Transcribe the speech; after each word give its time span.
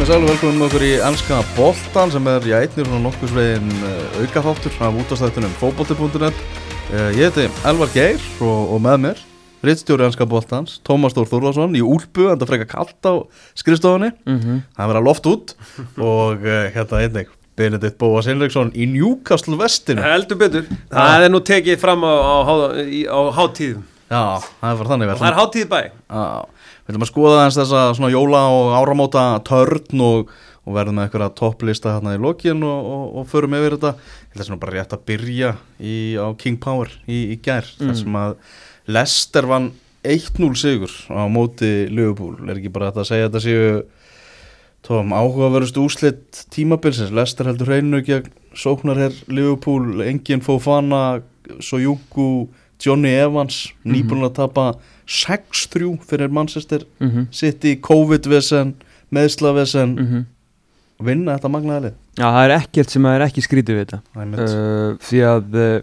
Komið 0.00 0.14
sæl 0.14 0.22
og 0.24 0.30
velkomum 0.30 0.54
með 0.56 0.64
okkur 0.64 0.82
í 0.86 0.90
ennska 1.04 1.38
boltan 1.52 2.12
sem 2.14 2.28
er 2.30 2.46
í 2.48 2.52
einnir 2.56 2.86
svona 2.86 3.00
nokkuð 3.04 3.32
svegin 3.34 3.66
aukaþáttur 4.22 4.78
af 4.86 4.94
útastættunum 4.96 5.52
fókbólti.net 5.60 6.38
Ég 7.18 7.26
heiti 7.26 7.44
Elvar 7.68 7.92
Geir 7.92 8.24
og, 8.40 8.72
og 8.72 8.80
með 8.80 8.96
mér 9.02 9.20
Rittstjóri 9.68 10.06
ennska 10.06 10.24
boltans, 10.24 10.78
Tómas 10.88 11.12
Stór 11.12 11.28
Þórðarsson 11.28 11.76
í 11.76 11.84
Úlpu, 11.84 12.30
en 12.32 12.40
það 12.40 12.52
freka 12.54 12.68
kallt 12.70 13.10
á 13.12 13.28
skrifstofunni. 13.60 14.08
Mm 14.24 14.40
-hmm. 14.40 14.64
Það 14.78 14.90
verða 14.94 15.04
loft 15.04 15.28
út 15.28 15.54
og 15.98 16.48
uh, 16.48 16.72
hérna 16.72 17.04
einnig 17.04 17.28
Benedikt 17.60 18.00
Bóas 18.00 18.24
Henriksson 18.24 18.72
í 18.72 18.88
Newcastle 18.88 19.60
vestinu 19.60 20.00
Heldur 20.00 20.40
betur, 20.40 20.64
það 20.88 21.28
er 21.28 21.28
nú 21.28 21.44
tekið 21.44 21.76
fram 21.76 22.08
á, 22.08 22.14
á, 22.16 22.36
á, 22.40 22.48
á 23.04 23.20
hátíðum. 23.36 23.84
Já, 24.10 24.42
það 24.58 24.70
er 24.72 24.78
bara 24.80 24.90
þannig 24.90 25.10
Það 25.20 25.28
er 25.28 25.36
hátíð 25.38 25.66
bæ 25.70 25.80
Já, 26.10 26.24
við 26.90 26.96
ætlum 26.96 27.06
að 27.06 27.10
skoða 27.12 27.42
eins 27.44 27.58
þessa 27.58 27.82
svona 27.94 28.10
jóla 28.10 28.40
og 28.50 28.72
áramóta 28.80 29.24
törn 29.46 30.02
og, 30.02 30.32
og 30.66 30.74
verðum 30.74 30.98
með 30.98 31.06
eitthvað 31.06 31.36
topplista 31.38 31.94
hérna 31.94 32.16
í 32.16 32.22
lokin 32.22 32.64
og, 32.66 32.88
og, 32.94 33.04
og 33.20 33.28
förum 33.30 33.54
yfir 33.58 33.76
þetta 33.76 33.92
Ég 34.00 34.34
ætla 34.34 34.48
svona 34.48 34.62
bara 34.62 34.74
rétt 34.76 34.96
að 34.96 35.06
byrja 35.10 35.52
í, 35.78 35.94
á 36.18 36.26
King 36.38 36.58
Power 36.62 36.90
í, 37.06 37.20
í 37.34 37.38
gær 37.42 37.66
mm. 37.78 37.86
þar 37.86 37.96
sem 38.02 38.18
að 38.18 38.34
Lester 38.90 39.46
vann 39.50 39.70
1-0 40.02 40.50
sigur 40.56 40.92
á 41.12 41.28
móti 41.30 41.70
Liverpool, 41.92 42.38
er 42.48 42.56
ekki 42.58 42.72
bara 42.72 42.90
þetta 42.90 43.02
að 43.04 43.10
segja 43.10 43.28
þetta 43.28 43.42
séu 43.44 43.72
tóum 44.86 45.12
áhugaverðust 45.12 45.76
úslitt 45.76 46.44
tímabilsins, 46.54 47.12
Lester 47.12 47.50
heldur 47.50 47.68
hreinu 47.68 48.00
gegn 48.06 48.30
sóknar 48.56 48.98
hér 48.98 49.18
Liverpool, 49.28 50.00
enginn 50.06 50.40
Fofana, 50.42 51.20
Sojuku 51.60 52.48
Johnny 52.80 53.12
Evans 53.12 53.74
Mhm. 53.84 53.92
nýbúin 53.92 54.24
að 54.24 54.34
tapa 54.40 54.64
6-3 55.10 55.96
fyrir 56.06 56.30
Manchester 56.30 56.84
mm 57.00 57.10
-hmm. 57.10 57.26
City, 57.34 57.76
COVID-vesen 57.82 58.74
meðslavesen, 59.10 59.96
Mm 59.98 60.06
-hmm. 60.06 60.24
vinna 61.04 61.36
þetta 61.36 61.48
magnaðið 61.48 61.82
lið? 61.82 61.94
Já, 62.18 62.26
það 62.30 62.44
er 62.44 62.50
ekkert 62.50 62.90
sem 62.90 63.06
er 63.06 63.20
ekki 63.20 63.42
skrítið 63.42 63.74
við 63.74 63.86
þetta. 63.86 64.00
Uh, 64.14 64.96
Því 65.00 65.20
að 65.24 65.54
uh, 65.54 65.80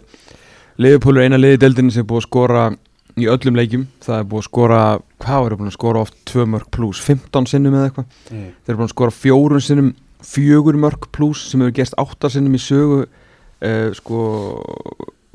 Liverpool 0.78 1.18
er 1.18 1.22
eina 1.24 1.36
liði 1.36 1.54
í 1.54 1.60
deildinni 1.60 1.90
sem 1.92 2.04
er 2.04 2.06
búið 2.06 2.22
að 2.22 2.28
skora 2.28 2.76
í 3.16 3.26
öllum 3.26 3.56
leikjum. 3.58 3.86
Það 4.00 4.18
er 4.18 4.24
búið 4.24 4.38
að 4.38 4.48
skora, 4.48 5.00
hvað 5.18 5.46
er 5.46 5.56
búin 5.56 5.72
að 5.72 5.78
skora 5.78 6.00
oft? 6.00 6.14
2 6.24 6.46
mörg 6.46 6.70
pluss, 6.70 7.00
15 7.00 7.46
sinnum 7.46 7.74
eða 7.74 7.84
eitthvað. 7.88 8.06
Mm. 8.30 8.50
Þeir 8.64 8.72
eru 8.72 8.78
búin 8.78 8.88
að 8.88 8.94
skora 8.94 9.10
fjórun 9.10 9.60
sinnum 9.60 9.94
fjögur 10.22 10.76
mörg 10.76 11.10
pluss 11.12 11.50
sem 11.50 11.60
hefur 11.60 11.72
gerst 11.72 11.94
8 11.98 12.30
sinnum 12.30 12.54
í 12.54 12.58
sögu 12.62 13.04
uh, 13.04 13.90
sko 13.94 14.22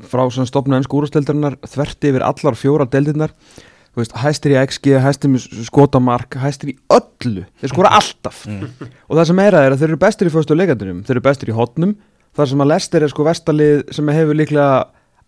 frá 0.04 0.24
svona 0.28 0.48
stopna 0.48 0.76
ennsku 0.78 0.98
úrasteldarinnar 0.98 1.56
þverti 1.64 2.10
yfir 2.12 2.24
allar 2.24 2.54
fjóra 2.58 2.86
deildirnar. 2.90 3.32
Þú 3.32 3.73
veist, 4.00 4.16
hæstir 4.24 4.54
í 4.54 4.58
XG, 4.62 4.96
hæstir 5.04 5.36
í 5.36 5.66
skotamark, 5.68 6.38
hæstir 6.42 6.72
í 6.72 6.76
öllu. 6.92 7.44
Þeir 7.60 7.72
skora 7.72 7.94
alltaf. 7.98 8.42
Mm. 8.50 8.66
Og 9.08 9.18
það 9.18 9.30
sem 9.30 9.40
meira 9.40 9.62
er 9.62 9.74
að 9.74 9.84
þeir 9.84 9.92
eru 9.92 10.02
bestir 10.02 10.30
í 10.30 10.34
fyrstu 10.34 10.58
leikandunum 10.58 11.04
Þeir 11.06 11.16
eru 11.16 11.24
bestir 11.28 11.52
í 11.52 11.56
hotnum. 11.56 11.96
Þar 12.34 12.50
sem 12.50 12.64
að 12.64 12.70
Lester 12.72 13.06
er 13.06 13.12
sko 13.12 13.26
vestalið 13.28 13.82
sem 13.94 14.08
hefur 14.10 14.38
líklega 14.38 14.68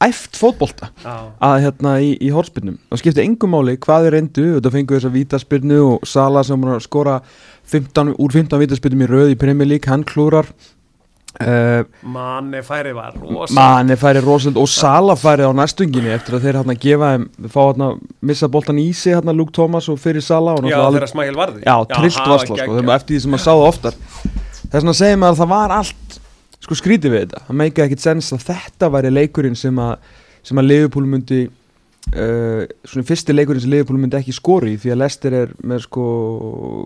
æft 0.03 0.37
fótbolta. 0.37 0.91
Að 1.07 1.61
hérna 1.65 1.97
í, 2.05 2.13
í 2.21 2.31
hortspinnum 2.35 2.77
og 2.93 3.01
skipti 3.01 3.23
engum 3.25 3.55
máli 3.55 3.77
hvað 3.81 4.07
þeir 4.07 4.17
reyndu. 4.19 4.47
Þetta 4.57 4.73
fengu 4.75 4.97
þess 4.97 5.09
að 5.09 5.17
vítaspinnu 5.17 5.79
og 5.87 6.09
Sala 6.09 6.43
sem 6.47 6.67
að 6.67 6.83
skora 6.85 7.21
15, 7.73 8.17
úr 8.21 8.35
15 8.35 8.63
vítaspinnum 8.63 9.07
í 9.07 9.11
röð 9.11 9.33
í 9.33 9.39
Premier 9.41 9.71
League, 9.71 9.89
hann 9.91 10.05
klúrar 10.07 10.51
uh, 11.43 12.09
Manni 12.13 12.63
færi 12.67 12.93
var 12.97 13.17
rosa 13.21 13.57
manni 13.57 13.97
færi 14.01 14.23
rosald 14.25 14.59
og 14.61 14.69
Sala 14.71 15.17
færi 15.19 15.47
á 15.47 15.53
næstunginni 15.57 16.13
eftir 16.15 16.39
að 16.39 16.47
þeir 16.47 16.61
hérna 16.61 16.77
gefa 16.87 17.13
þeim, 17.15 17.27
fá 17.53 17.61
hérna 17.65 17.91
missa 18.31 18.51
boltan 18.53 18.81
í 18.83 18.89
sig 18.97 19.17
hérna 19.17 19.35
Luke 19.37 19.55
Thomas 19.57 19.89
og 19.93 20.01
fyrir 20.03 20.25
Sala 20.25 20.57
og 20.57 20.69
Já, 20.71 20.79
þeirra 20.85 21.11
smækil 21.11 21.39
varði. 21.39 21.65
Já, 21.67 21.77
trillt 21.93 22.23
varsla 22.23 22.61
sko, 22.63 22.79
þeim, 22.79 22.95
eftir 22.97 23.17
því 23.17 23.25
sem 23.25 23.37
maður 23.37 23.47
sáðu 23.49 23.67
oftar. 23.67 24.01
Þess 24.67 24.81
vegna 24.81 24.97
segir 25.01 25.21
maður 25.23 25.37
að 25.37 25.43
það 25.43 25.53
var 25.55 25.77
allt 25.81 26.19
sko 26.67 26.79
skrítið 26.81 27.15
við 27.15 27.23
þetta, 27.27 27.45
það 27.47 27.61
meika 27.63 27.85
ekkit 27.87 28.03
sens 28.03 28.33
að 28.35 28.49
þetta 28.49 28.91
væri 28.97 29.13
leikurinn 29.15 29.59
sem 29.59 29.79
að 29.79 29.95
sem 30.47 30.61
að 30.63 30.69
Liverpool 30.71 31.07
myndi 31.11 31.41
uh, 31.47 32.63
svona 32.87 33.07
fyrsti 33.07 33.35
leikurinn 33.35 33.63
sem 33.63 33.73
Liverpool 33.73 34.01
myndi 34.01 34.19
ekki 34.19 34.35
skori 34.35 34.77
því 34.81 34.95
að 34.95 35.01
Leicester 35.03 35.37
er 35.43 35.55
með 35.67 35.87
sko 35.87 36.07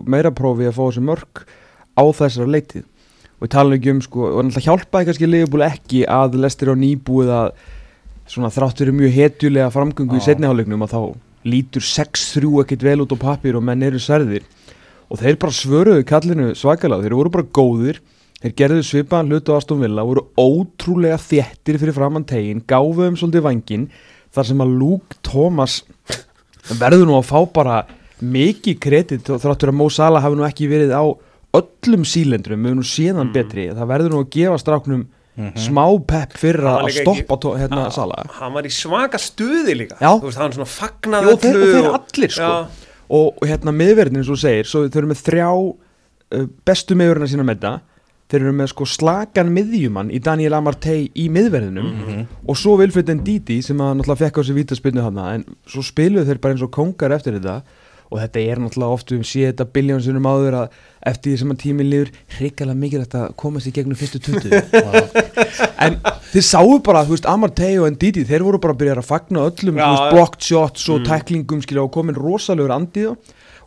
meira 0.09 0.33
prófi 0.33 0.69
að 0.69 0.77
fá 0.77 0.83
þessi 0.87 1.05
mörg 1.05 1.43
á 1.93 2.03
þessara 2.17 2.53
leitið 2.55 2.85
og 3.41 3.47
ég 3.47 3.53
tala 3.55 3.73
ekki 3.73 3.89
um 3.95 4.01
sko, 4.05 4.27
og 4.29 4.43
náttúrulega 4.45 4.67
hjálpaði 4.67 5.07
kannski 5.09 5.29
Liverpool 5.29 5.63
ekki 5.65 6.01
að 6.05 6.37
Leicester 6.37 6.69
á 6.69 6.75
nýbúið 6.77 7.31
að 7.33 7.47
svona 8.29 8.51
þrátt 8.53 8.83
verið 8.83 8.97
mjög 8.99 9.15
hetjulega 9.17 9.71
framgöngu 9.73 10.19
í 10.19 10.21
Já. 10.21 10.27
setniháleiknum 10.29 10.85
að 10.85 10.93
þá 10.93 11.01
lítur 11.49 11.85
6-3 11.89 12.51
ekkit 12.61 12.85
vel 12.85 12.99
út 13.01 13.15
á 13.17 13.17
pappir 13.17 13.57
og 13.57 13.65
menn 13.65 13.81
eru 13.81 13.97
særðir. 13.97 14.45
Og 15.09 15.19
þeir 15.19 15.39
bara 15.41 15.57
svöruðu 15.57 16.05
kallinu 16.07 16.51
svakalega, 16.55 17.01
þeir 17.01 17.17
voru 17.17 17.33
bara 17.33 17.49
góðir. 17.57 17.97
Þeir 18.41 18.53
gerðu 18.61 18.85
svipaðan 18.85 19.33
hlutu 19.33 19.53
á 19.53 19.57
Aston 19.57 19.81
Villa 19.81 20.05
voru 20.05 20.23
ótrúlega 20.39 21.17
þéttir 21.21 21.81
fyrir 21.81 21.97
framann 21.97 22.25
tegin, 22.29 22.61
gáfu 22.61 23.09
um 23.09 23.17
svolítið 23.17 23.45
vangin 23.45 23.89
þar 24.33 24.47
sem 24.47 24.63
að 24.63 24.77
Luke 24.79 25.17
Thomas 25.25 25.81
verður 26.79 27.09
nú 27.09 27.17
að 27.17 27.27
fá 27.29 27.39
bara 27.53 27.81
mikið 28.21 28.79
kredit 28.81 29.29
þráttur 29.29 29.73
að 29.73 29.77
Mo 29.77 29.89
Salah 29.93 30.23
hafi 30.23 30.37
nú 30.37 30.45
ekki 30.47 30.69
verið 30.71 30.93
á 30.93 31.03
öllum 31.53 32.05
sílendrum, 32.07 32.61
við 32.63 32.75
nú 32.77 32.83
séðan 32.87 33.27
Mm. 33.29 33.33
betri 33.33 33.65
það 33.75 33.87
verður 33.91 34.09
nú 34.15 34.21
að 34.23 34.29
gefa 34.35 34.57
stráknum 34.61 35.05
Mhm. 35.37 35.55
smá 35.55 35.85
pepp 36.05 36.33
fyrir 36.37 36.61
Hann 36.67 36.85
að 36.85 37.01
stoppa 37.01 37.35
ekki, 37.39 37.59
hérna 37.59 37.85
Ah, 37.85 37.89
Salah 37.89 38.25
Hann 38.39 38.53
var 38.53 38.63
í 38.63 38.69
svaka 38.69 39.17
stuði 39.17 39.75
líka 39.75 39.97
veist, 40.21 40.37
hann 40.37 40.51
svona 40.51 40.67
fagnað 40.67 41.23
Jó, 41.23 41.35
þeir, 41.39 41.55
og 41.55 41.67
þeir 41.71 41.87
og- 41.87 42.01
allir 42.01 42.29
sko 42.31 42.41
Já. 42.41 42.67
og, 43.09 43.33
hérna 43.41 43.71
miðverðin 43.71 44.17
eins 44.17 44.29
og 44.29 44.37
segir 44.37 44.65
svo 44.67 44.87
þeir 44.89 44.97
eru 44.97 45.07
með 45.07 45.23
þrjá 45.23 45.47
uh, 46.33 46.45
bestu 46.65 46.95
miðverðina 46.95 47.27
sína 47.31 47.43
með 47.47 47.55
þetta 47.59 47.81
þeir 48.29 48.41
eru 48.41 48.51
með 48.53 48.67
sko 48.71 48.85
slagan 48.85 49.49
miðjumann 49.55 50.11
í 50.11 50.19
Daniel 50.21 50.53
Amartey 50.53 51.09
í 51.15 51.29
miðverðinum 51.29 51.91
Mhm. 51.91 52.27
og 52.47 52.55
svo 52.55 52.77
Vilfred 52.77 53.07
Ndidi 53.07 53.61
sem 53.63 53.77
að 53.77 54.01
náttúrulega 54.01 54.27
fekk 54.31 54.37
á 54.39 54.43
sig 54.45 54.55
vítaspinnu 54.55 55.01
hana 55.01 55.33
en 55.35 55.45
svo 55.65 55.81
spiluðu 55.81 56.25
þeir 56.27 56.39
bara 56.41 56.53
eins 56.53 56.61
og 56.63 56.71
kongar 56.71 57.11
eftir 57.11 57.39
þetta 57.39 57.61
og 58.11 58.19
þetta 58.19 58.41
er 58.43 58.59
náttúrulega 58.59 58.95
oft 58.97 59.11
við 59.13 59.21
séð 59.23 59.45
þetta 59.53 59.65
biljónsunum 59.73 60.25
áður 60.27 60.57
að 60.61 60.73
eftir 61.11 61.31
því 61.31 61.37
sem 61.41 61.51
að 61.53 61.59
tíminn 61.63 61.89
líður 61.89 62.09
hrikalega 62.37 62.77
mikilvægt 62.81 63.15
að 63.15 63.29
komast 63.39 63.67
í 63.67 63.71
gegnum 63.71 63.95
fyrstu 63.95 64.19
20 64.19 64.51
en 65.85 65.95
þið 66.33 66.45
sáu 66.45 66.77
bara, 66.83 67.05
þú 67.07 67.15
veist, 67.15 67.29
Amartey 67.31 67.79
og 67.81 67.89
Ndidi 67.95 68.25
þeir 68.27 68.43
voru 68.45 68.59
bara 68.61 68.75
að 68.75 68.81
byrja 68.83 68.97
að 68.99 69.07
fagna 69.07 69.45
öllum 69.47 69.79
þú 69.79 69.87
veist, 69.87 70.11
blocked 70.15 70.47
shots 70.49 70.89
og 70.91 70.99
Mm. 71.01 71.07
tæklingum 71.07 71.61
skilja 71.63 71.83
og 71.87 71.91
komin 71.95 72.15
rosalegur 72.19 72.73
andið 72.75 73.15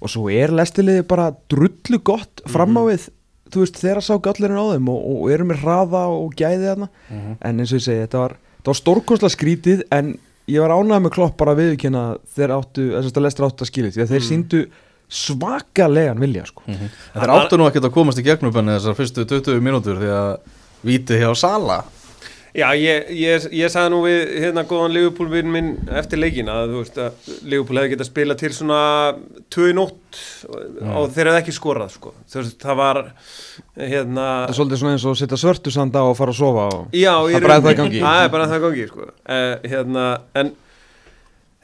og 0.05 0.11
svo 0.13 0.29
er 0.31 0.53
lestiliði 0.53 1.07
bara 1.09 1.31
drullu 1.51 1.99
gott 2.05 2.43
fram 2.47 2.77
á 2.77 2.83
Mhm. 2.85 2.89
við 2.93 3.09
þú 3.55 3.61
veist, 3.65 3.81
þeirra 3.81 4.03
sá 4.03 4.15
gallirinn 4.21 4.59
á 4.61 4.67
þeim 4.75 4.89
og, 4.89 5.01
og 5.25 5.31
eru 5.33 5.45
með 5.49 5.61
hraða 5.65 6.05
og 6.11 6.35
gæði 6.37 6.69
þarna 6.69 6.89
Mhm. 7.11 7.37
en 7.41 7.59
eins 7.61 7.73
og 7.73 7.79
ég 7.81 7.85
segi, 7.89 8.07
þetta 8.07 8.19
var, 8.19 8.37
var 8.65 8.75
stórkostla 8.75 9.29
skrítið 9.33 9.83
en 9.93 10.19
ég 10.49 10.61
var 10.61 10.75
ánægð 10.77 11.05
með 11.07 11.15
klopp 11.17 11.37
bara 11.41 11.55
viðkynna 11.59 12.03
þeir 12.37 12.53
áttu, 12.59 12.89
þess 12.99 13.15
að 13.17 13.25
lestur 13.25 13.47
áttu 13.49 13.65
að 13.65 13.71
skilja 13.71 13.95
því 13.95 14.03
að 14.05 14.13
þeir 14.13 14.21
Mm. 14.23 14.29
síndu 14.29 14.61
svakalegan 15.09 16.19
vilja 16.21 16.47
sko. 16.47 16.63
Mhm. 16.67 16.89
En 17.15 17.21
Þeir 17.21 17.33
áttu 17.35 17.59
nú 17.59 17.67
ekkert 17.69 17.85
að 17.89 17.95
komast 17.95 18.19
í 18.19 18.25
gegnum 18.25 18.53
benni 18.53 18.73
þessar 18.77 18.97
fyrstu 18.99 19.25
20 19.25 19.61
mínútur 19.61 19.99
því 20.01 20.11
að 20.11 20.39
vítið 20.85 21.21
hjá 21.23 21.31
Sala 21.37 21.85
Já, 22.55 22.69
ég, 22.79 23.09
ég, 23.19 23.45
ég 23.59 23.71
sagði 23.73 23.91
nú 23.91 23.97
við 24.05 24.21
hérna 24.45 24.63
góðan 24.71 24.93
Liverpool 24.95 25.27
vinn 25.33 25.49
minn 25.51 25.71
eftir 25.99 26.21
leikin 26.23 26.47
að 26.53 26.77
að 26.87 27.31
Liverpool 27.51 27.81
hefði 27.81 27.91
getað 27.97 28.07
spila 28.07 28.37
til 28.39 28.51
svona 28.55 28.77
2 29.51 29.65
í 29.73 29.75
nótt 29.75 30.21
og 30.95 31.09
þeir 31.17 31.33
hefði 31.33 31.41
ekki 31.41 31.55
skorað 31.57 31.91
sko. 31.97 32.13
veist, 32.31 32.61
það 32.63 32.79
var 32.79 33.01
hérna 33.75 34.27
það 34.47 34.53
er 34.53 34.59
svolítið 34.61 34.81
svona 34.85 34.93
eins 34.95 35.07
og 35.11 35.17
setja 35.19 35.39
svörtu 35.43 35.73
sanda 35.75 36.05
og 36.07 36.15
fara 36.21 36.31
að 36.31 36.39
sofa 36.39 36.67
og... 36.77 36.85
Já, 36.95 37.11
Það 37.35 37.43
bara 37.49 37.57
rauninni. 37.57 37.67
það 37.67 37.81
gangi. 37.83 38.03
Það 38.07 38.23
er 38.23 38.31
bara 38.37 38.47
það 38.53 38.63
gangi, 38.69 38.87
sko. 38.93 39.09
Uh, 39.27 39.69
hérna, 39.75 40.05
en 40.39 40.53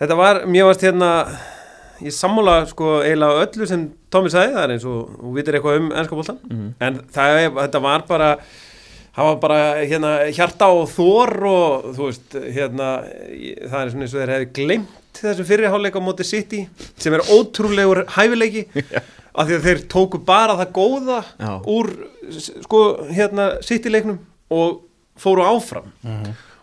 þetta 0.03 0.17
var, 0.19 0.41
mér 0.51 0.66
varst 0.72 0.84
hérna, 0.89 1.10
ég 2.03 2.16
sammála, 2.16 2.57
sko, 2.72 2.97
eiginlega 3.04 3.45
öllu 3.47 3.69
sem 3.71 3.87
Tómi 4.10 4.33
sagði, 4.33 4.57
það 4.57 4.65
er 4.66 4.75
eins 4.75 4.89
og, 4.91 5.15
þú 5.22 5.33
vitir 5.39 5.54
eitthvað 5.60 5.78
um 5.84 5.91
ennska 5.95 6.16
bóltan, 6.19 6.42
Mhm. 6.51 6.69
en 6.83 6.98
það, 7.15 7.37
þetta 7.60 7.83
var 7.87 8.03
bara, 8.10 8.31
var 9.27 9.39
bara, 9.42 9.60
hérna, 9.83 10.10
hjarta 10.34 10.68
og 10.72 10.89
þor 10.92 11.33
og, 11.51 11.86
þú 11.97 12.09
veist, 12.09 12.36
hérna, 12.54 12.91
það 13.66 13.80
er 13.80 13.92
svona 13.92 14.07
eins 14.07 14.15
og 14.15 14.21
þeir 14.22 14.34
hefði 14.36 14.51
glemt 14.60 14.97
þessum 15.21 15.48
fyrirháleika 15.48 15.98
á 15.98 16.07
móti 16.07 16.24
City, 16.24 16.60
sem 17.01 17.16
er 17.16 17.24
ótrúlegur 17.34 18.04
hæfileiki, 18.15 18.66
af 19.39 19.48
því 19.48 19.57
að 19.57 19.66
þeir 19.66 19.83
tóku 19.91 20.21
bara 20.27 20.54
það 20.60 20.71
góða 20.78 21.18
Já. 21.41 21.51
úr, 21.74 21.91
sko, 22.62 22.83
hérna, 23.10 23.48
City-leiknum 23.66 24.21
og 24.54 24.80
fóru 25.21 25.45
áfram. 25.47 25.91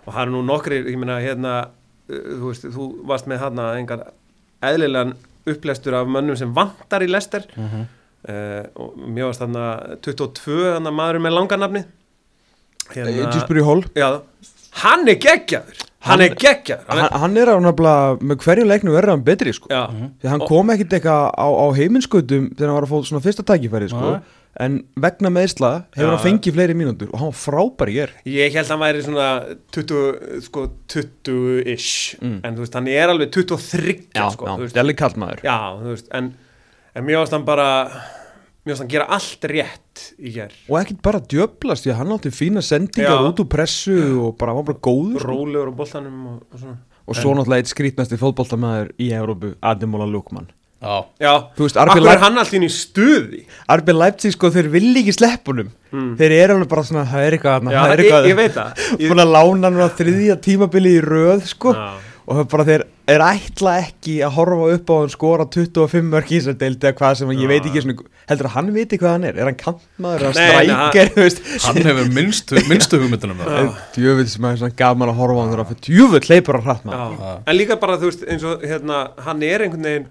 Og 0.08 0.14
það 0.14 0.22
eru 0.24 0.36
nú 0.38 0.46
nokkri, 0.48 0.80
ég 0.88 0.98
meina 1.00 1.20
hérna 1.24 1.54
uh, 1.68 2.32
þú 2.40 2.54
veist, 2.54 2.68
þú 2.74 2.88
varst 3.12 3.28
með 3.30 3.44
hérna 3.44 3.68
engar 3.78 4.08
eðlilegan 4.66 5.14
upplestur 5.48 5.96
af 6.00 6.10
mönnum 6.12 6.40
sem 6.40 6.52
vantar 6.56 7.04
í 7.06 7.12
lester 7.12 7.46
uh, 7.54 8.64
og 8.76 8.96
mér 8.98 9.30
varst 9.30 9.44
þarna 9.44 9.68
22, 10.04 10.58
þarna 10.74 10.92
maður 10.96 11.22
með 11.24 11.36
langanafni 11.38 11.84
Djúsburi 12.96 13.64
Hall 13.68 13.84
já, 13.98 14.10
hann 14.84 15.08
er 15.10 15.20
geggjaður. 15.22 15.84
Hann 16.08 16.22
er 16.24 16.36
geggjar 16.40 16.84
hann 16.88 17.02
hann, 17.12 17.38
er, 17.38 17.50
er 17.52 17.60
nefnilega 17.60 18.18
með 18.24 18.38
hverju 18.46 18.66
leiknum 18.70 18.94
verður 18.96 19.12
hann 19.16 19.24
betri 19.28 19.52
sko. 19.56 19.68
Já, 19.74 19.88
því 20.22 20.30
hann 20.32 20.44
kom 20.48 20.70
ekkit 20.72 20.94
eitthvað 21.00 21.24
á, 21.36 21.48
á 21.52 21.66
heiminskutum 21.76 22.52
þegar 22.54 22.70
hann 22.72 22.78
var 22.78 22.88
að 22.88 22.94
fá 22.94 23.10
svona 23.10 23.24
fyrsta 23.26 23.44
tækifæri 23.48 23.90
sko. 23.92 24.12
Nei. 24.16 24.34
en 24.58 24.78
vegna 24.98 25.30
meðsla 25.30 25.70
hefur 25.94 26.08
Já, 26.08 26.14
hann 26.16 26.24
fengið 26.24 26.56
fleiri 26.56 26.74
mínútur 26.78 27.12
og 27.12 27.20
hann 27.22 27.30
var 27.30 27.38
frábær 27.38 27.92
í 27.92 27.98
ger 27.98 28.14
ég 28.26 28.56
held 28.56 28.66
að 28.66 28.72
hann 28.74 28.82
væri 28.82 29.04
svona 29.06 29.28
20, 29.76 30.40
sko 30.48 30.64
20-ish 30.94 32.16
Mm. 32.22 32.40
en 32.44 32.56
þú 32.56 32.64
veist, 32.64 32.74
hann 32.80 32.88
er 32.90 33.12
alveg 33.14 33.30
23 33.36 33.94
já, 34.16 34.24
sko, 34.34 34.48
já, 34.48 34.54
þú 34.56 34.64
veist, 34.64 34.74
það 34.74 34.80
er 34.80 34.86
alveg 34.86 34.98
kallt 34.98 35.18
maður. 35.22 35.44
Já, 35.46 35.58
þú 35.84 35.92
veist, 35.94 36.08
en, 36.18 36.32
en 36.96 37.06
mér 37.06 37.20
varst 37.22 37.36
hann 37.36 37.46
bara 37.46 37.68
mér 38.68 38.76
varst 38.76 38.84
hann 38.84 38.92
gera 38.92 39.08
allt 39.18 39.48
rétt 39.52 40.04
í 40.20 40.34
ger 40.36 40.52
og 40.68 40.78
ekkit 40.82 41.00
bara 41.08 41.22
djöblast 41.34 41.88
því 41.88 41.94
að 41.94 42.00
hann 42.02 42.14
átti 42.18 42.34
fína 42.36 42.64
sendingar 42.66 43.16
Já. 43.16 43.30
út 43.32 43.42
úr 43.44 43.50
pressu 43.56 43.98
og 44.28 44.36
bara 44.38 44.54
hann 44.54 44.62
var 44.62 44.70
bara 44.74 44.84
góður 44.90 45.24
sko. 45.24 45.32
rólegur 45.32 45.72
á 45.72 45.74
boltanum 45.80 46.20
og, 46.34 46.38
og 46.52 46.62
svona. 46.62 46.78
Og 47.08 47.16
svo 47.16 47.32
náttúrulega 47.38 47.64
eitt 47.64 47.72
skrítnasti 47.72 48.18
fótboltamaður 48.20 48.90
í 49.00 49.14
Európu, 49.16 49.54
Ademola 49.64 50.06
Lukman 50.12 50.50
Já, 50.78 51.08
já, 51.18 51.32
Þú 51.58 51.64
veist, 51.66 51.78
akkur 51.82 52.06
er 52.06 52.20
hann 52.22 52.36
alltaf 52.38 52.54
inn 52.54 52.68
í 52.68 52.70
stuði? 52.70 53.40
Leipzig 53.98 54.36
sko, 54.36 54.52
þeir 54.54 54.68
vilja 54.76 55.02
ekki 55.02 55.16
sleppunum 55.16 55.72
Mm. 55.88 56.18
þeir 56.20 56.34
eru 56.36 56.56
alveg 56.58 56.68
bara 56.68 56.84
svona, 56.84 57.06
það 57.08 57.24
er 57.24 57.36
eitthvað 57.38 57.54
þarna, 57.58 57.72
já, 57.72 57.80
það 57.80 57.92
er 57.94 58.02
ég, 58.02 58.08
eitthvað 58.08 58.26
ég 58.28 58.36
veit 58.38 58.56
það. 58.58 58.80
Ég, 59.00 59.08
búin 59.12 59.22
að 59.24 59.30
lána 59.32 59.70
núna 59.72 59.86
þriðja 59.96 60.36
tímabili 60.44 60.92
í 60.98 61.04
röð 61.06 61.46
sko. 61.48 61.72
Já. 61.78 61.86
Og 62.28 62.36
það 62.36 62.42
er 62.42 62.48
bara 62.52 62.64
þeir 62.68 62.82
er 63.08 63.24
ætla 63.24 63.74
ekki 63.86 64.16
að 64.28 64.34
horfa 64.36 64.66
upp 64.76 64.90
á 64.92 64.96
hann 64.98 65.12
skora 65.14 65.46
25 65.56 66.10
mörg 66.12 66.32
í 66.34 66.40
þessar 66.42 66.58
deild 66.60 66.84
eða 66.84 66.98
hvað 67.00 67.14
sem 67.22 67.32
ég 67.32 67.46
Já. 67.46 67.50
veit 67.54 67.70
ekki 67.70 67.84
svona, 67.86 68.06
heldur 68.28 68.50
að 68.50 68.56
hann 68.58 68.72
viti 68.76 69.00
hvað 69.00 69.14
hann 69.16 69.28
er 69.30 69.40
er 69.40 69.48
hann 69.48 69.60
kantmaður, 69.62 70.26
er 70.26 70.28
hann 70.28 70.36
Nei, 70.36 70.50
nei, 70.52 70.66
strækir 70.68 71.12
veist, 71.22 71.42
hann 71.64 71.82
hefur 71.88 72.12
minnstu, 72.18 72.60
minnstu 72.68 73.00
hugmyndunum 73.00 73.44
djöfull 73.96 74.28
sem 74.34 74.50
er 74.52 74.60
svona 74.60 74.80
gaman 74.84 75.14
að 75.14 75.22
horfa 75.22 75.40
á 75.40 75.44
hann 75.46 75.56
hann 75.56 75.70
fyrir 75.72 75.84
djöfull 75.88 76.32
leipur 76.34 76.60
hann 76.60 76.68
hratt 76.68 76.88
maður 76.90 77.16
Já. 77.16 77.34
en 77.48 77.60
líka 77.62 77.80
bara 77.80 78.00
þú 78.02 78.12
veist 78.12 78.28
eins 78.28 78.48
og 78.52 78.68
hérna 78.68 79.02
hann 79.24 79.48
er 79.48 79.64
einhvern 79.64 79.88
veginn 79.88 80.10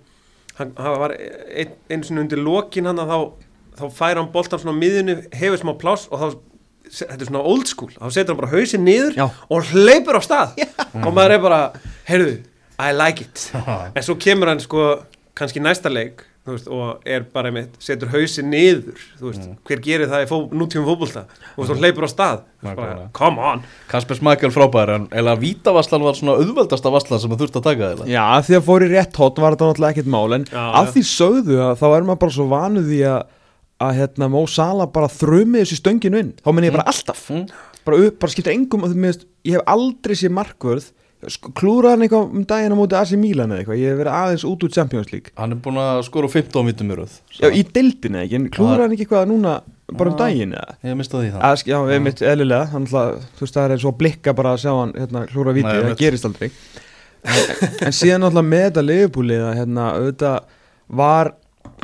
hann, 0.56 0.72
hann 0.80 1.00
var 1.04 1.16
ein, 1.20 1.76
einu 1.92 2.08
sinni 2.08 2.24
undir 2.24 2.40
lokin 2.40 2.88
hann 2.88 3.04
að 3.04 3.12
þá, 3.12 3.18
þá 3.82 3.86
fær 4.00 4.22
hann 4.22 4.32
boltan 4.32 4.64
svona 4.64 4.72
á 4.72 4.80
miðjunni 4.80 5.20
hefur 5.36 5.60
smá 5.60 5.76
pláss 5.76 6.08
og 6.08 6.24
þá 6.24 6.28
þetta 6.92 7.18
er 7.20 7.30
svona 7.30 7.42
old 7.52 7.66
school, 7.70 7.90
þá 7.96 8.06
setur 8.14 8.34
hann 8.34 8.40
bara 8.44 8.52
hausinn 8.54 8.84
niður 8.86 9.16
Já. 9.18 9.26
og 9.50 9.72
hleypur 9.72 10.18
á 10.18 10.22
stað. 10.24 10.56
Og 11.02 11.10
maður 11.12 11.36
er 11.38 11.42
bara, 11.48 11.60
heyrðu 12.08 12.38
I 12.76 12.92
like 12.92 13.24
it, 13.24 13.50
en 13.56 14.02
svo 14.04 14.18
kemur 14.20 14.50
hann 14.52 14.60
sko 14.60 14.82
kannski 15.36 15.62
næsta 15.64 15.88
leik 15.92 16.22
veist, 16.46 16.68
og 16.70 17.00
er 17.08 17.24
bara 17.32 17.50
með, 17.50 17.72
setur 17.82 18.10
hausinn 18.12 18.50
niður 18.52 19.00
veist, 19.18 19.46
hver 19.66 19.80
gerir 19.82 20.06
það 20.12 20.26
í 20.26 20.28
fó, 20.30 20.36
nútífum 20.54 20.84
fótbolta? 20.86 21.22
Og 21.56 21.66
þú 21.70 21.76
hleypur 21.80 22.06
á 22.06 22.10
stað. 22.12 22.44
Bara, 22.66 23.08
come 23.16 23.42
on. 23.42 23.64
Kasper 23.90 24.18
Smækjál 24.20 24.52
frábær 24.54 24.92
en 24.94 25.08
eða 25.10 25.34
vítavaslan 25.40 26.04
var 26.06 26.14
svona 26.18 26.36
auðveldasta 26.38 26.92
vaslan 26.94 27.20
sem 27.22 27.32
þú 27.32 27.40
þurft 27.42 27.58
að 27.60 27.66
taka 27.66 27.88
þeirra 27.90 28.06
Já, 28.12 28.22
af 28.36 28.46
því 28.48 28.56
að 28.60 28.64
fór 28.68 28.84
í 28.86 28.90
rétt 28.92 29.20
hótt 29.22 29.40
var 29.42 29.56
þetta 29.56 29.68
náttúrulega 29.72 29.96
ekkert 29.96 30.12
mál 30.14 30.36
en 30.38 30.46
Já, 30.52 30.62
af 30.82 30.88
já. 30.88 30.92
því 30.96 31.04
sögðu 31.10 31.58
að 31.66 31.74
þá 31.82 31.86
er 31.90 32.06
maður 32.10 32.22
bara 32.26 32.36
svo 32.38 32.46
vanuð 32.52 32.88
því 32.92 33.00
að 33.12 33.20
að 33.80 33.96
hérna 34.00 34.28
Mó 34.32 34.42
Sala 34.48 34.86
bara 34.88 35.08
þrumið 35.12 35.64
þessu 35.64 35.80
stönginu 35.82 36.20
inn. 36.22 36.34
Þá 36.44 36.52
menn 36.56 36.64
ég 36.68 36.72
bara 36.76 36.86
alltaf. 36.92 37.26
Mm. 37.30 37.46
bara, 37.86 37.96
upp, 38.08 38.18
bara 38.18 38.32
skiptir 38.32 38.52
engum 38.56 38.82
þú 38.86 38.96
meðist 38.98 39.26
ég 39.46 39.58
hef 39.58 39.66
aldrei 39.70 40.14
séð 40.18 40.32
markvörð. 40.38 40.86
Sk- 41.26 41.48
klúraði 41.56 41.94
hann 41.94 42.02
eitthvað 42.04 42.34
um 42.36 42.42
daginn 42.46 42.74
á 42.74 42.78
móti 42.78 42.96
AC 42.98 43.12
Milan 43.16 43.50
eða 43.54 43.62
eitthvað, 43.62 43.78
ég 43.80 43.88
hef 43.92 43.98
verið 44.02 44.16
aðeins 44.16 44.42
út 44.46 44.64
úr 44.66 44.72
Champions 44.74 45.08
League. 45.14 45.30
Hann 45.40 45.54
er 45.54 45.60
búin 45.64 45.78
að 45.80 46.02
skora 46.06 46.28
úr 46.28 46.32
15 46.34 46.66
vítum 46.68 46.90
í 46.92 46.96
röð 46.98 47.14
Já, 47.40 47.48
í 47.56 47.62
deildinu 47.72 48.20
ekki, 48.20 48.36
en 48.36 48.48
klúraði 48.52 48.82
hann 48.84 48.92
ekki 48.96 49.06
eitthvað 49.06 49.30
núna 49.30 49.54
bara 49.96 50.10
um 50.12 50.16
Já. 50.16 50.20
daginn 50.20 50.52
eða? 50.58 50.76
Ég 50.84 50.98
mista 51.00 51.16
því 51.22 51.30
það 51.32 51.46
að, 51.48 51.56
sk- 51.62 51.72
Já, 51.72 51.78
við 51.88 52.02
mitt 52.04 52.20
eðlilega. 52.20 52.68
Hann, 52.74 52.86
ætla, 52.90 53.04
þú 53.38 53.46
veist 53.46 53.56
það 53.56 53.64
er 53.64 53.74
eins 53.78 53.86
og 53.88 53.96
blikka 54.02 54.34
bara 54.36 54.52
að 54.52 54.60
sjá 54.66 54.72
hann 54.76 54.92
hérna, 55.00 55.24
klúra 55.32 55.54
viti, 55.56 55.72
það 55.88 55.96
gerist 56.04 56.28
aldrei. 56.28 56.50
En, 57.26 57.92
síðan 57.96 58.22
náttúrulega 58.26 58.46
með 58.52 58.64
þetta 58.68 58.84
liðbúlið 58.86 59.44
að 59.48 59.56
hérna, 59.62 59.86
auðvitað 59.96 60.36
var 61.00 61.32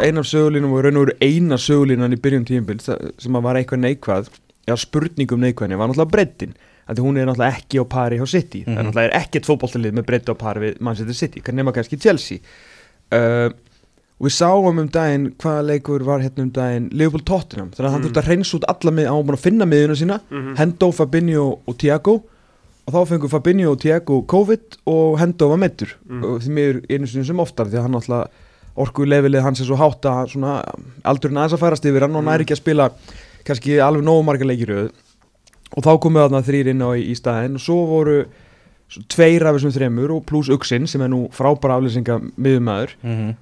ein 0.00 0.18
af 0.18 0.24
sögulínum 0.24 0.72
og 0.72 0.84
raun 0.84 0.96
og 0.96 1.06
veru 1.06 1.16
eina 1.20 1.56
sögulínan 1.60 2.12
í 2.14 2.20
byrjun 2.20 2.44
tímbil 2.48 2.80
sem 2.80 3.32
að 3.36 3.42
var 3.42 3.56
eitthvað 3.60 3.82
neikvæð 3.84 4.28
eða 4.68 4.78
spurningum 4.78 5.40
neikvæðni 5.42 5.76
var 5.78 5.88
náttúrulega 5.90 6.10
breddin 6.10 6.54
að 6.88 6.98
hún 7.04 7.18
er 7.18 7.26
náttúrulega 7.26 7.58
ekki 7.58 7.78
á 7.82 7.84
pari 7.88 8.18
hjá 8.18 8.26
City 8.28 8.64
það 8.64 8.68
er 8.68 8.82
Mhm. 8.82 8.86
náttúrulega 8.88 9.10
er 9.10 9.20
ekkert 9.20 9.46
fótballtalið 9.46 9.92
með 9.98 10.06
bredd 10.06 10.28
á 10.30 10.34
pari 10.38 10.60
við 10.60 10.80
Manchester 10.80 11.14
City, 11.14 11.40
nema 11.52 11.72
kannski 11.72 11.98
Chelsea 12.00 12.38
uh, 13.12 13.50
og 14.20 14.26
við 14.28 14.34
sáum 14.38 14.78
um 14.78 14.88
daginn 14.88 15.32
hvaða 15.38 15.66
leikur 15.66 16.02
var 16.04 16.20
hérna 16.20 16.42
um 16.46 16.50
daginn 16.50 16.88
Liverpool 16.92 17.24
Tottenham, 17.26 17.70
þannig 17.70 17.88
að 17.88 17.92
hann 17.92 18.00
Mm. 18.02 18.06
þurfti 18.08 18.22
að 18.22 18.28
reynsa 18.30 18.56
út 18.58 18.64
alla 18.68 18.90
með, 18.92 19.06
búin 19.26 19.36
að 19.36 19.46
finna 19.46 19.64
miðuna 19.66 19.96
sína 19.98 20.20
Mhm. 20.30 20.56
Hendo, 20.56 20.92
Fabinho 20.92 21.58
og 21.66 21.76
Thiago 21.78 22.22
og 22.86 22.94
þá 22.94 23.06
fengur 23.08 23.28
Fabinho 23.30 23.70
og 23.72 23.80
Thiago 23.80 24.22
COVID 24.26 24.76
og 24.86 25.18
Hendo 25.18 25.48
var 25.48 25.56
meittur 25.58 25.88
Mm. 26.08 26.24
og 26.24 26.40
því 26.40 26.48
miður 26.50 26.80
einu 26.90 27.06
sinni 27.06 27.24
sem 27.26 27.36
oftar 27.40 27.66
því 27.66 27.78
að 27.78 27.82
hann 27.82 27.94
alltaf 27.94 28.28
orku 28.76 29.04
levelið 29.04 29.42
hans 29.44 29.60
er 29.60 29.66
svo 29.68 29.76
hátt 29.76 30.06
að 30.08 30.36
aldurinn 31.04 31.36
aðeins 31.42 31.56
að 31.58 31.62
færast 31.64 31.84
yfir 31.88 32.00
hann 32.06 32.16
og 32.16 32.22
Mm. 32.24 32.28
næri 32.30 32.44
ekki 32.46 32.54
að 32.56 32.62
spila 32.62 32.90
kannski 33.44 33.78
alveg 33.82 34.04
nógu 34.06 34.24
marga 34.24 34.44
leikiröð 34.48 34.90
og 35.76 35.82
þá 35.84 35.92
komu 36.00 36.18
þarna 36.20 36.42
þrýr 36.46 36.70
inn 36.72 36.82
á 36.84 36.90
í, 36.96 37.02
í 37.12 37.14
staðinn 37.16 37.54
og 37.58 37.60
svo 37.60 37.86
voru 37.86 38.24
svo 38.92 39.02
tveir 39.08 39.46
af 39.48 39.56
þessum 39.56 39.72
þremur 39.72 40.10
og 40.16 40.26
pluss 40.26 40.48
Uxin 40.52 40.86
sem 40.86 41.00
er 41.02 41.08
nú 41.08 41.28
frábæra 41.32 41.78
aflýsinga 41.80 42.20
miðumæður 42.36 42.90
Mhm. 43.02 43.34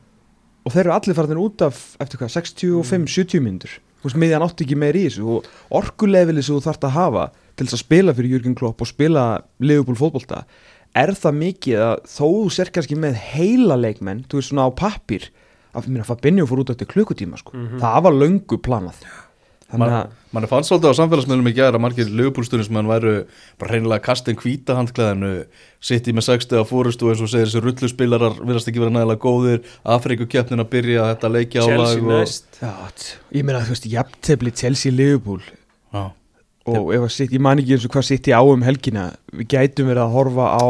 og 0.66 0.72
þeir 0.72 0.80
eru 0.86 0.92
allir 0.92 1.14
farnir 1.14 1.38
út 1.42 1.62
af 1.62 1.96
eftir 2.00 2.18
hvað, 2.18 2.30
65-70 2.36 3.40
myndur 3.42 3.70
þú 4.00 4.04
veist, 4.08 4.16
miðjan 4.16 4.42
átti 4.46 4.64
ekki 4.64 4.76
meir 4.78 4.94
í 4.96 5.06
þessu 5.08 5.26
og 5.28 5.44
orkulefili 5.70 6.42
sem 6.42 6.54
þú 6.56 6.62
þarft 6.64 6.84
að 6.88 6.90
hafa 6.96 7.30
til 7.56 7.66
þess 7.66 7.74
að 7.74 7.84
spila 7.84 8.12
fyrir 8.14 8.30
Jürgen 8.38 8.54
Klopp 8.56 8.80
og 8.80 8.86
spila 8.88 9.42
Liverpool 9.60 9.96
fótbolta 9.96 10.44
er 10.94 11.12
það 11.14 11.38
mikið 11.44 11.82
að 11.87 11.96
þó 12.10 12.26
þú 12.26 12.50
sér 12.56 12.70
kannski 12.75 12.96
með 12.98 13.19
heila 13.32 13.76
leikmenn, 13.78 14.25
þú 14.28 14.40
veist 14.40 14.50
svona 14.52 14.66
á 14.66 14.70
pappir 14.75 15.31
að 15.75 15.87
minna 15.88 16.04
Fabinho 16.06 16.46
fór 16.50 16.64
út 16.64 16.70
eftir 16.75 16.88
klukkutíma 16.90 17.38
sko. 17.38 17.54
Mhm. 17.54 17.78
það 17.82 18.02
var 18.02 18.12
löngu 18.19 18.58
planað 18.58 19.04
þannig 19.70 19.92
að 20.00 20.16
Man 20.31 20.44
er 20.46 20.50
fann 20.50 20.62
svolítið 20.62 20.92
á 20.94 20.98
samfélagsmiðlum 20.98 21.48
í 21.50 21.54
gæra 21.54 21.78
margir 21.82 22.06
lögupúlstunni 22.06 22.62
sem 22.66 22.75
hann 22.78 22.87
væru 22.87 23.26
bara 23.58 23.72
reynilega 23.75 24.02
kastin 24.02 24.37
hvíta 24.38 24.76
handklæðinu 24.78 25.44
sitt 25.82 26.06
í 26.06 26.14
með 26.14 26.26
60 26.28 26.62
á 26.62 26.64
fórustu 26.66 27.06
og 27.06 27.14
eins 27.14 27.22
og 27.22 27.31
segir 27.32 27.46
þessi 27.48 27.62
rulluspilarar 27.64 28.37
virðast 28.38 28.70
ekki 28.70 28.78
vera 28.82 28.94
nægilega 28.94 29.22
góðir 29.25 29.64
Afrikukeppnin 29.82 30.62
að 30.62 30.70
byrja 30.70 31.06
þetta 31.14 31.31
leikja 31.34 31.64
Chelsea 31.66 31.98
og... 32.02 32.06
næst 32.12 32.60
já, 32.62 32.70
t- 32.94 33.19
ég 33.38 33.46
meina 33.46 33.62
þú 33.66 33.75
veist, 33.75 33.88
jafntefli 33.90 34.52
Chelsea 34.54 34.92
Liverpool 34.94 35.42
Já. 35.90 36.04
Og 36.78 36.93
ef 36.94 37.00
að 37.06 37.12
sitt, 37.14 37.32
ég 37.34 37.40
man 37.40 37.58
ekki 37.58 37.72
eins 37.76 37.84
og 37.88 37.93
hvað 37.94 38.06
sitt 38.08 38.28
í 38.31 38.32
á 38.37 38.40
um 38.43 38.62
helgina 38.62 39.05
við 39.32 39.46
gætum 39.55 39.88
verið 39.90 40.02
að 40.05 40.14
horfa 40.14 40.46
á 40.56 40.67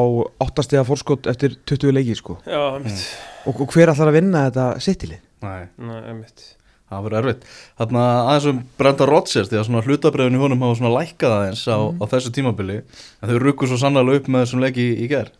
áttastega 0.46 0.84
fórskot 0.88 1.26
eftir 1.30 1.56
20 1.66 1.92
leiki 1.96 2.14
sko. 2.18 2.38
já, 2.46 2.60
einmitt. 2.76 3.04
Og, 3.46 3.60
og 3.60 3.74
hver 3.74 3.92
ætlar 3.92 4.08
að 4.12 4.16
vinna 4.20 4.46
þetta 4.50 4.66
sittilið? 4.80 5.20
Nei, 5.42 5.60
Nei, 5.78 6.00
einmitt. 6.10 6.56
Það 6.90 7.04
verður 7.06 7.18
erfitt. 7.22 7.44
Þarna 7.78 8.04
aðeins 8.26 8.46
um 8.50 8.62
Brenda 8.76 9.06
Rodgers 9.06 9.48
því 9.48 9.58
að 9.60 9.66
svona 9.68 9.82
hlutabrefin 9.86 10.34
í 10.34 10.40
honum 10.42 10.62
hafa 10.66 10.78
svona 10.80 10.94
lækkað 10.98 11.34
aðeins 11.36 11.62
á, 11.70 11.78
á 11.86 12.04
þessu 12.10 12.32
tímabili. 12.34 12.80
En 13.22 13.30
þau 13.30 13.38
rukku 13.44 13.68
svo 13.70 13.78
sannlega 13.78 14.16
upp 14.18 14.26
með 14.26 14.42
þessum 14.42 14.64
leiki 14.64 14.86
í, 14.88 14.96
í 15.04 15.06
gær. 15.12 15.30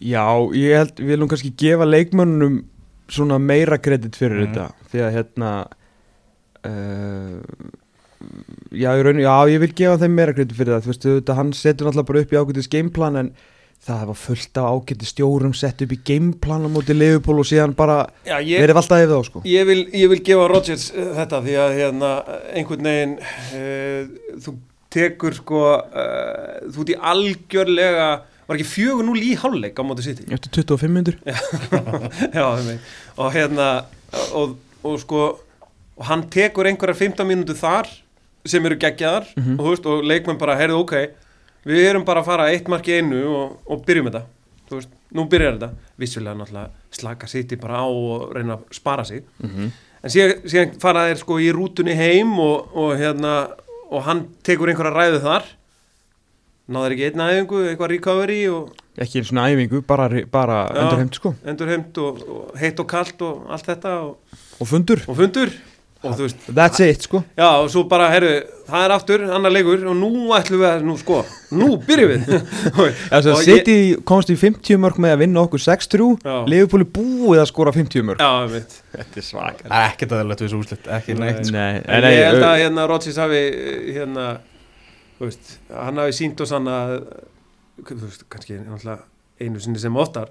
Já, 0.00 0.24
ég 0.56 0.72
held, 0.80 0.94
við 1.04 1.12
viljum 1.12 1.28
kannski 1.30 1.52
gefa 1.60 1.84
leikmönnum 1.84 2.56
svona 3.12 3.36
meira 3.38 3.76
kredit 3.78 4.16
fyrir 4.16 4.40
Mhm. 4.40 4.54
þetta. 4.54 4.88
Því 4.90 5.04
að 5.04 5.14
hérna 5.18 5.50
uh, 6.64 7.40
já, 8.74 8.90
ég 8.90 9.02
raun, 9.06 9.20
já, 9.22 9.34
ég 9.50 9.60
vil 9.62 9.74
gefa 9.76 9.98
þeim 10.02 10.14
meira 10.18 10.34
kredit 10.36 10.56
fyrir 10.56 10.76
það 10.76 10.86
þú 10.86 10.92
veist, 10.92 11.08
þetta, 11.08 11.36
hann 11.38 11.52
setur 11.56 11.88
náttúrulega 11.88 12.08
bara 12.10 12.22
upp 12.24 12.34
í 12.34 12.40
ágætis 12.40 12.70
gameplan 12.72 13.20
en 13.20 13.30
það 13.84 14.04
var 14.08 14.18
fullt 14.18 14.60
af 14.60 14.68
ágætis 14.72 15.12
stjórum 15.12 15.54
sett 15.56 15.84
upp 15.84 15.94
í 15.94 16.00
gameplan 16.08 16.66
á 16.66 16.68
móti 16.72 16.96
Liverpool 16.96 17.42
og 17.42 17.48
síðan 17.48 17.74
bara 17.76 18.02
Já, 18.24 18.38
ég, 18.40 18.60
verið 18.62 18.80
alltaf 18.80 19.02
yfir 19.04 19.14
þá 19.14 19.28
sko. 19.28 19.42
Ég, 19.48 19.66
vil, 19.68 19.80
ég 19.92 20.12
vil 20.12 20.20
gefa 20.24 20.46
Rodgers 20.50 20.86
uh, 20.94 21.10
þetta 21.18 21.42
því 21.44 21.56
að 21.64 21.74
hérna, 21.80 22.12
einhvern 22.54 22.88
veginn 22.90 23.16
uh, 23.20 24.38
þú 24.46 24.56
tekur 24.94 25.36
sko 25.36 25.64
uh, 25.74 26.70
þú 26.70 26.86
ert 26.86 26.94
í 26.94 27.00
algjörlega 27.12 28.08
var 28.44 28.58
ekki 28.58 28.68
fjögur 28.68 29.06
núl 29.08 29.20
í 29.24 29.32
hálfleik 29.40 29.78
á 29.80 29.82
móti 29.84 30.04
City? 30.06 30.28
Eftir 30.32 30.64
25 30.64 30.92
minnur 30.92 31.16
og 33.20 33.28
hérna 33.34 33.68
og, 34.36 34.56
og 34.84 35.00
sko 35.00 35.24
og 35.94 36.08
hann 36.08 36.24
tekur 36.32 36.68
einhverjar 36.68 36.98
15 36.98 37.28
mínútur 37.28 37.58
þar 37.58 37.90
sem 38.44 38.66
eru 38.66 38.76
geggjaðar 38.76 39.26
Mhm. 39.36 39.58
og, 39.58 39.64
þú 39.66 39.70
veist, 39.70 39.86
og 39.86 40.04
leikmenn 40.04 40.38
bara, 40.38 40.56
heyrðu 40.56 40.78
ok 40.82 40.94
við 41.66 41.86
erum 41.90 42.04
bara 42.04 42.20
að 42.20 42.24
fara 42.26 42.50
eitt 42.52 42.68
mark 42.68 42.84
í 42.88 42.98
einu 43.00 43.22
og, 43.26 43.58
og 43.66 43.84
byrjum 43.86 44.10
þetta 44.10 44.22
veist, 44.70 44.88
nú 45.14 45.24
byrjar 45.28 45.58
þetta 45.58 45.70
vissulega 45.98 46.36
náttúrulega 46.36 46.70
slaka 46.90 47.26
City 47.28 47.56
bara 47.56 47.78
á 47.80 47.86
og 47.88 48.32
reyna 48.34 48.56
að 48.58 48.62
spara 48.72 49.04
sig 49.04 49.22
Mhm. 49.42 49.70
en 50.04 50.10
síðan, 50.10 50.42
síðan 50.44 50.80
fara 50.80 51.06
þeir 51.08 51.16
sko 51.18 51.38
í 51.40 51.52
rútunni 51.52 51.94
heim 51.96 52.38
og, 52.38 52.68
og 52.76 52.96
hérna 52.98 53.50
og 53.90 54.02
hann 54.04 54.26
tekur 54.42 54.68
einhverja 54.68 54.92
ræðu 54.94 55.20
þar 55.22 55.44
náður 56.70 56.94
ekki 56.96 57.04
einn 57.10 57.20
æfingu, 57.20 57.58
eitthvað 57.68 57.90
recovery 57.92 58.38
og 58.48 58.70
ekki 58.98 59.20
einu 59.20 59.28
svona 59.28 59.48
æfingu, 59.52 59.82
bara, 59.86 60.08
bara 60.32 60.58
Já. 60.72 60.80
endur 60.84 60.98
heimt 61.02 61.14
sko 61.18 61.34
endur 61.44 61.68
heimt 61.68 61.98
og, 61.98 62.22
og 62.28 62.54
heitt 62.60 62.80
og 62.80 62.86
kalt 62.88 63.20
og 63.22 63.46
allt 63.52 63.66
þetta 63.68 63.92
og, 64.04 64.16
og 64.60 64.66
fundur 64.70 65.02
og 65.08 65.16
fundur 65.18 65.52
og 66.04 66.14
þú 66.18 66.26
veist, 66.26 66.42
That's 66.54 66.80
it 66.84 67.02
sko. 67.06 67.22
Já, 67.38 67.46
og 67.62 67.70
svo 67.72 67.82
bara, 67.88 68.06
herru 68.12 68.30
það 68.68 68.84
er 68.86 68.92
aftur, 68.94 69.24
annar 69.36 69.52
leikur 69.52 69.82
og 69.90 69.96
nú 69.98 70.10
ætlum 70.36 70.60
við 70.62 70.68
að, 70.70 70.84
nú 70.88 70.94
sko, 71.00 71.18
nú 71.56 71.68
byrjum 71.84 72.12
við. 72.12 72.30
Og 72.78 72.88
ég- 72.88 73.42
City 73.44 73.76
komst 74.08 74.30
í 74.32 74.36
50 74.40 74.78
mörg 74.80 75.00
með 75.04 75.14
að 75.16 75.22
vinna 75.24 75.42
okkur 75.44 75.62
6-3 75.64 76.08
Já. 76.24 76.36
Liverpool 76.52 76.84
er 76.86 76.90
búið 76.98 77.42
að 77.42 77.50
skora 77.52 77.74
50 77.76 78.06
mörg 78.08 78.22
Já, 78.24 78.30
ég 78.44 78.54
veit. 78.54 78.78
Þetta 78.94 79.20
er 79.22 79.26
svaka 79.28 79.68
Það 79.68 79.76
er 79.80 79.90
ekkert 79.90 80.14
við 80.16 80.34
þessu 80.44 80.60
úslit, 80.62 80.88
ekki 80.98 81.18
neitt 81.18 81.42
sko. 81.48 81.56
Nei, 81.56 81.82
En 81.84 82.08
ég 82.08 82.24
held 82.30 82.46
að 82.48 82.56
hérna 82.62 82.86
Rodgers 82.90 83.20
hafi 83.24 83.42
hérna, 83.98 84.26
þú 85.18 85.28
veist, 85.28 85.56
hann 85.72 86.00
hafi 86.04 86.16
sínt 86.20 86.44
oss 86.44 86.54
hann 86.56 86.70
að 86.70 86.94
þú 87.84 88.00
veist, 88.06 88.24
kannski 88.32 88.60
einu 89.40 89.60
sinni 89.60 89.80
sem 89.82 89.96
oftar 89.98 90.28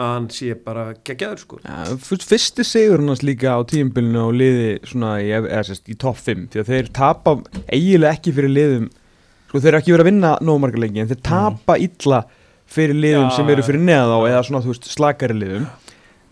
að 0.00 0.12
hann 0.14 0.28
sé 0.32 0.54
bara 0.64 0.84
geggjaður 1.06 1.40
sko. 1.42 1.58
Ja, 1.66 1.82
fyrst- 2.00 2.26
fyrsti 2.30 2.64
sigur 2.64 3.02
hans 3.04 3.22
líka 3.26 3.52
á 3.56 3.60
tíumbilinu 3.68 4.22
og 4.30 4.34
liði 4.40 4.70
svona 4.88 5.18
í, 5.20 5.28
í 5.30 5.96
topp 6.00 6.18
5 6.24 6.46
því 6.54 6.62
að 6.64 6.70
þeir 6.72 6.90
tapa 6.96 7.36
eiginlega 7.68 8.16
ekki 8.16 8.32
fyrir 8.38 8.54
liðum 8.56 8.88
sko 9.50 9.60
þeir 9.60 9.72
eru 9.74 9.80
ekki 9.82 9.94
verið 9.96 10.04
að 10.06 10.10
vinna 10.12 10.32
nóg 10.46 10.60
margar 10.62 10.82
lengi 10.84 11.02
en 11.04 11.10
þeir 11.10 11.22
tapa 11.26 11.76
illa 11.82 12.22
fyrir 12.70 12.96
liðum 13.02 13.28
Já, 13.28 13.36
sem 13.36 13.48
eru 13.52 13.64
fyrir 13.66 13.82
neða 13.82 14.18
já. 14.22 14.28
eða 14.32 14.42
svona 14.46 14.62
þú 14.64 14.72
veist 14.72 14.90
slakari 14.94 15.36
liðum 15.40 15.64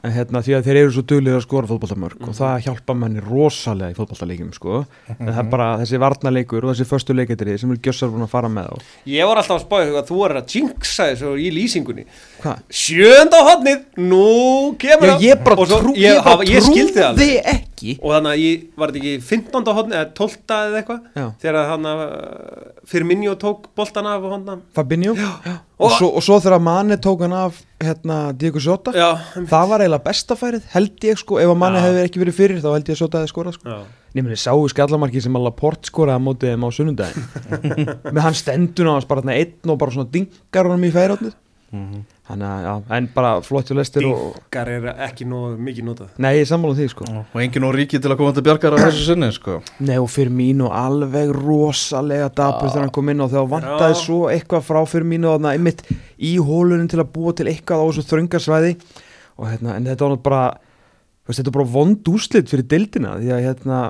en 0.04 0.12
hérna 0.14 0.40
því 0.46 0.52
að 0.58 0.66
þeir 0.68 0.76
eru 0.82 0.92
svo 0.94 1.02
duglir 1.10 1.34
að 1.34 1.42
skora 1.42 1.66
fótballtamörk 1.66 2.20
Mhm. 2.20 2.28
og 2.28 2.34
það 2.38 2.60
hjálpa 2.68 2.94
manni 2.94 3.20
rosalega 3.24 3.90
í 3.90 3.96
fótballtaleikjum 3.98 4.52
sko 4.54 4.84
en 5.18 5.26
það 5.26 5.38
er 5.38 5.48
bara 5.50 5.66
þessi 5.80 5.98
varnarleikur 5.98 6.64
og 6.64 6.74
þessi 6.74 6.86
förstu 6.86 7.16
leiketri 7.18 7.58
sem 7.58 7.70
er 7.72 7.76
gjössar 7.82 8.08
búin 8.12 8.22
að 8.22 8.28
fara 8.30 8.48
með 8.48 8.70
á 8.70 8.76
Ég 9.06 9.26
var 9.26 9.36
alltaf 9.42 9.58
að 9.58 9.64
spáði 9.66 9.96
að 9.98 10.06
þú 10.12 10.20
er 10.28 10.36
að 10.38 10.54
jinxa 10.54 11.08
þessu 11.10 11.32
í 11.42 11.48
lýsingunni 11.50 12.04
hvað? 12.42 12.62
Sjönda 12.70 13.40
hotnið, 13.48 13.80
nú 13.98 14.76
kemur 14.78 15.08
Já, 15.08 15.18
ég 15.32 15.42
bara, 15.44 15.56
trú, 15.56 15.66
það 15.66 15.82
trúði 15.82 17.02
alveg 17.02 17.42
ekki 17.54 17.98
Og 18.02 18.10
þannig 18.10 18.32
að 18.32 18.40
ég 18.42 18.62
var 18.76 18.90
þetta 18.90 18.98
ekki 18.98 19.22
15. 19.22 19.74
hotnið 19.76 19.98
eða 19.98 20.14
12. 20.18 20.38
eða 20.50 20.78
eitthvað. 20.82 21.34
Þegar 21.42 21.68
hann 21.70 21.84
að 21.86 22.00
fyrir 22.90 23.06
minni 23.06 23.28
og 23.30 23.38
tók 23.38 23.68
boltan 23.76 24.06
af 24.06 24.22
Fabinho 24.74 25.12
og, 25.14 25.58
Og- 25.78 25.92
svo, 25.98 26.08
svo 26.20 26.40
þegar 26.42 26.60
Mane 26.60 26.96
tók 26.98 27.20
hann 27.22 27.32
af 27.32 27.62
hérna, 27.82 28.18
Diego 28.38 28.60
Sota 28.62 28.92
Já, 28.96 29.08
það 29.48 29.68
var 29.70 29.84
eiginlega 29.84 30.04
bestafærið 30.08 30.68
held 30.74 31.06
ég 31.08 31.20
sko 31.20 31.38
ef 31.42 31.52
að 31.52 31.58
Mane 31.62 31.78
Já. 31.78 31.84
hefði 31.86 32.04
ekki 32.08 32.22
verið 32.24 32.36
fyrir 32.38 32.62
þá 32.64 32.68
held 32.74 32.88
ég 32.90 32.96
að 32.96 33.00
Sota 33.02 33.20
hefði 33.22 33.32
skorað 33.32 33.58
sko 33.58 33.68
já. 33.74 33.80
Nefnir 34.18 34.34
þið 34.34 34.40
sáu 34.42 34.68
skallamarki 34.72 35.20
sem 35.22 35.36
alveg 35.38 35.56
port 35.60 35.90
skoraði 35.90 36.18
á 36.18 36.26
mótið 36.26 36.54
þeim 36.54 36.64
á 36.64 36.70
sunnundaginn 36.78 37.28
með 38.16 38.22
hann 38.24 38.38
stendun 38.40 38.88
á 38.90 38.96
hans 38.96 39.06
bara 39.10 39.34
einn 39.36 39.70
og 39.74 39.78
bara 39.78 39.94
svona 39.94 40.10
dingar 40.14 40.70
honum 40.70 40.88
í 40.88 40.94
færótnið 40.94 41.36
Mhm. 41.68 41.98
Þannig 42.28 42.48
að 42.48 42.66
já, 42.66 42.72
en 42.98 43.08
bara 43.14 43.32
flott 43.44 43.72
og 43.72 43.78
lestir 43.80 44.06
og 44.08 44.36
Dingar 44.36 44.70
er 44.74 44.86
ekki 45.08 45.26
nóg 45.28 45.56
mikið 45.64 45.86
notað 45.88 46.20
Nei, 46.20 46.30
ég 46.36 46.44
er 46.44 46.50
sammála 46.50 46.78
því 46.78 46.86
sko 46.92 47.08
Og 47.22 47.40
engin 47.42 47.66
og 47.68 47.74
ríki 47.76 48.00
til 48.02 48.12
að 48.12 48.20
koma 48.20 48.36
til 48.36 48.44
bjargar 48.46 48.76
á 48.76 48.78
þessu 48.84 49.06
sinni 49.08 49.30
sko. 49.34 49.58
Nei 49.80 49.96
og 49.96 50.08
fyrir 50.12 50.34
mínu 50.34 50.70
alveg 50.74 51.32
rosalega 51.36 52.28
dapur 52.28 52.68
þegar 52.70 52.86
hann 52.86 52.94
kom 52.98 53.12
inn 53.12 53.24
og 53.24 53.32
þegar 53.32 53.50
vantaði 53.56 53.96
Já. 53.96 54.00
svo 54.04 54.20
eitthvað 54.32 54.66
frá 54.68 54.80
fyrir 54.88 55.08
mínu 55.14 55.32
þarna 55.34 55.56
einmitt 55.56 55.84
í 56.18 56.36
hólunin 56.38 56.88
til 56.90 57.00
að 57.02 57.12
búa 57.16 57.34
til 57.36 57.48
eitthvað 57.50 57.82
á 57.82 57.86
þessu 57.88 58.08
þröngasvæði 58.12 58.74
og 59.38 59.46
hérna, 59.48 59.76
en 59.78 59.86
þetta 59.88 60.04
var 60.04 60.16
náttúrulega 60.16 60.26
bara 60.28 60.44
þú 61.28 61.32
veist, 61.32 61.40
þetta 61.42 61.50
var 61.52 61.58
bara 61.60 61.72
vond 61.76 62.12
úslit 62.12 62.52
fyrir 62.52 62.68
dildina 62.72 63.16
því 63.20 63.32
að 63.36 63.42
hérna, 63.44 63.80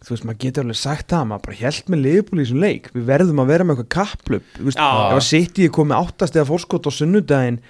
þú 0.00 0.14
veist, 0.14 0.26
maður 0.28 0.40
getur 0.44 0.64
alveg 0.64 0.78
sagt 0.80 1.10
það, 1.12 1.26
maður 1.28 1.44
bara 1.44 1.58
held 1.58 1.90
með 1.92 2.04
liðbúli 2.06 2.40
í 2.40 2.46
þessum 2.46 2.62
leik, 2.64 2.88
við 2.94 3.08
verðum 3.10 3.42
að 3.42 3.50
vera 3.52 3.66
með 3.68 3.74
eitthvað 3.76 3.90
kapplöp, 3.96 4.46
þú 4.56 4.68
veist, 4.68 4.80
Já. 4.80 4.88
ef 4.88 5.18
að 5.18 5.26
sitt 5.28 5.60
ég 5.60 5.74
komið 5.76 5.98
áttast 5.98 6.38
eða 6.38 6.48
fórskot 6.48 6.88
á 6.88 6.90
sunnudaginn 6.96 7.60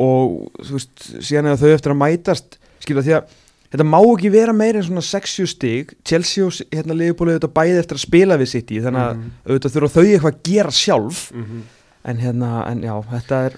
og 0.00 0.64
þú 0.64 0.76
veist, 0.78 1.06
síðan 1.20 1.50
eða 1.52 1.60
þau 1.62 1.70
eftir 1.76 1.94
að 1.94 2.00
mætast, 2.00 2.58
skilja 2.80 3.04
því 3.06 3.16
að 3.18 3.34
þetta 3.70 3.86
má 3.86 3.98
ekki 4.02 4.30
vera 4.34 4.54
meira 4.56 4.80
en 4.80 4.86
svona 4.88 5.04
60 5.06 5.50
stig. 5.52 5.92
Chelsea 6.08 6.46
og 6.46 6.56
hérna 6.74 6.96
liðbúli 6.98 7.36
auðvitað 7.36 7.54
bæði 7.60 7.82
eftir 7.82 7.98
að 8.00 8.06
spila 8.06 8.38
við 8.40 8.48
sitt 8.54 8.72
í, 8.74 8.80
þannig 8.82 9.04
að 9.04 9.12
Mhm. 9.16 9.30
auðvitað 9.46 9.74
þurfa 9.76 9.94
þau 9.94 10.04
eitthvað 10.06 10.32
að 10.34 10.42
gera 10.50 10.70
sjálf. 10.70 11.20
Mm 11.34 11.60
en 12.04 12.16
hérna, 12.16 12.50
en 12.70 12.80
já, 12.80 12.94
þetta 13.10 13.38
er 13.46 13.56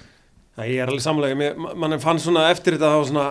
Það 0.52 0.68
ég 0.68 0.82
er 0.84 0.90
alveg 0.92 1.00
samlega, 1.04 1.52
mann 1.80 1.94
fann 2.02 2.18
svona 2.20 2.48
eftir 2.52 2.74
þetta 2.76 2.88
þá 2.92 3.06
svona, 3.08 3.22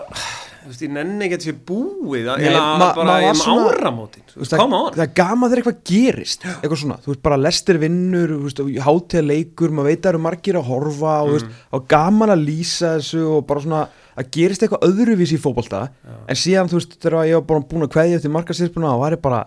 þú 0.63 0.69
veist, 0.71 0.81
ég 0.81 0.91
nenni 0.95 1.27
ekki 1.27 1.37
að 1.37 1.43
sé 1.45 1.53
búið, 1.69 2.29
Nei, 2.31 2.47
eða 2.49 2.61
ma- 2.81 2.87
bara 2.97 3.17
um 3.29 3.37
svona- 3.37 3.67
áramótin, 3.75 4.23
þú 4.31 4.39
veist, 4.41 4.55
koma 4.57 4.77
á 4.77 4.81
það, 4.87 4.95
það 4.97 5.03
er 5.05 5.13
gama 5.21 5.49
þegar 5.51 5.61
eitthvað 5.61 5.83
gerist 5.91 6.45
eitthvað 6.49 6.81
svona, 6.81 6.97
þú 7.03 7.11
veist 7.13 7.21
bara 7.27 7.37
lestir 7.37 7.77
vinnur 7.83 8.33
þú 8.33 8.39
veist, 8.47 8.61
hátíða 8.87 9.23
leikur, 9.27 9.69
maður 9.77 9.89
veit 9.91 9.99
að 9.99 10.03
það 10.07 10.09
eru 10.15 10.23
margir 10.25 10.57
að 10.61 10.65
horfa 10.71 11.13
og 11.21 11.29
þú 11.29 11.37
veist, 11.37 11.53
og 11.77 11.87
gaman 11.93 12.33
að 12.33 12.45
lýsa 12.49 12.91
þessu 12.97 13.23
og 13.37 13.45
bara 13.47 13.61
svona 13.67 13.83
að 14.17 14.31
gerist 14.39 14.65
eitthvað 14.65 14.85
öðruvísi 14.89 15.37
í 15.37 15.41
fótbolta 15.45 15.83
en 16.27 16.35
síðan 16.41 16.69
þú 16.73 16.79
veist, 16.81 16.97
þegar 17.05 17.29
ég 17.29 17.37
var 17.37 17.47
bara 17.53 17.67
búin 17.69 17.85
að 17.85 17.93
kveðja 17.93 18.17
eftir 18.17 18.33
markasirpuna 18.33 18.95
og 18.97 19.05
var 19.05 19.13
ég 19.13 19.21
bara 19.21 19.43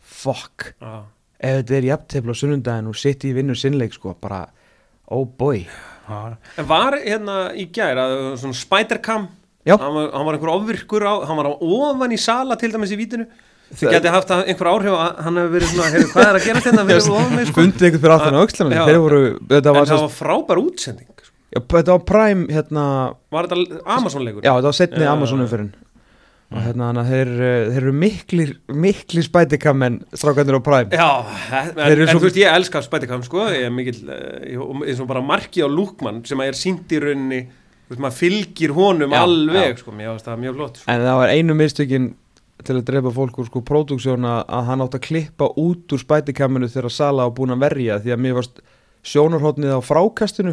fuck, 0.00 0.72
Já. 0.80 1.04
ef 1.40 1.60
þetta 1.60 1.76
er 1.76 1.88
jafntefla 1.92 2.32
á 2.32 2.40
sunnundaginn 2.40 2.88
og 2.88 2.96
sitt 2.96 3.24
í 3.28 3.32
vinnur 3.36 3.58
sinnleik 3.58 3.92
sko, 3.92 4.16
bara, 4.20 4.46
oh 5.12 5.24
boy 5.26 5.66
En 6.58 6.68
var 6.68 6.96
hérna 7.02 7.36
í 7.58 7.68
gær 7.74 8.00
að 8.02 8.16
svona 8.42 8.58
Spider-Cam, 8.58 9.28
Já. 9.68 9.76
hann 9.78 9.94
var, 9.96 10.10
hann 10.16 10.26
var 10.28 10.38
einhver 10.38 10.52
ofvirkur 10.56 11.06
á, 11.06 11.14
hann 11.28 11.38
var 11.38 11.48
á 11.50 11.54
ofan 11.54 12.14
í 12.14 12.18
sala 12.20 12.56
til 12.60 12.72
dæmis 12.74 12.92
í 12.94 12.98
vítinu, 12.98 13.28
það 13.72 13.94
geti 13.96 14.12
haft 14.16 14.32
einhver 14.36 14.70
áhrif 14.72 14.96
að 14.98 15.22
hann 15.26 15.38
hefur 15.40 15.54
verið 15.56 15.70
svona, 15.72 15.92
heyrðu, 15.94 16.10
hvað 16.12 16.26
er 16.28 16.40
að 16.40 16.48
gera 16.48 16.64
þetta 16.66 16.86
fyrir 16.90 17.12
ofan 17.14 17.36
mig, 17.36 17.46
sko? 17.48 17.56
fundið 17.60 17.86
eitthvað 17.88 18.02
fyrir 18.06 18.16
aftan 18.16 18.36
á 18.36 18.42
þetta 18.42 19.62
En 19.62 19.76
var, 19.76 19.86
það 19.86 19.92
sest, 19.92 20.02
var 20.02 20.16
frábær 20.18 20.62
útsending, 20.64 21.08
sko. 21.22 21.32
já, 21.54 21.60
þetta 21.76 21.94
var 21.96 22.04
Prime 22.10 22.46
hérna, 22.58 22.84
var 23.32 23.48
þetta 23.48 23.80
Amazon-leikur? 23.96 24.42
Já, 24.44 24.52
þetta 24.58 24.68
var 24.72 24.78
setni 24.82 25.06
Já. 25.06 25.12
Amazon 25.14 25.46
umferðin 25.46 25.72
og 26.52 26.58
hérna, 26.60 26.90
þannig 26.90 27.02
að 27.02 27.10
þeir, 27.12 27.30
eh, 27.40 27.64
þeir 27.72 27.82
eru 27.82 27.92
miklir 27.96 28.50
miklir 28.84 29.24
spætikam 29.26 29.82
en 29.86 29.98
strákandur 30.12 30.58
á 30.60 30.62
Prime. 30.62 30.90
Já, 30.92 31.08
en, 31.62 31.78
en 31.78 32.06
svo- 32.08 32.20
þú 32.20 32.26
veist, 32.28 32.36
ég 32.42 32.52
elska 32.54 32.82
Spider-Cam, 32.84 33.22
sko, 33.24 33.46
ég 33.50 33.66
er 33.66 33.74
mikill, 33.74 34.02
eh, 34.12 34.56
eins 34.88 35.00
og 35.00 35.08
bara 35.08 35.22
marki 35.24 35.64
á 35.64 35.68
Lúkmann 35.68 36.24
sem 36.26 36.38
að 36.38 36.52
er 36.52 36.58
sínt 36.60 36.92
í 36.92 37.00
rauninni, 37.00 37.42
þú 37.88 37.94
veist, 37.96 38.02
maður 38.04 38.18
fylgir 38.20 38.74
honum 38.76 39.10
Já, 39.16 39.22
alveg, 39.24 39.78
sko, 39.80 39.92
mér 39.96 40.12
finnst 40.12 40.28
það 40.28 40.42
mjög 40.44 40.54
flott, 40.60 40.76
sko. 40.82 40.90
en 40.92 41.00
það 41.00 41.16
var 41.22 41.28
einu 41.36 41.54
mistökin 41.54 42.14
til 42.62 42.76
að 42.78 42.84
drepa 42.86 43.10
fólk 43.10 43.38
úr 43.42 43.46
sko 43.48 43.60
pródúksjóna 43.66 44.44
að 44.46 44.66
hann 44.68 44.80
átt 44.84 44.94
að 44.94 45.00
klippa 45.08 45.48
út 45.58 45.90
úr 45.90 45.98
spætikaminu 45.98 46.68
þegar 46.70 46.92
Sala 46.94 47.24
var 47.26 47.34
búin 47.34 47.50
að 47.56 47.58
verja 47.64 47.96
því 47.98 48.12
að 48.14 48.20
mér 48.22 48.36
varst 48.38 48.60
sjónarhóttnið 49.02 49.72
á 49.74 49.80
frákastinu 49.82 50.52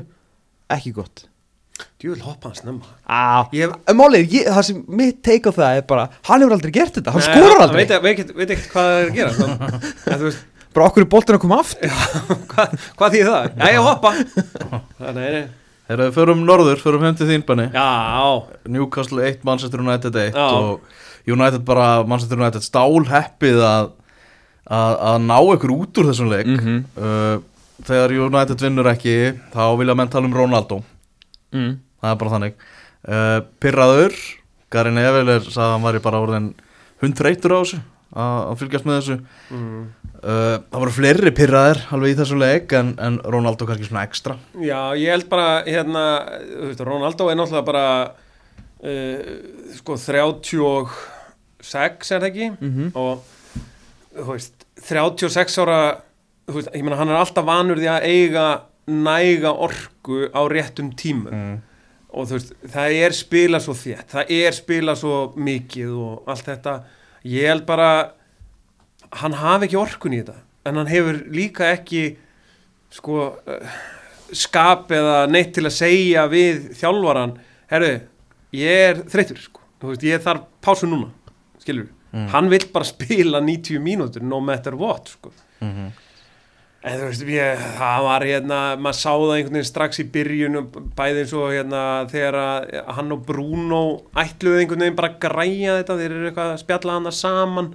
ekki 0.73 0.91
gott 0.97 1.27
Djúvel 2.00 2.21
hoppa 2.24 2.50
hans 2.50 2.62
nefna. 2.63 2.93
ah, 3.07 3.45
Ég 3.55 3.74
Málið, 3.95 4.27
ég, 4.33 4.48
það 4.51 4.65
sem 4.69 4.83
mitt 4.88 5.21
teik 5.24 5.48
á 5.48 5.51
það 5.55 5.77
er 5.79 5.86
bara 5.89 6.09
hann 6.29 6.41
hefur 6.43 6.55
aldrei 6.57 6.71
gert 6.75 6.93
þetta, 7.00 7.12
hann 7.15 7.25
Nei, 7.27 7.43
hann 7.50 7.63
aldrei 7.65 7.86
veit, 7.86 8.31
veit, 8.36 8.50
ekkert- 8.55 8.71
hvað 8.74 8.89
það 8.89 9.00
er 9.00 9.09
að 9.09 9.15
gera 9.15 9.31
sko. 9.33 9.48
en 10.13 10.19
þú 10.19 10.27
veist, 10.29 10.43
bara 10.75 10.88
okkur 10.89 11.05
er 11.05 11.09
boltin 11.15 11.36
að 11.38 11.41
koma 11.45 11.59
aftur 11.63 11.89
hvað, 12.53 12.75
hvað 13.00 13.15
þýð 13.17 13.31
það? 13.33 13.50
Já, 13.59 13.67
ég 13.74 13.88
hoppa 13.89 14.13
Þannig 15.00 15.24
er 15.29 15.39
Þegar 15.89 16.03
við 16.05 16.12
förum 16.19 16.41
norður, 16.45 16.77
förum 16.83 17.01
heim 17.07 17.15
til 17.17 17.25
þín 17.31 17.43
banni 17.48 17.63
Já, 17.74 17.86
Newcastle 18.69 19.24
1, 19.25 19.39
Manchester 19.48 19.81
United 19.81 20.19
1 20.21 20.36
Já. 20.38 20.50
og 20.53 21.29
United 21.29 21.63
bara, 21.65 21.88
Manchester 22.05 22.38
United 22.38 22.62
stál 22.65 23.00
heppið 23.09 23.57
að, 23.65 23.89
að, 24.69 24.93
að 25.13 25.17
ná 25.25 25.38
ykkur 25.55 25.74
út 25.79 25.98
úr 26.03 26.12
þessum 26.12 26.29
leik 26.29 26.45
Mhm. 26.53 26.77
uh, 26.98 27.41
þegar 27.89 28.13
United 28.27 28.62
vinnur 28.62 28.89
ekki 28.91 29.15
þá 29.53 29.62
vilja 29.79 29.95
menn 29.98 30.09
tala 30.13 30.27
um 30.29 30.33
Ronaldo 30.38 30.81
mm. 31.55 31.71
það 32.01 32.09
er 32.13 32.19
bara 32.23 32.33
þannig 32.35 32.53
uh, 32.59 33.39
Pirraður, 33.63 34.13
Garin 34.73 35.01
Evel 35.01 35.27
sagði 35.45 35.63
að 35.65 35.73
hann 35.75 35.85
var 35.87 35.95
bara 36.05 36.23
orðin 36.25 36.49
hundreitur 37.03 37.55
á 37.55 37.57
þessu 37.61 37.79
að 38.19 38.55
fylgjast 38.57 38.87
með 38.89 38.95
þessu 38.99 39.15
mm. 39.53 39.81
uh, 40.23 40.55
það 40.65 40.79
voru 40.81 40.93
fleiri 40.95 41.31
pirraðir 41.37 41.79
alveg 41.93 42.09
í 42.15 42.17
þessum 42.17 42.39
leik 42.41 42.67
en, 42.79 42.87
en 42.97 43.19
Ronaldo 43.21 43.63
kannski 43.69 43.85
svona 43.89 44.07
ekstra 44.07 44.33
já, 44.57 44.79
ég 44.97 45.09
held 45.13 45.27
bara 45.29 45.49
hérna, 45.67 46.03
þú 46.49 46.65
veist, 46.71 46.81
Ronaldo 46.89 47.23
er 47.29 47.37
náttúrulega 47.37 47.69
bara 47.69 47.85
uh, 48.81 49.21
sko 49.77 49.93
36 50.01 52.09
er 52.15 52.19
það 52.23 52.29
ekki 52.31 52.47
Mhm. 52.57 52.85
og 52.97 53.21
þú 54.17 54.25
veist 54.33 54.57
36 54.89 55.61
ára 55.61 55.79
þú 56.49 56.53
veist, 56.57 56.73
ég 56.73 56.81
meina 56.83 56.97
hann 56.97 57.13
er 57.13 57.21
alltaf 57.21 57.45
vanur 57.45 57.77
því 57.77 57.87
að 57.93 58.05
eiga 58.09 58.47
næga 58.89 59.51
orku 59.53 60.25
á 60.34 60.41
réttum 60.51 60.91
tímum. 60.98 61.34
Mm. 61.34 61.58
og 62.10 62.25
þú 62.25 62.38
veist, 62.39 62.53
það 62.74 62.96
er 63.05 63.13
spila 63.13 63.60
svo 63.62 63.74
þétt 63.77 64.13
það 64.15 64.31
er 64.34 64.55
spila 64.58 64.96
svo 64.98 65.17
mikið 65.38 65.91
og 65.93 66.31
allt 66.31 66.48
þetta. 66.48 66.74
Ég 67.29 67.46
held 67.51 67.65
bara 67.67 67.89
hann 69.22 69.36
hafi 69.38 69.67
ekki 69.67 69.77
orkun 69.77 70.15
í 70.17 70.24
þetta 70.24 70.39
en 70.65 70.79
hann 70.81 70.89
hefur 70.89 71.19
líka 71.34 71.67
ekki 71.75 72.01
sko 72.93 73.19
uh, 73.29 73.77
skap 74.34 74.89
eða 74.91 75.27
neitt 75.29 75.53
til 75.53 75.65
að 75.69 75.75
segja 75.77 76.25
við 76.31 76.72
þjálfaran, 76.79 77.38
herru 77.69 77.93
ég 78.58 78.84
er 78.89 79.03
þreytur 79.10 79.38
sko. 79.46 79.62
Þú 79.79 79.93
veist, 79.93 80.03
ég 80.10 80.25
þarf 80.25 80.46
pásu 80.65 80.89
núna, 80.89 81.12
skilur 81.62 81.88
Mm. 82.10 82.25
hann 82.34 82.48
vill 82.50 82.65
bara 82.74 82.86
spila 82.89 83.38
90 83.39 83.77
mínútur 83.86 84.24
no 84.25 84.39
matter 84.41 84.74
what 84.74 85.12
sko. 85.13 85.29
Mm 85.62 85.91
En 86.79 86.95
þú 86.95 87.07
veist, 87.09 87.24
ég, 87.27 87.63
það 87.75 88.05
var 88.05 88.24
hérna, 88.24 88.57
maður 88.79 88.98
sá 89.01 89.09
það 89.12 89.31
einhvern 89.33 89.57
veginn 89.57 89.67
strax 89.67 90.00
í 90.00 90.05
byrjunum, 90.13 90.67
bæði 90.95 91.24
eins 91.25 91.31
og 91.36 91.50
hérna 91.51 91.81
þegar 92.07 92.38
að 92.39 92.91
hann 92.95 93.12
og 93.12 93.24
Bruno 93.27 93.79
ætluðu 94.15 94.62
einhvern 94.62 94.86
veginn 94.86 94.95
bara 94.95 95.09
að 95.12 95.17
græja 95.25 95.74
þetta, 95.81 95.98
þeir 96.00 96.13
eru 96.15 96.29
eitthvað 96.29 96.53
að 96.53 96.62
spjalla 96.62 96.93
hana 96.95 97.12
saman. 97.17 97.67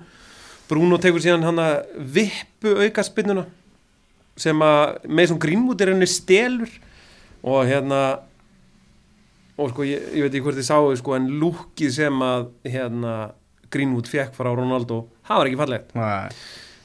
Bruno 0.70 0.96
tekur 1.02 1.20
síðan 1.20 1.44
hann 1.44 1.61
að 1.61 1.75
vippu 2.14 2.73
auka 2.80 3.04
spinnuna 3.04 3.44
sem 4.40 4.64
að 4.64 5.04
Mason 5.20 5.40
Greenwood 5.42 5.84
er 5.84 5.92
henni 5.92 6.08
stelur. 6.08 6.73
Og 7.44 7.68
hérna 7.68 7.99
og 9.61 9.68
sko 9.75 9.84
ég, 9.84 10.06
ég 10.16 10.25
veit 10.25 10.30
ekki 10.32 10.46
hvort 10.46 10.56
þið 10.56 10.68
sáu 10.70 10.94
sko 10.96 11.18
en 11.18 11.26
lúkið 11.42 11.92
sem 11.92 12.25
að 12.25 12.46
hérna 12.73 13.12
Greenwood 13.68 14.08
fekk 14.08 14.32
frá 14.38 14.49
Ronaldo 14.49 15.02
það 15.28 15.42
var 15.42 15.50
ekki 15.50 15.61
fallegt. 15.61 15.92
Nei. 15.92 16.32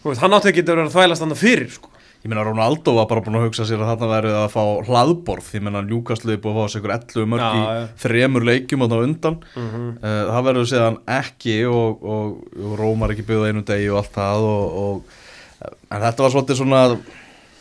Þú 0.03 0.11
veist, 0.11 0.21
hann 0.23 0.35
átti 0.35 0.51
ekki 0.51 0.65
að 0.65 0.73
vera 0.73 0.85
að 0.89 0.93
þvælast 0.97 1.23
hann 1.23 1.39
fyrir 1.39 1.71
sko 1.71 1.95
Ég 2.19 2.27
meina 2.27 2.43
Ronaldo 2.43 2.93
var 2.97 3.07
bara 3.07 3.23
búin 3.23 3.37
að 3.39 3.45
hugsa 3.47 3.63
sér 3.67 3.79
að 3.79 3.93
þarna 3.93 4.09
verið 4.11 4.33
að 4.41 4.49
fá 4.51 4.63
hlaðborð. 4.89 5.53
Ég 5.55 5.63
meina 5.63 5.83
Ljúkastliði 5.87 6.41
búið 6.43 6.57
að 6.57 6.65
fá 6.65 6.73
sér 6.73 6.81
ykkur 6.81 6.95
11 6.97 7.29
mörg 7.31 7.45
í 7.47 7.61
já. 7.63 7.85
þremur 8.03 8.47
leikjum 8.49 8.83
á 8.83 8.87
það 8.91 9.05
undan. 9.05 9.39
Mm 9.55 9.87
uh, 10.03 10.19
Það 10.29 10.45
verður 10.49 10.69
séðan 10.73 10.99
ekki 11.15 11.55
og, 11.71 12.03
og, 12.03 12.35
og 12.59 12.75
Rómar 12.81 13.15
ekki 13.15 13.27
byggða 13.29 13.53
einu 13.53 13.63
degi 13.69 13.87
og 13.93 14.01
allt 14.01 14.13
það 14.19 14.49
og, 14.49 14.77
og, 14.83 15.17
En 15.89 16.03
þetta 16.03 16.23
var 16.23 16.31
svolítið 16.31 16.59
svona 16.59 16.81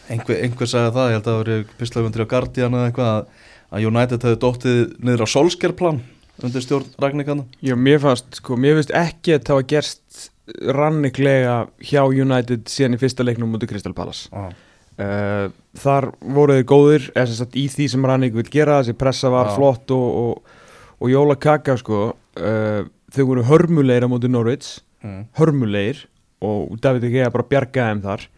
einhver, 0.08 0.38
einhver 0.44 0.70
sagði 0.70 0.94
það, 0.96 1.08
ég 1.08 1.16
held 1.16 1.26
að 1.26 1.32
það 1.32 1.40
verið 1.42 1.72
pislagundir 1.80 2.24
á 2.24 2.30
Guardian 2.32 2.78
eða 2.78 2.90
eitthvað 2.90 3.12
að, 3.12 3.86
United 3.88 4.26
hefði 4.26 4.40
dóttið 4.44 4.80
niður 5.04 5.24
á 5.24 5.28
Solskjærplan 5.34 6.00
undir 6.46 6.64
stjórn 6.64 6.92
Ragnikanna 7.02 7.46
Já, 7.64 7.74
mér 7.76 8.00
fannst, 8.02 8.38
sko, 8.38 8.58
mér 8.60 8.78
finnst 8.78 8.94
ekki 8.96 9.34
að 9.36 9.48
það 9.48 9.58
var 9.60 9.66
gerst 9.74 10.28
ranniklega 10.74 11.56
hjá 11.84 12.02
United 12.06 12.68
síðan 12.70 12.96
í 12.96 13.00
fyrsta 13.00 13.26
leiknum 13.26 13.50
mútið 13.52 13.72
Crystal 13.74 13.94
Palace 13.96 14.28
ah. 14.32 14.50
uh, 14.98 15.48
Þar 15.78 16.10
voru 16.20 16.58
þeir 16.58 16.68
góðir 16.72 17.08
eða 17.14 17.26
sem 17.30 17.40
sagt 17.40 17.58
í 17.60 17.66
því 17.72 17.88
sem 17.92 18.06
Rannik 18.10 18.36
vil 18.38 18.46
gera 18.50 18.80
þessi 18.80 18.96
pressa 18.98 19.32
var 19.32 19.52
Já. 19.52 19.56
flott 19.58 19.94
og, 19.94 20.08
og, 20.22 20.56
og 20.98 21.12
jóla 21.12 21.38
kaka, 21.38 21.76
sko 21.80 22.00
uh, 22.12 22.80
þau 23.14 23.24
voru 23.32 23.46
hörmulegir 23.48 24.08
á 24.08 24.12
mútið 24.12 24.34
Norwich 24.34 24.72
mm. 25.04 25.20
hörmulegir 25.38 26.06
og 26.44 26.74
David 26.82 27.08
Gea 27.12 27.30
bara 27.34 27.46
bjargaði 27.50 27.94
þeim 27.94 28.04
þar 28.08 28.28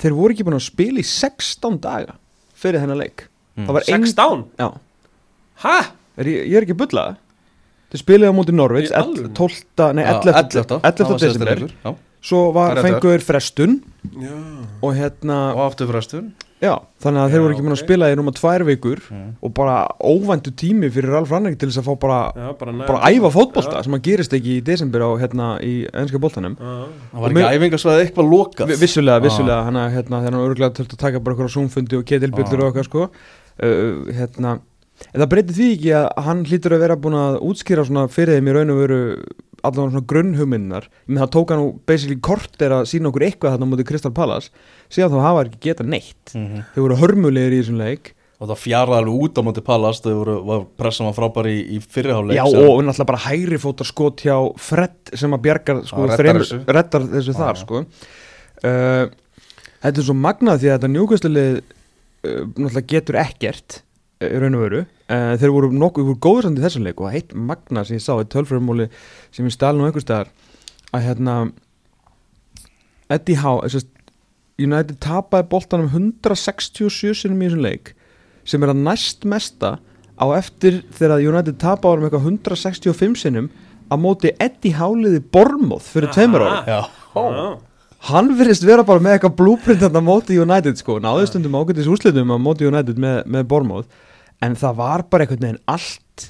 Þeir 0.00 0.14
voru 0.16 0.32
ekki 0.32 0.44
búin 0.48 0.56
að 0.56 0.64
spila 0.64 1.02
í 1.02 1.04
16 1.04 1.76
daga 1.84 2.14
fyrir 2.56 2.80
þennan 2.80 3.02
leik 3.02 3.26
Mm. 3.60 3.66
Það 3.66 3.76
var 3.76 3.82
ein- 3.82 4.04
16? 4.04 4.44
Já, 4.58 4.68
Hæ? 5.60 5.92
er 6.16 6.24
ég, 6.24 6.46
ég 6.48 6.56
er 6.56 6.62
ekki 6.64 6.76
bullað 6.78 7.16
Þeir 7.90 8.02
spilaði 8.04 8.30
á 8.30 8.34
mútið 8.38 8.54
Norwich 8.60 8.90
Í 8.90 8.94
alvöru? 9.00 9.32
12. 9.34 9.94
Nei, 9.98 10.04
Já, 10.04 10.12
11. 10.20 10.36
11. 10.36 10.80
11. 10.84 11.00
Það 11.00 11.10
var 11.10 11.24
síðasti 11.24 11.48
desember. 11.48 11.98
Svo 12.20 12.40
fenguður 12.54 13.22
frestun 13.24 13.80
Já 14.20 14.36
og 14.80 14.94
hérna, 14.96 15.36
Og 15.56 15.66
aftur 15.70 15.88
frestun 15.92 16.30
já, 16.60 16.74
þannig 17.00 17.20
að 17.22 17.30
þeir 17.32 17.38
Já, 17.38 17.42
voru 17.42 17.54
ekki 17.54 17.62
múin 17.64 17.72
að 17.72 17.78
ok. 17.78 17.86
spila 17.86 18.08
í 18.12 18.14
rúma 18.18 18.32
tvær 18.36 18.62
vikur 18.68 18.98
mm. 19.08 19.28
og 19.44 19.52
bara 19.56 19.76
óvæntu 20.04 20.52
tími 20.60 20.90
fyrir 20.92 21.12
Ralf 21.14 21.30
Rannig 21.32 21.54
til 21.60 21.70
þess 21.70 21.80
að 21.80 21.86
fá 21.88 21.94
bara, 22.02 22.18
Já, 22.36 22.50
bara, 22.60 22.74
bara 22.84 22.98
að 23.00 23.16
æfa 23.16 23.30
fótbolta 23.32 23.78
Já. 23.78 23.84
sem 23.86 23.96
að 23.96 24.02
gerist 24.04 24.36
ekki 24.36 24.58
í 24.58 24.64
desember 24.66 25.04
á 25.04 25.10
hérna 25.22 25.46
í 25.64 25.72
ennska 25.88 26.20
boltanum 26.20 26.58
Já. 26.60 26.74
Það 27.14 27.24
var 27.24 27.36
ekki 27.40 27.60
æfingarsvæði 27.60 28.04
eitthvað 28.04 28.28
lokað 28.34 28.72
Vi- 28.74 28.78
Vissulega, 28.84 29.16
Ah. 29.16 29.24
vissulega, 29.24 29.60
hann 29.70 29.80
að 29.80 29.94
hérna, 29.96 30.20
þegar 30.20 30.36
hann 30.36 30.44
örgulega 30.50 30.76
þurfti 30.76 30.96
að 30.98 31.04
taka 31.06 31.20
bara 31.24 31.36
okkur 31.36 31.48
á 31.48 31.54
zoomfundi 31.56 31.96
og 31.96 32.04
ketilbyllur 32.12 32.60
Ah. 32.60 32.64
og 32.66 32.72
okkar 32.74 32.84
sko 32.90 33.02
uh, 33.08 34.12
hérna, 34.20 34.58
en 35.12 35.20
það 35.22 35.30
breytir 35.32 35.56
því 35.58 35.68
ekki 35.76 35.92
að 36.00 36.08
hann 36.26 36.44
hlýtur 36.48 36.76
að 36.76 36.82
vera 36.84 36.96
búin 37.00 37.18
að 37.18 37.38
útskýra 37.50 37.86
svona 37.88 38.06
fyrir 38.12 38.38
þeim 38.38 38.50
í 38.50 38.56
raun 38.56 38.74
og 38.74 38.80
veru 38.82 39.00
allavega 39.60 39.90
svona 39.92 40.06
grunnhugminnar 40.12 40.86
menn 41.06 41.20
það 41.20 41.32
tók 41.36 41.50
hann 41.52 41.60
nú 41.60 41.72
basically 41.88 42.20
korter 42.20 42.72
að 42.78 42.86
sína 42.92 43.10
okkur 43.10 43.26
eitthvað 43.26 43.56
þarna 43.56 43.68
á 43.68 43.70
móti 43.72 43.88
Crystal 43.88 44.12
Palace 44.16 44.48
síðan 44.92 45.12
þá 45.12 45.20
hafa 45.26 45.44
ekki 45.48 45.60
geta 45.68 45.84
neitt 45.84 46.32
mm 46.34 46.46
-hmm. 46.46 46.64
þau 46.74 46.80
voru 46.86 46.96
hörmulegir 47.02 47.52
í 47.52 47.60
þessum 47.62 47.78
leik 47.82 48.14
Og 48.40 48.48
það 48.48 48.56
fjaraði 48.56 48.96
alveg 48.96 49.16
út 49.20 49.36
á 49.36 49.42
móti 49.44 49.60
Palast 49.60 50.04
Þau 50.04 50.14
voru, 50.16 50.34
var 50.48 50.62
pressan 50.80 51.06
var 51.10 51.12
frábæri 51.12 51.50
í, 51.60 51.76
í 51.76 51.80
fyrirháleik 51.84 52.36
Já 52.38 52.44
og 52.48 52.80
náttúrulega 52.80 53.04
bara 53.10 53.18
hægri 53.26 53.58
fótar 53.60 53.84
skot 53.84 54.22
hjá 54.24 54.36
Fred 54.56 55.12
sem 55.12 55.30
að 55.36 55.42
bjargar 55.44 55.82
sko, 55.84 56.06
reddar 56.06 56.18
þremur- 56.18 56.40
þessu. 56.40 56.60
reddar 56.66 57.02
þessu 57.02 57.34
þar 57.36 57.54
Já. 57.54 57.60
sko. 57.60 57.76
uh, 58.64 59.04
Þetta 59.82 60.00
er 60.00 60.04
svo 60.08 60.14
magnað 60.16 60.58
því 60.62 60.68
að 60.70 60.78
þetta 60.78 60.88
njúkastlið 60.94 61.60
uh, 61.60 62.42
náttúrulega 62.56 62.86
getur 62.94 63.16
ekkert 63.20 63.82
raun 64.20 64.58
og 64.58 64.64
veru. 64.66 64.82
Uh, 65.10 65.32
þeir 65.40 65.54
voru 65.54 65.70
nokkuð, 65.72 66.10
voru 66.10 66.20
góður 66.22 66.48
samt 66.48 66.60
í 66.60 66.64
þessum 66.64 66.86
leik 66.86 67.00
og 67.00 67.12
heitt 67.14 67.32
magnað 67.34 67.88
sem 67.88 67.98
ég 67.98 68.04
sá 68.04 68.12
í 68.20 68.28
tölfræðumóli 68.30 68.90
sem 69.32 69.48
ég 69.48 69.54
stæl 69.54 69.72
nú 69.78 69.86
einhvers 69.88 70.04
staðar 70.06 70.28
að 70.92 71.06
hérna 71.06 71.36
Eddie 73.10 73.40
Howe 73.40 73.64
að 73.66 73.88
United 74.60 74.98
tapaði 75.00 75.48
boltanum 75.50 75.88
167 75.88 77.22
sinum 77.22 77.40
í 77.40 77.48
þessum 77.48 77.64
leik 77.64 77.94
sem 78.48 78.62
er 78.64 78.72
að 78.74 78.82
næst 78.84 79.24
mesta 79.28 79.78
á 80.20 80.26
eftir 80.36 80.82
þegar 80.96 81.24
United 81.24 81.58
tapaði 81.62 82.02
um 82.02 82.06
eitthvað 82.08 82.28
165 82.34 83.22
sinum 83.22 83.48
á 83.90 83.94
móti 83.98 84.34
Eddie 84.36 84.76
Howe-liði 84.76 85.22
Bormoth 85.32 85.88
fyrir 85.94 86.12
tveimur 86.14 86.44
ára 86.44 86.60
Já, 86.68 86.80
Já. 87.16 87.46
hann 88.10 88.30
verðist 88.38 88.66
vera 88.68 88.84
bara 88.86 89.02
með 89.02 89.16
eitthvað 89.16 89.38
blúprint 89.40 89.82
þarna 89.82 90.04
á 90.04 90.08
móti 90.10 90.38
United 90.38 90.78
sko, 90.78 91.00
náðu 91.02 91.26
stundum 91.30 91.56
ágættis 91.58 91.88
úrslitum 91.90 92.30
á 92.30 92.38
móti 92.38 92.68
United 92.68 93.00
með, 93.00 93.24
með 93.26 93.48
Bournemouth 93.50 93.88
en 94.44 94.56
það 94.58 94.76
var 94.80 95.04
bara 95.12 95.26
einhvern 95.26 95.46
veginn 95.46 95.62
allt 95.70 96.28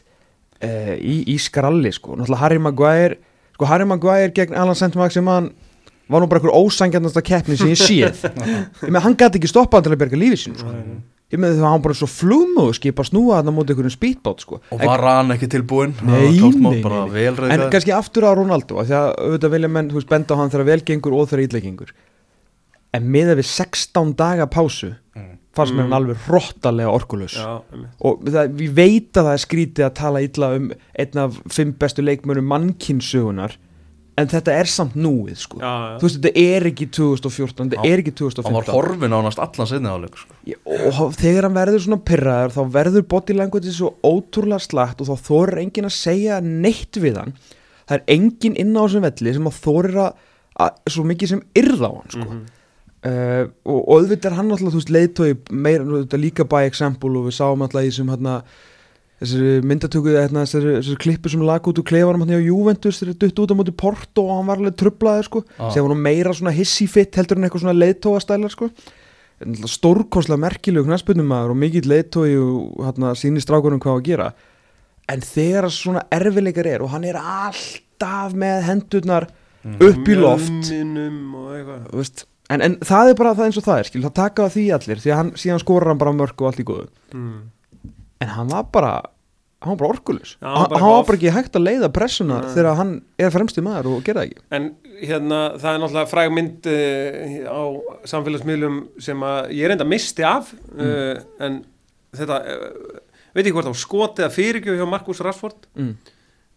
uh, 0.64 0.94
í, 0.96 1.20
í 1.31 1.37
skralli 1.40 1.92
sko, 1.94 2.16
náttúrulega 2.18 2.42
Harry 2.44 2.62
Maguire 2.62 3.20
sko 3.55 3.68
Harry 3.70 3.87
Maguire 3.88 4.33
gegn 4.35 4.57
Alan 4.59 4.79
St. 4.79 4.96
Maximan 4.99 5.53
var 6.11 6.25
nú 6.25 6.31
bara 6.31 6.42
einhver 6.42 6.57
ósangjarnasta 6.59 7.23
keppni 7.23 7.59
sem 7.59 7.73
ég 7.73 7.81
séð 7.81 8.27
ég 8.87 8.90
með 8.90 9.07
hann 9.07 9.16
gæti 9.18 9.40
ekki 9.40 9.53
stoppað 9.53 9.87
til 9.87 9.94
að 9.94 10.03
berga 10.03 10.20
lífið 10.20 10.42
sín 10.42 10.59
sko. 10.59 10.75
ég 11.31 11.38
með 11.38 11.55
því 11.55 11.62
að 11.62 11.70
hann 11.70 11.85
bara 11.87 11.99
svo 12.01 12.11
flugmu 12.11 12.66
og 12.66 12.77
skipa 12.81 13.07
snúa 13.07 13.38
þarna 13.38 13.55
á 13.55 13.57
móti 13.61 13.75
einhverjum 13.75 13.94
speedboat 13.94 14.42
sko. 14.42 14.61
og 14.75 14.83
var 14.83 15.07
hann 15.07 15.37
ekki 15.37 15.51
tilbúinn 15.55 15.94
Nei, 16.03 16.35
nei, 16.35 16.81
bara 16.83 17.05
nei, 17.07 17.27
En 17.55 17.68
kannski 17.70 17.94
aftur 17.94 18.27
á 18.27 18.35
Ronaldo 18.35 18.83
af 18.83 18.90
Því 18.90 18.96
að 18.99 19.11
auðvitað 19.23 19.55
vilja 19.55 19.75
menn, 19.77 19.90
þú 19.92 20.01
veist, 20.01 20.11
benda 20.11 20.35
á 20.35 20.40
hann 20.42 20.51
þegar 20.51 20.70
vel 20.73 20.81
gengur 20.90 21.18
og 21.20 21.31
þegar 21.31 21.46
illa 21.46 21.62
gengur 21.68 21.94
En 22.90 23.07
miða 23.07 23.37
við 23.38 23.46
16 23.46 24.16
daga 24.18 24.49
pásu. 24.51 24.96
Fannst 25.57 25.73
mér 25.75 25.83
Mm. 25.85 25.91
hann 25.91 25.97
alveg 26.03 26.17
hrottalega 26.29 26.91
orkulus. 26.95 27.37
Og 28.01 28.23
það, 28.25 28.53
við 28.55 28.71
veit 28.77 29.13
að 29.19 29.25
það 29.27 29.33
er 29.35 29.45
skrítið 29.47 29.85
að 29.89 29.95
tala 29.95 30.21
illa 30.23 30.53
um 30.57 30.71
einn 30.99 31.19
af 31.25 31.41
fimm 31.51 31.73
bestu 31.79 32.03
leikmönum 32.03 32.47
mannkynnsögunar 32.47 33.57
En 34.19 34.27
þetta 34.29 34.53
er 34.53 34.69
samt 34.69 34.97
núið, 35.01 35.37
sko 35.39 35.61
já, 35.63 35.65
já. 35.65 35.93
Þú 35.97 36.05
veist, 36.05 36.17
þetta 36.21 36.41
er 36.43 36.65
ekki 36.69 36.87
2014, 36.93 37.71
þetta 37.71 37.87
er 37.89 38.01
ekki 38.03 38.13
hann 38.13 38.53
var 38.53 38.67
2015 38.67 38.75
horfin 38.75 39.15
ánast 39.17 39.39
allan 39.41 39.67
sinni 39.71 39.89
áleik 39.89 40.19
sko. 40.19 40.35
Ég- 40.51 40.59
og 41.01 41.15
þegar 41.17 41.43
hann 41.47 41.55
verður 41.57 41.81
svona 41.87 42.01
pyrraður 42.05 42.53
þá 42.53 42.61
verður 42.75 43.07
body 43.09 43.33
language 43.39 43.73
svo 43.73 43.95
ótrúlega 44.05 44.61
slagt 44.61 45.01
og 45.01 45.07
þá 45.09 45.17
þorir 45.25 45.59
enginn 45.63 45.89
að 45.89 45.97
segja 45.97 46.41
neitt 46.43 46.93
við 47.01 47.17
hann 47.17 47.33
það 47.89 47.97
er 47.97 48.03
enginn 48.09 48.57
inn 48.61 48.77
á 48.77 48.83
þessum 48.85 49.07
velli 49.09 49.33
sem 49.39 49.49
að 49.49 49.61
þorir 49.65 49.97
að, 50.05 50.13
að 50.61 50.71
svo 50.91 51.05
mikið 51.05 51.29
sem 51.29 51.43
yrða 51.55 51.89
á 51.89 51.93
hann 51.97 52.11
sko. 52.11 52.27
Mhm. 52.29 52.45
Uh, 53.07 53.45
og, 53.65 53.79
og 53.79 53.95
auðvitað 54.01 54.31
er 54.31 54.37
hann 54.39 54.51
alltaf 54.51 54.73
þú 54.75 54.81
veist 54.81 54.93
leiðtói 54.97 55.31
meira, 55.53 55.85
veist, 55.85 56.17
líka 56.21 56.45
by 56.49 56.67
example 56.69 57.13
og 57.21 57.29
við 57.31 57.39
sáum 57.39 57.63
alltaf 57.65 57.87
í 57.87 57.91
þessum 57.93 58.13
hérna 58.13 58.41
þessari 59.21 59.57
myndatöku, 59.69 60.15
hérna, 60.17 60.47
þessari, 60.49 60.77
þessari 60.79 61.01
klippu 61.03 61.29
sem 61.29 61.43
lag 61.45 61.67
út 61.69 61.81
úr 61.83 61.85
klefanum 61.91 62.23
hérna 62.25 62.41
á 62.41 62.49
Juventus 62.49 63.03
þegar 63.03 63.19
dutt 63.21 63.43
út 63.45 63.53
á 63.53 63.59
móti 63.59 63.75
Porto 63.77 64.25
og 64.25 64.39
hann 64.39 64.49
var 64.49 64.63
alveg 64.63 64.79
trublaður 64.81 65.27
sko, 65.29 65.43
Ah. 65.59 65.69
sem 65.75 65.85
var 65.85 65.93
nú 65.93 65.99
meira 66.01 66.33
svona 66.33 66.55
hissi 66.57 66.87
fitt 66.89 67.19
heldur 67.21 67.37
en 67.37 67.45
eitthvað 67.45 67.67
svona 67.67 67.77
leiðtóastælar 67.77 68.55
sko. 68.55 68.71
Stórkonslega 69.41 70.41
merkilegu 70.41 70.85
knæspunumæður 70.89 71.53
og 71.55 71.57
mikill 71.57 71.89
leiðtói 71.89 72.33
og 72.37 72.81
hérna 72.85 73.13
sýnir 73.17 73.41
strákunum 73.45 73.81
hvað 73.81 74.01
að 74.01 74.03
gera. 74.09 74.27
En 75.09 75.21
þegar 75.25 75.69
svona 75.73 76.03
erfileikar 76.13 76.69
er 76.69 76.83
og 76.85 76.91
hann 76.93 77.05
er 77.09 77.17
alltaf 77.21 78.35
með 78.37 78.67
hendurnar 78.69 79.29
upp 79.81 80.09
í 80.09 80.17
loft 80.17 80.69
og 80.73 81.89
þú 81.93 82.01
veist, 82.03 82.25
en, 82.51 82.65
en 82.67 82.77
það 82.87 83.13
er 83.13 83.17
bara 83.21 83.37
það 83.39 83.49
eins 83.49 83.61
og 83.61 83.67
það 83.69 83.81
er 83.81 83.89
skil, 83.89 84.03
það 84.07 84.19
taka 84.19 84.51
því 84.57 84.67
allir 84.77 85.01
því 85.03 85.15
að 85.15 85.21
hann, 85.21 85.33
síðan 85.39 85.63
skorar 85.63 85.93
hann 85.93 86.03
bara 86.03 86.17
mörg 86.17 86.43
og 86.43 86.51
allt 86.51 86.63
í 86.63 86.67
góðu 86.67 86.87
mm. 87.15 87.41
en 88.25 88.33
hann 88.35 88.53
var 88.53 88.69
bara 88.75 88.93
hann 89.61 89.75
var 89.75 89.81
bara 89.83 89.95
orkulus 89.95 90.37
Já, 90.41 90.49
hann 90.49 90.71
var 90.73 90.83
hann, 90.83 90.95
var 90.95 91.09
bara 91.09 91.19
ekki 91.21 91.35
hægt 91.37 91.59
að 91.59 91.67
leiða 91.67 91.91
pressuna 91.93 92.41
Nei. 92.41 92.53
þegar 92.55 92.79
hann 92.81 92.95
er 93.21 93.35
fremsti 93.35 93.65
maður 93.65 93.91
og 93.93 94.07
gera 94.07 94.23
það 94.23 94.31
ekki 94.31 94.45
En 94.57 94.69
hérna, 95.01 95.41
það 95.61 95.71
er 95.73 95.83
náttúrulega 95.83 96.11
fræg 96.15 96.33
mynd 96.37 96.71
uh, 96.73 97.37
á 97.45 97.63
samfélagsmiðlum 98.15 98.81
sem 99.05 99.27
að 99.31 99.53
ég 99.59 99.71
reynda 99.71 99.89
misti 99.89 100.27
af 100.27 100.53
uh, 100.57 101.21
en 101.45 101.63
þetta 102.17 102.41
uh, 102.41 103.01
veit 103.35 103.45
ekki 103.45 103.57
hvort 103.59 103.71
á 103.71 103.83
skotið 103.85 104.27
að 104.27 104.37
fyrirgjöf 104.39 104.81
hjá 104.81 104.89
Markus 104.89 105.23
Rashford 105.25 105.69
mm. 105.77 105.97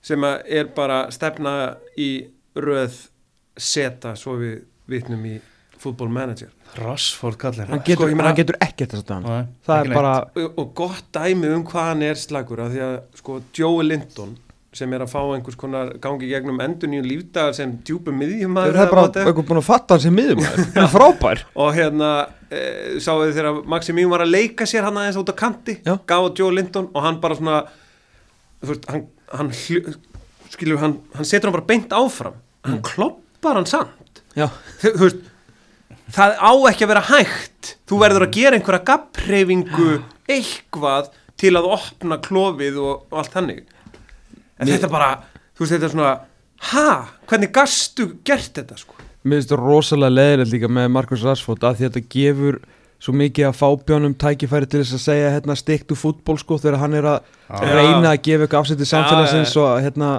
sem 0.04 0.28
að 0.28 0.54
er 0.62 0.72
bara 0.76 1.06
stefna 1.14 1.58
í 2.00 2.12
röð 2.56 3.02
seta 3.60 4.16
svo 4.18 4.40
við 4.40 4.64
vitnum 4.90 5.28
í 5.28 5.38
Football 5.82 6.10
Manager. 6.14 6.50
Rashford 6.80 7.38
kallinn. 7.42 7.68
Hann, 7.70 7.82
getur, 7.86 8.06
Sko, 8.06 8.10
ég 8.10 8.18
meina- 8.18 8.30
hann 8.32 8.38
getur 8.40 8.58
ekkert 8.64 8.94
þess 8.96 9.04
að 9.04 9.28
hann 9.28 9.48
það 9.68 9.84
er 9.86 9.94
bara 9.94 10.14
og, 10.24 10.58
og 10.58 10.74
gott 10.76 11.06
dæmi 11.14 11.52
um 11.54 11.64
hvað 11.68 11.90
hann 11.92 12.02
er 12.08 12.16
slagur 12.16 12.64
af 12.64 12.72
því 12.74 12.82
að 12.88 12.96
sko 13.20 13.38
Joey 13.54 13.88
Linton 13.88 14.38
sem 14.74 14.94
er 14.94 15.04
að 15.06 15.12
fá 15.12 15.20
einhvers 15.36 15.58
konar 15.60 15.92
gangi 16.02 16.30
gegnum 16.32 16.58
endur 16.66 16.90
nýjum 16.90 17.06
lífdagar 17.06 17.54
sem 17.54 17.76
djúpum 17.86 18.16
miðjumæður 18.18 18.74
það 18.74 18.86
er 18.88 18.94
bara 18.96 19.04
eitthvað 19.12 19.46
búin 19.52 19.62
að 19.62 19.68
fatta 19.68 19.94
hann 19.94 20.02
sem 20.02 20.16
miðum 20.18 20.42
hann 20.48 20.82
er 20.82 20.90
frábær. 20.90 21.44
Og 21.62 21.70
hérna 21.78 22.10
e, 22.50 22.64
sáðu 22.98 23.28
þið 23.28 23.38
þegar 23.38 23.60
Maximín 23.76 24.10
var 24.10 24.26
að 24.26 24.34
leika 24.34 24.66
sér 24.66 24.88
hann 24.88 24.98
aðeins 24.98 25.20
út 25.22 25.30
á 25.30 25.36
kanti 25.44 25.78
gaf 25.86 26.26
á 26.26 26.30
Joe 26.34 26.50
Linton 26.56 26.90
og 26.90 27.06
hann 27.06 27.22
bara 27.22 27.38
svona 27.38 27.60
þú 28.64 28.72
veist, 28.72 28.90
hann, 28.90 29.06
hann 29.30 29.54
skilur, 29.54 30.80
hann, 30.82 30.98
hann 31.14 31.28
setur 31.28 31.52
hann 31.52 31.60
bara 31.60 31.70
beint 31.70 31.94
áfram. 31.94 32.40
Hann 32.64 32.82
klopp 32.82 33.20
stoppar 33.44 33.60
hann 33.60 33.68
samt. 33.68 34.22
Já, 34.38 34.48
þú 34.82 35.04
veist, 35.04 35.24
það 36.14 36.36
á 36.40 36.52
ekki 36.70 36.86
að 36.86 36.92
vera 36.94 37.06
hægt. 37.10 37.74
Þú 37.90 38.00
verður 38.04 38.26
að 38.28 38.36
gera 38.38 38.58
einhverja 38.60 38.86
gappreifingu 38.90 39.90
eitthvað 40.32 41.10
til 41.42 41.54
að 41.60 41.68
opna 41.76 42.18
klofið 42.24 42.78
og, 42.80 43.08
og 43.12 43.18
allt 43.24 43.34
hannig 43.38 43.64
en 43.64 44.68
Mér- 44.68 44.76
þetta 44.78 44.90
bara, 44.94 45.10
þú 45.58 45.64
veist 45.66 45.74
þetta 45.76 45.88
er 45.90 45.94
svona 45.96 46.14
ha, 46.72 46.86
hvernig 47.28 47.52
gastu 47.56 48.06
gert 48.28 48.54
þetta 48.60 48.78
sko? 48.80 48.96
Mér 49.24 49.40
finnst 49.42 49.52
það 49.52 49.64
rosalega 49.66 50.14
leðilegt 50.14 50.54
líka 50.54 50.70
með 50.72 50.88
Markus 50.94 51.26
Rashford 51.26 51.66
að 51.66 51.80
því 51.80 51.88
að 51.88 51.98
þetta 51.98 52.14
gefur 52.16 52.60
svo 53.04 53.16
mikið 53.20 53.48
að 53.50 53.58
fábjánum 53.60 54.14
tækifæri 54.22 54.70
til 54.72 54.80
þess 54.84 54.96
að 54.96 55.04
segja 55.04 55.32
hérna 55.34 55.56
stiktu 55.60 55.98
fútból 56.00 56.38
sko 56.40 56.56
þegar 56.62 56.80
hann 56.86 56.96
er 57.02 57.08
að 57.16 57.18
Já. 57.50 57.74
reyna 57.74 58.14
að 58.14 58.22
gefa 58.30 58.46
eitthvað 58.46 58.62
afsætti 58.62 58.88
samfélagsins 58.88 59.56
og 59.60 59.72
hérna 59.84 60.12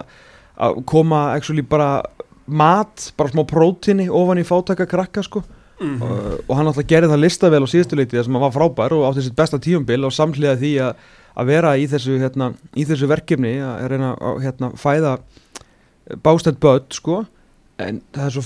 að 0.69 0.83
koma 0.91 1.23
actually 1.39 1.65
bara 1.65 2.03
mat, 2.47 3.07
bara 3.17 3.33
smá 3.33 3.45
prótini 3.49 4.11
ofan 4.13 4.43
í 4.43 4.45
fátaka 4.45 4.85
krakka 4.91 5.25
sko 5.25 5.41
Mhm. 5.81 6.03
og, 6.07 6.41
og 6.47 6.57
hann 6.57 6.69
alltaf 6.71 6.87
gerði 6.87 7.11
það 7.11 7.23
listavel 7.25 7.63
á 7.67 7.69
síðustu 7.73 7.97
leiti 7.99 8.15
þar 8.17 8.27
sem 8.29 8.37
hann 8.37 8.45
var 8.45 8.55
frábær 8.55 8.93
og 8.95 9.07
átti 9.09 9.25
sitt 9.27 9.37
besta 9.39 9.59
tíumbil 9.59 10.05
og 10.07 10.15
samhliða 10.15 10.57
því 10.61 10.73
að, 10.87 11.01
að 11.35 11.49
vera 11.51 11.73
í 11.81 11.89
þessu, 11.91 12.19
hérna, 12.23 12.53
í 12.79 12.85
þessu 12.87 13.09
verkefni 13.11 13.57
að 13.59 13.89
reyna 13.91 14.13
að 14.15 14.39
hérna, 14.45 14.71
fæða 14.79 15.17
bástætt 16.23 16.61
börn 16.63 16.87
sko 16.95 17.25
en 17.83 18.01
það 18.15 18.29
er 18.29 18.35
svo 18.37 18.45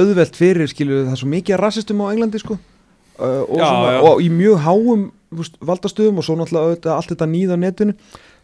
auðvelt 0.00 0.38
fyrir 0.40 0.70
skilju 0.72 1.04
það 1.04 1.12
er 1.12 1.20
svo 1.20 1.30
mikið 1.34 1.60
rassistum 1.60 2.00
á 2.00 2.12
Englandi 2.14 2.40
sko 2.40 2.56
uh, 2.56 3.42
og, 3.44 3.58
Já, 3.60 3.66
svona, 3.68 3.92
já. 3.92 4.00
og 4.08 4.24
í 4.24 4.30
mjög 4.32 4.62
háum 4.64 5.06
valdastöðum 5.60 6.20
og 6.22 6.26
svo 6.26 6.38
náttúrulega 6.40 6.96
allt 6.96 7.12
þetta 7.12 7.28
nýð 7.28 7.54
á 7.54 7.56
netinu 7.60 7.96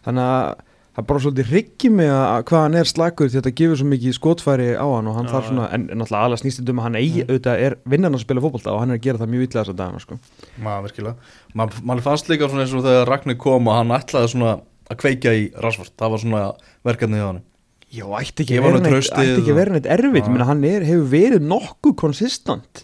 þannig 0.06 0.28
að 0.28 0.65
það 0.96 1.02
er 1.02 1.08
bara 1.10 1.22
svolítið 1.22 1.50
riggi 1.52 1.90
með 1.92 2.12
að 2.16 2.44
hvað 2.48 2.62
hann 2.64 2.76
er 2.80 2.88
slagur 2.88 3.32
þetta 3.34 3.52
gefur 3.60 3.80
svo 3.80 3.88
mikið 3.90 4.14
skotfæri 4.16 4.68
á 4.80 4.86
hann 4.88 5.10
og 5.10 5.18
hann 5.18 5.28
þarf 5.28 5.50
svona, 5.50 5.66
en, 5.76 5.84
náttúrulega 5.92 6.28
alveg 6.30 6.40
snýst 6.40 6.62
um 6.72 6.80
að 6.80 6.86
hann 6.86 6.96
eigi, 7.02 7.24
auðvitað 7.26 7.64
er 7.66 7.76
vinnan 7.84 8.16
að 8.16 8.22
spila 8.24 8.44
fótbolta 8.44 8.72
og 8.72 8.80
hann 8.80 8.94
er 8.94 8.96
að 8.96 9.04
gera 9.04 9.20
það 9.20 9.32
mjög 9.34 9.44
illa 9.46 9.60
þess 9.60 9.74
að 9.74 9.80
dagana 9.82 10.00
sko. 10.00 10.18
maður 10.64 10.86
virkilega. 10.88 11.34
Ma- 11.52 11.68
mann 11.90 12.00
fannst 12.06 12.32
líka 12.32 12.48
svona 12.48 12.64
eins 12.64 12.72
og 12.72 12.86
þegar 12.86 13.12
Ragnar 13.12 13.36
kom 13.44 13.68
og 13.68 13.76
hann 13.76 13.92
ætlaði 13.92 14.32
svona 14.32 14.56
að 14.88 15.00
kveikja 15.02 15.36
í 15.36 15.44
Rashford. 15.60 15.92
Það 16.00 16.14
var 16.14 16.24
svona 16.24 16.42
verkefnið 16.88 17.20
hjá 17.20 17.28
hann 17.28 17.44
Já, 17.86 18.02
ætti 18.18 18.42
ekki 18.42 18.58
honum 18.64 18.82
neitt, 18.82 19.86
erfitt, 19.86 20.26
meina 20.26 20.48
hann 20.48 20.64
er, 20.66 20.82
hefur 20.82 21.06
verið 21.12 21.44
nokkuð 21.46 21.94
konsistant 22.00 22.82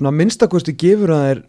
svona 0.00 0.12
minnstakosti 0.16 0.76
gefur 0.78 1.12
að 1.12 1.42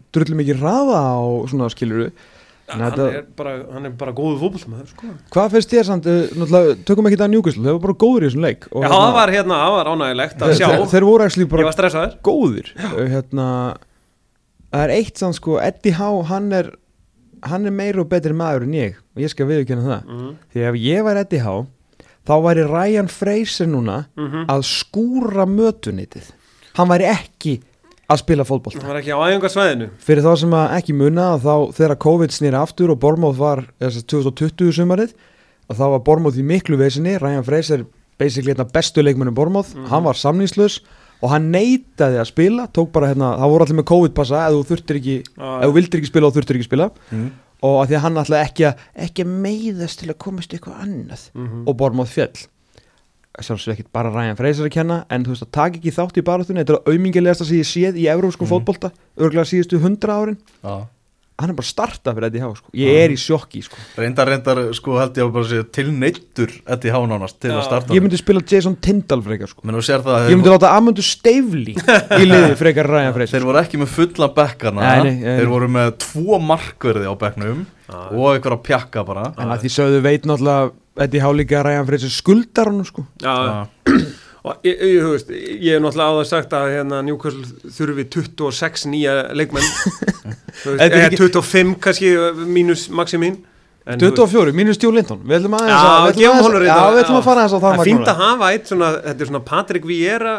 hann, 2.72 3.00
er 3.06 3.24
bara, 3.38 3.52
hann 3.74 3.88
er 3.88 3.94
bara 4.00 4.14
góðu 4.16 4.38
fótboltamaður 4.40 4.90
sko. 4.92 5.12
hvað 5.34 5.56
finnst 5.56 5.72
þér 5.74 5.88
samt, 5.88 6.08
náttúrulega, 6.08 6.76
tökum 6.88 7.08
ekki 7.10 7.20
það 7.20 7.32
njúkvæslu, 7.34 7.64
þeir 7.66 7.76
voru 7.76 7.84
bara 7.86 7.98
góður 8.04 8.26
í 8.26 8.28
þessum 8.28 8.46
leik 8.46 8.68
já, 8.68 8.88
það 8.92 9.08
var 9.16 9.34
hérna, 9.36 9.58
það 9.62 9.76
var 9.76 9.90
ánægilegt 9.92 10.44
að 10.46 10.54
sjá. 10.58 10.66
þeir, 10.68 10.86
þeir 10.92 11.08
voru 11.08 11.28
ég 11.32 11.50
bara 11.52 12.04
góðir. 12.28 12.72
Uh, 12.82 13.04
hérna, 13.12 13.48
það 14.72 14.86
er 14.86 14.94
eitt 14.96 15.22
sann 15.22 15.36
sko, 15.36 15.58
Eddie 15.62 15.96
Howe, 15.98 16.24
hann 16.30 16.50
er 16.56 16.72
hann 17.42 17.66
er 17.66 17.74
meira 17.74 18.04
og 18.04 18.10
betri 18.10 18.34
maður 18.38 18.68
en 18.68 18.74
ég. 18.76 18.98
Og 19.16 19.24
ég 19.24 19.30
skal 19.32 19.48
viðkjöna 19.48 19.82
það, 19.82 20.02
Mhm, 20.06 20.28
því 20.54 20.66
ef 20.68 20.76
ég 20.78 21.02
var 21.02 21.18
Eddie 21.18 21.42
Howe, 21.42 21.66
þá 22.22 22.34
væri 22.44 22.66
Ryan 22.68 23.10
Fraser 23.10 23.66
núna 23.66 24.04
mhm. 24.14 24.46
að 24.52 24.62
skúra 24.68 25.46
mötunitið 25.48 26.30
hann 26.78 26.90
væri 26.92 27.08
ekki 27.10 27.56
að 28.12 28.20
spila 28.22 28.44
fótboll 28.48 28.76
hann 28.78 28.88
var 28.92 29.00
ekki 29.00 29.12
á 29.16 29.18
æfingarsvæðinu 29.26 29.88
fyrir 29.98 30.22
þá 30.26 30.32
sem 30.42 30.56
að 30.58 30.74
ekki 30.78 30.94
muna 30.98 31.26
að 31.34 31.46
þá 31.46 31.54
þegar 31.78 31.98
COVID 32.06 32.34
snýri 32.36 32.58
aftur 32.60 32.92
og 32.94 33.00
Bormóð 33.02 33.36
var 33.40 33.64
þess 33.80 34.02
að 34.02 34.06
2020 34.14 34.72
sumarið 34.78 35.14
og 35.68 35.76
þá 35.78 35.84
var 35.96 36.02
Bormóð 36.06 36.38
í 36.38 36.44
miklu 36.44 36.76
vesinni. 36.76 37.14
Ryan 37.22 37.44
Fraser 37.46 37.84
basically 38.18 38.52
hérna 38.52 38.66
bestu 38.70 39.02
leikmennum 39.02 39.34
Bormóð 39.34 39.74
Mhm. 39.74 39.86
hann 39.88 40.04
var 40.04 40.14
samningslaus 40.14 40.80
og 41.22 41.30
hann 41.30 41.52
neitaði 41.52 42.18
að 42.18 42.26
spila 42.26 42.66
tók 42.74 42.90
bara 42.92 43.06
hérna, 43.14 43.36
það 43.38 43.50
voru 43.52 43.64
allir 43.64 43.78
með 43.80 43.84
COVID 43.92 44.14
passa 44.14 44.46
ef 44.48 44.52
þú 44.52 44.64
þurftir 44.70 44.96
ekki, 45.00 45.16
Já, 45.38 45.62
ef 45.62 45.68
þú 45.70 45.72
vildir 45.78 46.00
ekki 46.00 46.10
spila 46.10 46.26
og 46.26 46.34
þurftir 46.34 46.56
ekki 46.58 46.64
spila. 46.70 46.90
Mm. 47.12 47.30
og 47.62 47.76
að 47.84 47.88
því 47.88 47.94
að 47.94 48.00
hann 48.02 48.16
ætlaði 48.18 48.44
ekki 48.48 48.64
að 48.66 48.74
ekki 49.06 49.24
meiðast 49.24 49.98
til 50.02 50.08
að 50.10 50.18
komast 50.18 50.50
eitthvað 50.50 50.80
annað 50.82 51.30
Mhm. 51.34 51.62
og 51.68 51.76
Bormóð 51.78 52.08
fjall 52.10 52.46
sjálfsög 53.40 53.72
ekkert 53.72 53.92
bara 53.92 54.10
Ryan 54.12 54.36
Fraser 54.36 54.66
að 54.66 54.72
kenna 54.74 55.04
en 55.10 55.24
þú 55.24 55.28
veist 55.32 55.42
að 55.46 55.50
taka 55.56 55.78
ekki 55.78 55.90
þátt 55.96 56.18
í 56.20 56.22
baráttunni 56.26 56.60
þetta 56.64 56.74
er 56.76 56.92
auðmingilegasta 56.92 57.44
sem 57.48 57.56
ég 57.56 57.68
séð 57.70 57.96
í 57.96 58.04
evróskum 58.12 58.46
Mhm. 58.46 58.52
fótbolta 58.52 58.90
örgulega 59.16 59.48
síðustu 59.48 59.80
hundra 59.80 60.18
árin 60.20 60.36
Já. 60.62 60.86
Hann 61.40 61.50
er 61.50 61.56
bara 61.58 61.66
startað 61.66 62.14
fyrir 62.18 62.26
Eddie 62.28 62.42
Howe 62.44 62.54
sko. 62.58 62.68
ég 62.76 62.98
er 63.02 63.12
í 63.14 63.16
sjokki 63.18 63.62
sko. 63.64 63.76
reyndar 63.98 64.28
reyndar 64.28 64.60
sko 64.76 64.98
held 65.00 65.16
ég 65.18 65.24
að 65.26 65.32
bara 65.34 65.48
segja 65.48 65.64
tilneittur 65.78 66.52
Eddie 66.76 66.92
Howe 66.94 67.08
nánast 67.10 67.38
til 67.42 67.50
Já. 67.50 67.56
að 67.58 67.64
starta 67.66 67.96
ég 67.96 68.04
myndi 68.04 68.20
spila 68.20 68.42
Jason 68.52 68.76
Tyndall 68.84 69.22
frekar 69.24 69.50
sko. 69.50 69.64
menn 69.66 69.78
þú 69.80 69.84
sér 69.88 70.04
það 70.04 70.18
að 70.18 70.28
ég 70.30 70.38
myndi 70.38 70.52
láta 70.52 70.72
Amundu 70.76 71.02
Steifli 71.06 71.74
í 71.74 72.28
liði 72.28 72.54
frekar 72.62 72.90
Ryan 72.92 73.16
Fraser 73.16 73.38
Þeir 73.38 73.48
voru 73.48 73.62
ekki 73.64 73.80
með 73.82 73.92
fulla 73.96 74.28
bekkana 74.36 74.84
Nei, 74.84 75.02
nei, 75.08 75.16
nei. 75.24 75.38
Þeir 75.40 75.50
voru 75.56 75.70
með 75.78 75.90
tvo 76.04 76.38
markverði 76.52 77.08
á 77.10 77.14
bekknum 77.24 77.64
og 77.92 78.28
einhverja 78.36 78.62
pjakka 78.68 79.02
bara 79.08 79.26
en 79.36 79.50
að 79.52 79.64
því 79.66 79.72
sögðu 79.74 80.02
veit 80.04 80.28
náttúrulega 80.28 80.70
Eddie 81.02 81.22
Howe 81.24 81.36
líka 81.40 81.62
Ryan 81.64 81.86
Fraser 81.88 82.12
skuldar 82.12 82.68
hann 82.68 82.84
sko. 82.84 83.06
já, 83.24 83.32
Já. 83.32 83.66
og 84.42 84.66
ég, 84.66 84.80
ég, 84.82 85.04
veist, 85.06 85.30
ég 85.30 85.76
hef 85.76 85.82
náttúrulega 85.84 86.08
áður 86.16 86.28
sagt 86.32 86.54
að 86.58 86.68
hérna 86.74 87.00
Newcastle 87.06 87.70
þurfi 87.76 88.04
26 88.16 88.86
nýja 88.90 89.14
leikmenn. 89.38 89.68
Veist, 90.62 90.82
ekki- 90.82 91.18
25 91.18 91.76
kannski 91.82 92.10
mínus 92.46 92.88
maximín 92.92 93.40
En, 93.82 93.98
þú 93.98 94.12
veist, 94.12 94.18
24, 94.20 94.52
mínus 94.54 94.78
Joe 94.78 94.92
Linton. 94.94 95.22
Við 95.26 95.40
ætlum 95.40 95.56
að, 95.58 95.64
við 96.14 97.00
ætlum 97.02 97.16
að 97.18 97.24
fara 97.26 97.40
aðeins 97.42 97.54
á 97.54 97.58
það 97.58 97.64
það 97.64 97.80
er 97.80 97.88
fínt 97.88 98.10
að 98.12 98.20
hafa 98.22 98.50
eitt 98.54 98.68
svona, 98.70 98.90
þetta 99.08 99.24
er 99.24 99.30
svona 99.32 99.40
Patrick 99.48 99.88
Vieira 99.88 100.34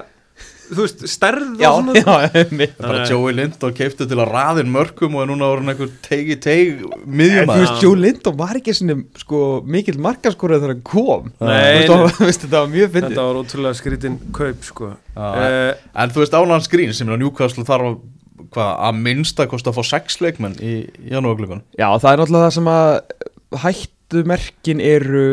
þú 0.78 0.86
veist, 0.86 1.04
stærð 1.12 1.62
já, 1.62 1.68
og 1.70 1.84
svona 1.88 2.02
já, 2.24 2.32
einmitt. 2.42 2.74
Bara. 2.80 3.04
Joey 3.10 3.34
Lindor 3.38 3.74
keiptu 3.78 4.08
til 4.10 4.18
að 4.20 4.32
raðin 4.34 4.72
mörgum 4.74 5.18
og 5.18 5.24
er 5.24 5.30
núna 5.32 5.50
voru 5.52 5.66
einhver 5.74 5.92
teigi 6.06 6.38
teig 6.44 6.72
En 6.84 6.90
þú 6.90 7.12
miðjumæður 7.20 7.64
veist, 7.64 7.84
Joe 7.86 8.00
Linton 8.00 8.38
var 8.40 8.60
ekki 8.60 8.76
sinni 8.78 8.98
sko, 9.22 9.42
mikill 9.76 10.00
markaskorið 10.04 10.64
þegar 10.64 10.74
hann 10.76 10.84
kom 10.88 11.30
Nei, 11.44 11.86
Þú 11.88 12.00
veist, 12.28 12.46
þetta 12.48 12.64
var 12.64 12.74
mjög 12.74 12.92
fyndið 12.98 13.10
þetta 13.14 13.28
var 13.30 13.40
ótrúlega 13.44 13.80
skrítin 13.80 14.18
kaup 14.36 14.68
sko. 14.68 14.92
Já, 15.14 15.30
uh, 15.30 15.86
En 16.04 16.14
þú 16.16 16.24
veist 16.26 16.38
Ánans 16.40 16.70
Grín 16.72 16.94
sem 16.98 17.10
er 17.10 17.18
á 17.18 17.22
Newcastle 17.22 17.66
þarf 17.68 17.90
að, 17.92 17.98
hvað, 18.54 18.72
að 18.90 19.02
minnsta 19.08 19.48
kosti 19.52 19.72
að 19.72 19.80
fá 19.80 19.84
sex 19.94 20.20
leikmenn 20.24 20.58
í 20.64 20.74
janúarglögun 21.12 21.64
Já, 21.78 21.88
það 22.02 22.10
er 22.16 22.24
náttúrulega 22.24 22.48
það 22.50 22.56
sem 22.58 22.72
að 22.74 22.92
hættumerkin 23.64 24.82
eru 24.84 25.26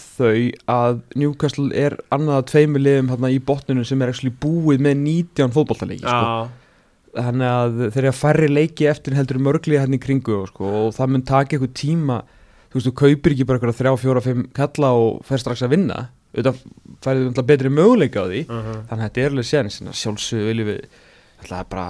þau 0.00 0.50
að 0.74 1.00
Newcastle 1.18 1.70
er 1.76 1.96
annað 2.14 2.40
að 2.40 2.46
tveimur 2.50 2.84
liðum 2.84 3.10
hérna 3.12 3.30
í 3.32 3.40
botninu 3.42 3.84
sem 3.86 4.02
er 4.04 4.12
búið 4.42 4.84
með 4.84 5.00
19 5.04 5.54
fótballtaleiki 5.54 6.04
sko. 6.04 6.48
þannig 7.14 7.50
að 7.50 7.80
þeir 7.84 8.00
eru 8.02 8.10
að 8.10 8.20
færri 8.20 8.48
leiki 8.50 8.88
eftir 8.90 9.14
heldur 9.14 9.38
mörglið 9.38 9.84
hérna 9.84 9.98
í 9.98 10.02
kringu 10.02 10.40
sko, 10.50 10.72
og 10.80 10.96
það 10.96 11.14
mun 11.14 11.26
taka 11.28 11.56
eitthvað 11.56 11.74
tíma. 11.78 12.18
Þú 12.70 12.78
veist, 12.80 12.88
þú 12.88 12.94
kaupir 12.98 13.34
ekki 13.34 13.46
bara 13.46 13.60
eitthvað 13.60 13.78
þrjá, 13.78 13.92
fjóra, 14.02 14.22
fimm 14.24 14.44
kalla 14.56 14.90
og 14.98 15.20
fer 15.28 15.38
strax 15.38 15.62
að 15.62 15.76
vinna. 15.76 16.08
Auðvitað 16.34 16.62
færið 17.04 17.20
náttúrulega 17.28 17.48
betri 17.52 17.70
möguleika 17.70 18.24
á 18.24 18.26
því. 18.26 18.40
Uh 18.48 18.56
-huh. 18.56 18.80
þannig 18.88 19.04
að 19.04 19.08
þetta 19.08 19.20
er 19.20 19.30
alveg 19.30 19.46
séðan 19.46 19.70
sinna 19.70 19.92
sjálfsögðu 19.92 20.48
viljum 20.50 20.66
við 20.72 20.80
að 21.52 21.68
bara 21.68 21.86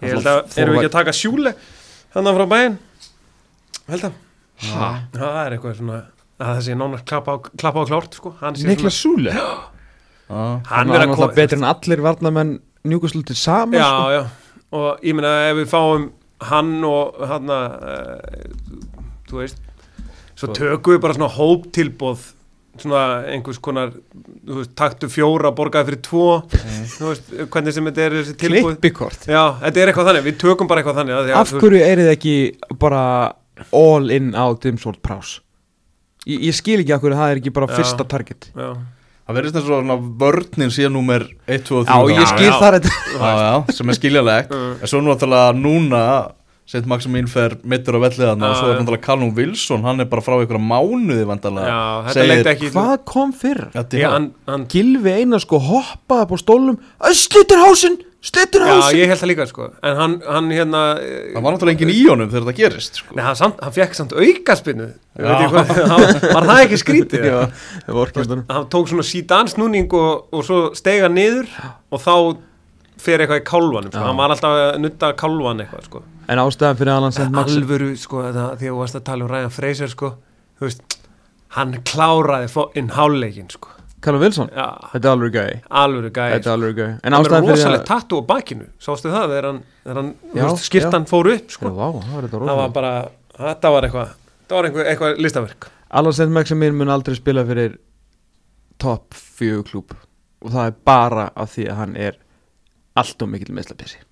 ég 0.00 0.14
held 0.14 0.26
að, 0.26 0.40
erum 0.58 0.74
við 0.74 0.80
ekki 0.80 0.90
að 0.90 0.98
taka 0.98 1.12
sjúle 1.16 1.52
þannig 2.14 2.38
frá 2.38 2.46
bæinn 2.50 2.78
held 3.90 4.08
að. 4.08 4.18
Það 5.14 5.38
er 5.40 5.54
eitthvað 5.56 5.76
svona 5.78 5.98
að 6.40 6.54
það 6.54 6.62
sé 6.66 6.76
nánar 6.80 7.02
klappa 7.08 7.36
á, 7.36 7.38
klappa 7.60 7.84
á 7.84 7.88
klárt 7.90 8.16
sko. 8.16 8.32
Hann 8.40 8.56
sé 8.56 8.68
Niklas 8.68 8.96
Súle. 9.00 9.34
Já, 9.36 9.46
Hann 10.70 10.92
er 10.94 11.06
koma- 11.10 11.32
betri 11.34 11.58
en 11.58 11.66
allir 11.66 12.00
varnamenn 12.04 12.58
Newcastle 12.86 13.24
til 13.26 13.36
saman 13.36 13.80
já, 13.80 13.86
sko. 13.90 14.10
já, 14.14 14.20
og 14.78 15.00
ég 15.02 15.16
meina 15.18 15.32
ef 15.50 15.56
við 15.58 15.66
fáum 15.72 16.04
hann 16.48 16.84
og 16.86 17.18
hann 17.28 17.50
að 17.50 17.74
þú 19.28 19.40
veist 19.42 19.58
svo 20.38 20.52
tökum 20.56 20.94
við 20.94 21.02
bara 21.02 21.16
svona 21.18 21.32
hóptilbóð 21.34 22.22
svona 22.80 23.02
einhvers 23.34 23.58
konar 23.60 23.90
þú 24.46 24.60
veist, 24.60 24.72
taktu 24.78 25.10
fjóra, 25.12 25.50
borgaði 25.52 25.90
fyrir 25.90 26.02
tvo 26.06 26.24
þú 26.94 27.10
veist, 27.10 27.34
hvernig 27.50 27.74
sem 27.76 27.90
þetta 27.90 28.06
er 28.06 28.16
þessi 28.20 28.38
tilbúð 28.40 28.70
klippikort. 28.78 29.26
Já, 29.28 29.42
þetta 29.66 29.82
er 29.82 29.90
eitthvað 29.92 30.10
þannig, 30.12 30.26
við 30.30 30.40
tökum 30.46 30.70
bara 30.70 30.80
eitthvað 30.84 31.02
þannig 31.02 31.34
af 31.42 31.54
hverju 31.58 31.82
er 31.90 32.04
þið 32.04 32.14
ekki 32.14 32.36
bara 32.80 33.04
all 33.76 34.14
in 34.14 34.30
á 34.38 34.46
Dimsvold 34.62 35.02
Prás 35.04 35.40
ég, 36.26 36.40
ég 36.50 36.56
skil 36.56 36.80
ekki 36.82 36.96
af 36.96 37.04
hverju 37.04 37.20
það 37.20 37.34
er 37.34 37.42
ekki 37.42 37.54
bara 37.56 37.70
Já. 37.70 37.76
fyrsta 37.78 38.08
target. 38.08 38.50
Já, 38.56 38.72
það 39.28 39.38
verðist 39.38 39.60
eins 39.60 39.68
og 39.68 39.70
svona 39.76 39.96
vörninn 40.24 40.74
sé 40.74 40.90
númer 40.92 41.28
1, 41.46 41.64
2 41.70 41.78
og 41.80 41.88
3 41.88 41.96
já, 42.10 42.18
ég 42.20 42.34
skil 42.34 42.52
það 42.58 42.76
þetta. 42.80 42.98
Já, 43.20 43.30
já, 43.44 43.72
sem 43.78 43.88
er 43.94 43.98
skiljanlegt. 44.00 44.52
Mm. 44.54 44.76
en 44.82 44.92
svo 44.92 45.02
náttúrulega 45.06 45.56
núna 45.56 46.04
Sint 46.70 46.86
Maximin 46.86 47.26
fer 47.26 47.56
mittur 47.66 47.96
á 47.98 48.00
velliðan 48.04 48.44
og 48.46 48.52
svo 48.54 48.68
er 48.70 48.76
náttúrulega 48.78 49.02
Callum 49.02 49.32
Wilson 49.34 49.82
hann 49.82 50.04
er 50.04 50.06
bara 50.06 50.22
frá 50.22 50.36
einhverja 50.36 50.62
mánuði 50.62 51.24
vandarlega 51.26 51.66
já, 51.66 51.80
þetta 52.06 52.26
leikti 52.28 52.50
ekki 52.52 52.68
hvað 52.76 52.92
kom 53.10 53.32
fyrr? 53.34 53.64
Hann, 53.74 54.28
hann 54.46 54.66
Gilvi 54.70 55.16
Einar 55.18 55.42
sko 55.42 55.58
hoppaði 55.58 56.28
upp 56.28 56.30
á 56.30 56.38
stólum 56.38 56.78
Östlítur 57.10 57.64
stuttur 58.20 58.62
Já, 58.68 58.74
ég 58.92 59.08
held 59.08 59.20
það 59.22 59.30
líka 59.30 59.46
sko 59.48 59.66
En 59.86 59.96
hann, 59.96 60.14
hann 60.28 60.50
hérna 60.52 60.80
eh, 61.00 61.30
Það 61.32 61.44
var 61.46 61.54
náttúrulega 61.56 61.76
engin 61.78 61.92
í 61.94 62.02
honum 62.08 62.28
þegar 62.32 62.44
þetta 62.50 62.56
gerist 62.58 62.98
sko. 63.00 63.14
Nei, 63.16 63.22
hann, 63.24 63.38
samt, 63.38 63.62
hann 63.64 63.72
fekk 63.76 63.96
samt 63.96 64.12
aukaspinnu 64.12 64.88
Ég 64.90 65.24
veit 65.24 65.30
Já. 65.30 65.38
ekki 65.38 65.54
hvað- 65.54 65.90
hann- 65.94 66.34
Var 66.36 66.48
það 66.50 66.62
ekki 66.66 66.80
skrítið? 66.82 67.24
Já, 67.30 67.40
það 67.86 67.90
var 67.96 68.02
orkjastunum 68.04 68.44
hann 68.52 68.68
tók 68.76 68.92
svona 68.92 69.06
síðan 69.08 69.50
snúning 69.54 69.96
og, 69.96 70.28
og 70.36 70.44
svo 70.46 70.60
stega 70.76 71.08
niður 71.12 71.48
og 71.90 72.04
þá 72.04 72.14
fer 73.00 73.22
eitthvað 73.24 73.40
í 73.40 73.46
kálvanum 73.48 73.88
sko. 73.88 73.96
Já. 74.02 74.06
hann 74.10 74.18
var 74.20 74.34
alltaf 74.36 74.56
að 74.60 74.78
nutta 74.84 75.12
kálvan 75.16 75.62
eitthvað 75.64 75.86
sko. 75.88 76.02
En 76.30 76.38
ástæðan 76.44 76.76
fyrir 76.78 76.92
að 76.92 77.04
hann 77.08 77.14
sent 77.16 77.32
Max 77.34 77.54
alvöru 77.56 77.88
sko, 77.98 78.20
það, 78.28 78.50
því 78.60 78.68
að 78.68 78.74
þú 78.74 78.80
varst 78.84 78.98
að 79.00 79.06
tala 79.08 79.24
um 79.24 79.30
Ryan 79.32 79.54
Fraser 79.56 79.88
sko, 79.90 80.10
þú 80.60 80.68
veist 80.68 80.98
hann 81.56 81.72
kláraði 81.88 82.50
sko. 84.00 84.06
Callum 84.06 84.24
Wilson? 84.24 84.50
Já, 84.56 84.66
Þetta 84.94 85.10
er 85.10 85.12
alveg 85.12 85.34
gæi. 85.36 85.58
Alvöru 85.82 86.10
gæði 86.16 86.36
Þetta 86.38 86.50
er 86.50 86.54
alveg 86.56 86.78
gæi. 86.80 86.88
En 87.04 87.12
er 87.12 87.18
ástæðan 87.18 87.44
fyrir 87.46 87.56
rosalegt 87.58 87.84
að 87.84 87.90
tattu 87.90 88.20
á 88.20 88.22
bakinu. 88.30 88.68
Sástu 88.80 89.12
það? 89.12 89.26
Þegar 89.34 89.48
hann, 89.50 89.60
þegar 89.84 90.00
hann 90.00 90.10
Já, 90.10 90.40
þú 90.40 90.46
veist, 90.48 90.64
skirtan 90.70 91.06
fór 91.10 91.30
upp 91.34 91.54
sko. 91.54 91.68
Já, 91.68 91.76
vá, 91.76 91.86
það 92.00 92.16
var 92.16 92.26
þetta 92.26 92.32
það 92.32 92.40
var 92.40 92.48
rosalega 92.48 92.74
bara, 92.80 92.94
þetta 93.36 93.74
var 93.76 93.88
eitthvað 93.88 94.16
það 94.50 94.56
var 94.56 94.68
eitthvað, 94.70 94.90
eitthvað 94.94 95.22
listaverk. 95.26 95.70
St. 96.10 96.30
Maximin 96.30 96.76
mun 96.78 96.88
aldrei 96.92 97.18
spila 97.18 97.44
fyrir 97.46 97.78
top 98.80 99.14
4 99.14 99.64
klúb 99.68 99.94
og 100.40 100.52
það 100.54 100.70
er 100.70 100.76
bara 100.88 101.30
af 101.36 101.52
því 101.54 101.66
að 101.68 101.80
hann 101.82 101.96
er 102.00 102.16
allt 103.00 103.22
og 103.22 103.28
mikill 103.30 103.52
meðslapissi 103.54 104.00
Já. 104.00 104.09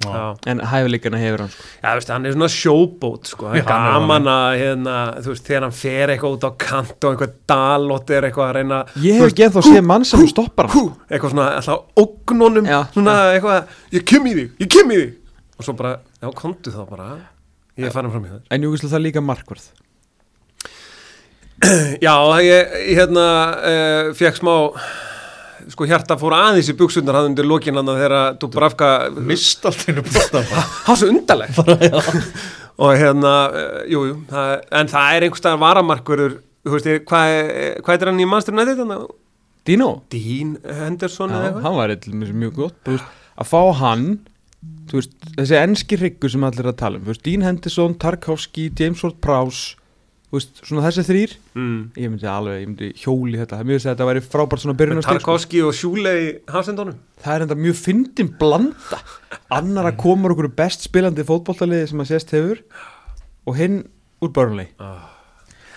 En 0.00 0.60
hæfileikana 0.64 1.18
hefur 1.20 1.42
hann 1.44 1.50
sko. 1.52 1.64
Já, 1.82 1.90
veist, 1.98 2.12
hann 2.14 2.26
er 2.26 2.32
svona 2.36 2.48
sjóbót 2.54 3.28
sko. 3.28 3.48
hann 3.50 3.58
Já, 3.60 3.64
hann 3.68 3.88
gaman 4.00 4.28
að 4.32 4.54
hérna, 4.62 4.94
þú 5.20 5.32
veist, 5.34 5.44
þegar 5.48 5.66
hann 5.66 5.76
fer 5.76 6.12
eitthvað 6.14 6.36
út 6.38 6.46
á 6.48 6.50
kant 6.64 7.04
og 7.04 7.10
einhver 7.10 7.34
dalótt 7.52 8.12
er 8.16 8.28
eitthvað 8.28 8.46
að 8.48 8.56
reyna 8.58 8.78
Ég 9.04 9.20
hef 9.20 9.26
ekki 9.28 9.46
ennþá 9.48 9.64
séð 9.66 9.84
mann 9.90 10.06
sem 10.08 10.24
stoppar 10.30 10.70
hann. 10.70 10.88
hú, 10.88 10.94
eitthvað 11.10 11.34
svona 11.34 11.50
alltaf 11.58 12.00
ógnunum 12.00 12.70
Já. 12.70 12.78
svona 12.94 13.18
eitthvað, 13.34 13.76
ég 13.92 14.06
kem 14.08 14.30
í 14.30 14.34
þig, 14.38 14.56
ég 14.64 14.72
kem 14.76 14.94
í 14.96 15.02
þig. 15.02 15.12
Og 15.60 15.68
svo 15.68 15.76
bara, 15.76 15.92
já, 16.22 16.30
komdu 16.32 16.72
þá 16.72 16.80
bara. 16.88 17.10
Ég 17.76 17.90
er 17.90 17.92
farin 17.92 18.12
fram 18.12 18.24
í 18.24 18.32
það 18.32 18.56
En 18.56 18.64
jú, 18.64 18.72
það 18.80 18.96
er 18.96 19.04
líka 19.04 19.20
markvörð. 19.24 19.68
Já, 22.00 22.14
ég, 22.40 22.70
ég 22.88 22.96
hérna 22.96 23.24
uh, 23.60 24.06
fekk 24.16 24.38
smá 24.40 24.54
sko 25.72 25.86
hjarta 25.88 26.16
fór 26.20 26.34
aðeins 26.36 26.70
í 26.72 26.76
buksundar 26.78 27.18
hann 27.18 27.30
undir 27.32 27.46
lokin 27.48 27.76
hann 27.80 27.86
þegar 27.90 28.36
Dubravka 28.40 28.90
Mist 29.16 29.64
allt 29.68 29.84
einu 29.90 30.02
bóttan 30.06 30.46
það 30.50 30.88
var 30.88 31.00
svo 31.00 31.10
undarlegt. 31.12 31.60
Og 32.80 32.94
hérna, 32.96 33.32
uh, 33.52 33.80
jú, 33.92 34.04
jú 34.08 34.14
en 34.32 34.88
það 34.88 35.16
er 35.18 35.26
einhverstaðar 35.26 35.60
ég- 36.88 37.04
hvað 37.08 37.34
hvað 37.84 37.96
er 38.06 38.10
hann 38.12 38.22
í 38.24 38.28
Manchester 38.30 38.56
United 38.56 38.80
hann 38.84 38.94
Dino, 39.68 39.90
Dean 40.12 40.54
Henderson 40.64 41.30
eða 41.36 41.50
eitthvað? 41.50 41.64
hann 41.66 41.76
var 41.76 41.92
eitthvað 41.92 42.32
mjög 42.40 42.54
gott 42.56 42.78
þú 42.86 42.94
veist, 42.96 43.10
að 43.40 43.50
fá 43.50 43.60
hann 43.82 44.06
þú 44.90 44.96
veist, 45.02 45.12
þessi 45.36 45.58
enski 45.60 45.98
hryggur 46.00 46.32
sem 46.32 46.46
allir 46.48 46.70
að 46.72 46.78
tala 46.80 47.00
um 47.00 47.04
Dean 47.26 47.44
Henderson, 47.44 47.94
Tarkovski, 48.00 48.70
James 48.80 49.04
Ward-Prowse 49.04 49.76
þú 49.76 49.79
veist, 50.30 50.60
svona 50.62 50.86
þessi 50.86 51.06
þrýr 51.08 51.36
mm. 51.58 51.78
ég 51.98 52.10
myndi 52.12 52.28
alveg, 52.30 52.60
ég 52.62 52.68
myndi 52.70 52.90
hjóli 53.02 53.38
þetta. 53.40 53.56
Það 53.56 53.62
er 53.64 53.70
mjög 53.70 53.80
að 53.80 53.88
þetta 53.90 54.10
væri 54.10 54.24
frábært 54.26 54.64
svona 54.64 54.78
byrjun 54.80 55.06
Tarkovski 55.06 55.62
og 55.66 55.76
Sjúle 55.76 56.16
í 56.20 56.26
hafsendónum 56.50 56.98
það 57.20 57.36
er 57.36 57.44
enda 57.44 57.56
mjög 57.58 57.78
fyndin 57.78 58.32
blanda. 58.40 59.00
Annar 59.52 59.90
að 59.90 60.00
koma 60.00 60.28
úr 60.28 60.36
okkur 60.36 60.50
best 60.56 60.86
spilandi 60.86 61.24
fótbolltaliði 61.26 61.90
sem 61.90 62.02
að 62.02 62.12
sést 62.12 62.34
hefur 62.34 62.60
og 63.48 63.56
hinn 63.58 63.80
úr 64.24 64.32
Burnley. 64.36 64.70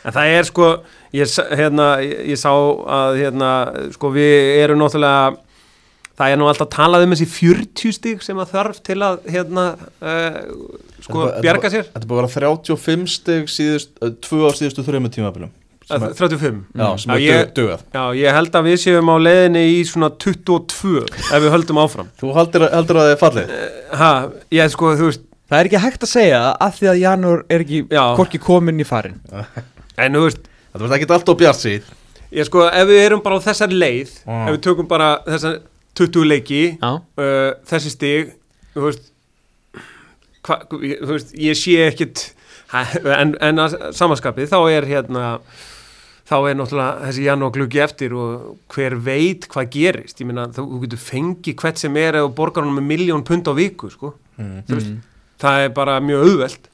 En 0.03 0.15
það 0.15 0.35
er 0.35 0.47
sko, 0.49 0.69
ég, 1.15 1.31
hérna, 1.55 1.87
ég, 2.03 2.25
ég 2.33 2.39
sá 2.39 2.51
að 2.51 3.19
hérna, 3.21 3.51
sko, 3.95 4.11
við 4.15 4.59
erum 4.59 4.81
náttúrulega, 4.81 5.37
það 6.19 6.31
er 6.33 6.37
nú 6.41 6.47
alltaf 6.51 6.69
talað 6.73 7.05
um 7.07 7.13
þessi 7.15 7.27
40 7.31 7.91
stig 7.97 8.21
sem 8.25 8.37
að 8.43 8.51
þarf 8.53 8.79
til 8.85 8.99
að 9.01 9.19
hérna, 9.33 9.65
uh, 10.03 10.39
sko, 11.01 11.27
er 11.31 11.41
bjarga 11.45 11.71
sér. 11.73 11.87
Þetta 11.89 12.05
er 12.05 12.09
búið 12.11 12.21
að 12.27 12.37
vera 12.37 12.53
35 12.69 13.07
steg 13.17 13.49
síðust, 13.51 13.93
uh, 14.01 14.13
tvö 14.23 14.45
á 14.45 14.51
síðustu 14.59 14.85
þrejum 14.85 15.09
er, 16.07 16.13
35. 16.15 16.59
Já, 16.79 16.85
sem 17.01 17.11
Já, 17.11 17.33
er 17.33 17.45
dug- 17.49 17.55
dugað 17.57 17.81
Já, 17.91 18.03
ég 18.15 18.33
held 18.37 18.53
að 18.55 18.67
við 18.69 18.77
séum 18.85 19.09
á 19.11 19.15
leiðinni 19.19 19.63
í 19.73 19.81
svona 19.89 20.09
22 20.15 21.01
ef 21.03 21.43
við 21.43 21.49
höldum 21.51 21.81
áfram. 21.83 22.07
Þú 22.21 22.31
heldur, 22.37 22.63
heldur 22.71 22.99
að 23.01 23.09
það 23.09 23.11
er 23.11 23.19
fallið 23.25 23.51
Ha, 23.99 24.11
ég 24.55 24.71
sko, 24.71 24.93
þú 24.95 25.09
veist, 25.09 25.25
það 25.51 25.59
er 25.59 25.69
ekki 25.69 25.81
hægt 25.83 26.05
að 26.07 26.13
segja 26.13 26.39
það 26.39 26.55
af 26.69 26.79
því 26.79 26.87
að 26.93 27.01
Janur 27.03 27.43
er 27.51 27.65
ekki 27.65 27.81
Já. 27.91 28.05
hvorki 28.15 28.39
kominn 28.41 28.79
í 28.79 28.87
farin 28.87 29.19
en 29.97 30.15
þú 30.15 30.23
veist, 30.29 30.47
Þetta 30.73 30.87
var 30.87 30.95
ekki 30.97 31.11
alltaf 31.17 31.37
bjart 31.43 31.59
síð 31.65 31.91
ég 32.33 32.47
sko, 32.47 32.63
ef 32.71 32.87
við 32.89 33.03
erum 33.03 33.21
bara 33.21 33.37
á 33.37 33.45
þessar 33.45 33.75
leið, 33.75 34.15
Mm. 34.25 34.47
ef 34.47 34.55
við 34.55 34.61
tökum 34.65 34.87
bara 34.89 35.11
þessar 35.27 35.59
20 35.99 36.25
leiki, 36.29 36.61
uh, 36.81 37.51
þessi 37.69 37.91
stig 37.93 38.31
þú 38.73 38.87
veist, 38.87 39.11
hva, 40.43 40.57
þú 40.71 41.11
veist 41.13 41.35
ég 41.39 41.59
sé 41.59 41.75
ekkit 41.89 42.23
ha- 42.73 42.87
en, 43.19 43.35
en 43.39 43.61
að 43.63 43.77
samaskapið 43.95 44.49
þá 44.51 44.57
er 44.73 44.87
hérna 44.89 45.25
þá 46.23 46.35
er 46.49 46.57
náttúrulega 46.57 47.07
þessi 47.07 47.25
janúar 47.27 47.53
gluggi 47.53 47.81
eftir 47.83 48.13
og 48.17 48.53
hver 48.73 48.95
veit 49.05 49.45
hvað 49.51 49.69
gerist. 49.75 50.21
Ég 50.23 50.29
meina 50.29 50.47
þú, 50.55 50.63
getur 50.85 51.01
fengið 51.03 51.57
hvert 51.59 51.81
sem 51.81 51.97
er 51.99 52.17
eða 52.21 52.29
borgar 52.33 52.63
hann 52.65 52.73
með 52.77 52.87
miljón 52.93 53.25
pund 53.27 53.45
á 53.45 53.53
viku 53.53 53.89
sko. 53.91 54.13
mm. 54.39 54.61
Þú 54.69 54.77
veist, 54.79 54.93
það 55.43 55.65
er 55.65 55.73
bara 55.75 55.97
mjög 56.01 56.23
auðvelt. 56.29 56.69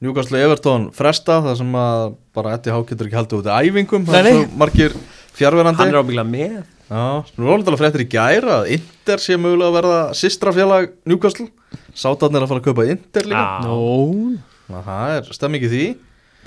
Newcastle 0.00 0.40
Everton 0.40 0.88
fresta 0.96 1.36
það 1.44 1.56
sem 1.60 1.72
að 1.76 2.02
bara 2.38 2.54
Eddie 2.56 2.72
Há 2.72 2.78
getur 2.88 3.08
ekki 3.10 3.18
haldið 3.18 3.40
út 3.42 3.48
í 3.52 3.68
æfingum 3.68 4.04
Nei, 4.06 4.08
það 4.08 4.18
er 4.18 4.26
nei. 4.28 4.32
svo 4.38 4.58
margir 4.62 4.94
fjárverandi 5.36 5.82
hann 5.82 5.92
er 5.92 5.98
ábygglega 6.00 6.30
með 6.32 6.54
Já, 6.88 7.04
nú 7.36 7.48
er 7.48 7.58
alveg 7.58 7.80
fréttir 7.82 8.04
í 8.06 8.08
gæra 8.08 8.62
að 8.62 8.70
Inter 8.78 9.20
sé 9.20 9.36
mögulega 9.36 9.68
að 9.68 9.78
verða 9.78 9.98
sistrafélag 10.16 10.92
Newcastle. 11.08 11.50
Sátarnir 11.92 12.46
að 12.46 12.52
fara 12.52 12.62
að 12.62 12.68
kaupa 12.70 12.86
Inter 12.88 13.28
líka. 13.28 13.42
Já. 13.44 13.66
Nó, 13.66 14.38
Ná, 14.68 14.78
það 14.84 15.16
er 15.16 15.32
stemming 15.36 15.66
í 15.66 15.72
því. 15.72 15.86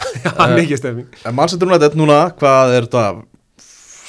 Já, 0.25 0.31
hann 0.37 0.55
er 0.55 0.63
ekki 0.63 0.77
stefning 0.79 1.19
En 1.27 1.35
Manchester 1.37 1.69
United 1.69 1.95
núna, 1.99 2.23
hvað 2.39 2.75
er 2.75 2.87
þetta 2.87 3.05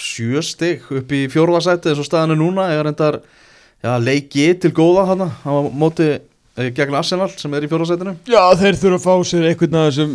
sjö 0.03 0.42
stig 0.45 0.87
upp 0.92 1.12
í 1.14 1.27
fjórðasæti 1.33 1.92
eins 1.92 2.01
og 2.03 2.09
staðinu 2.09 2.38
núna? 2.40 2.68
Eða 2.73 2.87
reyndar 2.88 3.18
já, 3.83 3.92
leiki 4.03 4.49
til 4.62 4.73
góða 4.77 5.07
hana 5.12 5.29
á 5.45 5.53
móti 5.68 6.09
eh, 6.09 6.21
gegn 6.77 6.97
Arsenal 6.99 7.31
sem 7.41 7.55
er 7.57 7.65
í 7.65 7.71
fjórðasætinu 7.71 8.12
Já, 8.29 8.43
þeir 8.61 8.79
þurfa 8.81 8.99
að 8.99 9.05
fá 9.07 9.29
sér 9.31 9.47
einhvern 9.49 9.79
af 9.81 9.87
þessum 9.88 10.12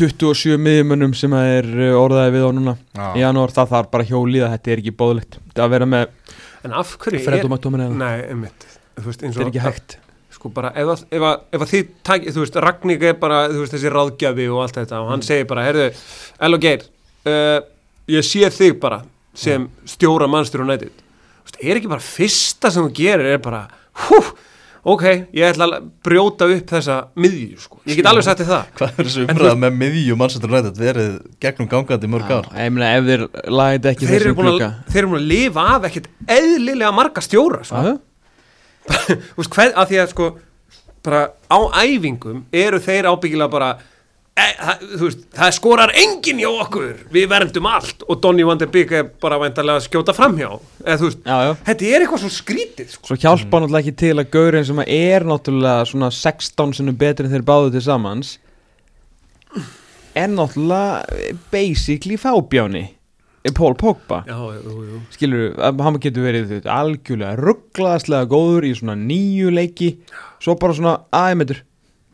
27 0.00 0.60
miðjumönnum 0.60 1.14
sem 1.16 1.36
að 1.36 1.52
er 1.54 1.70
uh, 1.72 1.94
orðaði 2.02 2.34
við 2.36 2.44
á 2.44 2.50
núna 2.56 2.76
í 3.16 3.22
janúar, 3.22 3.54
það 3.56 3.72
þarf 3.72 3.90
bara 3.94 4.08
hjólið 4.10 4.44
að 4.44 4.54
þetta 4.56 4.74
er 4.74 4.82
ekki 4.84 4.94
bóðlegt 5.00 5.40
það 5.54 5.64
að 5.64 5.74
vera 5.76 5.90
með 5.94 6.36
en 6.68 6.76
af 6.76 6.94
hverju 7.00 7.24
Fred 7.24 7.40
er 7.40 7.48
og 7.48 7.52
Mattómin 7.54 7.86
eða? 7.86 7.96
Nei, 7.96 8.28
einmitt. 8.28 8.68
Þú 9.00 9.06
veist, 9.08 9.24
eins 9.24 9.36
þetta 9.36 9.46
er 9.46 9.52
ekki 9.54 9.64
hægt. 9.64 9.98
Sko 10.36 10.50
bara 10.52 10.72
ef 10.76 10.90
að, 10.92 11.04
ef 11.16 11.24
að, 11.24 11.44
ef 11.56 11.64
að 11.64 11.70
þið 11.72 11.92
takk, 12.06 12.26
þú 12.28 12.44
veist, 12.44 12.58
Ragník 12.66 13.06
er 13.08 13.16
bara 13.20 13.42
þú 13.48 13.62
veist, 13.62 13.76
þessi 13.76 13.92
ráðgjafi 13.94 14.48
og 14.52 14.64
allt 14.66 14.80
þetta 14.82 15.00
og 15.00 15.12
hann 15.14 15.24
segir 15.24 15.48
bara, 15.48 15.64
heyrðu, 15.68 15.86
Elo 16.48 16.60
Geir 16.60 16.84
uh, 16.84 17.58
ég 18.12 18.26
sé 18.28 18.52
þig 18.52 18.76
bara 18.82 19.00
sem 19.36 19.64
stjóra 19.88 20.28
mannstur 20.28 20.64
og 20.64 20.68
nætið 20.68 21.06
er 21.60 21.76
ekki 21.78 21.90
bara 21.90 22.04
fyrsta 22.04 22.70
sem 22.72 22.86
þú 22.86 22.92
gerir 22.96 23.34
er 23.34 23.42
bara, 23.42 23.64
hú, 24.06 24.20
ok 24.82 25.04
ég 25.36 25.44
ætla 25.50 25.66
að 25.68 25.88
brjóta 26.06 26.48
upp 26.50 26.74
þessa 26.74 26.98
miðju, 27.20 27.58
sko, 27.60 27.80
ég 27.88 27.98
get 28.00 28.10
alveg 28.10 28.26
sagt 28.26 28.42
þér 28.42 28.50
það. 28.50 28.68
Hvað 28.78 28.92
er 29.02 29.08
þessu 29.10 29.24
umræða 29.26 29.56
með 29.64 29.78
miðju 29.82 30.18
Manchester 30.20 30.52
United? 30.52 30.80
Verið 30.80 31.16
gegnum 31.44 31.70
gangandi 31.70 32.08
í 32.08 32.12
mörg 32.14 32.30
ár? 32.32 32.50
Ég 32.56 32.76
meina, 32.76 32.92
ef 32.96 33.08
þeir 33.10 33.26
lagði 33.60 33.90
ekki 33.92 34.10
þessum 34.10 34.36
að, 34.36 34.44
klukka 34.46 34.70
þeir 34.90 35.02
eru 35.02 35.10
búin 35.12 35.20
að 35.20 35.32
lifa 35.34 35.66
af 35.74 35.88
ekkert 35.90 36.08
eðlilega 36.38 36.92
marga 36.96 37.24
stjóra, 37.24 37.64
sko. 37.68 37.98
Þú 39.10 39.42
veist, 39.42 39.52
hvað, 39.52 39.74
að 39.76 39.90
því 39.92 40.00
að 40.00 40.14
sko 40.14 40.30
bara 41.04 41.20
á 41.48 41.58
æfingum 41.84 42.44
eru 42.52 42.80
þeir 42.82 43.08
ábyggilega 43.08 43.52
bara 43.52 43.70
e, 44.40 44.50
það, 44.58 44.84
veist, 45.02 45.24
það 45.36 45.54
skorar 45.56 45.92
enginn 46.02 46.42
hjá 46.42 46.50
okkur. 46.50 46.90
Við 47.14 47.26
verndum 47.30 47.68
allt 47.70 48.04
og 48.06 48.20
Donny 48.24 48.46
van 48.48 48.60
der 48.60 48.70
Beek 48.72 48.94
er 48.96 49.08
bara 49.22 49.40
væntalega 49.42 49.80
að 49.80 49.88
skjóta 49.88 50.14
framhjá 50.16 50.50
eða 50.84 50.98
þú 51.00 51.08
veist, 51.10 51.24
já, 51.24 51.36
já. 51.46 51.54
þetta 51.70 51.90
er 51.90 52.04
eitthvað 52.04 52.22
svo 52.24 52.32
skrítið 52.36 52.94
sko. 52.94 53.10
Svo 53.10 53.18
hjálpa 53.20 53.62
náttúrulega 53.62 53.84
ekki 53.84 53.98
til 54.04 54.14
að 54.16 54.30
Gaurin 54.36 54.70
sem 54.70 54.84
er 54.86 55.26
náttúrulega 55.28 55.90
svona 55.90 56.12
16 56.14 56.78
sinni 56.78 56.96
betri 57.00 57.28
en 57.28 57.34
þeir 57.34 57.46
báðu 57.50 57.74
til 57.76 57.84
samans 57.88 58.38
er 60.14 60.32
náttúrulega 60.32 61.36
basically 61.52 62.18
fábjáni. 62.20 62.88
Paul 63.56 63.74
Pogba. 63.74 64.24
Já, 64.28 64.36
jú, 64.36 64.82
jú. 64.84 64.98
skilur, 65.14 65.54
hann 65.56 65.96
getur 65.96 66.26
verið 66.26 66.66
algjörlega 66.68 67.38
rugglaðslega 67.40 68.28
góður 68.28 68.66
í 68.68 68.74
svona 68.76 68.98
nýju 69.00 69.52
leiki. 69.54 69.94
Svo 70.44 70.58
bara 70.60 70.76
svona 70.76 70.92
aðeimetur 71.08 71.62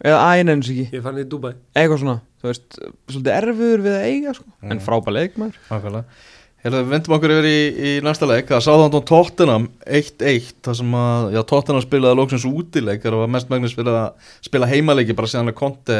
eða 0.04 0.22
aðeinens 0.30 0.70
ekki, 0.72 0.88
ég 0.92 1.04
fann 1.04 1.20
í 1.20 1.26
Dubai 1.28 1.52
eitthvað 1.74 2.00
svona 2.02 2.16
þú 2.40 2.50
veist, 2.50 2.80
svolítið 3.10 3.36
erfiður 3.36 3.84
við 3.86 3.98
að 3.98 4.08
eiga 4.10 4.34
sko. 4.36 4.48
en 4.66 4.82
frábæð 4.84 5.16
leikmar 5.16 5.60
Nákvæmlega. 5.70 6.18
Hérna, 6.66 6.80
við 6.82 6.94
vendum 6.96 7.14
okkur 7.14 7.32
yfir 7.36 7.46
í, 7.46 7.58
í 7.78 7.90
næsta 8.02 8.26
leik. 8.26 8.48
Að 8.50 8.62
Sáðandón 8.64 9.04
Tottenham 9.06 9.66
1-1 9.86 10.48
þar 10.66 10.78
sem 10.80 10.94
að, 10.98 11.26
já, 11.36 11.40
Tottenham 11.46 11.84
spilaði 11.84 12.18
lóksins 12.18 12.46
útileik 12.48 13.04
það 13.04 13.20
var 13.20 13.30
mest 13.36 13.52
megnis 13.52 13.76
fyrir 13.76 13.98
að 14.00 14.32
spila 14.48 14.70
heimaleiki 14.72 15.14
bara 15.14 15.30
síðan 15.30 15.52
að 15.52 15.58
Conte 15.60 15.98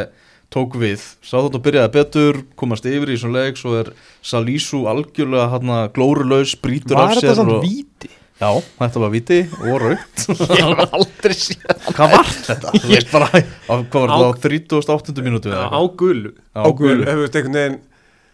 tók 0.50 0.74
við. 0.80 1.04
Sáðandón 1.26 1.62
byrjaði 1.62 1.92
betur, 1.94 2.40
komast 2.59 2.88
yfir 2.90 3.14
í 3.14 3.18
svona 3.20 3.44
leik 3.44 3.61
svo 3.61 3.76
er 3.78 3.92
Salísu 4.26 4.82
algjörlega 4.90 5.52
hann 5.54 5.74
glórulaus, 5.94 6.56
brýtur 6.59 6.98
var 6.98 7.12
af 7.12 7.20
þetta 7.20 7.28
sér 7.28 7.38
samt 7.38 7.54
og, 7.61 7.62
víti? 7.62 8.11
Já, 8.37 8.51
þetta 8.83 9.01
var 9.01 9.11
viti 9.14 9.38
og 9.64 9.79
raukt 9.81 10.25
Ég 10.59 10.61
hef 10.61 10.94
aldrei 10.99 11.35
séð 11.38 11.85
Hvað 11.96 12.11
var 12.12 12.27
þetta? 12.29 12.72
Þú 12.77 12.90
veist 12.90 13.12
bara, 13.14 13.29
á, 13.33 13.72
hvað 13.81 14.01
var 14.03 14.12
Á- 14.12 14.18
þetta 14.37 14.81
á 14.81 14.88
38. 14.92 15.25
mínútu 15.25 15.53
eða 15.53 15.68
á 15.72 15.81
gulu 15.96 16.33
Á 16.53 16.68
gulu. 16.77 17.03
Ef 17.07 17.14
þú 17.16 17.22
veist 17.25 17.38
einhvern 17.40 17.57
veginn 17.61 17.79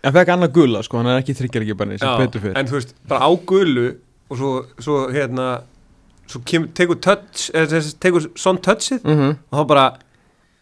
En 0.03 0.15
fekk 0.17 0.33
annað 0.35 0.55
gula 0.57 0.81
sko, 0.83 0.99
hann 0.99 1.11
er 1.13 1.21
ekki 1.23 1.37
þryggjar 1.39 1.63
ekki 1.69 1.77
bara 1.79 1.99
sem 2.01 2.09
já, 2.11 2.17
betur 2.19 2.43
fyrir 2.43 2.59
En 2.59 2.67
þú 2.67 2.75
veist, 2.81 2.95
bara 3.07 3.23
á 3.23 3.31
gulu 3.53 3.85
og 4.33 4.39
svo, 4.41 4.51
svo 4.83 4.97
hérna 5.15 5.47
svo 6.33 6.41
kem, 6.49 6.65
tekur 6.75 6.99
touch 7.05 7.51
eða, 7.55 7.69
þess- 7.77 7.99
tekur 8.03 8.27
son 8.41 8.59
touchið 8.65 9.05
Mhm. 9.07 9.37
og 9.53 9.61
þá 9.61 9.69
bara 9.71 9.85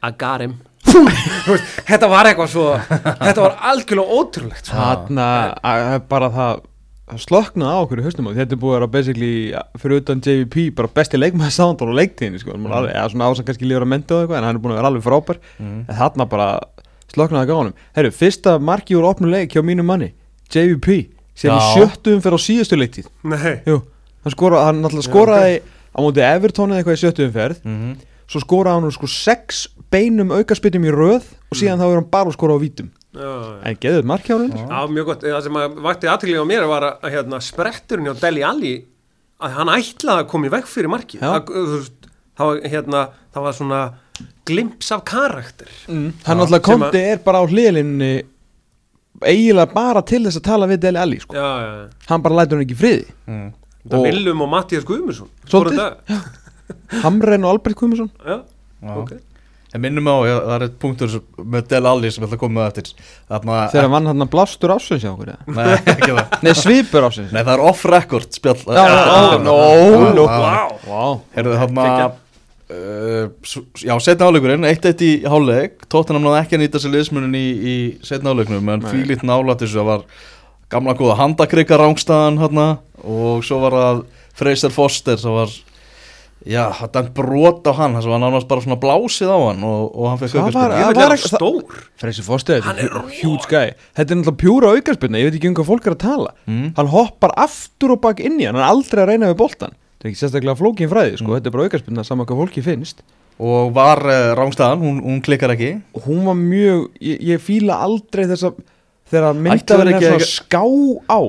I 0.04 0.10
got 0.20 0.44
him 0.44 0.58
Þú 0.90 1.06
veist, 1.06 1.72
Þetta 1.88 2.08
var 2.12 2.28
eitthvað 2.28 2.52
svo 2.52 2.66
þetta 2.90 3.40
var 3.46 3.56
algjörlega 3.70 4.18
ótrúlegt 4.20 4.68
sko. 4.68 4.76
Þarna, 4.76 5.26
bara 6.12 6.28
það 6.36 6.60
sloknaði 7.18 7.72
á 7.74 7.78
okkur 7.82 8.00
í 8.00 8.04
haustum 8.06 8.28
á 8.28 8.32
þetta 8.36 8.54
er 8.54 8.60
búið 8.60 8.70
að 8.70 8.78
vera 8.78 8.86
basically 8.86 9.30
fyrir 9.80 10.00
utan 10.02 10.20
JVP 10.20 10.74
bara 10.76 10.88
besti 10.94 11.18
leikmaður 11.18 11.54
sándal 11.56 11.88
og 11.90 11.96
leiktíðinni 11.98 12.38
sko. 12.40 12.54
mm. 12.54 12.70
alveg, 12.72 12.94
eða 12.94 13.10
svona 13.10 13.30
ásang 13.30 13.44
kannski 13.48 13.66
lífur 13.66 13.82
að 13.82 13.90
menta 13.90 14.14
og 14.14 14.20
eitthvað 14.22 14.38
en 14.38 14.44
hann 14.44 14.56
er 14.56 14.60
búin 14.62 14.72
að 14.72 14.76
vera 14.80 14.88
alveg 14.92 15.02
frábær 15.02 15.38
Mhm. 15.58 15.84
en 15.88 15.96
þarna 15.96 16.28
bara 16.28 16.60
á 17.10 17.58
honum 17.58 17.74
Herru, 17.96 18.10
fyrsta 18.10 18.58
marki 18.60 18.94
úr 18.94 19.04
opnu 19.10 19.26
leik 19.30 19.50
hjá 19.50 19.62
mínu 19.62 19.82
manni 19.82 20.12
JVP, 20.52 21.10
sem 21.34 21.50
í 21.50 21.58
Já. 21.58 21.74
sjöttum 21.74 22.20
fyrir 22.22 22.38
á 22.38 22.40
síðustu 22.40 22.76
leiktíð 22.78 23.06
Nei, 23.24 23.62
Jú, 23.66 23.82
hann, 24.24 24.30
skora, 24.34 24.64
hann 24.66 24.82
náttúrulega 24.82 25.08
skoraði 25.10 25.60
á 25.90 25.98
móti 25.98 26.22
Evertón 26.22 26.70
eða 26.70 26.82
eitthvað 26.84 26.98
í 26.98 27.02
sjöttum 27.02 27.32
ferð 27.32 27.64
Mhm. 27.64 27.96
svo 28.30 28.40
skoraði 28.40 28.74
hann 28.78 28.84
úr 28.86 28.92
sko 28.94 29.06
sex 29.10 29.68
beinum 29.90 30.30
aukaspytum 30.30 30.84
í 30.86 30.90
röð 30.94 31.24
og 31.50 31.58
síðan 31.58 31.78
þá 31.82 31.86
er 31.90 31.94
hann 31.98 32.10
bara 32.10 32.30
að 32.30 32.36
skora 32.38 32.54
á 32.54 32.58
vítum 32.62 32.86
já, 32.86 32.90
já. 32.90 32.99
En 33.14 33.78
geðuð 33.82 34.04
markjárun 34.06 34.52
Já, 34.54 34.80
mjög 34.86 35.06
gott, 35.08 35.24
það 35.26 35.42
sem 35.46 35.56
að 35.58 35.78
vakti 35.82 36.10
aðtrygglega 36.10 36.44
á 36.46 36.50
mér 36.50 36.66
var 36.70 36.86
að, 36.86 37.06
hérna, 37.16 37.40
spretturinn 37.42 38.06
hjá 38.06 38.14
Deli 38.20 38.44
Alli 38.46 38.74
að 39.40 39.56
hann 39.56 39.72
ætlaði 39.74 40.22
að 40.24 40.28
koma 40.30 40.46
í 40.46 40.52
veg 40.54 40.68
fyrir 40.70 40.92
veist, 41.74 42.08
það, 42.38 42.46
var, 42.52 42.60
hérna, 42.74 43.00
það 43.34 43.46
var 43.48 43.56
svona 43.56 43.80
glimps 44.46 44.90
af 44.94 45.02
karakter. 45.08 45.70
Mm. 45.88 46.10
hann 46.26 46.42
Sem 46.60 46.62
komdi 46.68 47.00
er 47.14 47.22
bara 47.24 47.40
á 47.42 47.44
hliðlinni 47.50 48.10
eiginlega 49.26 49.72
bara 49.74 50.02
til 50.06 50.22
þess 50.26 50.38
að 50.40 50.46
tala 50.46 50.68
við 50.70 50.82
Deli 50.84 51.00
Alli 51.02 51.18
sko. 51.22 51.34
Já, 51.34 51.48
já, 51.64 51.72
já. 51.80 52.04
Hann 52.12 52.22
bara 52.22 52.38
lætur 52.40 52.58
hann 52.60 52.66
ekki 52.66 52.78
friði. 52.78 53.08
Mhm. 53.26 53.48
Það 53.90 53.96
Og- 53.98 54.06
Willum 54.06 54.42
og 54.44 54.48
Mattias 54.52 54.84
Guðmundsson. 54.84 55.28
Svolítið. 55.48 56.22
Hamren 57.02 57.44
og 57.44 57.50
Albert 57.56 57.76
Guðmundsson. 57.80 58.10
Já, 58.22 58.38
Já. 58.84 58.94
ok 59.02 59.12
En 59.70 59.82
minnum 59.84 60.08
á, 60.10 60.16
ég, 60.26 60.38
það 60.42 60.54
er 60.56 60.62
eitt 60.66 60.78
punktur 60.82 61.12
með 61.54 61.66
Del 61.70 61.86
Alli 61.86 62.08
sem 62.10 62.24
ég 62.24 62.26
ætla 62.26 62.36
að 62.36 62.42
koma 62.42 62.56
með 62.58 62.70
eftir 62.70 62.88
Þarna, 63.30 63.58
þegar 63.70 63.90
vann 63.92 64.08
hann 64.10 64.24
blástur 64.32 64.72
ásins 64.74 65.04
hjá 65.04 65.10
okkur 65.12 65.30
eða? 65.30 65.54
Nei, 65.54 65.68
ekki 65.92 66.08
það 66.16 66.34
nei 66.46 66.54
svipur 66.58 67.06
ásins 67.06 67.30
Nei, 67.30 67.38
það 67.44 67.52
er 67.54 67.62
off-record 67.70 68.34
spjall 68.34 68.64
Já, 68.66 68.82
já, 68.90 69.38
no, 69.44 69.54
no. 70.16 70.26
Vá 70.26 70.50
wow. 70.88 71.20
Herðu 71.36 71.54
uh, 72.70 73.30
s- 73.46 73.84
Já, 73.86 73.94
setna 74.02 74.26
áleikurinn, 74.30 74.66
1-1 74.66 75.06
í 75.06 75.12
hálfleik 75.30 75.86
Tottenham 75.90 76.26
náði 76.26 76.42
ekki 76.42 76.58
að 76.58 76.64
nýta 76.64 76.82
sér 76.82 76.94
liðsmunin 76.96 77.38
í, 77.38 77.46
í 77.46 77.76
setna 78.06 78.34
áleiknum 78.34 78.74
En 78.74 78.82
Nei. 78.84 78.90
fílít 78.90 79.22
nálætt 79.26 79.62
þessu 79.64 79.80
Það 79.80 79.90
var 79.92 80.04
gamla 80.70 80.98
góða 80.98 81.18
handakrika 81.22 81.78
rángstæðan 81.78 82.42
Og 83.06 83.46
svo 83.46 83.62
var 83.64 83.78
það 83.78 84.02
Fraser 84.40 84.72
Foster 84.74 85.18
sem 85.20 85.34
var 85.34 85.52
Já, 86.48 86.70
það 86.72 86.90
dæmt 86.94 87.10
brot 87.14 87.66
á 87.68 87.72
hann 87.76 87.92
Það 87.98 88.06
var 88.08 88.20
nánast 88.22 88.46
bara 88.48 88.62
svona 88.64 88.78
blásið 88.80 89.28
á 89.28 89.38
hann 89.44 89.60
Og, 89.66 89.82
og 89.92 90.06
hann 90.08 90.18
fekk 90.22 90.30
Það 90.32 90.40
aukaspyrnu. 90.40 90.70
Ég 90.72 90.80
Það 90.80 90.88
vil 90.88 90.96
var 90.96 91.04
vera 91.04 91.16
ekki- 91.18 91.32
stór. 91.34 91.82
Freysi 92.00 92.22
Foster, 92.24 92.60
Hann 92.64 92.76
þetta 92.80 92.86
er 92.86 92.96
er 92.96 93.12
huge 93.20 93.46
guy. 93.50 93.74
þetta 93.98 94.10
er 94.10 94.16
náttúrulega 94.16 94.40
pjúra 94.40 94.70
aukarspilna, 94.78 95.18
ég 95.20 95.28
veit 95.28 95.36
ekki 95.40 95.48
um 95.50 95.54
hvað 95.58 95.68
fólk 95.68 95.86
er 95.90 95.94
að 95.96 96.00
tala. 96.06 96.32
Mm. 96.48 96.72
hann 96.76 96.86
hoppar 96.94 97.34
aftur 97.36 97.92
og 97.92 98.00
bak 98.00 98.20
inn 98.24 98.40
í 98.40 98.46
hann 98.48 98.54
hann 98.56 98.64
er 98.64 98.70
aldrei 98.72 99.02
að 99.04 99.08
reyna 99.12 99.28
við 99.34 99.36
boltan 99.42 99.74
þetta 99.76 100.08
er 100.08 100.10
ekki 100.10 100.20
sérstaklega 100.22 100.56
flókin 100.56 100.88
fræði, 100.88 101.18
sko, 101.20 101.28
Mm. 101.28 101.36
þetta 101.36 101.46
er 101.46 101.50
bara 101.58 101.64
aukarspilna 101.68 102.04
saman 102.08 102.26
hvað 102.26 102.40
fólki 102.40 102.62
finnst. 102.64 103.02
Og 103.40 103.72
var 103.76 103.98
uh, 104.04 104.32
rángstæðan, 104.36 104.80
hún, 104.80 105.00
hún 105.04 105.20
klikkar 105.24 105.52
ekki. 105.52 105.82
Og 105.96 106.02
hún 106.08 106.24
var 106.24 106.34
mjög, 106.36 106.88
ég, 107.00 107.20
ég 107.20 107.40
fíla 107.40 107.76
aldrei 107.84 108.24
þess 108.28 108.44
að 108.48 108.58
þegar 109.12 109.36
myndaðurinn 109.44 109.96
er 109.96 110.08
svona 110.08 110.24
að- 110.24 110.32
ská 110.40 110.64
á 111.08 111.20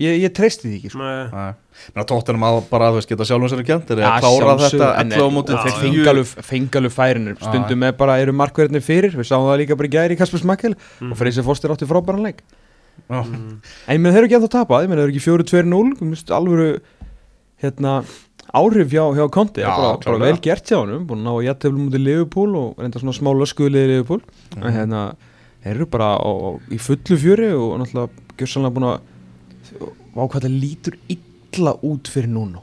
ég, 0.00 0.16
ég 0.24 0.32
treysti 0.36 0.66
því 0.68 0.76
ekki, 0.80 0.90
sko. 0.94 1.00
Nei. 1.04 1.26
Nei, 1.30 1.50
menn 1.94 2.02
að 2.04 2.08
tóttunum 2.10 2.44
að 2.48 2.58
bara, 2.70 2.88
þú 2.92 2.98
veist, 3.00 3.10
geta 3.12 3.26
sjálfum 3.28 3.50
sér 3.52 3.62
kjönd 3.68 3.84
Þeir 3.88 3.98
eru 3.98 4.06
Já, 4.06 4.12
að 4.14 4.24
klára 4.24 4.54
þetta 4.64 4.88
en- 5.00 5.12
11 5.12 5.20
á 5.20 5.30
móti. 5.36 5.52
Já, 5.52 5.60
þeir 5.64 5.74
já. 5.74 5.80
fengalu, 5.84 6.24
fengalu 6.50 6.90
færinir 6.94 7.36
stundum 7.40 7.82
er 7.88 7.92
bara, 8.00 8.16
eru 8.22 8.32
markverðinir 8.32 8.84
fyrir? 8.86 9.12
Við 9.16 9.28
sáum 9.30 9.44
það 9.48 9.60
líka 9.62 9.76
bara 9.76 9.88
í 9.88 9.94
gæri 9.96 10.16
í 10.16 10.20
Kasper 10.20 10.40
Smakkel 10.42 10.74
og 11.10 11.16
Freysi 11.20 11.44
Foster 11.44 11.70
átti 11.70 11.86
frábæran 11.90 12.24
leik. 12.24 12.42
Já. 13.10 13.22
Mm. 13.24 13.60
En 13.88 13.96
ég 13.96 14.00
menn 14.00 14.12
þeir 14.12 14.18
eru 14.24 14.28
ekki 14.28 14.38
að 14.40 14.44
það 14.48 14.54
tapa, 14.58 14.82
ég 14.84 14.88
menn 14.90 14.98
þeir 14.98 15.06
eru 15.08 15.14
ekki 15.14 15.24
4-2-0 15.24 15.94
þú 16.00 16.10
veist, 16.10 16.30
alvöru 16.36 16.80
hérna, 17.62 17.94
áhrif 18.54 18.90
hjá, 18.90 19.04
hjá 19.14 19.26
Konti 19.30 19.60
Já, 19.62 19.68
bara, 19.70 19.92
bara 19.94 20.00
klárlega. 20.04 20.26
vel 20.26 20.40
gert 20.44 20.64
hjá 20.68 20.78
honum. 20.80 21.06
Búin 21.06 21.22
að 21.22 21.28
ná 21.28 21.34
jætteflum 21.46 21.84
mútið 21.88 22.04
Liverpool 22.04 22.56
og 22.56 22.76
reynda 22.80 22.98
svona 23.00 23.14
smá 23.16 23.30
löskuðliði 23.36 23.86
Liverpool. 23.92 24.20
Mhm. 24.56 24.64
en 24.66 24.72
hérna, 24.74 25.02
þeir 25.64 25.74
eru 25.76 25.86
bara 25.86 26.16
á, 26.18 26.28
á, 26.28 26.50
í 26.72 26.78
fullu 26.80 27.16
fjöri 27.20 27.50
og 27.54 27.78
náttúrulega 27.80 29.00
að 29.76 29.92
vákvæða 30.16 30.50
lítur 30.60 30.96
illa 31.08 31.74
út 31.86 32.08
fyrir 32.10 32.28
núna. 32.32 32.60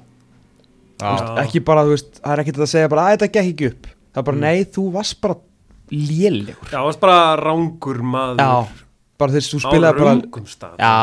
Já. 0.98 1.12
ekki 1.44 1.60
bara, 1.62 1.84
þú 1.86 1.92
veist, 1.94 2.16
það 2.24 2.32
er 2.34 2.40
ekki 2.42 2.54
að 2.58 2.70
segja 2.72 2.90
bara 2.90 3.02
að 3.06 3.12
þetta 3.18 3.28
gekk 3.36 3.50
ekki 3.52 3.68
upp 3.70 3.84
það 3.88 4.18
er 4.18 4.24
bara, 4.26 4.38
Mm. 4.38 4.42
nei, 4.42 4.64
þú 4.66 4.86
varst 4.96 5.20
bara 5.22 5.36
lélegur 5.92 6.72
Já, 6.72 6.78
það 6.80 6.86
var 6.88 6.98
bara 7.04 7.20
rángur 7.38 8.00
maður 8.02 8.42
Já, 8.42 8.68
bara 9.22 9.32
þess 9.36 9.48
að 9.48 9.54
þú 9.54 9.60
Á 9.62 9.66
spilaði 9.68 10.00
bara 10.00 10.16
röngum 10.16 10.48
stað 10.50 10.74
Já. 10.82 10.94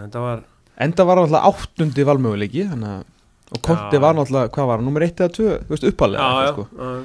Þetta 0.00 0.20
var 0.24 0.42
Enda 0.84 1.04
var 1.06 1.16
náttúrulega 1.20 1.50
áttundi 1.52 2.04
valmöguleiki 2.08 2.64
þannig 2.72 2.90
að 2.96 3.04
og 3.54 3.60
Konti 3.62 4.00
var 4.02 4.14
náttúrulega, 4.18 4.50
hvað 4.50 4.66
var 4.66 4.76
hann, 4.80 4.84
nummer 4.88 5.02
1 5.06 5.22
eða 5.22 5.34
2 5.38 5.46
þú 5.68 5.70
veist, 5.76 5.86
uppalega 5.92 6.18
Já, 6.18 6.42
já, 6.42 6.50
sko. 6.52 6.66
já. 6.74 7.04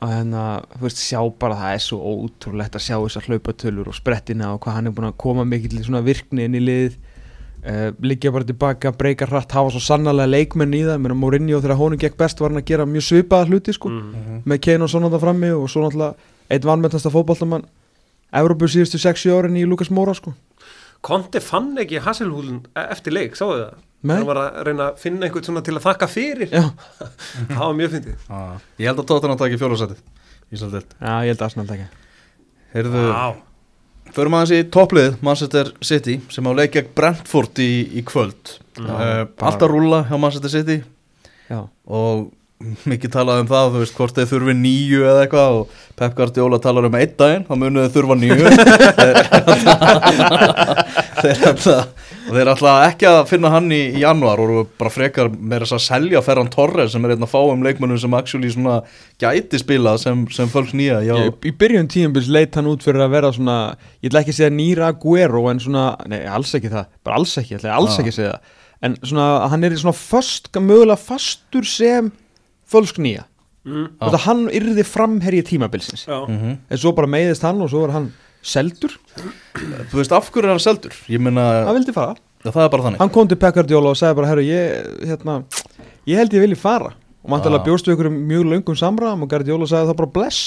og 0.00 0.08
hérna, 0.08 0.44
þú 0.72 0.80
veist, 0.88 1.02
sjá 1.04 1.20
bara 1.44 1.54
það 1.60 1.74
er 1.76 1.84
svo 1.84 1.98
ótrúlegt 2.14 2.78
að 2.80 2.86
sjá 2.88 2.96
þessar 2.96 3.28
hlaupatölur 3.28 3.88
og 3.92 3.94
sprettina 4.00 4.54
og 4.54 4.60
hvað 4.64 4.72
hann 4.78 4.86
er 4.88 4.96
búin 4.96 5.10
að 5.12 5.18
koma 5.20 5.44
mikill 5.44 5.76
í 5.76 5.84
svona 5.84 6.00
virkni 6.00 6.48
inn 6.48 6.56
í 6.56 6.62
lið 6.64 6.96
uh, 7.64 7.90
liggja 8.04 8.32
bara 8.34 8.44
tilbaka, 8.48 8.92
breyka 8.96 9.26
hratt 9.30 9.52
hafa 9.56 9.70
svo 9.74 9.80
sannarlega 9.84 10.30
leikmenn 10.32 10.74
í 10.76 10.82
það 10.86 11.00
mér 11.04 11.14
að 11.14 11.20
Mourinho 11.22 11.60
þegar 11.60 11.76
honum 11.80 12.00
gekk 12.00 12.16
best 12.20 12.40
var 12.40 12.50
hann 12.54 12.62
að 12.62 12.68
gera 12.72 12.86
mjög 12.88 13.06
svipaða 13.08 13.50
hluti 13.50 13.74
sko, 13.76 13.88
Mm. 13.90 14.42
með 14.46 14.60
Kane 14.66 14.86
og 14.86 14.90
svona 14.92 15.10
það 15.12 15.24
frammi 15.26 15.50
og 15.56 15.68
svo 15.70 15.84
náttúrulega 15.84 16.14
eitt 16.50 16.64
vanmennasta 16.64 17.10
fótballtamann 17.12 17.66
Evrópu 18.32 18.68
síðustu 18.70 18.98
60 19.02 19.32
árin 19.34 19.56
í 19.58 19.66
Lukas 19.66 19.90
Móra 19.90 20.14
sko 20.14 20.34
Konti 21.02 21.40
fann 21.40 21.72
ekki 21.80 21.98
Hasselhúlun 22.04 22.60
eftir 22.76 23.12
leik, 23.16 23.34
sáðu 23.38 23.62
það? 23.64 23.78
Nei. 24.00 24.16
Hann 24.16 24.26
var 24.28 24.38
að 24.40 24.58
reyna 24.64 24.84
að 24.90 24.98
finna 25.02 25.26
einhvern 25.26 25.44
svona 25.44 25.62
til 25.64 25.74
að 25.76 25.84
þakka 25.84 26.06
fyrir 26.08 26.48
Já, 26.52 26.62
Það 27.52 27.60
var 27.64 27.74
mjög 27.76 27.90
fyndið 27.94 28.14
Já. 28.30 28.40
Ég 28.80 28.86
held 28.90 29.02
að 29.04 29.38
taki 29.40 29.58
fjólasætið 29.60 30.02
Ísaldelt 30.50 30.94
já 30.98 31.12
ég 31.24 31.30
held 31.30 31.40
að 31.40 31.46
Arsenal 31.46 31.66
tekja 31.68 31.88
Heyrðu, 32.74 33.02
Vá. 33.10 33.49
Förum 34.16 34.34
aðeins 34.38 34.54
í 34.56 34.58
topplið 34.74 35.10
Manchester 35.24 35.66
City 35.84 36.14
sem 36.32 36.46
á 36.46 36.52
leik 36.56 36.72
gegn 36.76 36.90
Brentford 36.96 37.54
í, 37.62 37.70
í 38.00 38.02
kvöld. 38.06 38.42
Já, 38.76 38.90
uh, 38.90 38.94
bara- 39.36 39.48
Alltaf 39.52 39.68
rúlla 39.72 39.98
hjá 40.08 40.16
Manchester 40.20 40.50
City. 40.52 40.78
Já, 41.50 41.60
og 41.90 42.16
mikið 42.84 43.10
talað 43.14 43.38
um 43.40 43.46
það, 43.48 43.70
þú 43.72 43.78
veist, 43.80 43.94
hvort 43.96 44.14
þeir 44.18 44.28
þurfi 44.34 44.54
nýju 44.60 45.00
eða 45.08 45.22
eitthvað 45.24 45.50
og 45.62 45.66
Pep 45.96 46.12
Guardiola 46.18 46.58
talar 46.60 46.84
um 46.90 46.96
einn 46.98 47.14
daginn, 47.16 47.46
þá 47.48 47.54
munu 47.56 47.80
þeir 47.86 47.94
þurfa 47.96 48.16
nýju 48.20 48.44
þeir 51.22 51.42
ætla 51.50 51.74
og 52.30 52.34
þeir 52.36 52.50
ætla 52.52 52.72
ekki 52.88 53.06
að 53.10 53.20
finna 53.30 53.50
hann 53.54 53.68
í, 53.74 53.80
í 53.96 54.02
januar 54.02 54.40
og 54.42 54.50
eru 54.52 54.64
bara 54.80 54.92
frekar 54.94 55.30
með 55.34 55.64
þess 55.64 55.76
að 55.76 55.82
selja 55.86 56.22
Ferran 56.26 56.50
Torres 56.52 56.92
sem 56.94 57.04
er 57.08 57.14
einn 57.16 57.26
að 57.26 57.32
fá 57.32 57.38
um 57.52 57.64
leikmönnum 57.66 58.00
sem 58.02 58.16
actually 58.18 58.50
svona 58.52 58.78
gæti 59.22 59.60
spilað 59.62 59.98
sem, 60.04 60.22
sem 60.36 60.50
fölks 60.52 60.74
nýja 60.78 61.00
já, 61.06 61.14
Ég, 61.26 61.38
í 61.48 61.52
byrjun 61.60 61.90
tíumbils 61.92 62.30
leit 62.32 62.54
hann 62.58 62.70
út 62.70 62.84
fyrir 62.86 63.04
að 63.06 63.14
vera 63.16 63.32
svona 63.36 63.58
ég 64.00 64.10
ætla 64.10 64.22
ekki 64.24 64.34
að 64.36 64.40
segja 64.42 64.54
nýra 64.54 64.90
Aguero 64.94 65.44
en 65.50 65.60
svona, 65.62 65.86
nei 66.10 66.20
alls 66.26 66.54
ekki 66.58 66.72
það 66.72 66.86
bara 67.04 67.20
alls 67.20 67.36
ekki, 67.40 67.54
ég 67.56 67.62
ætla 67.62 67.76
alls 67.80 67.98
ekki 68.00 68.14
að 68.14 68.18
segja 68.20 68.36
það. 68.36 68.56
En 68.80 68.94
svona 69.04 69.24
hann 69.52 69.64
er 69.68 69.74
svona 69.76 69.92
föst, 69.96 70.48
mögulega 70.56 70.96
fastur 70.96 71.66
sem 71.68 72.12
fölsk 72.70 72.96
nýja. 73.02 73.26
Mm. 73.60 73.90
og 74.00 74.14
það 74.14 74.22
hann 74.24 74.38
yrði 74.56 74.84
framherji 74.88 75.42
tímabilsins. 75.50 76.06
Já, 76.08 76.22
Mhm. 76.24 76.54
en 76.70 76.78
svo 76.80 76.94
bara 76.96 77.06
meiðist 77.12 77.42
hann 77.44 77.60
og 77.60 77.68
svo 77.68 77.82
var 77.82 77.90
hann 77.92 78.06
seldur, 78.42 78.96
þú 79.90 80.00
veist 80.00 80.14
af 80.16 80.30
hverju 80.30 80.48
er 80.48 80.54
hann 80.54 80.62
seldur? 80.62 80.96
Ég 81.12 81.22
meina, 81.22 81.46
hann 81.68 81.76
vildi 81.76 81.94
fara. 81.96 82.16
Já, 82.40 82.48
það 82.54 82.64
er 82.64 82.72
bara 82.72 82.86
þannig. 82.88 83.02
Hann 83.02 83.12
kom 83.12 83.28
til 83.28 83.36
Pekardjóla 83.40 83.92
og 83.92 84.00
sagði 84.00 84.16
bara 84.20 84.30
herru 84.32 84.46
ég, 84.46 84.90
hérna, 85.10 85.40
ég 86.08 86.20
held 86.20 86.36
ég 86.36 86.46
vilji 86.46 86.60
fara. 86.60 86.94
Og 87.20 87.28
manntalega 87.28 87.66
bjóstu 87.66 87.92
ykkur 87.92 88.08
mjög 88.08 88.46
löngum 88.48 88.76
samræðum 88.80 89.26
og 89.26 89.28
Gardjóla 89.28 89.66
sagði 89.68 89.90
það 89.90 89.98
bara 89.98 90.12
bless. 90.14 90.38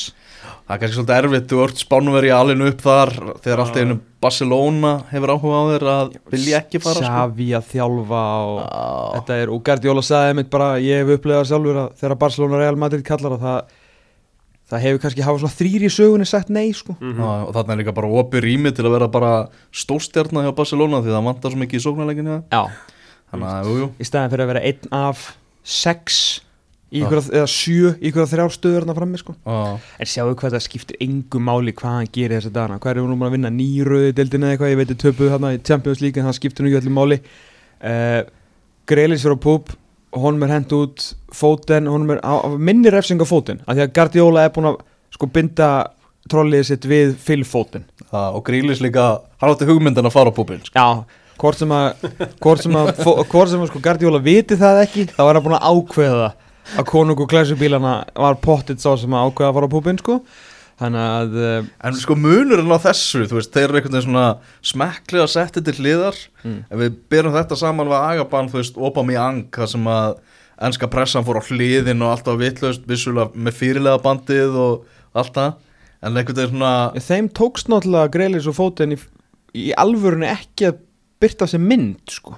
Það 0.63 0.73
er 0.73 0.79
kannski 0.81 0.97
svolítið 0.97 1.17
erfitt, 1.19 1.45
þú 1.51 1.59
ert 1.67 1.81
spánveri 1.83 2.31
alinu 2.33 2.69
upp 2.71 2.81
þar 2.81 3.11
þegar 3.43 3.61
allt 3.61 3.77
einu 3.77 3.97
Barcelona 4.23 4.93
hefur 5.11 5.33
áhuga 5.35 5.59
á 5.59 5.63
þér 5.69 5.85
að 5.91 6.15
vilja 6.33 6.61
ekki 6.63 6.81
fara 6.81 6.97
sko. 6.97 7.11
Xavi 7.13 7.49
að 7.59 7.69
þjálfa 7.75 8.23
og. 8.47 8.59
Þetta 9.19 9.37
er, 9.43 9.53
og 9.53 9.63
Guardiola 9.69 10.05
sagði 10.07 10.37
mitt 10.39 10.49
bara, 10.55 10.71
ég 10.81 11.03
hef 11.03 11.13
upplegað 11.19 11.49
sjálfur 11.51 11.81
að 11.83 11.93
þegar 12.01 12.19
Barcelona 12.25 12.61
Real 12.63 12.79
Madrid 12.79 13.05
kallar 13.05 13.37
að 13.37 13.45
það 13.45 13.77
það 14.73 14.85
hefur 14.87 15.01
kannski 15.03 15.25
hafa 15.27 15.41
svona 15.43 15.57
þrýr 15.59 15.85
í 15.87 15.91
sögunni 15.93 16.27
sagt 16.29 16.49
nei 16.53 16.71
sko. 16.75 16.95
Mhm. 16.99 17.19
Já, 17.21 17.29
og 17.47 17.53
þarna 17.55 17.75
er 17.75 17.81
líka 17.83 17.93
bara 17.95 18.07
opið 18.21 18.45
rými 18.47 18.73
til 18.75 18.85
að 18.87 18.95
vera 18.97 19.07
bara 19.13 19.33
stórstjarnar 19.71 20.47
hjá 20.47 20.55
Barcelona 20.57 21.01
því 21.03 21.13
það 21.13 21.27
vantar 21.29 21.53
svo 21.53 21.61
mikið 21.63 21.79
í 21.79 21.85
sóknarleikinu 21.85 22.39
Já, 22.51 22.63
þannig 23.31 23.53
að, 23.53 23.69
jú, 23.69 23.77
jú. 23.83 23.91
Í 23.99 24.09
staðin 24.09 24.33
fyrir 24.33 24.45
að 24.47 24.51
vera 24.53 24.65
einn 24.71 24.97
af 25.03 25.27
sex 25.63 26.41
í 26.93 27.01
ykkur, 27.01 27.21
eða 27.33 27.49
sjö 27.49 27.93
í 27.97 28.09
ykkur 28.11 28.27
þrjár 28.29 28.51
stöður 28.53 28.83
þarna 28.83 28.95
frammi 28.99 29.17
sko. 29.17 29.33
Já. 29.45 29.79
en 29.99 30.09
sjáu 30.11 30.35
hvað 30.37 30.53
það 30.57 30.65
skiptir 30.67 30.97
engu 31.01 31.39
máli 31.41 31.73
hvað 31.73 31.95
hann 31.97 32.11
gerir 32.13 32.37
þessa 32.37 32.53
dagana, 32.53 32.79
hvað 32.79 32.91
er 32.91 33.01
hún 33.01 33.15
búin 33.17 33.29
að 33.29 33.37
vinna? 33.37 33.49
Nýröði 33.49 34.13
deildina 34.13 34.51
eða 34.51 34.53
eitthvað, 34.57 34.73
ég 34.73 34.81
veit 34.81 34.93
að 34.93 35.01
töpuð 35.01 35.31
þarna 35.33 35.53
í 35.55 35.61
Champions 35.65 36.03
League 36.03 36.21
en 36.21 36.29
það 36.29 36.37
skiptir 36.37 36.63
nú 36.63 36.69
ekki 36.69 36.81
öllu 36.83 36.93
máli. 36.93 37.17
Uh, 37.83 38.21
Grelis 38.85 39.23
fyrir 39.25 39.39
á 39.39 39.45
púp 39.47 39.73
honum 40.13 40.45
er 40.45 40.53
hent 40.55 40.73
út 40.75 41.09
fóten, 41.33 41.89
honum 41.89 42.15
er 42.15 42.21
á, 42.21 42.33
minni 42.57 42.91
refsing 42.93 43.21
á 43.21 43.27
fóten, 43.27 43.61
af 43.65 43.75
því 43.75 43.85
að 43.85 43.93
Guardiola 43.97 44.45
er 44.45 44.53
búin 44.55 44.69
að 44.71 44.79
sko 45.13 45.29
binda 45.33 45.69
trollið 46.31 46.63
sitt 46.69 46.87
við 46.87 47.17
fylgfóten 47.21 47.83
og 48.13 48.39
Grílis 48.47 48.81
líka, 48.83 49.23
hann 49.41 49.51
átti 49.51 49.67
hugmyndin 49.67 50.07
að 50.07 50.15
fara 50.15 50.31
á 50.31 50.37
púpin 50.37 50.61
sko. 50.63 50.77
Já, 50.77 50.87
hvort 51.41 51.59
sem 51.59 51.73
að 51.73 52.05
hvort 52.43 52.63
sem 52.63 52.77
að, 52.77 52.93
hvort 53.03 53.51
sem 53.51 53.65
að 53.65 53.69
sko 53.71 53.83
Guardiola 53.83 54.21
viti 54.23 54.57
það 54.59 54.81
ekki, 54.85 55.07
þá 55.11 55.23
er 55.25 55.33
hann 55.33 55.45
búin 55.47 55.57
að 55.57 55.67
ákveða 55.73 56.31
að 56.79 56.87
konungu 56.87 57.27
klæsubílana 57.27 57.93
var 58.15 58.39
pottitt 58.41 58.83
sá 58.83 58.93
sem 58.95 59.11
að 59.13 59.29
ákveða 59.29 59.49
að 59.49 59.57
fara 59.57 59.69
á 59.69 59.73
púbin 59.73 59.99
sko 59.99 60.19
að 60.81 61.35
uh, 61.37 61.65
En 61.85 61.97
sko 61.97 62.15
munurinn 62.17 62.71
á 62.73 62.79
þessu, 62.81 63.23
veist, 63.29 63.51
þeir 63.53 63.67
eru 63.69 63.79
einhvern 63.79 63.93
veginn 63.93 64.07
svona 64.07 64.27
smekklega 64.65 65.27
settið 65.29 65.67
til 65.67 65.75
hliðar. 65.81 66.21
Mm. 66.43 66.59
Ef 66.67 66.81
við 66.81 66.95
byrjum 67.13 67.35
þetta 67.37 67.59
saman 67.59 67.91
við 67.91 67.99
Agaban, 67.99 68.49
þú 68.51 68.59
veist, 68.59 68.79
Aubameyang 68.79 69.43
Það 69.53 69.69
sem 69.75 69.91
að 69.93 70.15
ennska 70.63 70.89
pressan 70.91 71.25
fór 71.27 71.41
á 71.41 71.47
hliðin 71.47 72.03
og 72.05 72.13
alltaf 72.13 72.39
vitlaust 72.39 72.87
Vissulega 72.89 73.33
með 73.35 73.59
fyrirlega 73.59 74.03
bandið 74.03 74.57
og 74.63 74.87
allt 75.17 75.35
það. 75.37 75.59
En 76.03 76.17
einhvern 76.17 76.39
veginn 76.39 76.57
svona, 76.57 76.73
þeim 76.99 77.29
tókst 77.37 77.69
náttúrulega 77.71 78.11
Grelis 78.13 78.49
og 78.49 78.57
fóten 78.57 78.95
í, 78.95 78.99
í 79.55 79.69
alvörunni 79.79 80.27
ekki 80.31 80.71
að 80.71 80.81
byrta 81.23 81.47
sem 81.47 81.63
mynd 81.63 82.01
sko 82.11 82.35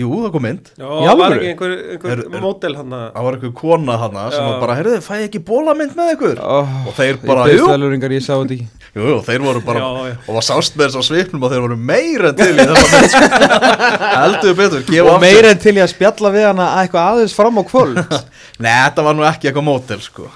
jú, 0.00 0.08
það 0.24 0.32
kom 0.34 0.44
mynd. 0.46 0.70
Já, 0.80 0.88
Í 0.90 1.14
var 1.20 1.34
ekki 1.36 1.48
einhver, 1.52 1.74
einhver 1.94 2.12
Er- 2.14 2.22
er- 2.26 2.42
mótel 2.44 2.76
hann 2.78 2.94
að 2.96 3.06
Það 3.14 3.26
var 3.28 3.36
einhver 3.38 3.52
kona 3.60 3.96
hana 4.02 4.24
sem 4.34 4.44
var 4.48 4.58
bara, 4.64 4.76
heyrðu, 4.80 4.98
fæ 5.06 5.12
ég 5.20 5.26
ekki 5.28 5.42
bólamynd 5.50 5.94
með 5.98 6.12
ykkur? 6.16 6.36
oh, 6.42 6.74
Og 6.88 6.94
þeir 6.98 7.14
Ég 7.14 7.24
bara, 7.28 7.44
beðist 7.48 7.62
jú, 7.64 7.70
veluringar, 7.74 8.14
ég 8.16 8.24
sá 8.26 8.32
þetta 8.40 8.56
ekki. 8.58 8.68
Jú, 8.96 9.04
jú, 9.06 9.16
þeir 9.22 9.42
voru 9.46 9.60
bara 9.62 9.78
Já, 9.84 9.88
já. 10.10 10.14
Og 10.26 10.34
það 10.34 10.44
sást 10.48 10.74
með 10.80 10.88
þess 10.88 10.98
að 10.98 11.06
svipnum 11.10 11.44
að 11.46 11.52
þeir 11.54 11.60
voru 11.66 11.76
meira 11.92 12.32
til 12.34 12.50
í 12.50 12.64
þessa 12.66 12.88
mynd 12.90 13.12
sko. 13.12 13.70
Heldur 14.20 14.56
betur, 14.58 14.82
gefa 14.88 15.12
Og 15.14 15.20
meira 15.22 15.52
til 15.62 15.74
ég 15.78 15.84
að 15.86 15.92
spjalla 15.94 16.32
við 16.34 16.46
hana 16.48 16.66
eitthvað 16.82 17.10
aðeins 17.12 17.34
fram 17.38 17.60
á 17.60 17.62
kvöld. 17.70 18.00
Nei, 18.64 18.72
þetta 18.74 19.04
var 19.06 19.14
nú 19.20 19.26
ekki 19.30 19.50
eitthvað 19.52 19.66
mótel 19.68 20.02
sko. 20.02 20.26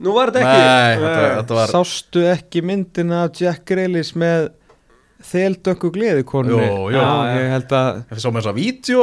Nú 0.00 0.14
var 0.16 0.30
þetta 0.32 0.44
ekki 0.44 0.60
Nei, 0.60 1.00
þetta, 1.00 1.24
þetta 1.40 1.56
var 1.58 1.72
Sástu 1.74 2.22
ekki 2.34 2.62
myndina 2.64 3.24
af 3.26 3.40
Jack 3.40 3.64
Grelis 3.68 4.12
með 4.16 4.46
þeldökku 5.30 5.90
jú. 6.54 6.60
Já, 6.94 7.06
ég 7.36 7.48
held 7.54 7.74
að 7.76 7.88
Ég 8.10 8.22
sá 8.22 8.28
með 8.30 8.38
þess 8.40 8.50
að 8.50 8.60
vídeo 8.60 9.00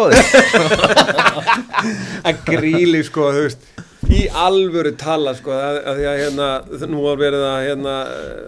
að 2.28 2.42
gríli 2.48 3.04
sko 3.08 3.30
þú 3.36 3.44
veist 3.48 3.68
í 4.14 4.22
alvöru 4.46 4.94
tala 5.00 5.34
sko 5.38 5.52
að, 5.52 5.80
að 5.90 6.00
því 6.00 6.06
að 6.12 6.20
hérna 6.22 6.48
nú 6.92 7.04
var 7.04 7.20
verið 7.20 7.44
að 7.48 7.58
hérna 7.66 7.96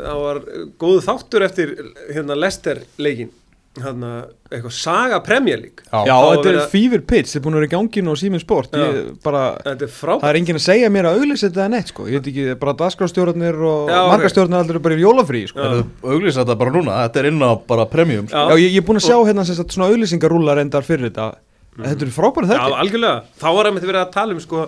það 0.06 0.22
var 0.24 0.42
góð 0.84 1.00
þáttur 1.08 1.46
eftir 1.50 1.74
hérna 2.14 2.38
Lester 2.40 2.82
leikin 3.02 3.32
hérna 3.78 4.10
eitthvað 4.50 4.74
saga 4.74 5.20
League 5.62 5.84
Já, 5.86 6.02
þá 6.10 6.26
var 6.26 6.38
þetta 6.38 6.50
er 6.50 6.58
að- 6.60 6.70
fever 6.72 7.02
pitch, 7.06 7.30
þetta 7.30 7.38
er 7.40 7.44
búin 7.46 7.54
að 7.54 7.60
vera 7.60 7.68
í 7.70 7.74
ganginu 7.76 8.12
og 8.12 8.18
síminn 8.18 8.42
sport 8.42 8.72
Já. 8.74 8.82
ég, 8.90 9.24
bara, 9.24 9.44
þetta 9.64 9.84
er 9.86 9.92
Það 10.20 10.30
er 10.30 10.40
enginn 10.40 10.56
að 10.60 10.66
segja 10.66 10.90
mér 10.90 11.06
að 11.10 11.20
auglýsa 11.20 11.50
þetta 11.50 11.70
neitt 11.70 11.88
sko. 11.94 12.08
Ég 12.10 12.20
veit 12.20 12.30
ekki, 12.34 12.60
bara 12.60 12.74
dagskrástjórnarnir 12.74 13.60
og 13.62 13.90
Já, 13.90 14.00
ok. 14.02 14.10
markastjórnarnir 14.16 14.60
allir 14.66 14.76
eru 14.76 14.80
bara 14.80 14.96
í 14.96 15.04
jólafrí 15.06 15.44
sko. 15.48 15.60
Já. 15.60 15.84
auglýsa 16.04 16.44
þetta 16.44 16.58
bara 16.58 16.72
núna, 16.72 16.98
þetta 17.08 17.20
er 17.20 17.26
inn 17.30 17.40
á 17.46 17.52
bara 17.68 17.86
premium 17.86 18.28
sko. 18.28 18.36
Já. 18.36 18.50
Já, 18.50 18.56
ég, 18.58 18.72
ég 18.74 18.78
er 18.84 18.88
búin 18.90 19.00
að 19.00 19.08
sjá 19.08 19.18
hérna 19.30 19.46
sem 19.46 19.56
sagt, 19.56 19.72
svona 19.78 19.90
auglýsingarúlar 19.94 20.60
endar 20.60 20.82
fyrir 20.84 21.10
þetta 21.12 21.36
Þetta 21.80 22.02
eru 22.04 22.12
frábæri 22.12 22.50
Já, 22.50 22.58
þetta 22.60 22.80
algjörlega, 22.84 23.24
þá 23.40 23.48
var 23.56 23.66
einmitt 23.70 23.86
verið 23.88 24.02
að 24.04 24.12
tala 24.12 24.34
um 24.36 24.40
sko, 24.44 24.66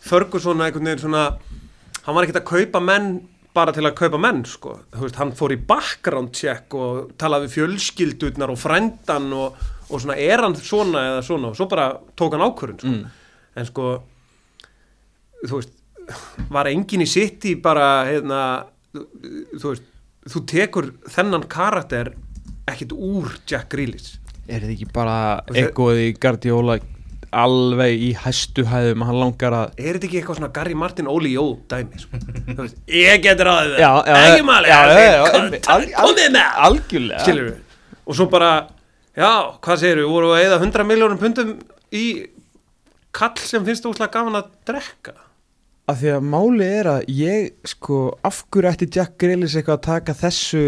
Ferguson 0.00 0.62
einhvern 0.64 0.84
veginn 0.88 1.02
svona 1.02 1.36
hann 2.06 2.14
var 2.14 2.24
ekkert 2.24 2.40
að 2.40 2.46
kaupa 2.48 2.80
menn 2.80 3.20
bara 3.56 3.72
til 3.74 3.86
að 3.88 3.96
kaupa 3.98 4.20
menn 4.20 4.42
sko. 4.48 4.74
Veist, 5.00 5.16
hann 5.20 5.32
fór 5.36 5.54
í 5.54 5.60
background 5.68 6.34
check 6.36 6.74
og 6.76 7.14
talaði 7.20 7.48
við 7.48 7.56
fjölskyldurnar 7.56 8.52
og 8.52 8.60
frændan 8.60 9.30
og, 9.36 9.56
og 9.88 10.02
svona 10.02 10.18
er 10.20 10.44
hann 10.44 10.56
svona 10.60 11.06
eða 11.12 11.24
svona 11.26 11.52
og 11.52 11.58
svo 11.58 11.68
bara 11.70 11.88
tók 12.18 12.36
hann 12.36 12.44
ákvörun 12.46 12.78
sko. 12.82 12.94
en 13.56 13.68
sko 13.70 13.88
þú 15.46 15.60
veist, 15.60 15.74
var 16.52 16.70
enginn 16.70 17.04
í 17.04 17.08
sitt 17.10 17.44
í 17.48 17.56
bara 17.62 17.88
hérna, 18.08 18.40
þú, 18.94 19.06
þú 19.56 19.72
veist, 19.72 19.90
þú 20.26 20.44
tekur 20.52 20.92
þennan 21.14 21.48
karakter 21.50 22.12
ekkert 22.66 22.94
úr 22.96 23.36
Jack 23.46 23.70
Grealish 23.74 24.18
Er 24.46 24.62
þetta 24.62 24.74
ekki 24.76 24.92
bara 24.94 25.16
í 25.98 26.12
Guardiola 26.22 26.76
alveg 27.34 28.02
í 28.06 28.10
hæstu 28.22 28.64
hæðum 28.70 29.02
að 29.04 29.10
hann 29.10 29.20
langar 29.20 29.56
að 29.56 29.80
er 29.80 29.96
þetta 29.96 30.08
ekki 30.08 30.20
eitthvað 30.20 30.38
svona 30.40 30.52
Gary 30.56 30.76
Martin 30.78 31.10
Óli 31.10 31.32
Jó 31.34 31.44
dæmi 31.70 32.00
sko? 32.02 32.20
Ég 32.92 33.22
getur 33.24 33.50
að 33.52 33.76
Já, 33.80 33.90
já, 34.06 34.14
ekki 34.22 34.46
máli 34.46 34.72
komið 35.96 36.32
með 36.36 36.64
Algjörlega. 36.68 37.26
Við 37.26 37.54
og 38.06 38.14
svo 38.14 38.28
bara, 38.30 38.50
já, 39.18 39.30
hvað 39.64 39.80
segir 39.82 40.02
við 40.02 40.10
voru 40.12 40.32
að 40.36 40.44
eða 40.46 40.58
100 40.62 40.86
miljónum 40.86 41.18
pundum 41.20 41.54
í 41.90 42.06
kall 43.16 43.38
sem 43.42 43.64
finnst 43.66 43.86
úslega 43.88 44.12
gaman 44.14 44.38
að 44.38 44.52
drekka. 44.68 45.16
Af 45.90 46.00
því 46.00 46.12
að 46.16 46.28
máli 46.32 46.66
er 46.80 46.90
að 46.90 47.10
ég 47.14 47.50
sko, 47.66 47.98
af 48.26 48.44
hverju 48.50 48.70
ætti 48.72 48.88
Jack 48.94 49.16
Grealish 49.22 49.58
eitthvað 49.58 49.78
að 49.78 49.86
taka 49.88 50.16
þessu 50.18 50.62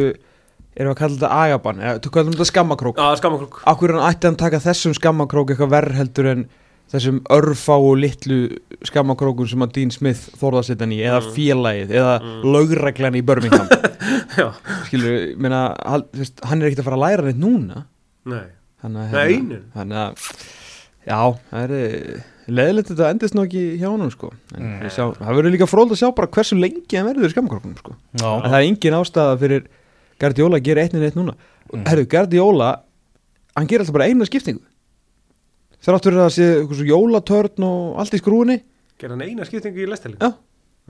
erum 0.79 0.93
við 0.93 0.95
að 0.95 1.01
kalla 1.03 1.18
þetta 1.18 1.31
agabann? 1.43 1.83
Eða 1.83 2.01
þú 2.05 2.12
kallum 2.14 2.33
þetta 2.37 2.49
skammakrók? 2.53 3.03
Að 3.03 3.18
skammakrúk 3.22 3.61
af 3.66 3.79
hverju 3.81 3.99
hann 3.99 4.09
ætti 4.12 4.29
hann 4.31 4.39
taka 4.45 4.61
þessum 4.64 4.95
skammakrók 4.99 5.53
eitthvað 5.55 5.72
verð 5.74 5.99
heldur 5.99 6.31
en 6.33 6.45
þessum 6.89 7.18
örfá 7.35 7.74
og 7.76 7.99
litlu 8.01 8.39
skammakrókun 8.89 9.49
sem 9.51 9.64
að 9.66 9.74
Dean 9.76 9.91
Smith 9.93 10.31
þorða 10.41 10.62
sitt 10.70 10.81
hann 10.85 10.95
í 10.97 11.03
eða 11.05 11.18
félagið 11.35 11.91
eða 11.99 12.14
mm. 12.22 12.47
lögreglan 12.55 13.18
í 13.18 13.24
Birmingham? 13.29 13.68
Já, 14.39 14.47
skilur, 14.87 15.18
ég 15.35 15.43
meina 15.43 15.64
hann, 15.85 16.07
hann 16.49 16.62
er 16.62 16.70
ekkert 16.70 16.81
að 16.85 16.89
fara 16.89 16.97
að 17.01 17.05
læra 17.05 17.26
neitt 17.26 17.43
núna. 17.43 17.83
Nei. 18.29 18.47
Þannig 18.79 19.03
að 19.03 19.14
Nei, 19.18 19.29
hérna- 19.35 19.61
þannig 19.74 20.01
að 20.05 20.26
já, 21.09 21.18
það 21.51 21.62
er 21.64 21.72
eh, 21.79 22.26
leðilegt 22.59 22.91
þetta 22.93 23.09
endist 23.12 23.35
nú 23.37 23.43
ekki 23.49 23.62
hjá 23.81 23.89
honum 23.91 24.12
sko. 24.14 24.31
En 24.55 24.62
Mm. 24.62 24.76
við 24.85 24.93
sjá, 24.95 25.05
það 25.18 25.35
verður 25.41 25.55
líka 25.57 25.68
fróld 25.68 25.93
að 25.93 26.01
sjá 26.03 26.09
bara 26.14 26.31
hversu 26.37 26.59
lengi 26.61 26.97
hann 27.01 27.09
verður 27.11 27.26
í 27.29 27.33
skammakrókunum 27.35 27.81
sko. 27.83 27.97
Já. 28.20 28.29
að 28.29 28.47
það 28.47 28.59
er 28.61 28.68
engin 28.68 28.99
ástæða 29.01 29.39
fyrir 29.43 29.66
Guardiola 30.18 30.58
að 30.58 30.66
gera 30.68 30.82
eitt 30.84 30.94
en 30.96 31.04
eitt 31.06 31.18
núna. 31.18 31.34
Mm. 31.72 31.84
herru, 31.86 32.06
Guardiola 32.10 32.70
hann 33.56 33.68
gerir 33.70 33.84
alltaf 33.84 33.94
bara 33.96 34.08
eina 34.10 34.26
skiptingu. 34.28 34.62
Þráttur 35.84 36.16
að 36.16 36.24
það 36.24 36.34
sé 36.34 36.48
eitthvað 36.56 36.80
svo 36.80 36.88
jólatörn 36.88 37.66
og 37.68 38.00
allt 38.02 38.16
í 38.16 38.20
skrúinni 38.22 38.58
gerði 38.98 39.14
hann 39.14 39.28
eina 39.28 39.46
skiptingu 39.46 39.84
í 39.84 39.86
lestelin 39.86 40.18
Já. 40.18 40.32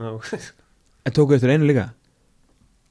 já. 0.01 0.39
en 1.05 1.13
tóku 1.13 1.35
eftir 1.37 1.53
einu 1.53 1.67
líka. 1.69 1.89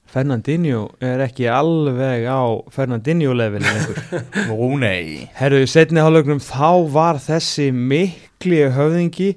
Fernandinho 0.09 0.87
er 1.05 1.21
ekki 1.27 1.45
alveg 1.53 2.25
á 2.25 2.41
Fernandinho 2.73 3.35
levelin 3.37 3.67
einhver 3.69 3.99
Ó 4.55 4.69
nei. 4.81 5.27
Herru, 5.37 5.65
setni 5.69 6.01
hálfleiknum 6.01 6.41
þá 6.41 6.87
var 6.95 7.19
þessi 7.21 7.69
mikli 7.75 8.63
höfðingi 8.73 9.35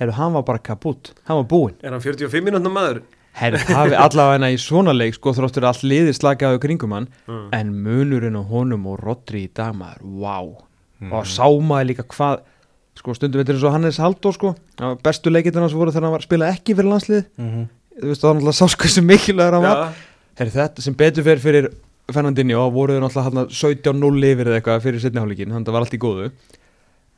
herru, 0.00 0.16
hann 0.16 0.34
var 0.34 0.42
bara 0.48 0.58
kaputt. 0.64 1.12
Hann 1.28 1.42
var 1.42 1.46
búinn. 1.52 1.76
Er 1.84 1.94
hann 1.94 2.02
45 2.02 2.42
minútna 2.48 2.72
maður 2.72 3.04
herru, 3.40 3.58
hafi 3.74 3.96
allavega 3.96 4.50
í 4.52 4.58
svona 4.60 4.92
leik 4.96 5.14
sko 5.16 5.32
þróttur 5.36 5.64
allt 5.68 5.82
liðið 5.86 6.16
slakaðu 6.20 6.60
kringum 6.62 6.92
hann 6.96 7.08
Mm. 7.26 7.48
en 7.56 7.72
munurinn 7.84 8.36
á 8.36 8.42
honum 8.46 8.86
og 8.92 9.00
Rodri 9.02 9.46
í 9.48 9.50
dag 9.54 9.74
maður, 9.74 10.02
wow 10.04 10.56
og 11.10 11.24
sá 11.26 11.46
maður 11.48 11.88
líka 11.94 12.04
hvað 12.12 12.40
sko 13.00 13.14
stundum 13.16 13.40
þetta 13.40 13.52
er 13.54 13.56
eins 13.56 13.64
og 13.64 13.72
Hannes 13.72 13.98
Haldó 14.02 14.32
sko 14.36 14.54
var 14.78 14.96
bestu 15.02 15.30
leikindina 15.32 15.68
sem 15.70 15.78
voru 15.80 15.90
þegar 15.94 16.04
hann 16.08 16.12
var 16.18 16.20
að 16.24 16.28
spila 16.28 16.50
ekki 16.52 16.74
fyrir 16.76 16.90
landslið 16.92 17.24
Mhm. 17.38 17.68
þú 18.00 18.08
veist 18.10 18.20
það 18.22 18.28
var 18.28 18.34
náttúrulega 18.40 18.58
sá 18.60 18.68
sko 18.74 18.88
sem 18.88 19.06
mikilvægur 19.06 19.52
hann 19.56 19.62
var. 19.62 19.76
Já, 19.76 19.92
Herri, 20.40 20.50
þetta 20.50 20.80
sem 20.82 20.94
betur 20.94 21.22
fyrir 21.24 21.40
fyrir 21.40 21.70
Fernandinho 22.10 22.66
og 22.66 22.72
voru 22.74 22.94
þau 22.98 23.02
náttúrulega 23.06 23.24
hann 23.24 23.48
17-0 23.48 24.24
yfir 24.32 24.46
eða 24.50 24.60
eitthvað 24.60 24.82
fyrir 24.84 25.00
setnihálíkin 25.04 25.50
þannig 25.52 25.62
að 25.62 25.68
það 25.70 25.76
var 25.78 25.84
allt 25.86 25.94
í 25.96 26.00
góðu. 26.04 26.30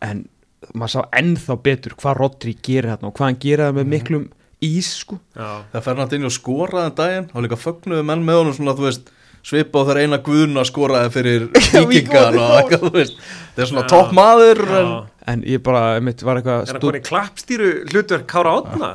En 0.02 0.28
maður 0.74 0.92
sá 0.94 1.00
ennþá 1.18 1.56
betur 1.62 1.94
hvað 1.98 2.16
Rodri 2.20 2.54
gerir 2.62 2.90
hérna 2.92 3.08
og 3.10 3.14
hvað 3.16 3.26
hann 3.30 3.38
gerir 3.42 3.64
það 3.66 3.76
með 3.78 3.86
miklum 3.94 4.24
ís 4.66 4.92
sko. 5.02 5.18
Já, 5.36 5.48
Þegar 5.72 5.84
Fernandinho 5.88 6.30
skoraði 6.32 6.92
um 6.92 6.96
daginn. 7.00 7.28
Þá 7.32 7.42
líka 7.46 7.58
fögnuðu 7.60 8.06
menn 8.08 8.24
með 8.26 8.40
honum 8.42 8.56
svona, 8.56 8.76
þú 8.78 8.88
veist 8.88 9.12
svipa 9.42 9.82
á 9.82 9.86
þegar 9.88 10.00
eina 10.04 10.18
guðuna 10.22 10.62
skoraði 10.66 11.10
fyrir 11.16 11.48
vikingar 11.90 12.36
og 12.38 12.52
eitthvað, 12.60 12.84
þú 12.86 12.92
veist. 12.94 13.18
Það 13.56 13.64
er 13.64 13.70
svona 13.72 13.84
topp 13.90 14.14
maður 14.16 14.62
en, 14.78 14.92
en 15.32 15.44
ég 15.50 15.62
bara, 15.66 15.82
mitt 16.04 16.22
var 16.24 16.38
eitthvað 16.38 16.62
er 16.62 16.76
hann 16.76 16.84
konið 16.84 17.04
klappstýru 17.08 17.70
hlutverk 17.90 18.28
Kára 18.30 18.54
Átna 18.60 18.90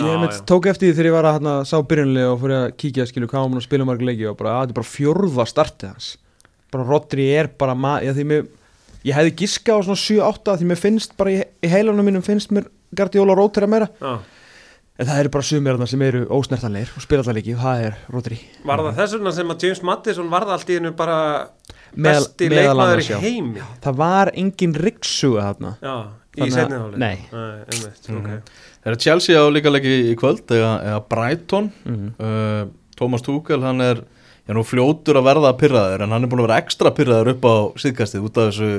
ég 0.00 0.24
já. 0.24 0.38
tók 0.48 0.70
eftir 0.70 0.88
því 0.90 0.96
þegar 0.96 1.10
ég 1.10 1.16
var 1.18 1.28
að 1.28 1.36
hérna, 1.38 1.56
sá 1.68 1.76
byrjunlega 1.90 2.30
og 2.32 2.40
fór 2.40 2.54
ég 2.54 2.64
að 2.64 2.78
kíkja 2.80 3.08
skilu 3.10 3.28
hvað 3.30 3.44
hann 3.44 3.60
að 3.60 3.66
spila 3.66 3.88
marg 3.90 4.06
leiki 4.06 4.30
og 4.30 4.38
bara 4.38 4.54
að 4.54 4.62
þetta 4.62 4.74
er 4.76 4.80
bara 4.80 4.92
fjórða 4.94 5.46
startið 5.50 5.92
hans. 5.92 6.08
Bara 6.70 6.86
Rodri 6.86 7.26
er 7.34 7.50
bara 7.58 7.74
maður 7.74 8.06
já, 8.06 8.14
því 8.16 8.26
mér, 8.30 8.48
ég 9.04 9.14
hefði 9.16 9.34
giska 9.42 9.72
á 9.72 9.78
svona 9.82 9.96
7-8 10.00 10.58
því 10.60 10.68
mér 10.70 10.80
finnst 10.80 11.16
bara 11.16 11.30
í, 11.30 11.40
í 11.64 11.68
heilanum 11.72 12.04
mínum 12.06 12.22
finnst 12.26 12.50
mér 12.52 12.66
Guardiola 12.96 13.34
rótera 13.38 13.66
meira 13.70 13.88
já, 14.00 14.18
En 15.00 15.06
það 15.08 15.18
eru 15.22 15.30
bara 15.32 15.46
sumir 15.48 15.72
þarna 15.72 15.86
sem 15.88 16.02
eru 16.04 16.18
ósnertanleir 16.36 16.90
og 16.92 17.00
spila 17.00 17.22
alltaf 17.22 17.32
leiki 17.38 17.54
og 17.56 17.60
það 17.62 17.84
er 17.86 17.94
Rodri 18.12 18.36
Var 18.68 18.82
það 18.84 18.98
þess 18.98 19.14
vegna 19.16 19.30
sem 19.32 19.52
að 19.54 19.62
James 19.64 19.82
Madison 19.88 20.28
varð 20.28 20.50
allt 20.52 20.68
í 20.68 20.76
hennu 20.76 20.90
bara 20.98 21.14
Meðal- 21.96 22.26
besti 22.26 22.48
leikmaður 22.52 23.00
í 23.00 23.06
já. 23.08 23.18
heimi 23.22 23.62
Það 23.80 23.96
var 24.02 24.30
engin 24.34 24.74
ryggsuga 24.76 25.46
þarna 25.46 25.72
Já, 25.80 25.94
í 26.36 26.42
Þannig 26.42 26.50
að- 26.50 26.58
setni 26.58 26.76
hálfleik 26.82 26.98
nei. 26.98 27.16
einmitt, 27.32 28.10
Mhm. 28.10 28.18
ok. 28.18 28.52
Það 28.84 28.92
er 28.92 28.96
Chelsea 29.06 29.40
á 29.40 29.44
líka 29.48 29.72
leiki 29.72 29.94
í 30.12 30.14
kvöld 30.20 30.44
eða, 30.52 30.72
eða 30.84 31.00
Brighton 31.08 31.72
Mhm. 31.86 32.14
uh, 32.20 32.66
Thomas 32.96 33.22
Tuchel 33.22 33.62
hann 33.62 33.80
er 33.80 34.04
já, 34.50 34.56
nú 34.56 34.64
fljótur 34.66 35.20
að 35.20 35.28
verða 35.30 35.54
pyrraður 35.60 36.02
en 36.04 36.14
hann 36.16 36.26
er 36.26 36.32
búin 36.32 36.42
að 36.42 36.48
vera 36.48 36.58
ekstra 36.64 36.90
pyrraður 36.96 37.32
upp 37.36 37.46
á 37.46 37.54
síðkastið 37.84 38.26
út 38.26 38.40
af 38.42 38.50
þessu 38.50 38.70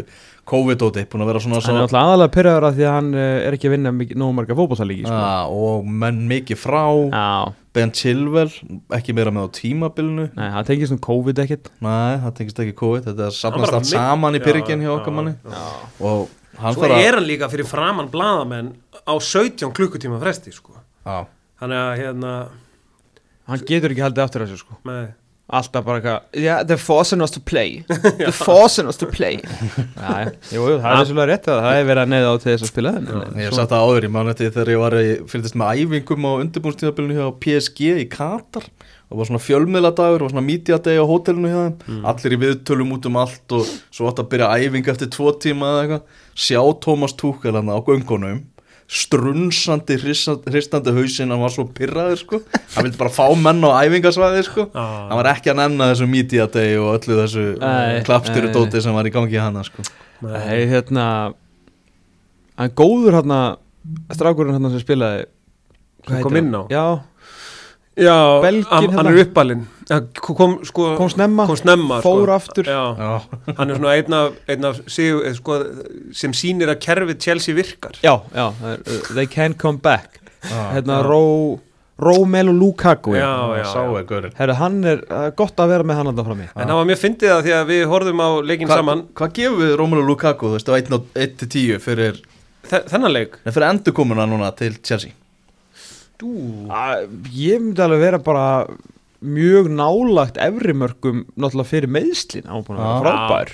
COVID-óti 0.52 1.04
búin 1.08 1.24
að 1.24 1.30
vera 1.32 1.42
svona 1.44 1.62
Hann 1.64 1.78
er 1.78 1.86
alltaf 1.86 2.02
aðalega 2.02 2.34
pyrraður 2.36 2.66
að 2.68 2.78
því 2.78 2.86
að 2.90 2.96
hann 2.98 3.10
eh, 3.14 3.46
er 3.46 3.56
ekki 3.56 3.70
að 3.70 3.74
vinna 3.76 3.92
nógu 3.94 4.36
marga 4.36 4.58
fótballtalíki 4.58 5.06
sko. 5.06 5.18
ah, 5.22 5.44
og 5.54 5.86
menn 6.02 6.22
mikið 6.32 6.60
frá. 6.60 6.84
Já, 7.14 7.54
Ben 7.78 7.94
Chilwell, 7.96 8.52
ekki 8.98 9.16
meira 9.16 9.32
með 9.32 9.48
á 9.48 9.50
tímabilinu. 9.56 10.26
Nei, 10.36 10.48
hann 10.52 10.68
tengist 10.68 10.92
um 10.92 11.00
COVID 11.00 11.40
ekkert. 11.46 11.70
Nei, 11.80 12.18
það 12.26 12.34
tengist 12.42 12.60
ekki 12.66 12.74
COVID 12.82 13.08
Þetta 13.08 13.30
er 13.32 13.56
bara 13.56 13.80
allt 13.80 13.88
saman 13.88 14.36
í 14.36 14.42
byrgin 14.44 14.84
hjá 14.84 14.90
já, 14.90 14.96
okkar 14.98 15.16
manni. 15.16 15.38
já. 15.46 15.62
og 16.02 16.34
hann 16.60 16.76
Svo 16.76 16.84
þarf 16.84 16.98
að 16.98 17.06
er 17.06 17.20
hann 17.20 17.30
líka 17.30 17.52
fyrir 17.54 17.70
framann 17.70 18.12
bladamenn 18.12 18.74
á 19.08 19.14
17 19.16 19.72
klukkutíma 19.78 20.20
fresti 20.20 20.52
sko. 20.52 20.76
Já, 21.06 21.24
Þannig 21.62 21.80
að 21.86 21.96
hérna 22.02 22.36
Hann 23.48 23.64
getur 23.70 23.94
ekki 23.94 24.04
haldið 24.04 24.26
aftur 24.26 24.44
þessu 24.46 24.60
sko 24.66 24.82
Alltaf 25.52 25.84
bara 25.84 26.00
eitthvað 26.00 26.38
Yeah, 26.44 26.62
they're 26.64 26.78
forcing 26.80 27.22
us 27.22 27.32
to 27.36 27.42
play. 27.44 27.84
They're 28.20 28.32
forcing 28.32 28.88
us 28.88 28.96
to 29.02 29.08
play. 29.12 29.42
Já, 29.42 30.12
já, 30.24 30.30
jú, 30.56 30.62
jú, 30.70 30.78
það 30.80 30.94
er 31.02 31.10
svolítið 31.10 31.28
rétt 31.32 31.50
að 31.52 31.60
það 31.66 31.80
er 31.82 31.90
verið 31.90 32.04
að 32.06 32.12
neyða 32.14 32.30
á 32.32 32.36
til 32.40 32.52
þess 32.54 32.64
að 32.68 32.72
spila 32.72 32.94
en, 33.02 33.10
Ég 33.42 33.50
hef 33.50 33.58
sagt 33.58 33.74
það 33.74 33.84
áður 33.90 34.08
í 34.08 34.12
mánuði 34.16 34.48
þegar 34.56 34.72
ég 34.72 34.80
var 34.86 34.96
í- 35.02 35.20
fylgdist 35.34 35.58
með 35.60 35.82
æfingum 35.84 36.30
á 36.30 36.32
undirbúnstíðabilinu 36.46 37.18
hjá 37.20 37.28
PSG 37.44 37.92
í 38.00 38.08
Katar. 38.14 38.70
Og 39.12 39.20
var 39.20 39.28
svona 39.28 39.42
fjölmiðladagur 39.44 40.24
og 40.24 40.32
svona 40.32 40.46
media 40.48 40.78
day 40.80 40.96
á 40.96 41.04
hótelinu 41.04 41.50
hjá 41.52 41.60
þeim. 41.68 41.98
Allir 42.08 42.36
í 42.38 42.40
viðtölum 42.46 42.94
út 42.96 43.10
um 43.10 43.18
allt 43.20 43.56
og 43.58 43.68
svo 43.92 44.08
átt 44.08 44.22
að 44.24 44.30
byrja 44.32 44.54
æfing 44.56 44.88
eftir 44.88 45.10
tvo 45.12 45.34
tíma 45.36 45.68
eða 45.74 45.82
eitthvað. 45.84 46.06
Sjá 46.48 46.62
Thomas 46.80 47.12
Tuchel 47.20 47.58
hann 47.60 47.68
á 47.68 47.76
göngunum 47.84 48.40
strunsandi 48.92 49.96
hristandi, 50.02 50.92
hausinn, 50.92 51.32
hann 51.32 51.40
var 51.40 51.54
svo 51.54 51.64
pyrraður 51.72 52.18
sko. 52.20 52.40
Hann 52.76 52.86
vildi 52.88 53.00
bara 53.00 53.14
fá 53.14 53.24
menn 53.40 53.64
á 53.64 53.72
æfingasvæði 53.86 54.42
sko. 54.50 54.66
Já. 54.74 54.88
hann 55.08 55.20
var 55.22 55.30
ekki 55.32 55.54
að 55.54 55.62
nenna 55.62 55.88
þessu 55.94 56.08
media 56.12 56.48
day 56.52 56.76
og 56.80 56.98
öllu 56.98 57.20
þessu 57.22 57.46
Nei, 57.62 58.02
klappstyru 58.08 58.50
nei, 58.50 58.56
dóti 58.58 58.82
sem 58.84 58.96
var 58.98 59.08
í 59.08 59.14
gangi 59.16 59.40
hana 59.40 59.64
sko. 59.68 59.86
Hei, 60.22 60.66
hérna 60.70 61.06
Hann 62.60 62.74
góður 62.78 63.16
hérna 63.22 63.40
Strákurinn 64.12 64.58
hérna 64.60 64.74
sem 64.74 64.84
spilaði 64.84 65.24
kom 66.22 66.36
inn 66.38 66.52
á? 66.52 66.62
Já, 66.70 66.86
Já, 68.00 68.40
Belginn 68.42 68.66
hann, 68.72 68.86
hérna. 68.94 69.10
er 69.12 69.26
uppalinn. 69.26 69.64
Ja, 69.90 69.98
kom, 70.16 70.54
sko, 70.64 70.94
kom 70.96 71.10
snemma 71.12 71.44
kom 71.50 71.58
snemma 71.60 71.98
Fór 72.02 72.22
sko. 72.24 72.36
aftur. 72.38 72.64
Já, 72.72 72.84
Já, 72.96 73.56
hann 73.58 73.70
er 73.70 73.76
svona 73.82 73.96
einn 73.98 74.14
af, 74.16 74.38
einn 74.48 74.66
af 74.70 74.80
sig, 74.88 75.10
eh, 75.12 75.34
sko, 75.36 75.58
sem 76.16 76.32
sýnir 76.32 76.72
að 76.72 76.80
kerfið 76.86 77.20
Chelsea 77.20 77.54
virkar. 77.56 77.92
Já, 78.02 78.14
uh, 78.16 78.78
they 79.14 79.26
can 79.28 79.54
come 79.54 79.78
back. 79.78 80.22
Já, 80.42 80.72
Hérna. 80.78 81.02
Ró 81.04 81.60
Rómelu 82.02 82.50
Lukaku 82.58 83.14
Já, 83.14 83.28
já, 83.60 83.64
sá 83.70 83.84
já. 83.86 84.00
er 84.00 84.04
gaurinn 84.10 84.32
Herru, 84.40 84.54
hann 84.58 84.84
er 84.90 85.04
uh, 85.12 85.30
gott 85.38 85.54
að 85.62 85.68
vera 85.70 85.84
með 85.86 86.00
hann 86.00 86.08
alltaf 86.10 86.26
frammi. 86.32 86.48
En 86.56 86.68
það 86.72 86.80
var 86.80 86.88
mjög 86.90 87.02
fyndið 87.04 87.30
það 87.30 87.44
því 87.46 87.54
að 87.60 87.68
við 87.70 87.84
horfðum 87.92 88.24
á 88.26 88.30
leikin 88.42 88.72
saman. 88.72 89.04
Hvað 89.14 89.34
gefur 89.38 89.60
við 89.62 89.76
Romelu 89.78 90.06
Lukaku, 90.08 90.50
þú 90.50 90.56
veist, 90.56 90.72
á 90.72 90.74
1-10 90.80 91.78
fyrir, 91.84 92.18
þe- 92.72 92.86
þennan 92.90 93.14
leik? 93.14 93.38
Nei, 93.46 93.52
fyrir 93.54 93.68
endurkomuna 93.70 94.26
núna 94.26 94.50
til 94.58 94.80
Chelsea? 94.82 95.12
Ég 97.36 97.62
myndi 97.62 97.84
alveg 97.84 98.04
vera 98.06 98.20
bara 98.22 98.46
mjög 99.22 99.70
nálagt 99.70 100.40
efrimörkum 100.42 101.26
náttúrulega 101.36 101.70
fyrir 101.70 101.92
meðslin 101.94 102.48
hann 102.50 102.62
var 102.62 102.66
búin 102.68 102.80
að 102.80 102.88
vera 102.88 103.04
frábær. 103.04 103.52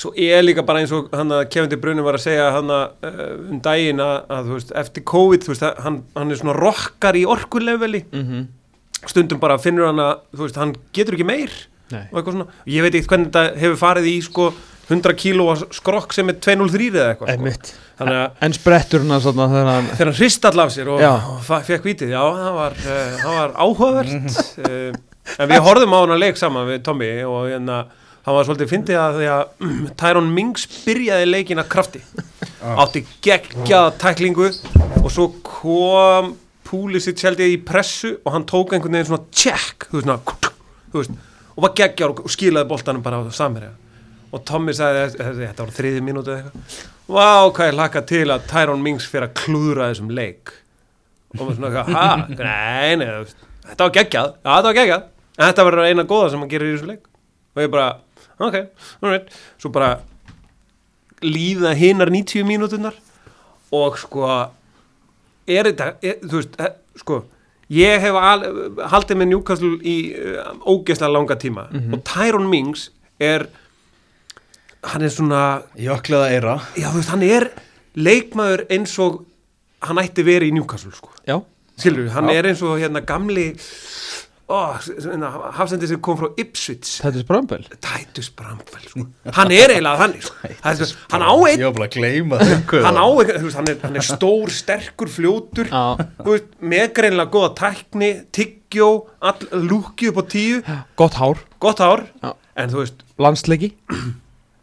Svo 0.00 0.12
er 0.16 0.44
líka 0.44 0.62
bara 0.64 0.80
eins 0.80 0.92
og 0.94 1.10
hann 1.12 1.34
að 1.34 1.48
Kevin 1.52 1.72
De 1.72 1.78
Bruyne 1.80 2.04
var 2.06 2.16
að 2.16 2.24
segja 2.28 2.46
hann 2.54 2.70
að 2.72 3.08
uh, 3.08 3.24
um 3.50 3.58
daginn 3.64 4.00
að, 4.00 4.14
að 4.30 4.46
þú 4.46 4.56
veist, 4.56 4.70
eftir 4.82 5.04
COVID 5.10 5.44
þú 5.44 5.52
veist, 5.52 5.66
hann, 5.84 5.98
hann 6.14 6.30
er 6.30 6.40
svona 6.40 6.56
rokkar 6.56 7.18
í 7.18 7.26
orkuleveli. 7.28 8.04
Mm 8.12 8.24
-hmm. 8.28 8.46
stundum 9.06 9.40
bara 9.40 9.58
finnur 9.58 9.86
hann 9.86 9.98
að 9.98 10.14
þú 10.32 10.46
veist, 10.46 10.56
hann 10.56 10.74
getur 10.92 11.14
ekki 11.14 11.26
meir 11.26 11.52
Nei. 11.90 12.06
og 12.12 12.18
eitthvað 12.18 12.34
svona, 12.36 12.46
ég 12.66 12.82
veit 12.82 12.94
ekki 12.94 13.08
hvernig 13.10 13.30
þetta 13.32 13.58
hefur 13.58 13.78
farið 13.80 14.06
í 14.06 14.16
sko 14.22 14.52
100 14.90 15.14
kíló 15.20 15.46
skrokk 15.76 16.14
sem 16.16 16.32
er 16.32 16.38
203 16.42 16.88
eða 16.90 17.06
eitthvað 17.12 17.30
sko. 17.36 17.76
Þannig 18.00 18.18
að 18.20 18.44
En 18.46 18.56
sprettur 18.56 19.04
hann 19.04 19.22
svona 19.22 19.46
þegar 19.52 19.70
hann 19.70 19.88
þegar 19.92 20.10
hann 20.10 20.18
hrist 20.18 20.48
all 20.50 20.64
af 20.64 20.74
sér 20.74 20.90
og, 20.94 21.04
og 21.04 21.62
fekk 21.68 21.86
vítið, 21.86 22.12
já, 22.16 22.20
það 22.40 22.58
var, 22.58 22.76
uh, 22.84 23.14
það 23.22 23.38
var 23.38 23.56
áhugavert. 23.64 24.42
Uh, 24.60 25.00
en 25.36 25.50
við 25.52 25.64
horfðum 25.68 25.96
á 25.96 25.98
hann 26.00 26.14
að 26.16 26.22
leik 26.24 26.40
saman 26.40 26.68
við 26.68 26.84
Tommy 26.88 27.10
og 27.28 27.40
hérna 27.50 27.80
hann 28.26 28.36
var 28.36 28.48
svolítið 28.48 28.72
fyndið 28.74 29.00
að 29.00 29.18
því 29.20 29.30
að 29.32 29.42
mm, 29.64 29.80
Tyrone 30.00 30.34
Mings 30.36 30.68
byrjaði 30.84 31.30
leikin 31.30 31.62
að 31.62 31.70
krafti. 31.72 32.04
Átti 32.60 33.04
geggjaða 33.24 33.94
tæklingu 34.00 34.50
og 35.00 35.10
svo 35.12 35.30
kom 35.46 36.34
Púlisic 36.70 37.18
held 37.26 37.40
ég 37.42 37.56
í 37.56 37.60
pressu 37.66 38.14
og 38.22 38.34
hann 38.34 38.46
tók 38.46 38.74
einhvern 38.76 38.94
veginn 38.94 39.08
svona 39.08 39.26
check 39.34 39.88
þú 39.90 39.98
veist, 39.98 40.06
svona, 40.06 40.50
þú 40.92 41.00
veist, 41.00 41.16
og 41.56 41.64
var 41.64 41.72
geggjar 41.80 42.12
og, 42.12 42.20
skilaði 42.30 42.70
boltanum 42.70 43.02
bara 43.02 43.18
á 43.18 43.34
samherja 43.34 43.72
og 44.30 44.42
Tommy 44.46 44.74
sagði, 44.76 45.06
þetta 45.18 45.64
var 45.64 45.72
þriði 45.74 46.02
mínútu 46.06 46.34
eða 46.34 46.50
eitthvað? 46.50 46.80
Vá, 47.10 47.30
hvað 47.50 47.70
ég 47.70 47.78
laka 47.78 48.02
til 48.06 48.26
að 48.30 48.44
Tyrone 48.50 48.84
Mings 48.84 49.06
fyrir 49.10 49.26
að 49.26 49.38
klúðra 49.40 49.88
þessum 49.90 50.12
leik. 50.14 50.52
Og 51.34 51.40
maður 51.40 51.56
svona 51.58 51.84
ha, 51.88 52.04
nei, 52.28 52.92
nei 53.00 53.06
þú 53.08 53.16
veist, 53.24 53.48
þetta 53.66 53.86
var 53.88 53.96
geggjað, 53.96 54.30
já 54.38 54.50
þetta 54.50 54.68
var 54.68 54.78
geggjað. 54.78 55.08
En 55.40 55.48
þetta 55.48 55.66
verður 55.66 55.88
eina 55.88 56.06
góða 56.06 56.30
sem 56.30 56.44
hann 56.44 56.52
gerir 56.52 56.70
í 56.70 56.76
þessu 56.76 56.90
leik. 56.92 57.02
Og 57.56 57.64
ég 57.64 57.72
bara, 57.72 57.88
ok, 58.38 58.56
alright. 59.00 59.34
Svo 59.58 59.72
bara 59.74 59.90
líða 61.24 61.74
hinnar 61.76 62.10
90 62.12 62.46
mínúturnar 62.48 62.96
og 63.74 63.98
sko 64.00 64.28
er 65.50 65.68
þetta, 65.68 65.92
er, 66.02 66.18
þú 66.24 66.38
veist, 66.38 66.56
eh, 66.62 66.72
sko 67.00 67.20
ég 67.70 68.02
hef 68.02 68.16
al, 68.18 68.46
haldið 68.92 69.20
með 69.20 69.30
Newcastle 69.30 69.76
í 69.86 69.96
uh, 70.16 70.54
ógeðslega 70.64 71.12
langa 71.12 71.36
tíma 71.38 71.68
og 71.70 72.00
Tyrone 72.08 72.50
Mings 72.50 72.88
er 73.20 73.46
hann 74.82 75.02
er 75.04 75.12
svona 75.12 75.42
Jöklaða 75.76 76.30
eira 76.32 76.54
já 76.78 76.88
þú 76.90 77.00
veist, 77.00 77.12
hann 77.12 77.26
er 77.26 77.50
leikmaður 77.98 78.64
eins 78.70 78.94
og 79.02 79.24
hann 79.84 80.00
ætti 80.02 80.24
verið 80.26 80.52
í 80.52 80.56
Newcastle 80.58 80.92
sko. 80.94 81.12
Já, 81.28 81.38
skilur 81.80 82.06
við, 82.06 82.14
hann 82.16 82.30
Já. 82.30 82.36
er 82.38 82.48
eins 82.50 82.62
og 82.66 82.76
hérna 82.80 83.02
gamli 83.06 83.46
ó, 84.50 84.74
hafsendi 85.56 85.88
sem 85.88 86.00
kom 86.02 86.18
frá 86.18 86.28
Ipswich. 86.40 86.98
Þetta 87.00 87.20
er 87.20 87.24
sprambel 87.24 87.66
Titus 87.86 88.30
Bramfell 88.36 88.88
sko. 88.90 89.04
hann 89.36 89.54
er 89.54 89.74
eiginlega 89.76 90.02
þannig 90.02 90.26
sko. 90.26 90.52
Það 90.64 90.82
hann 91.14 91.24
á 91.24 91.34
einn 91.48 91.64
hann 92.84 93.00
á 93.00 93.06
veist, 93.16 93.58
hann 93.58 93.70
er, 93.70 93.78
hann 93.84 94.00
er 94.00 94.06
stór, 94.06 94.52
sterkur, 94.54 95.12
fljótur. 95.12 95.70
Með 96.60 96.88
greinlega 96.98 97.30
góða 97.32 97.52
tækni 97.62 98.10
tyggjó, 98.34 98.90
all, 99.22 99.46
lúki 99.64 100.10
upp 100.10 100.20
á 100.20 100.24
tíu. 100.34 100.64
Gott 100.98 101.16
hár, 101.20 101.40
gott 101.62 101.80
hár, 101.80 102.04
Já. 102.20 102.34
en 102.56 102.74
þú 102.74 102.84
veist 102.84 103.06
landsleiki 103.20 103.72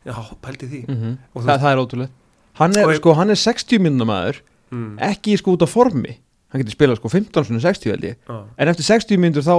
já, 0.07 0.15
pældi 0.43 0.69
því. 0.71 0.81
Mm 0.87 1.17
Og 1.33 1.41
þú 1.41 1.47
það, 1.49 1.59
það 1.65 1.71
er 1.73 1.81
ótrúlega 1.83 2.09
Hann 2.57 2.73
er, 2.77 2.87
Og 2.89 2.95
sko, 2.97 3.13
hann 3.13 3.29
er 3.29 3.37
60 3.37 3.83
minnum 3.85 4.09
maður 4.09 4.39
mm. 4.73 4.93
ekki 5.11 5.35
sko 5.37 5.53
út 5.53 5.61
á 5.61 5.69
formi. 5.69 6.15
Hann 6.49 6.63
getur 6.63 6.73
spilað 6.73 6.97
sko 7.01 7.11
15 7.13 7.45
svona 7.51 7.61
60 7.61 7.91
held 7.93 8.07
ég. 8.07 8.15
Já. 8.25 8.37
en 8.57 8.71
eftir 8.71 8.87
60 8.87 9.21
minnur 9.21 9.45
þá 9.45 9.53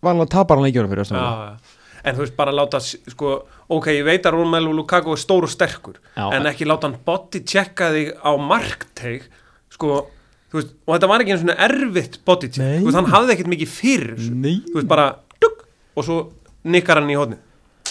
var 0.00 0.14
hann 0.14 0.24
að 0.24 0.32
tapa 0.32 0.56
hann 0.56 0.64
leikjara 0.66 0.90
fyrir 0.90 1.04
já. 1.12 1.58
en 2.04 2.16
þú 2.16 2.24
veist 2.24 2.36
bara 2.36 2.52
láta 2.54 2.80
s- 2.80 2.96
sko, 3.12 3.32
ok, 3.68 3.90
ég 3.92 4.04
veit 4.06 4.24
að 4.24 4.36
Romelu 4.38 4.72
Lukaku 4.72 5.12
er 5.12 5.20
stór 5.20 5.44
og 5.44 5.52
sterkur, 5.52 5.98
Já. 6.16 6.30
en 6.32 6.48
ekki 6.48 6.64
láta 6.68 6.88
hann 6.88 6.96
body 7.04 7.42
checka 7.44 7.90
þig 7.92 8.14
á 8.24 8.32
markteig 8.40 9.26
sko, 9.70 10.06
þú 10.50 10.60
veist 10.60 10.72
og 10.86 10.94
þetta 10.96 11.10
var 11.12 11.20
ekki 11.20 11.34
einu 11.34 11.42
svona 11.44 11.58
erfitt 11.68 12.20
body 12.24 12.48
check 12.48 12.84
veist, 12.86 12.96
hann 12.96 13.12
hafði 13.12 13.36
ekkert 13.36 13.52
mikið 13.52 13.74
fyrir 13.74 14.16
veist, 14.16 14.88
bara 14.88 15.10
dugg, 15.40 15.66
og 15.94 16.06
svo 16.08 16.18
nikkar 16.64 17.02
hann 17.02 17.12
í 17.12 17.18
hodni 17.20 17.36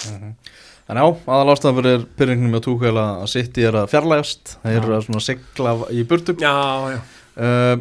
En 0.10 0.36
já, 0.98 1.06
aðal 1.30 1.54
ástæðan 1.54 1.78
fyrir 1.78 2.06
pyrringnum 2.18 2.56
með 2.56 2.64
túkvæl 2.66 2.96
að 2.98 3.28
City 3.30 3.66
er 3.70 3.76
að 3.78 3.92
fjarlægast 3.92 4.56
Það 4.64 4.78
eru 4.80 4.96
að 4.96 5.04
svona 5.06 5.22
sigla 5.22 5.74
í 5.94 6.06
burtu. 6.10 6.34
Já, 6.42 6.56
já, 6.96 6.98
uh, 7.46 7.76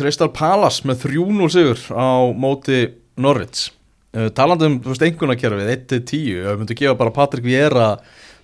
Crystal 0.00 0.30
Palace 0.32 0.88
með 0.88 1.04
3-0 1.04 1.50
sigur 1.52 1.84
á 1.92 2.08
móti 2.32 2.80
Norwich. 3.20 3.68
Uh, 4.16 4.30
Talandi 4.32 4.70
um, 4.70 4.80
þú 4.80 4.94
veist, 4.94 5.04
einhvernarkerfið 5.04 5.70
1-10, 5.76 6.24
við 6.46 6.62
myndum 6.62 6.80
gefa 6.80 6.96
bara 7.02 7.14
Patrik 7.14 7.44
Viera 7.44 7.90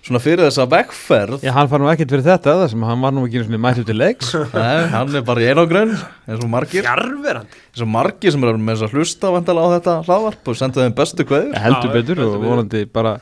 svona 0.05 0.21
fyrir 0.23 0.45
þessa 0.45 0.67
vegferð. 0.71 1.41
Já, 1.43 1.51
hann 1.55 1.69
far 1.71 1.81
nú 1.81 1.89
ekkert 1.91 2.13
fyrir 2.13 2.25
þetta 2.27 2.53
það 2.61 2.69
sem 2.75 2.85
hann 2.87 3.01
var 3.03 3.15
nú 3.15 3.23
ekki 3.25 3.39
einu 3.39 3.47
svona 3.47 3.61
mættu 3.65 3.85
til 3.87 3.97
leiks. 3.97 4.29
Nei, 4.55 4.85
hann 4.93 5.17
er 5.17 5.25
bara 5.27 5.43
í 5.43 5.49
einangrun 5.49 5.95
eins 5.95 6.37
og 6.37 6.51
margir. 6.51 6.85
Fjarverandi. 6.85 7.63
Eins 7.73 7.83
og 7.83 7.91
margir 7.97 8.35
sem 8.35 8.45
eru 8.45 8.61
með 8.61 8.77
þess 8.77 8.87
að 8.87 8.95
hlusta 8.95 9.33
á 9.33 9.65
þetta 9.73 9.97
hlaðvarp 10.05 10.53
og 10.53 10.59
senda 10.61 10.85
þeim 10.85 10.95
bestu 11.01 11.27
kveður 11.27 11.57
heldur 11.65 11.93
betur 11.97 12.21
heldur 12.21 12.37
og 12.37 12.45
vonandi 12.45 12.85
bara 12.93 13.17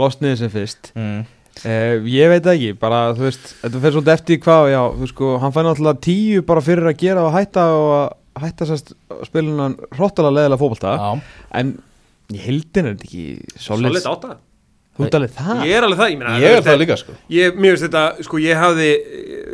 losniði 0.00 0.36
sem 0.42 0.50
fyrst. 0.52 0.90
Mm. 0.98 1.24
eh, 1.64 1.94
ég 2.10 2.32
veit 2.32 2.42
það 2.44 2.54
ekki, 2.58 2.72
bara 2.80 3.00
þú 3.14 3.26
veist 3.28 3.50
þetta 3.62 3.82
fer 3.84 3.94
svolítið 3.96 4.14
eftir 4.16 4.40
hvað, 4.44 4.68
já, 4.74 4.80
þú 5.00 5.10
sko 5.12 5.32
hann 5.42 5.54
fær 5.54 5.68
náttúrulega 5.68 6.02
tíu 6.08 6.42
bara 6.48 6.64
fyrir 6.66 6.90
að 6.90 6.96
gera 7.04 7.26
og 7.28 7.34
hætta 7.36 7.66
og 7.78 7.92
að 7.98 8.46
hætta 8.46 8.66
sérst 8.70 8.94
spilunan 9.28 9.76
hróttalega 9.94 10.34
leðilega 10.40 10.62
fótbolta. 10.64 10.96
Já, 10.98 11.38
en 11.60 11.76
í 12.34 12.40
heildin 12.42 12.88
er 12.90 12.96
þetta 12.96 13.06
ekki 13.10 13.60
solid, 13.60 13.90
Solid 13.92 14.10
átta. 14.10 14.36
Þú 14.94 15.04
ert 15.08 15.14
alveg 15.18 15.32
það? 15.34 15.60
Ég 15.66 15.74
er 15.74 15.84
alveg 15.88 15.98
það, 15.98 16.10
ég 16.12 16.18
meina 16.20 16.34
ég 16.38 16.52
er 16.54 16.60
það 16.62 16.76
líka 16.78 16.96
sko. 17.00 17.14
Ég, 17.34 17.56
mér 17.58 17.72
finnst 17.74 17.86
þetta, 17.88 18.02
sko, 18.26 18.38
ég 18.42 18.60
hafði 18.60 18.90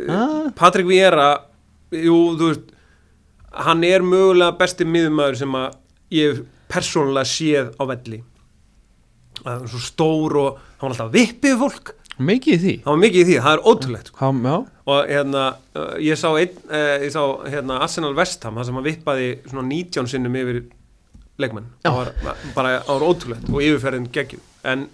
Ah. 0.09 0.49
Patrik 0.57 0.87
Viera 0.89 1.29
Jú, 1.93 2.15
þú 2.39 2.47
veist 2.51 2.69
Hann 3.65 3.83
er 3.83 4.01
mögulega 4.05 4.55
besti 4.57 4.85
miðumæður 4.87 5.37
sem 5.41 5.55
að 5.59 5.73
ég 6.15 6.31
hef 6.31 6.43
persónulega 6.71 7.27
séð 7.27 7.73
á 7.77 7.83
velli 7.89 8.21
Það 9.41 9.55
er 9.55 9.71
svo 9.71 9.81
stór 9.85 10.37
og 10.41 10.61
hann 10.77 10.85
var 10.85 10.95
alltaf 10.95 11.11
vippið 11.15 11.57
fólk. 11.61 11.93
Mikið 12.21 12.53
í 12.53 12.59
því? 12.61 12.73
Það 12.83 12.91
var 12.91 13.01
mikið 13.01 13.21
í 13.21 13.25
því, 13.27 13.35
það 13.41 13.55
er 13.55 13.63
ótrúlegt 13.71 14.11
sko. 14.11 14.19
Ham, 14.21 14.41
og 14.91 15.09
hérna, 15.09 15.43
uh, 15.77 15.93
ég 16.03 16.19
sá, 16.19 16.27
ein, 16.37 16.57
uh, 16.69 16.95
ég 17.01 17.13
sá 17.13 17.21
hérna, 17.49 17.79
Arsenal 17.81 18.13
Vestham, 18.17 18.59
það 18.59 18.67
sem 18.67 18.77
hann 18.77 18.87
vippaði 18.87 19.29
svona 19.47 19.63
19 19.69 20.11
sinnum 20.11 20.37
yfir 20.41 20.59
leikmenn. 21.41 21.69
Það 21.85 21.97
var 21.97 22.11
bara, 22.53 22.73
það 22.85 22.91
var 22.91 23.07
ótrúlegt 23.07 23.49
og 23.49 23.63
yfirferðin 23.65 24.09
geggjum, 24.13 24.43
en 24.73 24.85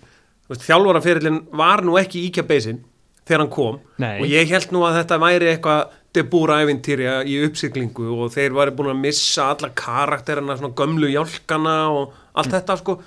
þjálfaraferillin 0.53 1.41
var 1.59 1.83
nú 1.83 1.97
ekki 1.99 2.23
íkja 2.29 2.45
beisin 2.47 2.83
þegar 3.27 3.43
hann 3.43 3.51
kom. 3.51 3.79
Nei. 3.99 4.21
og 4.21 4.29
ég 4.31 4.53
held 4.53 4.71
nú 4.71 4.85
að 4.87 5.01
þetta 5.01 5.19
væri 5.19 5.49
eitthvað 5.51 5.95
debúra 6.15 6.61
ævintýrja 6.63 7.17
í 7.27 7.41
uppsiklingu 7.45 8.07
og 8.15 8.31
þeir 8.33 8.55
væri 8.55 8.73
búin 8.77 8.93
að 8.93 9.01
missa 9.03 9.51
alla 9.51 9.69
karakterina, 9.75 10.55
svona 10.57 10.77
gömlu 10.77 11.09
hjálkana 11.11 11.75
og 11.91 12.15
allt 12.37 12.53
þetta 12.55 12.77
sko 12.79 12.97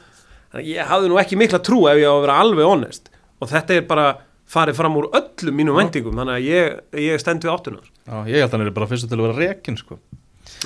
ég 0.59 0.87
hafði 0.91 1.11
nú 1.13 1.19
ekki 1.23 1.39
mikla 1.39 1.61
trú 1.63 1.85
ef 1.91 2.01
ég 2.01 2.11
á 2.11 2.15
að 2.15 2.25
vera 2.27 2.39
alveg 2.43 2.67
honest 2.71 3.11
og 3.41 3.51
þetta 3.53 3.77
er 3.79 3.85
bara 3.91 4.07
farið 4.51 4.81
fram 4.81 4.97
úr 4.99 5.11
öllum 5.15 5.55
mínum 5.61 5.79
vendingum 5.79 6.17
þannig 6.19 6.39
að 6.41 6.49
ég, 6.49 6.81
ég 7.07 7.21
stend 7.23 7.45
við 7.47 7.53
áttunar 7.55 7.85
Já, 7.87 8.17
ég 8.27 8.41
held 8.43 8.49
að 8.51 8.57
hann 8.59 8.67
er 8.67 8.75
bara 8.81 8.91
fyrstu 8.91 9.11
til 9.11 9.21
að 9.21 9.29
vera 9.29 9.39
rekin 9.45 9.79
sko 9.79 10.01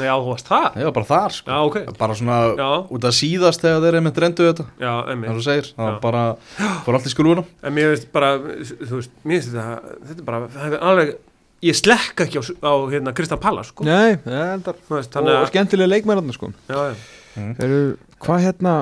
Já, 0.01 0.14
þú 0.16 0.30
varst 0.32 0.49
það? 0.49 0.78
Ég 0.80 0.89
var 0.89 0.95
bara 0.97 1.07
þar 1.11 1.35
sko 1.37 1.53
Já, 1.53 1.59
ok. 1.68 1.76
Bara 2.01 2.14
svona 2.16 2.39
Já. 2.57 2.68
út 2.97 3.05
að 3.05 3.16
síðast 3.18 3.62
þegar 3.62 3.85
þeir 3.85 3.99
einmitt 4.01 4.20
reyndu 4.24 4.47
þetta 4.49 4.64
Já, 4.80 4.93
emmi 5.12 5.28
og 5.28 5.37
þú 5.37 5.45
segir, 5.45 5.68
það 5.74 5.85
Já. 5.85 5.91
var 5.91 6.01
bara 6.03 6.22
fór 6.87 6.99
allt 6.99 7.11
í 7.11 7.12
skulvuna 7.12 7.45
En 7.61 7.76
mér 7.76 7.93
finnst 7.93 8.09
bara, 8.14 8.30
þú 8.41 8.97
veist, 8.97 9.12
mér 9.22 9.37
finnst 9.37 9.53
þetta 9.53 9.95
þetta 10.09 10.26
bara, 10.30 10.41
það 10.57 10.78
er 10.78 10.87
alveg 10.91 11.12
ég 11.64 11.78
slekka 11.78 12.26
ekki 12.26 12.41
á, 12.41 12.45
á 12.64 12.72
hérna, 12.93 13.14
Krista 13.16 13.39
Pallas 13.41 13.70
sko. 13.70 13.87
nei, 13.87 14.16
er 14.24 14.55
endar 14.57 14.76
veist, 14.89 15.12
og, 15.12 15.14
þannig 15.18 15.37
og 15.37 15.45
að 15.45 15.51
skemmtilega 15.53 15.93
leikmærarna 15.93 16.35
sko 16.37 16.51
já, 16.68 16.80
já. 16.91 17.47
Eru, 17.64 17.78
hvað 18.24 18.45
hérna 18.49 18.74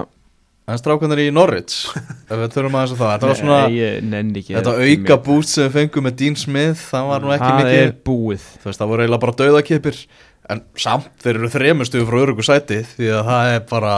En 0.70 0.78
strákunar 0.78 1.18
í 1.18 1.30
Norwich 1.34 1.88
ef 1.96 2.36
við 2.38 2.52
þurfum 2.54 2.76
aðeins 2.78 2.92
að 2.94 3.00
það. 3.00 3.12
Þetta 3.12 3.30
var 3.30 3.38
svona, 3.40 3.62
Nei, 3.66 3.78
ég 3.80 4.44
þetta 4.46 4.72
það 4.72 4.82
er 4.84 4.92
auka 4.92 5.16
búst 5.26 5.56
sem 5.56 5.64
við 5.66 5.72
fengum 5.74 6.06
með 6.06 6.18
Dean 6.20 6.36
Smith 6.38 6.84
það 6.86 7.08
var 7.10 7.24
nú 7.24 7.32
ekki 7.34 7.48
það 7.48 7.58
mikið 7.62 7.80
er 7.80 7.96
búið. 8.06 8.44
Þú 8.62 8.70
veist, 8.70 8.82
það 8.82 8.92
voru 8.92 9.04
eiginlega 9.04 9.24
bara 9.24 9.38
dauðakipir 9.42 9.98
en 10.50 10.62
samt 10.78 11.10
þeir 11.22 11.38
eru 11.38 11.50
þremustu 11.52 12.02
frá 12.06 12.18
örugu 12.22 12.46
sæti 12.46 12.80
því 12.94 13.10
að 13.14 13.28
það 13.30 13.54
er 13.56 13.64
bara 13.70 13.96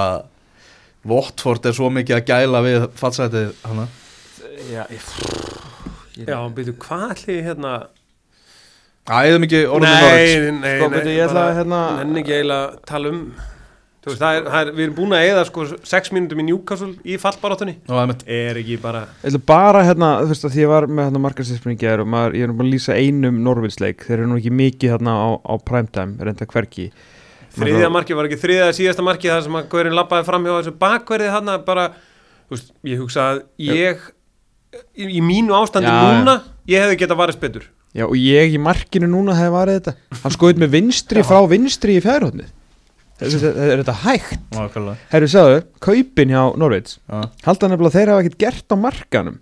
Watford 1.09 1.69
er 1.69 1.77
svo 1.77 1.91
mikið 1.93 2.19
að 2.19 2.27
gæla 2.31 2.63
við 2.65 2.87
fallsætið 3.01 3.51
hana 3.65 3.87
já, 4.71 4.85
ég, 4.93 5.09
já 6.25 6.39
byrju, 6.57 6.77
hvað 6.85 7.25
ég 7.33 7.51
hérna 7.51 7.75
Æðum 9.05 9.45
ekki 9.45 9.59
orðum 9.69 9.91
Norwich 9.91 10.31
Nei, 10.33 10.53
nei, 10.63 10.77
Sko, 10.79 10.87
nei, 10.89 10.95
byrju, 10.95 11.13
ég 11.13 11.27
ætla 11.27 11.43
að, 11.49 11.57
hérna- 11.59 11.83
nenni 12.01 12.23
ekki 12.23 12.37
eiginlega 12.39 12.87
tala 12.89 13.11
um 13.13 13.25
veist, 14.11 14.21
það 14.21 14.37
er, 14.37 14.47
það 14.51 14.61
er, 14.61 14.71
við 14.75 14.85
erum 14.85 14.97
búin 14.99 15.15
að 15.17 15.27
eða 15.31 15.45
sko 15.49 15.65
6 15.89 16.13
mínútum 16.13 16.43
í 16.43 16.47
Newcastle 16.51 16.91
í 17.09 17.17
fallbaráttunni. 17.23 17.75
Og 17.89 18.01
einmitt. 18.03 18.25
Er 18.29 18.61
ekki 18.61 18.77
bara 18.83 19.07
ég 19.23 19.31
ætla 19.31 19.41
bara 19.49 19.85
hérna 19.87 20.11
þú 20.21 20.31
veist 20.35 20.47
að 20.49 20.55
því 20.55 20.65
ég 20.65 20.73
var 20.75 20.87
með 20.91 21.09
hérna 21.09 21.23
markarsýspringi 21.25 21.91
og 21.95 22.11
maður, 22.13 22.37
ég 22.39 22.47
er 22.47 22.53
nú 22.53 22.59
bara 22.59 22.69
að 22.69 22.75
lýsa 22.75 22.99
einum 23.01 23.43
Norvilsleik 23.47 24.05
þeir 24.05 24.17
eru 24.19 24.31
nú 24.31 24.41
ekki 24.41 24.53
mikið 24.61 24.95
hérna 24.97 25.15
á, 25.17 25.29
á 25.41 25.55
primetime 25.65 26.29
reynda 26.29 26.49
hverki 26.51 26.91
Þriðja 27.55 27.91
markið 27.95 28.19
var 28.19 28.29
ekki 28.29 28.41
þriðja 28.43 28.73
síðasta 28.75 29.05
markið 29.07 29.31
þar 29.31 29.45
sem 29.47 29.57
að 29.61 29.69
Gaurin 29.71 29.95
lappaði 29.95 30.27
fram 30.27 30.47
hjá 30.49 30.55
þessu 30.57 30.75
bakverði 30.81 31.31
hann 31.31 31.53
bara, 31.67 31.85
þú 32.49 32.57
veist, 32.57 32.73
ég 32.91 33.03
hugsa 33.03 33.27
að 33.29 33.41
ég 33.63 34.03
í, 34.99 35.07
í 35.07 35.23
mínu 35.23 35.55
ástandi 35.55 35.93
Já, 35.93 36.19
núna 36.19 36.35
ég 36.71 36.83
hefði 36.83 36.99
getað 37.05 37.21
varist 37.21 37.43
betur. 37.43 37.69
Já 37.95 38.09
og 38.09 38.17
ég 38.19 38.57
í 38.57 38.59
markinu 38.59 39.07
núna 39.07 39.37
hefði 39.39 39.55
varðið 39.55 39.79
þetta. 39.79 40.21
Hann 40.25 40.35
skoðið 40.35 40.63
með 40.65 40.75
vinstri 40.75 41.25
frá 41.27 41.39
vinstri 41.47 41.99
í 42.01 42.03
fjárhóttnið 42.03 42.51
Er 43.23 43.79
þetta 43.83 43.95
hægt? 44.03 44.39
Herru, 45.13 45.29
sagðu, 45.31 45.59
kaupin 45.85 46.33
hjá 46.35 46.41
Norveits 46.59 46.97
Já. 47.07 47.21
Halda 47.47 47.69
nefnilega 47.71 47.95
þeir 47.99 48.11
hafa 48.13 48.25
ekkert 48.25 48.41
gert 48.43 48.75
á 48.75 48.77
markanum 48.81 49.37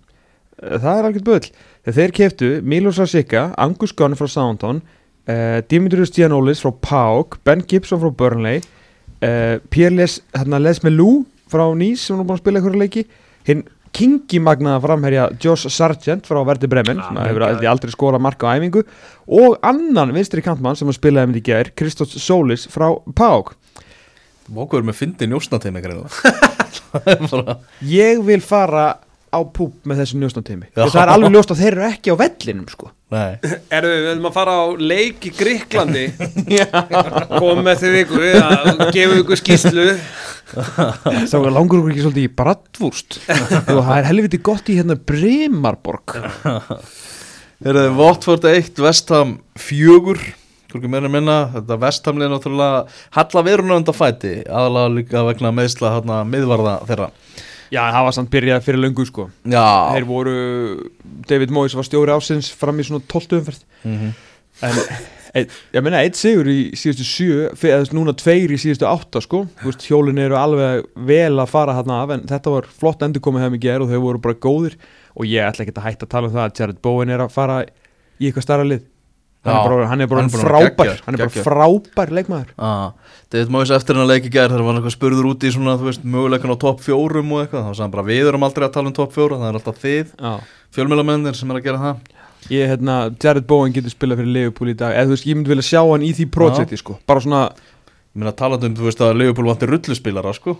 Eh, 0.63 0.77
Það 0.79 0.99
er 0.99 1.07
alveg 1.07 1.23
bull. 1.25 1.47
Þegar 1.83 1.95
þeir 1.97 2.11
keftu 2.19 2.49
Milos 2.63 2.99
Rasika, 3.01 3.47
Angus 3.59 3.91
Gunn 3.97 4.13
frá 4.15 4.27
Soundon 4.29 4.83
uh, 5.27 5.59
Dimitrius 5.67 6.13
Giannoulis 6.13 6.61
frá 6.63 6.69
PAOK 6.85 7.39
Ben 7.43 7.63
Gibson 7.67 7.99
frá 7.99 8.11
Burnley 8.13 8.61
uh, 8.61 9.57
Pierre 9.73 9.95
Les, 9.97 10.19
hérna, 10.37 10.61
Les 10.61 10.79
Melou 10.85 11.23
frá 11.51 11.65
Nýs 11.75 12.05
sem 12.05 12.15
er 12.21 12.23
búin 12.29 12.37
að 12.37 12.43
spila 12.45 12.61
einhverju 12.61 12.83
leiki 12.85 13.03
hinn 13.49 13.65
Kingi 13.93 14.39
magnaða 14.41 14.79
framherja 14.85 15.25
Josh 15.43 15.67
Sargent 15.73 16.25
frá 16.29 16.39
Verdi 16.47 16.69
Bremen 16.69 17.01
Já, 17.01 17.09
sem 17.09 17.19
hefur 17.27 17.43
aldrei, 17.73 17.91
skorað 17.93 18.23
marka 18.25 18.49
á 18.49 18.57
æfingu 18.57 18.85
og 19.33 19.57
annan 19.65 20.13
vinstri 20.15 20.41
kantmann 20.45 20.77
sem 20.79 20.89
að 20.89 20.97
spilaði 21.01 21.29
með 21.33 21.41
í 21.41 21.43
gær 21.49 21.69
Kristos 21.77 22.15
Solis 22.23 22.63
frá 22.73 22.87
PAOK 23.17 23.51
Mókuður 24.51 24.89
með 24.89 24.99
fyndi 24.99 25.29
njósnateimi 25.31 25.83
greinilega 25.83 27.31
Ég 27.93 28.19
vil 28.27 28.41
fara 28.43 28.87
á 29.33 29.39
púp 29.49 29.87
með 29.89 30.03
þessu 30.03 30.19
njósnateimi. 30.21 30.67
Það 30.75 30.97
er 31.01 31.11
alveg 31.15 31.33
ljóst 31.33 31.53
að 31.53 31.61
þeir 31.63 31.71
eru 31.73 31.85
ekki 31.87 32.13
á 32.13 32.15
vellinum 32.19 32.67
sko. 32.69 32.91
Nei, 33.13 33.37
Erum 33.73 33.91
við, 33.93 34.01
við 34.03 34.11
erum 34.11 34.27
að 34.29 34.35
fara 34.35 34.53
á 34.57 34.63
leik 34.77 35.25
í 35.29 35.31
Gríklandi 35.37 36.03
kom 37.41 37.63
með 37.65 37.83
þau 37.83 37.91
viku 37.93 38.21
að 38.41 38.83
gefa 38.95 39.17
ykkur 39.21 39.41
skýslu 39.41 39.87
Það 40.53 41.49
langur 41.57 41.81
okkur 41.81 41.93
ekki 41.93 42.05
svolítið 42.05 42.25
í 42.27 42.31
Brattvúst 42.41 43.19
og 43.27 43.81
það 43.83 43.93
er 43.99 44.09
helviti 44.09 44.41
gott 44.45 44.69
í 44.69 44.77
hérna 44.79 44.97
Brimarborg 44.97 46.15
Þeir 47.63 47.73
eru 47.73 47.93
Watford 47.99 48.47
1, 48.49 48.81
Vestham 48.81 49.37
4 49.61 50.17
Hvorki 50.73 50.89
meira 50.89 51.09
minna. 51.11 51.37
Þetta 51.53 51.77
Vesthamlið 51.83 52.25
er 52.25 52.31
náttúrulega 52.33 52.83
Halla 53.13 53.43
veruna 53.45 53.75
undan 53.77 53.97
fæti 53.97 54.31
Aðalega 54.49 54.93
líka 54.95 55.25
vegna 55.27 55.51
meðsla 55.53 55.91
hérna 55.99 56.21
miðvarða 56.25 56.77
þeirra. 56.89 57.09
Já, 57.73 57.81
það 57.89 58.05
var 58.05 58.15
samt 58.17 58.29
byrjað 58.33 58.65
fyrir 58.67 58.81
löngu 58.83 59.05
sko. 59.09 59.27
Já. 59.49 59.65
Þeir 59.95 60.05
voru, 60.05 60.35
David 61.29 61.53
Moyes 61.53 61.73
var 61.77 61.87
stjóri 61.87 62.13
ásins 62.13 62.51
fram 62.53 62.81
í 62.81 62.85
svona 62.85 63.05
12 63.09 63.39
umferð. 63.39 63.63
Mhm. 63.83 64.11
En, 64.61 64.77
ein, 65.33 65.47
ég 65.73 65.81
meina, 65.81 66.03
eitt 66.05 66.17
sigur 66.19 66.45
í 66.51 66.57
síðustu 66.77 67.05
sjö 67.07 67.47
fyrir, 67.57 67.79
eða 67.79 67.97
núna 67.97 68.13
tveir 68.13 68.53
í 68.53 68.59
síðustu 68.61 68.85
átta 68.85 69.23
sko. 69.25 69.47
Þú 69.61 69.71
veist, 69.71 69.87
hjólin 69.89 70.21
eru 70.21 70.37
alveg 70.37 70.85
vel 71.09 71.33
að 71.41 71.49
fara 71.49 71.73
hérna 71.79 72.03
af 72.03 72.13
en 72.13 72.27
þetta 72.29 72.53
var 72.53 72.69
flott 72.69 73.01
endurkomið 73.07 73.47
hefði 73.47 73.57
mikið 73.57 73.73
er 73.73 73.85
og 73.85 73.93
þau 73.93 74.03
voru 74.05 74.23
bara 74.27 74.41
góðir. 74.45 74.77
Og 75.17 75.29
ég 75.29 75.49
ætla 75.49 75.65
ekki 75.65 75.73
að 75.73 75.87
hætta 75.87 76.05
að 76.05 76.13
tala 76.13 76.29
um 76.29 76.35
það 76.37 76.45
að 76.45 76.61
Jared 76.61 76.81
Bowen 76.85 77.13
er 77.13 77.25
að 77.25 77.33
fara 77.33 77.63
í 78.21 78.29
eitthvað 78.29 78.45
starra 78.45 78.69
lið 78.69 78.85
hann 79.43 80.03
er 80.03 80.09
bara, 80.09 80.23
að 80.23 80.37
frábær. 80.39 81.01
hann 81.05 81.17
er 81.17 81.23
bara 81.25 81.43
frábær 81.47 82.13
leikmaður. 82.15 82.53
David 83.33 83.51
Moyes 83.51 83.73
eftir 83.75 83.97
hann 83.97 84.05
að 84.05 84.13
leiki 84.13 84.31
gær 84.31 84.51
þegar 84.51 84.63
var 84.63 84.71
hann 84.71 84.81
eitthvað 84.81 84.95
spurður 84.95 85.29
út 85.33 85.43
í 85.43 85.51
svona, 85.51 85.75
veist, 85.81 86.05
möguleikan 86.05 86.53
á 86.53 86.57
topp 86.63 86.83
fjórum 86.85 87.33
og 87.33 87.43
eitthvað, 87.43 87.65
þá 87.67 87.71
sagði 87.73 87.85
hann 87.85 87.95
bara 87.97 88.07
við 88.07 88.31
erum 88.31 88.47
aldrei 88.47 88.67
að 88.67 88.75
tala 88.77 88.91
um 88.91 88.97
topp 88.99 89.15
fjóra, 89.17 89.39
það 89.41 89.49
er 89.49 89.59
alltaf 89.59 89.81
þið 89.83 90.13
fjölmjölamennir 90.77 91.39
sem 91.39 91.51
er 91.51 91.59
að 91.59 91.67
gera 91.67 91.83
það. 91.83 92.09
Ég, 92.51 92.71
hérna, 92.71 92.95
Jared 93.23 93.45
Bowen 93.47 93.75
getur 93.75 93.93
spilað 93.93 94.19
fyrir 94.19 94.33
Liverpool 94.35 94.71
í 94.71 94.77
dag. 94.79 94.95
Eða 94.95 95.09
þú 95.09 95.15
veist, 95.15 95.27
ég 95.29 95.37
myndi 95.37 95.51
vilja 95.53 95.67
sjá 95.69 95.79
hann 95.79 96.03
í 96.03 96.09
því 96.15 96.25
projekti 96.33 96.79
sko, 96.79 96.97
bara 97.07 97.23
svona, 97.23 97.43
Ég 98.13 98.21
meina 98.21 98.35
talandi 98.37 98.67
um, 98.69 98.73
þú 98.77 98.83
veist, 98.85 98.99
að 99.01 99.15
Leopold 99.17 99.49
vantir 99.49 99.71
rulluspilara, 99.73 100.35
sko 100.37 100.51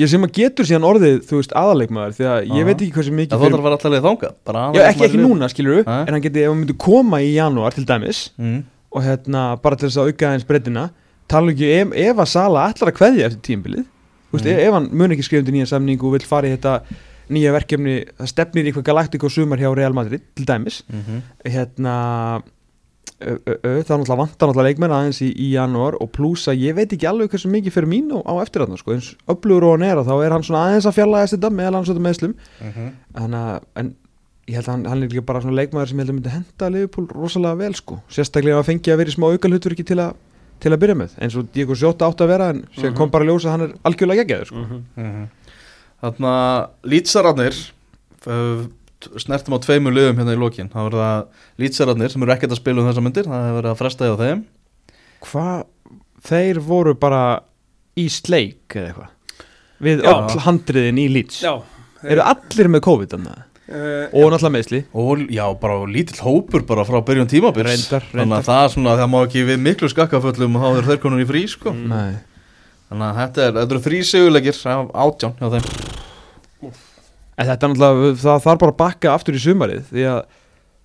ég 0.00 0.08
sem 0.08 0.24
að 0.24 0.32
getur 0.38 0.68
síðan 0.68 0.86
orðið, 0.88 1.18
þú 1.28 1.38
veist, 1.40 1.52
aðaleikmaður 1.58 2.16
því 2.16 2.26
að 2.32 2.52
ég 2.56 2.68
veit 2.68 2.76
ekki 2.78 2.94
hversu 2.96 3.12
Það 3.12 3.18
mikið 3.20 3.42
þóttar 3.42 3.58
að 3.58 3.66
vera 3.66 3.76
alltaf 3.78 3.92
leið 3.92 4.06
þangað 4.06 4.34
bara 4.48 4.64
Já, 4.72 4.82
ekki, 4.88 4.98
sem 4.98 5.08
ekki 5.08 5.20
núna, 5.22 5.48
skilur 5.52 5.78
við, 5.78 5.90
en 5.92 6.16
hann 6.16 6.24
geti, 6.24 6.42
ef 6.42 6.52
hann 6.52 6.60
myndi 6.62 6.76
koma 6.86 7.20
í 7.22 7.30
janúar 7.34 7.76
til 7.76 7.84
dæmis 7.88 8.22
mm. 8.40 8.58
og 8.96 9.06
hérna, 9.06 9.42
bara 9.62 9.76
til 9.78 9.88
þess 9.90 10.00
að 10.00 10.12
auka 10.12 10.30
aðeins 10.30 10.48
breytina 10.48 10.86
tala 11.32 11.52
ekki 11.52 11.70
ef, 11.76 11.94
ef 12.06 12.22
að 12.24 12.30
Sala 12.32 12.66
ætlar 12.72 12.92
að 12.92 12.98
kveðja 12.98 13.28
eftir 13.28 13.44
tímbilið, 13.50 13.84
þú 14.30 14.38
veist, 14.38 14.48
Mm. 14.48 14.52
ef, 14.52 14.64
ef 14.66 14.72
hann 14.78 14.88
mun 14.96 15.12
ekki 15.12 15.24
skrifa 15.28 15.42
undir 15.44 15.54
nýja 15.58 15.68
samningu 15.74 16.08
og 16.08 16.16
vill 16.16 16.24
fara 16.28 16.48
í 16.48 16.54
þetta 16.56 16.74
nýja 17.32 17.52
verkefni, 17.54 17.94
það 18.18 18.30
stefnir 18.32 18.64
í 18.64 18.70
eitthvað 18.72 18.88
Galactico 18.88 19.28
sumar 19.32 19.60
hjá 19.60 19.70
Real 19.76 19.94
Madrid, 19.96 20.24
til 20.36 20.48
dæmis 20.48 20.82
Mm 20.88 21.22
hérna 21.44 21.94
ö, 22.40 22.40
ö, 22.40 22.61
það 23.22 23.82
náttúrulega 23.86 24.18
vantar 24.22 24.48
náttúrulega 24.50 24.68
leikmenn 24.68 24.94
aðeins 24.96 25.20
í, 25.22 25.28
í 25.32 25.48
janúar 25.54 25.96
og 26.02 26.10
pluss 26.16 26.48
að 26.50 26.60
ég 26.66 26.74
veit 26.76 26.92
ekki 26.96 27.08
alveg 27.08 27.30
hversu 27.32 27.50
mikið 27.52 27.72
fyrir 27.76 27.88
mín 27.92 28.10
á, 28.12 28.18
á 28.26 28.34
eftir 28.42 28.64
þarna 28.64 28.78
sko, 28.80 28.92
eins 28.96 29.12
öflugur 29.30 29.66
og 29.68 29.74
hann 29.76 29.86
er 29.88 30.00
og 30.02 30.06
þá 30.08 30.14
er 30.26 30.32
hann 30.36 30.46
svona 30.46 30.64
aðeins 30.68 30.86
að 30.90 30.96
fjalla 30.98 31.24
þetta 31.26 31.50
meðal 31.54 31.74
hans 31.78 31.88
þetta 31.92 32.06
meðslum 32.08 32.34
þannig 33.14 33.38
að 33.42 33.60
en 33.82 33.92
ég 34.50 34.56
held 34.58 34.66
að 34.66 34.72
hann, 34.74 34.84
hann 34.90 35.02
er 35.06 35.08
líka 35.12 35.22
bara 35.28 35.40
svona 35.44 35.58
leikmaður 35.60 35.88
sem 35.92 35.98
ég 35.98 36.02
held 36.06 36.12
að 36.12 36.18
myndi 36.18 36.34
henda 36.34 36.68
Liverpool 36.74 37.06
rosalega 37.14 37.58
vel 37.62 37.74
sko. 37.78 38.00
Sérstaklega 38.10 38.58
að 38.58 38.66
fengi 38.72 38.90
að 38.92 38.98
vera 39.02 39.12
í 39.12 39.14
smá 39.14 39.28
aukalhutverki 39.30 39.84
til 39.86 40.00
að 40.02 40.16
til 40.62 40.70
að 40.70 40.78
byrja 40.82 40.94
með, 40.98 41.14
eins 41.18 41.34
og 41.38 41.46
Diego 41.54 41.74
Sjóta 41.74 42.06
átt 42.06 42.20
að 42.22 42.28
vera 42.30 42.48
en 42.52 42.60
sem 42.76 42.90
Mhm. 42.90 42.96
kom 42.98 43.10
bara 43.10 43.24
að 43.24 43.30
ljósa 43.32 43.48
að 43.48 43.54
hann 43.54 43.62
er 43.62 43.72
algjörlega 43.82 44.22
geggjaður 44.26 44.46
sko. 44.46 44.60
Þannig 46.02 46.28
að 46.28 46.68
lýtsararnir 46.92 47.56
snertum 49.22 49.56
á 49.56 49.64
tveimur 49.64 49.94
liðum 49.94 50.20
hérna 50.20 50.34
í 50.36 50.40
lokin. 50.40 50.70
Það 50.72 50.88
verða 50.90 51.10
lýtsararnir 51.62 52.12
sem 52.12 52.26
eru 52.26 52.34
ekkert 52.34 52.56
að 52.56 52.60
spila 52.62 52.82
um 52.82 52.90
þessa 52.90 53.04
myndir 53.04 53.28
það 53.28 53.46
hefur 53.46 53.58
verið 53.60 53.72
að 53.72 53.80
fresta 53.82 54.08
hjá 54.10 54.16
þeim. 54.22 54.42
Hvað 55.28 55.64
þeir 56.28 56.62
voru 56.66 56.96
bara 56.98 57.22
í 57.98 58.08
sleik 58.12 58.76
eða 58.78 58.90
eitthvað? 58.90 59.46
Við 59.82 60.04
Já. 60.04 60.12
öll 60.12 60.44
handriðin 60.46 61.00
í 61.02 61.08
Já. 61.42 61.54
Eru 62.02 62.22
allir 62.26 62.70
með 62.70 62.84
COVID 62.86 63.18
annað 63.18 63.42
uh, 63.72 64.10
og 64.10 64.32
náttúrulega 64.32 64.52
meðsli 64.56 64.80
og 64.98 65.24
já, 65.32 65.44
bara 65.60 65.78
lítill 65.86 66.20
hópur 66.24 66.66
bara 66.66 66.84
frá 66.88 66.98
byrjun 67.04 67.30
tímabils. 67.30 67.68
Reyndar, 67.68 68.06
þannig 68.10 68.20
reyndar. 68.24 68.42
að 68.42 68.50
það 68.50 68.64
er 68.64 68.74
svona, 68.74 68.98
það 69.00 69.14
má 69.14 69.18
ekki 69.22 69.46
við 69.48 69.64
miklu 69.68 69.92
skakkaföllum 69.92 70.58
og 70.58 70.66
þá 70.66 70.68
er 70.72 70.90
þeir 70.90 71.02
konur 71.06 71.24
í 71.24 71.30
frí 71.30 71.46
sko. 71.50 71.74
Mm. 71.76 71.88
Nei. 71.94 72.12
þannig 72.90 73.08
að 73.08 73.18
þetta, 73.22 73.48
er, 73.48 73.58
þetta 73.60 73.76
eru 73.76 73.84
þrý 73.88 74.04
segulegir 74.12 74.62
af 74.74 74.94
átján 75.06 75.36
hjá 75.40 75.50
þeim 75.56 75.91
en 77.42 77.50
þetta 77.50 77.68
er 77.68 77.72
náttúrulega 77.74 78.14
það 78.22 78.46
þarf 78.46 78.62
bara 78.62 78.74
að 78.74 78.80
bakka 78.80 79.12
aftur 79.12 79.38
í 79.38 79.42
sumarið 79.42 79.84
því 79.90 80.08
að 80.12 80.22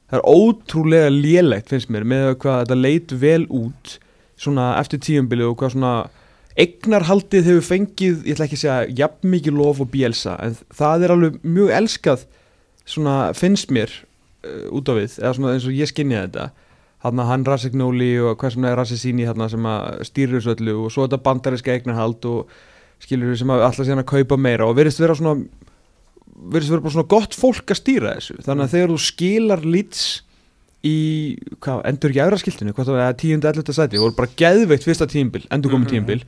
það 0.08 0.20
er 0.20 0.28
ótrúlega 0.34 1.10
lélegt 1.14 1.74
finnst 1.74 1.92
mér 1.94 2.08
með 2.08 2.30
hvað 2.44 2.62
þetta 2.64 2.80
leit 2.80 3.16
vel 3.24 3.44
út 3.54 3.98
svona 4.38 4.72
eftir 4.80 5.02
tíumbili 5.04 5.46
og 5.46 5.58
hvað 5.60 5.76
svona 5.76 5.94
eignarhaldið 6.58 7.52
hefur 7.52 7.66
fengið, 7.66 8.24
ég 8.26 8.34
ætla 8.34 8.48
ekki 8.48 8.58
að 8.58 8.64
segja 8.64 8.94
jafn 9.04 9.30
mikið 9.30 9.58
lof 9.60 9.82
og 9.84 9.92
bjelsa 9.94 10.38
en 10.42 10.56
það 10.74 11.06
er 11.06 11.14
alveg 11.14 11.36
mjög 11.46 11.74
elskað 11.78 12.24
svona 12.88 13.18
finnst 13.38 13.74
mér 13.74 13.92
uh, 13.94 14.66
út 14.74 14.90
á 14.90 14.94
við, 14.98 15.20
eða 15.20 15.36
svona 15.38 15.54
eins 15.54 15.68
og 15.68 15.76
ég 15.76 15.92
skinni 15.92 16.18
þetta. 16.18 16.50
Hann 17.06 17.22
hann 17.22 17.46
Rasignóli 17.46 18.16
og 18.26 18.40
hvað 18.42 18.56
sem 18.56 18.66
er 18.66 18.80
Rasisíni 18.80 19.28
sem 19.28 19.70
að 19.70 20.00
stýrir 20.08 20.40
þessu 20.40 20.56
öllu 20.56 20.74
og 20.88 20.94
svo 20.94 21.06
þetta 21.06 21.22
bandariska 21.28 21.76
eignarhald 21.76 22.26
og 22.26 22.56
skilur 23.04 23.30
við 23.30 23.44
sem 23.44 23.54
að 23.54 23.66
alltaf 23.68 23.86
síðan 23.86 24.02
að 24.02 24.10
kaupa 24.16 24.40
meira 24.42 24.66
og 24.66 24.80
verðist 24.80 25.04
vera 25.04 25.16
svona 25.16 25.36
verðist 26.38 26.72
vera 26.74 26.84
bara 26.86 26.94
svona 26.96 27.10
gott 27.10 27.34
fólk 27.38 27.74
að 27.74 27.80
stýra 27.82 28.16
þessu 28.18 28.38
þannig 28.46 28.68
að 28.68 28.74
þegar 28.76 28.92
þú 28.94 28.98
skilar 29.08 29.64
lits 29.66 30.04
í, 30.86 30.96
hvað, 31.64 31.80
endur 31.90 32.12
ekki 32.14 32.22
aðra 32.24 32.38
skiltinu 32.42 32.74
hvað 32.78 32.92
það 32.92 33.00
var, 33.02 33.16
10. 33.24 33.42
11. 33.52 33.74
sæti, 33.80 34.02
voru 34.02 34.16
bara 34.20 34.36
geðveikt 34.38 34.86
fyrsta 34.86 35.08
tímbil, 35.10 35.46
endur 35.52 35.74
komið 35.74 35.88
Mhm. 35.88 35.94
tímbil 35.96 36.22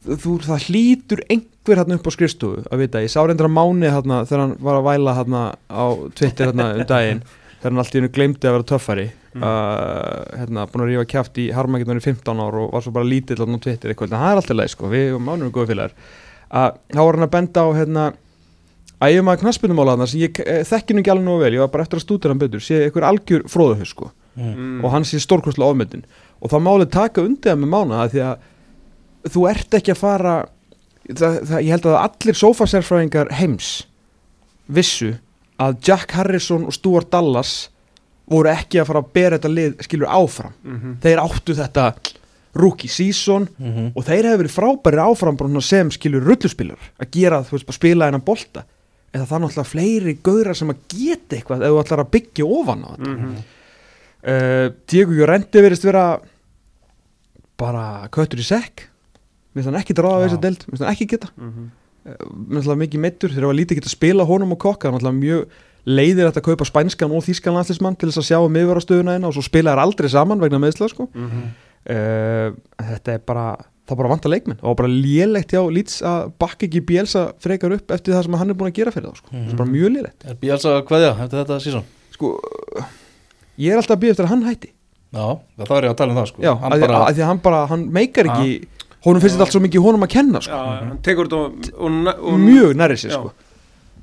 þú, 0.00 0.34
það 0.42 0.64
hlýtur 0.66 1.22
einhver 1.30 1.76
hérna 1.80 1.98
upp 2.00 2.08
á 2.08 2.12
skrifstofu 2.16 2.64
að 2.72 2.78
vita, 2.82 3.02
ég 3.04 3.12
sá 3.12 3.20
reyndar 3.22 3.46
að 3.50 3.56
máni 3.58 3.90
hérna 3.92 4.22
þegar 4.26 4.40
hann 4.46 4.56
var 4.64 4.80
að 4.80 4.86
væla 4.88 5.14
hérna 5.18 5.42
á 5.70 5.84
Twitter 6.16 6.46
hérna 6.50 6.68
um 6.74 6.86
daginn, 6.88 7.22
þegar 7.60 7.70
hann 7.70 7.82
allt 7.84 7.94
í 7.94 7.98
hennu 8.00 8.12
gleymdi 8.16 8.48
að 8.48 8.56
vera 8.58 8.70
töffari 8.74 9.08
Mm. 9.30 9.44
uh, 9.46 10.24
hérna, 10.34 10.64
búin 10.66 10.82
að 10.82 10.88
rífa 10.90 11.04
kjáft 11.06 11.36
í 11.38 11.44
Harmageddon 11.54 12.00
í 12.00 12.02
15 12.02 12.40
ár 12.42 12.56
og 12.58 12.72
var 12.72 12.82
svo 12.82 12.90
bara 12.90 13.06
lítill 13.06 13.38
á 13.38 13.46
Twitter 13.62 13.92
eitthvað, 13.92 14.10
en 14.10 14.18
það 14.18 14.32
er 14.32 14.38
alltaf 14.40 14.56
leið 14.58 14.70
sko, 14.72 14.88
við 14.90 15.12
og 15.14 15.20
mánum 15.22 15.46
er 15.46 15.52
góða 15.54 15.68
félagar 19.00 19.24
að 19.24 19.30
að 19.30 19.32
að 19.32 19.40
knaspunumála 19.40 19.96
þarna 19.96 20.06
sem 20.06 20.20
ég 20.20 20.40
eh, 20.44 20.64
þekki 20.64 20.94
nú 20.94 21.00
ekki 21.00 21.10
alveg 21.10 21.24
nógu 21.24 21.40
vel, 21.44 21.54
ég 21.54 21.60
var 21.60 21.72
bara 21.72 21.82
eftir 21.82 21.96
að 22.00 22.04
stúdera 22.04 22.34
hann 22.34 22.38
betur 22.38 22.60
sé 22.60 22.84
einhver 22.84 23.06
algjör 23.08 23.46
fróðuhus 23.48 23.88
sko 23.94 24.10
mm. 24.36 24.84
og 24.84 24.90
hann 24.90 25.04
sé 25.04 25.20
stórkostlega 25.20 25.70
ofmetin 25.70 26.04
og 26.40 26.50
það 26.50 26.64
málið 26.66 26.90
taka 26.90 27.24
undir 27.24 27.52
það 27.52 27.58
með 27.62 27.72
mána 27.74 28.02
að 28.04 28.10
því 28.10 28.20
að 28.20 28.36
þú 29.30 29.48
ert 29.50 29.74
ekki 29.74 29.94
að 29.94 30.00
fara 30.00 30.34
það, 31.08 31.40
það, 31.48 31.58
ég 31.60 31.70
held 31.70 31.86
að 31.86 31.98
allir 32.04 32.34
sófasérfræðingar 32.34 33.32
heims 33.40 33.86
vissu 34.70 35.14
að 35.60 35.76
Jack 35.84 36.12
Harrison 36.16 36.64
og 36.68 36.72
Stuart 36.76 37.10
Dallas 37.12 37.68
voru 38.30 38.48
ekki 38.52 38.80
að 38.80 38.86
fara 38.86 39.02
að 39.02 39.12
bera 39.12 39.38
þetta 39.38 39.54
lið 39.54 39.84
skilur 39.84 40.08
áfram 40.08 40.52
Mhm. 40.64 41.00
þeir 41.02 41.18
áttu 41.18 41.54
þetta 41.54 41.94
rookie 42.54 42.88
season 42.88 43.48
mm 43.58 43.72
-hmm. 43.72 43.92
og 43.94 44.04
þeir 44.04 44.24
hefur 44.26 44.42
verið 44.42 44.56
frábæri 44.58 44.98
áfram 44.98 45.60
sem 45.62 45.90
skilur 45.90 46.22
rulluspilar 46.22 46.78
að 46.98 47.10
gera, 47.10 47.42
þú 47.42 47.50
veist, 47.50 47.66
bara 47.66 47.72
spila 47.72 48.04
hennan 48.06 48.24
bolta 48.24 48.64
eða 49.12 49.26
það 49.26 49.36
er 49.36 49.42
náttúrulega 49.44 49.70
fleiri 49.72 50.14
gauðra 50.22 50.54
sem 50.54 50.70
að 50.70 50.82
geta 50.94 51.36
eitthvað 51.36 51.64
ef 51.66 51.72
þú 51.74 51.80
ætlar 51.84 52.02
að 52.04 52.10
byggja 52.14 52.44
ofan 52.46 52.84
á 52.86 52.88
þetta 52.94 53.10
Mhm. 53.10 53.32
uh, 54.30 54.66
Diego 54.86 55.12
Llorente 55.16 55.62
verist 55.64 55.84
vera 55.84 56.04
bara 57.60 58.08
köttur 58.14 58.40
í 58.40 58.46
sekk 58.46 58.86
minnst 59.54 59.66
hann 59.68 59.80
ekki 59.80 59.96
dráða 59.98 60.20
við 60.22 60.28
Já. 60.28 60.30
þessa 60.30 60.44
deild 60.46 60.64
minnst 60.70 60.84
hann 60.84 60.94
ekki 60.94 61.08
geta 61.10 61.28
Mhm. 61.36 61.70
minnst 62.48 62.68
hann 62.70 62.78
mikið 62.80 63.00
meittur 63.02 63.30
þegar 63.34 63.46
var 63.50 63.58
lítið 63.58 63.80
geta 63.80 63.88
spila 63.92 64.24
honum 64.24 64.52
og 64.52 64.58
kokka 64.58 64.90
hann 64.90 65.00
er 65.06 65.12
mjög 65.12 65.46
leiðir 65.86 66.28
að 66.30 66.40
kaupa 66.44 66.64
spænskan 66.68 67.10
og 67.10 67.24
þýskan 67.24 67.54
landslismann 67.56 67.96
til 67.98 68.08
þess 68.10 68.20
að 68.20 68.28
sjá 68.30 68.38
um 68.44 68.54
yfirvarastöðuna 68.54 69.14
eina 69.16 69.26
og 69.28 69.34
svo 69.34 69.42
spila 69.42 69.72
þær 69.74 69.82
aldrei 69.84 70.08
saman 70.12 70.38
vegna 70.40 70.58
meðsla 70.60 70.88
sko. 70.90 71.08
Mhm. 71.14 71.42
uh, 71.90 72.52
þetta 72.78 73.14
er 73.14 73.18
bara 73.26 73.56
það 73.90 74.00
bara 74.00 74.10
vanta 74.14 74.30
leikmenn 74.32 74.60
og 74.62 74.76
bara 74.78 74.90
lélegt 74.90 75.52
hjá 75.54 75.60
Leeds 75.76 76.00
að 76.06 76.32
bakka 76.40 76.66
ekki 76.68 76.82
Bielsa 76.88 77.24
frekar 77.42 77.74
upp 77.76 77.94
eftir 77.96 78.14
það 78.16 78.26
sem 78.28 78.38
hann 78.40 78.52
er 78.54 78.58
búin 78.60 78.70
að 78.70 78.78
gera 78.80 78.94
fyrir 78.94 79.10
þá 79.10 79.20
sko. 79.22 79.30
það 79.34 79.52
er 79.54 79.60
bara 79.62 79.72
mjög 79.74 79.94
lélegt 79.96 80.26
Er 80.30 80.38
Bíalsa 80.40 80.74
að 80.78 80.84
kveðja 80.90 81.10
eftir 81.24 81.40
þetta 81.42 81.58
sísón? 81.66 81.86
sko, 82.14 82.32
ég 83.60 83.72
er 83.74 83.80
alltaf 83.80 83.96
að 83.96 84.02
býja 84.04 84.16
eftir 84.16 84.28
að 84.28 84.32
hann 84.34 84.46
hætti 84.48 84.70
Já, 85.10 85.26
það 85.66 85.76
er 85.80 85.86
ég 85.88 85.90
að 85.90 85.98
tala 85.98 86.12
um 86.14 86.18
það 86.20 86.28
sko 86.30 86.44
Já, 86.44 86.52
Hann 86.62 86.72
að, 86.76 86.82
bara... 86.86 86.98
að 87.08 87.16
því 87.16 87.22
að 87.24 87.30
hann 87.32 87.40
bara, 87.46 87.60
hann 87.72 87.86
meikar 87.96 88.28
ekki 88.30 88.52
honum 89.06 89.22
finnst 89.24 89.34
þetta 89.36 89.46
allt 89.48 89.54
svo 89.56 89.62
mikið 89.64 89.82
honum 89.88 90.04
að 90.06 90.10
kenna 90.12 90.42
sko. 90.44 90.58
Já, 90.60 90.74
hann 90.84 90.98
tekur 91.06 91.26
þetta 91.30 91.40
og, 91.40 91.70
og, 91.88 92.10
og 92.30 92.36
mjög 92.44 92.74
nærri 92.78 92.98
sér 93.00 93.14
Já. 93.14 93.18
sko. 93.18 93.32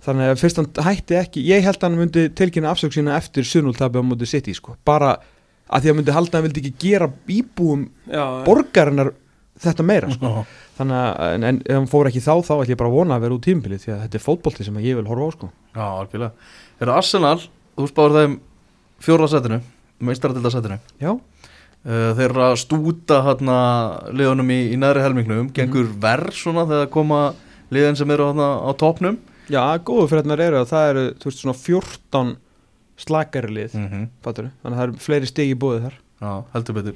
þannig 0.08 0.32
að 0.34 0.42
fyrst 0.42 0.60
hann 0.60 0.70
hætti 0.88 1.18
ekki 1.22 1.44
ég 1.48 1.64
held 1.64 1.78
að 1.80 1.86
hann 1.88 1.98
myndi 2.02 2.26
tilkynna 2.42 2.74
afsökk 2.74 2.96
sína 2.98 3.16
eftir 3.22 3.48
sunnultabi 3.48 4.02
á 4.02 4.04
móti 4.10 4.28
City 4.28 4.56
sko. 4.58 4.76
bara 4.88 5.14
að 5.68 5.86
því 5.86 5.88
að 5.88 5.92
hann 5.94 6.00
myndi 6.02 6.16
halda 6.18 6.32
að 6.34 6.38
hann 6.42 6.48
vildi 6.50 6.64
ekki 6.66 6.90
gera 6.90 7.08
íbúum 7.38 7.88
já, 8.10 8.26
borgarinnar 8.48 9.14
þetta 9.64 9.86
meira 9.88 10.10
sko. 10.14 10.32
Já. 10.32 10.58
þannig 10.80 10.98
að 11.02 11.34
en, 11.36 11.46
en 11.50 11.62
ef 11.66 11.78
hann 11.80 11.90
fór 11.92 12.10
ekki 12.10 12.24
þá 12.24 12.34
þá 12.46 12.54
ætlum 12.58 12.74
ég 12.74 12.80
bara 12.82 12.92
að 12.92 12.98
vona 12.98 13.18
að 13.18 13.26
vera 13.26 13.38
út 13.38 13.46
tímpili 13.48 13.80
því 13.82 13.94
að 13.94 14.04
þetta 14.06 14.20
er 14.20 14.26
fótbolti 14.26 14.68
sem 14.68 14.82
ég 14.84 15.00
vil 15.00 15.08
horfa 15.10 15.28
á 15.28 15.32
sko. 15.38 15.50
Já, 15.74 15.86
algjörlega 15.88 16.32
Er 16.78 16.92
það 16.92 17.00
Arsenal, 17.02 17.40
þú 17.78 17.88
spáður 17.90 18.18
þeim 18.20 18.36
fjóra 19.08 19.30
setinu, 19.32 19.62
meistaradilda 20.10 20.54
setinu 20.54 20.78
já, 21.02 21.12
uh, 21.14 22.12
Þeir 22.18 22.28
eru 22.28 22.44
að 22.46 22.60
stúta 22.62 23.22
hérna 23.26 23.58
liðunum 24.14 24.54
í, 24.54 24.60
í 24.74 24.78
næri 24.82 25.06
helmingnum 25.06 25.50
Gengur 25.56 25.90
verð 26.02 26.36
svona 26.38 26.68
þegar 26.70 26.92
koma 26.94 27.22
liðin 27.74 27.98
sem 28.00 28.14
eru 28.14 28.30
hérna 28.30 28.52
á 28.64 28.72
topnum 28.78 29.18
já, 29.52 29.62
góðu 29.82 30.10
fyrir 30.12 30.28
þetta 30.28 30.46
eru 30.48 30.60
að 30.62 30.70
það 30.72 30.92
eru 30.92 31.06
þú 31.18 31.30
veist 31.30 31.42
svona 31.44 31.58
14 31.58 32.36
slakari 32.98 33.54
lið 33.54 33.76
mm 33.78 33.88
-hmm. 33.88 34.08
fattarðu? 34.26 34.52
þannig 34.62 34.76
að 34.76 34.80
það 34.80 34.88
eru 34.88 35.06
fleiri 35.06 35.30
stig 35.30 35.52
í 35.52 35.60
búið 35.60 35.88
þar 35.88 35.98
Já, 36.18 36.44
heldur 36.54 36.76
betur 36.80 36.96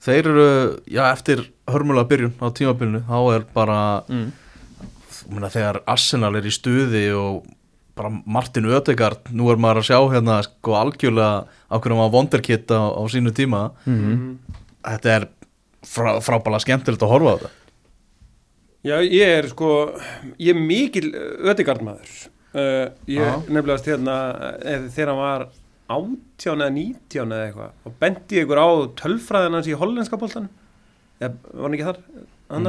Þeir 0.00 0.30
eru, 0.30 0.48
já, 0.88 1.02
eftir 1.10 1.44
hörmulega 1.68 2.08
byrjun 2.08 2.36
á 2.40 2.46
tímabilinu 2.56 3.02
Þá 3.08 3.18
er 3.34 3.46
bara, 3.54 3.80
mm. 4.08 4.28
ég 5.26 5.32
meina, 5.34 5.50
þegar 5.52 5.82
Arsenal 5.90 6.32
er 6.40 6.48
í 6.48 6.54
stuði 6.54 7.04
og 7.16 7.42
bara 7.98 8.12
Martin 8.24 8.70
Ödegard 8.70 9.28
Nú 9.36 9.50
er 9.52 9.60
maður 9.60 9.82
að 9.82 9.90
sjá 9.90 9.98
hérna 10.14 10.40
sko 10.46 10.78
algjörlega 10.78 11.44
á 11.44 11.74
hvernig 11.76 12.00
maður 12.00 12.16
vonderkitt 12.16 12.72
á, 12.72 12.82
á 12.96 13.02
sínu 13.12 13.34
tíma 13.36 13.70
Mm. 13.84 14.38
Þetta 14.80 15.16
er 15.18 15.24
frá, 15.84 16.14
frábæla 16.24 16.60
skemmtilegt 16.64 17.02
að 17.04 17.12
horfa 17.12 17.32
á 17.32 17.36
þetta 17.36 17.56
Já, 18.80 18.96
ég 19.04 19.28
er 19.28 19.48
sko, 19.50 19.70
ég 20.40 20.54
er 20.54 20.60
mikil 20.60 21.10
ödegard 21.52 21.82
maður. 21.84 22.12
Uh, 22.56 22.88
ég 23.04 23.20
Já. 23.20 23.34
nefnilegast 23.44 23.90
hérna, 23.90 24.14
eða 24.64 24.86
þegar 24.94 25.10
hann 25.12 25.20
var 25.20 25.42
18 25.90 26.60
eða 26.62 26.70
19 26.74 27.34
eða 27.34 27.46
eitthvað, 27.48 27.72
og 27.88 27.94
bendi 28.02 28.40
ykkur 28.44 28.60
á 28.62 28.68
tölfræðin 29.00 29.56
hans 29.58 29.68
í 29.70 29.76
hollenska 29.80 30.18
boltanum, 30.20 30.50
eða 31.20 31.32
var 31.50 31.66
hann 31.66 31.76
ekki 31.78 31.88
þar, 31.88 32.00
Mm. 32.50 32.66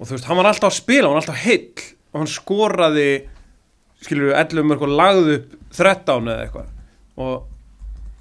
og 0.00 0.06
þú 0.06 0.12
veist, 0.12 0.24
hann 0.28 0.36
var 0.36 0.46
alltaf 0.50 0.68
að 0.72 0.76
spila, 0.76 1.08
hann 1.08 1.14
var 1.16 1.22
alltaf 1.22 1.42
heill, 1.44 1.84
og 2.12 2.18
hann 2.20 2.28
skoraði, 2.32 3.06
skilur 4.04 4.30
við, 4.30 4.36
11 4.40 4.66
mörg 4.68 4.82
og 4.84 4.92
lagði 5.00 5.36
upp 5.38 5.54
13 5.76 6.28
eða 6.28 6.44
eitthvað, 6.46 6.66
og 7.16 7.44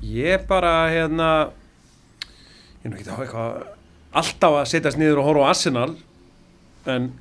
ég 0.04 0.46
bara, 0.48 0.74
hérna, 0.92 1.30
ég 2.80 2.86
er 2.86 2.90
nú 2.94 2.96
ekki 3.00 3.08
þá 3.10 3.18
eitthvað, 3.26 3.68
alltaf 4.20 4.56
að 4.62 4.70
setjast 4.72 4.98
niður 5.02 5.20
og 5.24 5.28
horfa 5.30 5.48
á 5.48 5.52
Arsenal, 5.52 5.96
en 6.90 7.12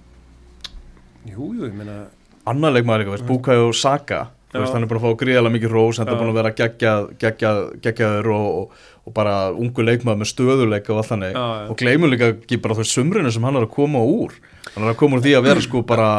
jú, 1.26 1.50
jú, 1.54 1.66
ég 1.66 1.74
meina 1.74 2.06
Annar 2.48 2.72
leikmaður 2.72 3.02
líka, 3.04 3.10
veist, 3.16 3.26
Bukayo 3.28 3.72
Saka. 3.76 4.20
Þú 4.22 4.24
Já. 4.24 4.37
Veist, 4.52 4.72
hann 4.72 4.82
er 4.82 4.88
búin 4.88 5.00
að 5.00 5.04
fá 5.06 5.16
gríðalega 5.20 5.54
mikið 5.58 5.70
rós 5.76 5.98
Hann 6.00 6.08
er 6.08 6.16
búin 6.16 6.30
að 6.32 6.38
vera 6.40 6.52
geggjað, 6.56 7.08
geggjað, 7.20 7.58
geggjaður 7.84 8.30
og, 8.32 8.46
og, 8.62 8.72
og 9.06 9.12
bara 9.14 9.34
ungu 9.52 9.84
leikmaður 9.84 10.22
með 10.22 10.30
stöðuleika 10.32 10.92
og 10.94 10.98
allt 11.02 11.10
þannig 11.12 11.32
Já, 11.36 11.44
já. 11.60 11.68
Og 11.68 11.76
gleymur 11.82 12.08
líka 12.12 12.30
ekki 12.32 12.56
bara 12.64 12.74
þú 12.74 12.84
veist 12.84 12.96
sumrinu 12.96 13.30
sem 13.34 13.44
hann 13.44 13.56
er 13.60 13.66
að 13.68 13.74
koma 13.76 13.98
úr 14.04 14.32
Hann 14.74 14.84
er 14.86 14.92
að 14.94 15.00
koma 15.04 15.16
úr 15.18 15.24
því 15.26 15.36
að 15.38 15.46
vera 15.50 15.60
sko 15.68 15.82
bara 15.84 16.10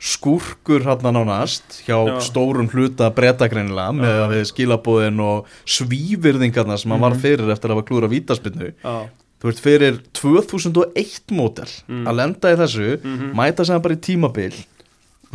skúrkur 0.00 0.80
hann 0.88 1.02
nánast 1.12 1.82
hjá 1.84 1.98
Já. 2.08 2.20
stórum 2.24 2.70
hluta 2.72 3.10
bretagreinilega 3.12 3.92
með 3.92 4.20
að 4.24 4.30
við 4.32 4.46
skilabóðin 4.48 5.18
og 5.20 5.50
svívirðingarna 5.68 6.78
sem 6.80 6.94
hann 6.94 7.02
var 7.04 7.18
fyrir 7.20 7.50
eftir 7.52 7.68
að 7.68 7.76
hafa 7.76 7.88
klúra 7.90 8.08
vítaspinnu 8.08 8.70
þú 8.80 9.48
veist 9.50 9.60
fyrir 9.64 9.98
2001 10.16 11.34
mótel 11.36 11.68
Mm. 11.88 12.06
að 12.08 12.16
lenda 12.16 12.52
í 12.52 12.56
þessu 12.56 12.88
Mhm. 13.04 13.34
mæta 13.36 13.64
sem 13.66 13.80
bara 13.82 13.94
í 13.94 14.00
tímabil 14.00 14.54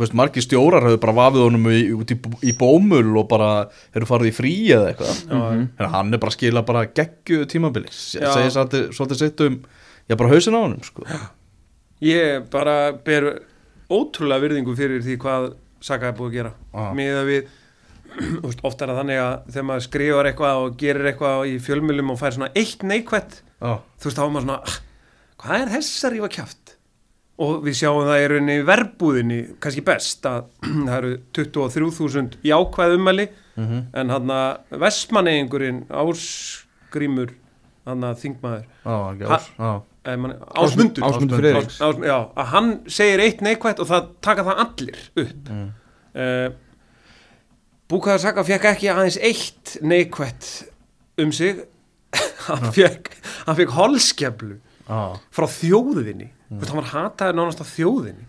veist, 0.02 0.16
margir 0.18 0.44
stjórar 0.44 0.84
hefur 0.86 1.00
bara 1.06 1.16
vafið 1.16 1.44
honum 1.46 1.68
í, 1.72 1.80
í, 1.88 2.18
í 2.50 2.54
bómul 2.58 3.16
og 3.22 3.28
bara 3.30 3.50
hefur 3.94 4.08
farið 4.10 4.30
í 4.32 4.36
frí 4.36 4.54
eða 4.76 4.90
eitthvað 4.92 5.20
já, 5.24 5.42
en 5.80 5.92
hann 5.94 6.12
er 6.12 6.22
bara 6.22 6.32
að 6.34 6.38
skila 6.38 6.64
bara 6.68 6.86
geggju 6.86 7.46
tímabili 7.50 7.92
segir 7.92 8.50
svolítið, 8.52 9.16
sitt 9.22 9.40
um 9.46 9.60
já 10.06 10.16
bara 10.16 10.32
hausin 10.32 10.56
á 10.56 10.60
honum 10.60 10.82
sko. 10.86 11.06
ég 12.04 12.48
bara 12.52 12.92
ber 12.92 13.30
ótrúlega 13.90 14.42
virðingu 14.44 14.76
fyrir 14.78 15.04
því 15.04 15.16
hvað 15.22 15.54
Saka 15.86 16.10
er 16.10 16.16
búið 16.18 16.30
að 16.30 16.36
gera 16.38 16.52
Já. 16.72 16.84
með 16.96 17.16
að 17.20 17.28
við 17.30 17.48
þú 18.40 18.46
veist, 18.48 18.62
oft 18.64 18.80
er 18.82 18.90
það 18.90 19.00
þannig 19.02 19.20
að 19.22 19.34
þegar 19.52 19.66
maður 19.70 19.84
skrifar 19.86 20.28
eitthvað 20.30 20.60
og 20.62 20.76
gerir 20.80 21.08
eitthvað 21.10 21.42
í 21.50 21.56
fjölmjölum 21.62 22.12
og 22.14 22.20
fær 22.20 22.36
svona 22.36 22.48
eitt 22.56 22.84
neikvætt 22.86 23.40
Já. 23.60 23.72
þú 24.00 24.08
veist 24.08 24.18
þá 24.18 24.24
er 24.24 24.32
maður 24.34 24.46
svona 24.46 24.58
"Ah, 24.62 24.78
hvað 25.42 25.60
er 25.66 25.72
þess 25.76 26.06
að 26.08 26.14
rífa 26.16 26.30
kjaft 26.38 26.65
og 27.42 27.64
við 27.66 27.78
sjáum 27.80 28.06
það 28.06 28.22
í 28.22 28.28
rauninni 28.32 28.58
í 28.60 28.66
verbúðinni 28.66 29.40
kannski 29.62 29.84
best 29.84 30.28
að 30.28 30.46
það 30.86 30.94
eru 30.98 31.10
23.000 31.36 32.38
jákvæð 32.52 32.96
ummæli. 33.00 33.28
Mhm. 33.56 33.78
en 33.96 34.10
hann 34.12 34.30
að 34.34 34.80
vestmanneyingurinn 34.82 35.78
ásgrímur 35.88 37.30
hann 37.86 38.02
að 38.04 38.18
þingmaður. 38.20 38.66
Eh, 40.06 40.16
man, 40.20 40.34
ásmundur. 40.54 41.02
Ás, 41.56 41.78
að 41.80 42.50
hann 42.52 42.68
segir 42.86 43.22
eitt 43.24 43.40
neikvætt 43.42 43.80
og 43.82 43.88
það 43.90 44.10
taka 44.22 44.44
það 44.46 44.60
allir 44.66 45.00
upp. 45.22 45.48
Mm. 45.50 45.70
uh, 46.14 46.46
Búkaðar 47.90 48.22
Saka 48.22 48.44
fekk 48.46 48.68
ekki 48.72 48.90
aðeins 48.90 49.18
eitt 49.22 49.76
neikvætt 49.82 50.50
um 51.22 51.32
sig. 51.34 51.64
Hann 52.46 52.70
fekk, 52.72 53.08
hann 53.44 53.56
fekk 53.58 53.72
holskeflu 53.74 54.54
já. 54.88 55.00
Frá 55.38 55.46
þjóðinni. 55.56 56.28
Mm. 56.46 56.66
hann 56.66 56.80
var 56.80 56.90
hataður 56.94 57.38
nánast 57.40 57.62
á 57.62 57.66
þjóðinni. 57.66 58.26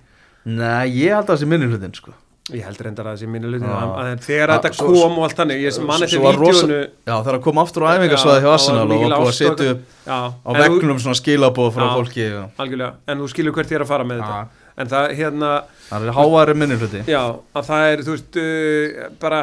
Nei, 0.47 0.87
ég 0.95 1.11
held 1.13 1.27
að 1.27 1.33
það 1.33 1.41
sé 1.41 1.49
minni 1.51 1.67
hlutin 1.67 1.95
sko. 1.97 2.13
Ég 2.47 2.63
heldur 2.63 2.87
reyndar 2.87 3.09
að 3.09 3.15
það 3.17 3.19
sé 3.19 3.27
minni 3.27 3.49
hlutin 3.51 3.67
að 3.67 4.21
þegar 4.23 4.51
þetta 4.53 4.69
svo- 4.77 4.91
kom 4.93 5.17
og 5.17 5.23
allt 5.25 5.39
þannig 5.41 5.63
ég 5.65 5.79
man 5.83 6.03
eftir 6.05 6.21
Svo 6.21 6.29
vídjónu 6.31 6.77
Já, 7.03 7.15
þegar 7.17 7.35
að 7.35 7.41
koma 7.43 7.65
aftur 7.65 7.83
á 7.83 7.87
æfingarsvæði 7.91 8.39
hjá 8.39 8.47
Já, 8.47 8.53
Arsenal 8.53 8.85
það 8.87 8.93
og 8.93 9.11
búið 9.11 9.27
að 9.27 9.35
setja 9.35 9.73
upp 9.73 9.81
já, 10.07 10.19
á 10.47 10.51
veggnum 10.55 11.01
svona 11.03 11.19
skilabóð 11.19 11.73
frá 11.75 11.85
fólki 11.91 12.27
en 12.31 13.19
þú 13.19 13.27
skilur 13.33 13.57
hvert 13.57 13.73
ég 13.73 13.75
er 13.75 13.83
að 13.83 13.91
fara 13.91 14.07
með 14.07 14.23
þetta. 14.23 14.39
En 14.77 14.87
það 14.87 15.13
hérna 15.17 15.51
Það 15.89 16.07
er 16.07 16.15
háværi 16.15 16.55
minni 16.55 16.77
hluti. 16.79 17.03
Já, 17.09 17.21
að 17.51 17.67
það 17.67 17.91
er, 17.91 18.01
þú 18.07 18.15
veist, 18.15 18.39
uh, 18.39 19.05
bara 19.19 19.39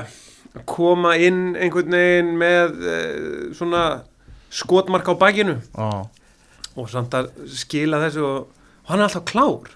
að 0.55 0.65
koma 0.71 1.15
inn 1.19 1.41
einhvern 1.59 1.97
veginn 1.99 2.35
með 2.41 2.77
uh, 2.89 3.55
svona 3.59 3.85
skotmark 4.55 5.09
á 5.11 5.15
bakinu. 5.19 5.59
Já, 5.75 6.09
og 6.77 6.89
samt 6.91 7.15
að 7.15 7.29
skila 7.55 8.01
þessu 8.03 8.23
og, 8.27 8.47
og 8.85 8.89
hann 8.91 9.01
er 9.03 9.09
alltaf 9.09 9.25
klár. 9.31 9.75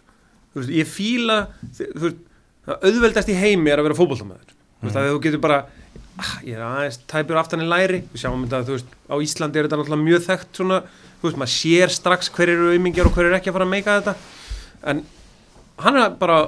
Þú 0.53 0.63
veist, 0.63 0.73
ég 0.75 0.89
fíla, 0.91 1.37
þú 1.79 2.05
veist, 2.07 2.23
auðveldast 2.69 3.31
í 3.33 3.37
heimi 3.39 3.71
er 3.73 3.81
að 3.83 3.89
vera 3.89 3.99
fótboltamæður. 3.99 4.55
Þú 4.81 4.89
veist, 4.89 4.99
að 5.01 5.11
þú 5.13 5.21
getur 5.27 5.43
bara, 5.45 5.59
ah, 6.19 6.33
ég 6.47 6.57
er 6.59 6.65
aðeins 6.67 6.99
tæpur 7.11 7.39
aftan 7.41 7.63
í 7.65 7.69
læri, 7.71 8.01
við 8.13 8.23
sjáum 8.25 8.43
þetta, 8.47 8.63
þú 8.69 8.77
veist, 8.77 8.97
á 9.09 9.15
Íslandi 9.25 9.61
er 9.61 9.69
þetta 9.69 9.79
náttúrulega 9.81 10.07
mjög 10.09 10.27
þekkt 10.27 10.61
svona, 10.61 10.81
þú 11.21 11.29
veist, 11.29 11.39
maður 11.43 11.55
sér 11.55 11.95
strax 11.95 12.33
hver 12.35 12.53
eru 12.55 12.73
aumingjar 12.75 13.09
og 13.11 13.15
hver 13.17 13.29
eru 13.31 13.39
ekki 13.39 13.53
að 13.53 13.57
fara 13.59 13.69
að 13.69 13.73
meika 13.77 13.97
þetta, 14.01 14.15
en 14.93 15.05
hann 15.87 16.01
er 16.03 16.17
bara 16.21 16.39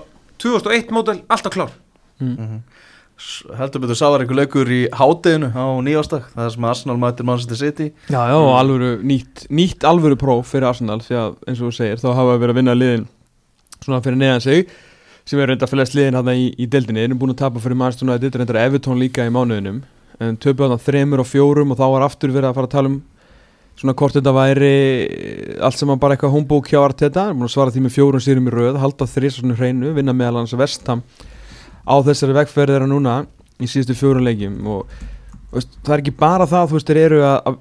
2001 0.42 0.90
mótel, 0.94 1.20
alltaf 1.30 1.54
klár. 1.54 1.72
S- 2.20 2.60
heldur 3.58 3.82
betur 3.84 3.98
sáðar 3.98 4.24
einhver 4.24 4.38
leikur 4.38 4.70
í 4.72 4.80
hádeginu 4.96 5.50
á 5.52 5.66
nýjástak 5.84 6.28
það 6.32 6.46
er 6.46 6.52
sem 6.54 6.66
Arsenal 6.70 6.96
mætir 7.00 7.26
Manchester 7.28 7.58
City. 7.58 7.88
Já, 8.08 8.20
já, 8.30 8.36
og 8.36 8.52
alvöru, 8.56 8.90
nýtt, 9.06 9.46
nýtt 9.52 9.86
alvöru 9.88 10.18
próf 10.20 10.52
fyrir 10.54 10.68
Arsenal 10.70 11.00
því 11.04 11.18
að 11.20 11.34
eins 11.46 11.60
og 11.60 11.68
þú 11.68 11.72
segir, 11.76 12.00
þá 12.00 12.08
hafa 12.16 12.38
verið 12.40 12.54
að 12.54 12.60
vinna 12.60 12.76
liðin 12.76 13.06
svona 13.80 14.00
fyrir 14.04 14.20
neðan 14.20 14.44
sig 14.44 14.74
sem 15.28 15.40
er 15.40 15.52
reynda 15.52 15.68
að 15.68 15.74
flest 15.74 15.96
liðin 15.96 16.18
hann 16.18 16.32
í, 16.32 16.48
í 16.56 16.68
deildinni. 16.70 17.04
Erum 17.04 17.20
búin 17.20 17.34
að 17.34 17.42
tapa 17.44 17.62
fyrir 17.62 17.78
Manchester 17.78 18.08
United, 18.08 18.38
reynda 18.40 18.64
Evertón 18.64 19.00
líka 19.00 19.26
í 19.28 19.32
mánuðinum, 19.34 19.82
en 20.20 20.38
töpu 20.40 20.64
þarna 20.64 20.80
þremur 20.80 21.22
og 21.22 21.28
fjórum 21.28 21.74
og 21.74 21.80
þá 21.80 21.86
var 21.94 22.06
aftur 22.08 22.32
verið 22.34 22.50
að 22.50 22.56
fara 22.58 22.70
að 22.70 22.76
tala 22.76 22.92
um 22.92 23.00
svona 23.80 23.94
hvort 23.96 24.16
þetta 24.16 24.32
væri 24.36 24.72
allt 25.64 25.78
sem 25.78 25.92
bara 26.00 26.16
eitthvað 26.16 26.34
homebók 26.34 26.72
hjá 26.72 26.80
Arteta. 26.82 27.28
Er 27.28 27.36
búin 27.36 27.46
að 27.46 27.54
svara 27.54 27.72
því 27.72 27.84
með 27.84 27.94
fjórum 27.94 28.24
sýrum 28.24 28.48
í 28.50 28.54
röð 28.56 28.80
halda 28.82 29.08
þrísarnu 29.08 29.56
hreinu, 29.60 29.92
vinna 29.96 30.16
meðal 30.16 30.42
hans 30.42 30.56
vestam 30.58 31.04
á 31.90 31.94
þessari 32.06 32.36
vegferð 32.38 32.76
þeirra 32.76 32.90
núna 32.90 33.16
í 33.60 33.68
síðustu 33.68 33.96
fjórum 33.98 34.26
leikjum 34.26 34.60
og 34.70 34.94
veist, 35.50 35.74
það 35.82 35.96
er 35.96 36.04
ekki 36.04 36.16
bara 36.20 36.46
það 36.48 36.70
þú 36.70 36.78
veist, 36.78 36.90
þeir 36.90 37.02
eru 37.02 37.22
að, 37.26 37.58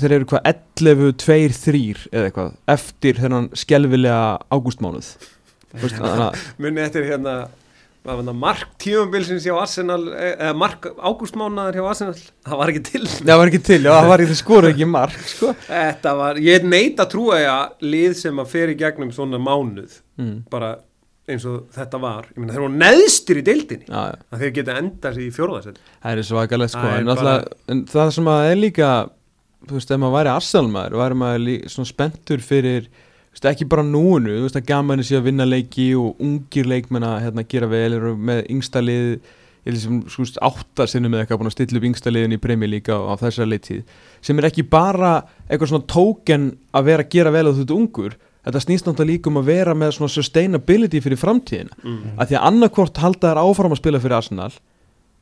þeir 0.00 0.16
eru 0.16 0.30
hvað 0.32 0.50
11, 0.52 1.14
2, 1.24 1.38
3 1.64 1.84
eða 2.10 2.26
eitthvað 2.28 2.52
eftir 2.76 3.22
þennan 3.22 3.48
skelvilega 3.58 4.26
ágústmánuð 4.52 5.14
að 5.70 6.36
Munni 6.58 6.82
eftir 6.82 7.06
hérna, 7.06 7.34
mark 8.34 8.72
tímabilsins 8.82 9.44
hjá 9.46 9.54
Arsenal, 9.60 10.02
eh, 10.14 10.32
eða 10.34 10.56
mark 10.58 10.88
ágústmánaðar 10.98 11.78
hjá 11.78 11.88
Arsenal, 11.92 12.16
það 12.46 12.60
var 12.62 12.72
ekki 12.72 12.84
til. 12.88 13.02
það 13.06 13.38
var 13.38 13.52
ekki 13.52 13.62
til, 13.68 13.80
já 13.84 13.90
það 13.92 14.08
var 14.10 14.24
ekki 14.24 14.32
það 14.32 14.40
skoru 14.42 14.70
ekki 14.72 14.88
mark 14.90 15.26
sko. 15.30 15.54
Var, 16.02 16.42
ég 16.42 16.66
neit 16.66 16.98
að 16.98 17.10
trúa 17.14 17.40
að 17.54 17.86
lið 17.86 18.16
sem 18.18 18.42
að 18.42 18.50
fer 18.54 18.74
í 18.74 18.78
gegnum 18.80 19.12
svona 19.14 19.38
mánuð, 19.42 20.00
mm. 20.18 20.36
bara 20.50 20.74
eins 21.34 21.46
og 21.48 21.62
þetta 21.74 22.00
var, 22.02 22.28
ég 22.32 22.40
meina 22.42 22.56
þeir 22.56 22.64
voru 22.64 22.80
neðstir 22.80 23.40
í 23.40 23.46
deildinni, 23.46 23.86
já, 23.88 24.02
já. 24.10 24.18
að 24.30 24.44
þeir 24.44 24.52
geta 24.58 24.76
endað 24.80 25.16
sér 25.16 25.24
í 25.24 25.32
fjórðarsett. 25.36 25.80
Það 26.02 26.22
er 26.22 26.28
svakalegt 26.30 26.74
sko 26.74 26.84
er 26.90 27.00
en, 27.00 27.10
bara... 27.14 27.34
en 27.72 27.82
það 27.90 28.12
sem 28.16 28.30
að 28.34 28.50
er 28.50 28.60
líka 28.60 28.90
þú 29.66 29.76
veist, 29.76 29.90
ef 29.92 30.00
maður 30.00 30.16
væri 30.16 30.32
Arsenal-maður 30.34 30.98
væri 31.00 31.18
maður 31.20 31.42
lí, 31.46 31.56
svona 31.70 31.90
spenntur 31.90 32.44
fyrir 32.44 32.86
þú 32.86 33.34
veist, 33.34 33.50
ekki 33.52 33.68
bara 33.70 33.84
núinu, 33.86 34.38
þú 34.38 34.46
veist 34.46 34.60
að 34.60 34.70
gaman 34.70 35.04
sé 35.06 35.18
að 35.18 35.28
vinna 35.28 35.48
leiki 35.48 35.90
og 35.98 36.22
ungir 36.24 36.70
leikmenn 36.70 37.06
að 37.06 37.20
hérna, 37.26 37.46
gera 37.50 37.68
vel, 37.70 37.92
eru 37.98 38.14
með 38.16 38.42
yngsta 38.50 38.82
lið 38.84 39.12
held 39.66 39.80
sem 39.82 39.98
sko 40.08 40.24
áttasinnum 40.46 41.12
eða 41.12 41.26
eitthvað 41.26 41.42
búin 41.42 41.50
að 41.50 41.56
stilla 41.58 41.80
upp 41.80 41.86
yngsta 41.90 42.12
liðin 42.12 42.36
í 42.36 42.40
Premier 42.40 42.70
League 42.72 42.94
á, 42.96 43.12
þessari 43.20 43.52
leiktíð, 43.52 43.82
sem 44.24 44.40
er 44.40 44.48
ekki 44.48 44.64
bara 44.64 45.18
eitthvað 45.46 45.74
svona 45.74 45.88
tóken 45.90 46.46
að 46.72 46.88
vera 46.88 47.04
að 47.04 47.12
gera 47.12 47.34
vel 47.34 47.44
að 47.46 47.58
þú 47.58 47.66
ert 47.66 47.74
ungur, 47.76 48.16
þetta 48.46 48.62
snýst 48.64 48.88
náttúrulega 48.88 49.12
líka 49.12 49.30
um 49.30 49.40
að 49.40 49.50
vera 49.50 49.76
með 49.76 49.94
svona 49.96 50.14
sustainability 50.14 51.00
fyrir 51.04 51.20
framtíðina. 51.20 51.76
Mm. 51.82 52.16
að 52.16 52.30
því 52.30 52.38
að 52.38 52.46
annarkvort 52.50 53.00
halda 53.02 53.32
þær 53.32 53.42
áfram 53.44 53.74
að 53.74 53.82
spila 53.82 54.02
fyrir 54.02 54.18
Arsenal 54.18 54.52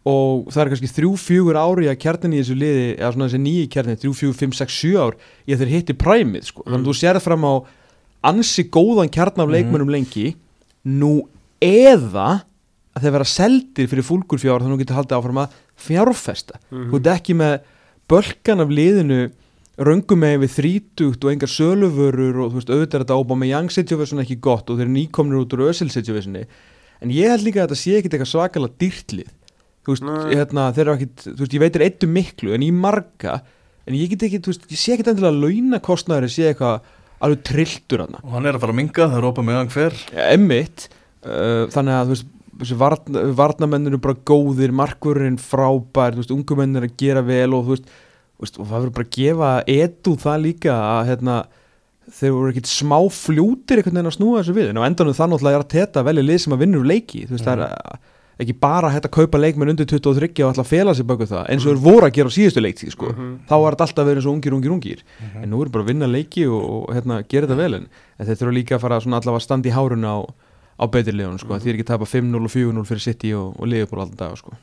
og 0.08 0.46
það 0.52 0.62
er 0.62 0.70
kannski 0.72 0.90
þrjú, 0.94 1.10
fjögur 1.20 1.58
ári 1.58 1.88
að 1.90 1.98
kjarnin 2.00 2.36
í 2.36 2.40
þessu 2.40 2.56
liði, 2.56 2.84
eða 2.96 3.10
svona 3.12 3.26
þessi 3.28 3.40
nýji 3.42 3.64
kjarnin 3.74 3.98
þrjú, 3.98 4.12
fjögur, 4.20 4.36
fimm, 4.38 4.54
sex, 4.56 4.76
sjö 4.78 5.02
ár 5.02 5.16
í 5.44 5.52
að 5.52 5.64
þeir 5.64 5.72
hitti 5.74 5.96
præmið, 5.98 6.46
sko, 6.48 6.64
þannig 6.64 6.86
að 6.86 6.88
þú 6.88 6.94
sérð 7.00 7.24
fram 7.26 7.44
á 7.44 7.52
ansi 8.30 8.64
góðan 8.72 9.10
kjarn 9.12 9.42
af 9.44 9.52
leikmönnum 9.52 9.90
lengi. 9.92 10.30
Nú 10.88 11.26
eða 11.60 12.28
að 12.94 13.04
þeir 13.04 13.14
vera 13.18 13.28
seldir 13.28 13.90
fyrir 13.90 14.06
fúlgur 14.06 14.40
fjár 14.40 14.62
þannig 14.62 14.72
að 14.72 14.78
þú 14.78 14.84
getur 14.84 14.98
haldið 14.98 15.18
áfram 15.18 15.42
að 15.42 15.58
fjárfesta. 15.78 16.58
Mhm. 16.70 16.88
þú 16.90 16.98
ert 16.98 17.12
ekki 17.14 17.36
með 17.38 17.54
bölkan 18.08 18.64
af 18.64 18.72
liðinu 18.72 19.20
röngum 19.78 20.22
með 20.24 20.42
við 20.44 20.54
þrítugt 20.56 21.24
og 21.24 21.32
engar 21.32 21.52
söluvörur 21.52 22.40
og 22.44 22.52
þú 22.52 22.58
veist 22.58 22.72
auðvitað 22.72 22.98
er 22.98 23.04
þetta 23.06 23.48
Young 23.48 23.70
situation 23.70 24.22
ekki 24.22 24.38
gott 24.42 24.70
og 24.70 24.78
þeir 24.78 24.88
eru 24.88 24.94
nýkomnir 24.96 25.42
út 25.42 25.54
úr 25.54 25.68
Ösil 25.70 25.90
situationi. 25.92 26.46
En 26.98 27.12
ég 27.14 27.30
held 27.30 27.46
líka 27.46 27.62
að 27.62 27.68
þetta 27.68 27.82
sé 27.82 27.98
ekkit 27.98 28.16
eitthvað 28.16 28.32
svakalega 28.32 28.78
dýrtlið. 28.82 29.34
Þú 29.86 29.94
veist, 29.94 30.08
hérna, 30.34 30.64
þeir 30.74 30.84
eru 30.84 30.96
ekkit 30.96 31.26
þú 31.28 31.38
veist, 31.44 31.54
ég 31.54 31.62
veitir 31.62 31.84
eittu 31.86 32.10
miklu 32.10 32.54
en 32.56 32.66
í 32.66 32.72
marga 32.74 33.38
en 33.88 33.96
ég 33.96 34.10
get 34.12 34.26
ekki, 34.26 34.42
þú 34.44 34.52
veist, 34.52 34.66
ég 34.68 34.80
sé 34.80 34.96
ekkit 34.96 35.12
endilega 35.14 35.32
að 35.32 35.44
launakostnaður 35.46 36.32
sé 36.32 36.50
eitthvað 36.50 36.82
alveg 37.24 37.44
trilltur 37.46 38.02
hana 38.04 38.20
og 38.22 38.34
hann 38.36 38.46
er 38.46 38.58
að 38.58 38.64
fara 38.64 38.74
að 38.74 38.78
minga 38.78 39.06
það 39.10 39.24
er 39.24 39.56
hann 39.56 39.70
hver 39.72 39.96
emmitt 40.28 40.84
uh, 41.26 41.64
þannig 41.72 41.94
að 41.96 42.04
þú 42.04 42.14
veist 42.14 42.28
þessi 42.58 42.78
varna, 42.78 43.24
varnamenn 43.38 43.90
eru 43.90 44.00
bara 44.02 44.18
góðir 44.26 44.74
markurinn 44.74 45.38
frábær, 45.40 46.16
þú 46.16 46.22
veist, 46.22 46.34
ungumenn 46.34 46.78
er 46.78 46.88
að 46.88 46.96
gera 47.00 47.22
vel 47.26 47.54
og 47.54 47.66
þú 47.66 47.74
veist, 47.76 47.92
veist 48.42 48.58
og 48.60 48.66
það 48.68 48.76
verður 48.78 48.94
bara 48.98 49.08
að 49.08 49.16
gefa 49.18 49.52
edu 49.66 50.16
það 50.24 50.42
líka 50.44 50.74
að 50.98 51.06
hérna, 51.12 51.38
þeir 52.18 52.32
voru 52.36 52.52
ekkit 52.54 52.70
smá 52.70 52.98
fljótir 53.12 53.80
einhvern 53.82 53.98
veginn 53.98 54.10
að 54.12 54.16
snúa 54.18 54.38
þessu 54.42 54.54
við. 54.56 54.68
En 54.72 54.78
á 54.80 54.86
endanum 54.88 55.16
það 55.18 55.32
náttúrulega 55.34 55.58
er 55.58 55.64
að 55.66 55.72
teta 55.74 56.04
velja 56.06 56.22
lið 56.24 56.38
sem 56.44 56.54
að 56.56 56.62
vinnur 56.64 56.86
leiki, 56.88 57.24
þú 57.28 57.34
veist, 57.36 57.44
það 57.48 57.58
er 57.58 57.64
uh, 57.66 57.98
ekki 58.38 58.54
bara 58.62 58.92
að 58.94 59.08
kaupa 59.10 59.38
leikmenn 59.42 59.72
undir 59.74 59.88
23 59.90 60.30
og 60.44 60.52
alltaf 60.52 60.62
að 60.62 60.70
fela 60.70 60.94
sig 60.94 61.06
baku 61.10 61.26
það, 61.26 61.42
eins 61.50 61.64
og 61.66 61.72
þeir 61.74 61.82
voru 61.82 62.06
að 62.06 62.14
gera 62.14 62.30
á 62.30 62.36
síðustu 62.38 62.62
leiktíð, 62.62 62.92
sko, 62.94 63.08
Mhm. 63.10 63.32
þá 63.50 63.54
var 63.58 63.74
þetta 63.74 63.86
alltaf 63.88 64.06
verið 64.06 64.20
eins 64.22 64.28
og 64.30 64.34
ungir, 64.38 64.54
ungir, 64.54 64.72
ungir 64.76 65.00
en 65.42 65.50
nú 65.50 65.62
er 65.64 65.68
bara 65.74 65.82
að 65.84 65.88
vinna 65.90 66.06
leiki 66.06 66.46
og, 66.46 66.62
og 66.88 66.94
hérna, 66.94 67.18
gera 67.26 67.46
þetta 67.50 67.56
vel. 67.58 67.74
En, 67.74 67.88
en 68.18 68.26
þeir 68.30 68.38
þurfa 68.38 68.54
líka 68.54 68.76
að 68.78 68.84
fara 68.86 69.00
allavega 69.02 69.34
að 69.34 69.42
standa 69.42 69.68
í 69.68 69.74
hárun 69.74 70.06
á, 70.06 70.16
á 70.78 70.84
betri 70.86 71.12
liðunum 71.18 71.40
sko. 71.42 71.58
því 71.58 71.68
er 71.72 71.74
ekki 71.80 71.86
að 71.88 71.92
tapa 71.98 72.06
5-0 72.06 72.44
og 72.46 72.52
4-0 72.54 72.86
fyrir 72.86 73.02
City 73.02 73.32
og, 73.34 73.58
og 73.58 73.66
Liverpool 73.66 74.04
alltaf 74.06 74.38
sko. 74.38 74.54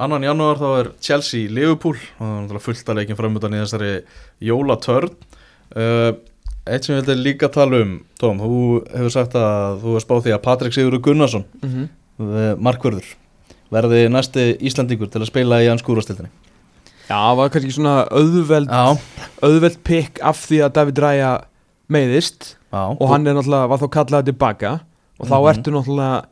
Annan 0.00 0.24
janúar 0.24 0.56
þá 0.60 0.68
er 0.80 0.88
Chelsea 1.04 1.50
Liverpool 1.52 1.96
og 1.98 2.20
það 2.20 2.30
er 2.30 2.40
náttúrulega 2.40 2.64
fullt 2.66 2.88
að 2.92 2.98
leikin 3.00 3.18
framöndan 3.18 3.56
í 3.56 3.62
þessari 3.62 3.90
jólatörn 4.48 5.10
uh, 5.76 6.12
Eitt 6.70 6.84
sem 6.86 6.94
ég 6.94 7.06
vildi 7.08 7.24
líka 7.24 7.48
tala 7.52 7.80
um 7.84 7.94
Tom, 8.20 8.38
þú 8.40 8.58
hefur 8.92 9.12
sagt 9.14 9.34
að 9.38 9.80
þú 9.82 9.94
hefur 9.94 10.04
spáð 10.04 10.22
því 10.26 10.34
að 10.36 10.42
Patrik 10.44 10.76
Sigurður 10.76 11.02
Gunnarsson 11.06 11.44
mm 11.62 11.70
-hmm. 11.72 12.56
markvörður 12.60 13.08
verði 13.72 14.08
næsti 14.12 14.44
Íslandingur 14.60 15.08
til 15.10 15.20
að 15.22 15.30
spila 15.30 15.62
í 15.62 15.68
hans 15.68 15.82
skúrastildinni 15.82 16.30
Já, 17.10 17.16
það 17.16 17.36
var 17.36 17.48
kannski 17.50 17.72
svona 17.72 17.94
auðveld, 18.10 18.68
Já, 18.70 18.98
auðveld 19.42 19.78
pikk 19.84 20.20
af 20.22 20.36
því 20.46 20.58
að 20.64 20.72
David 20.72 20.98
Raya 20.98 21.30
meiðist 21.90 22.56
já 22.72 22.84
og 23.00 23.08
hann 23.10 23.26
er 23.26 23.34
náttúrulega, 23.34 23.68
var 23.68 23.78
þá 23.78 23.88
kallaði 23.90 24.24
tilbaka 24.30 24.80
og 25.18 25.26
þá 25.26 25.36
Mhm. 25.40 25.48
ertu 25.50 25.70
náttúrulega 25.74 26.24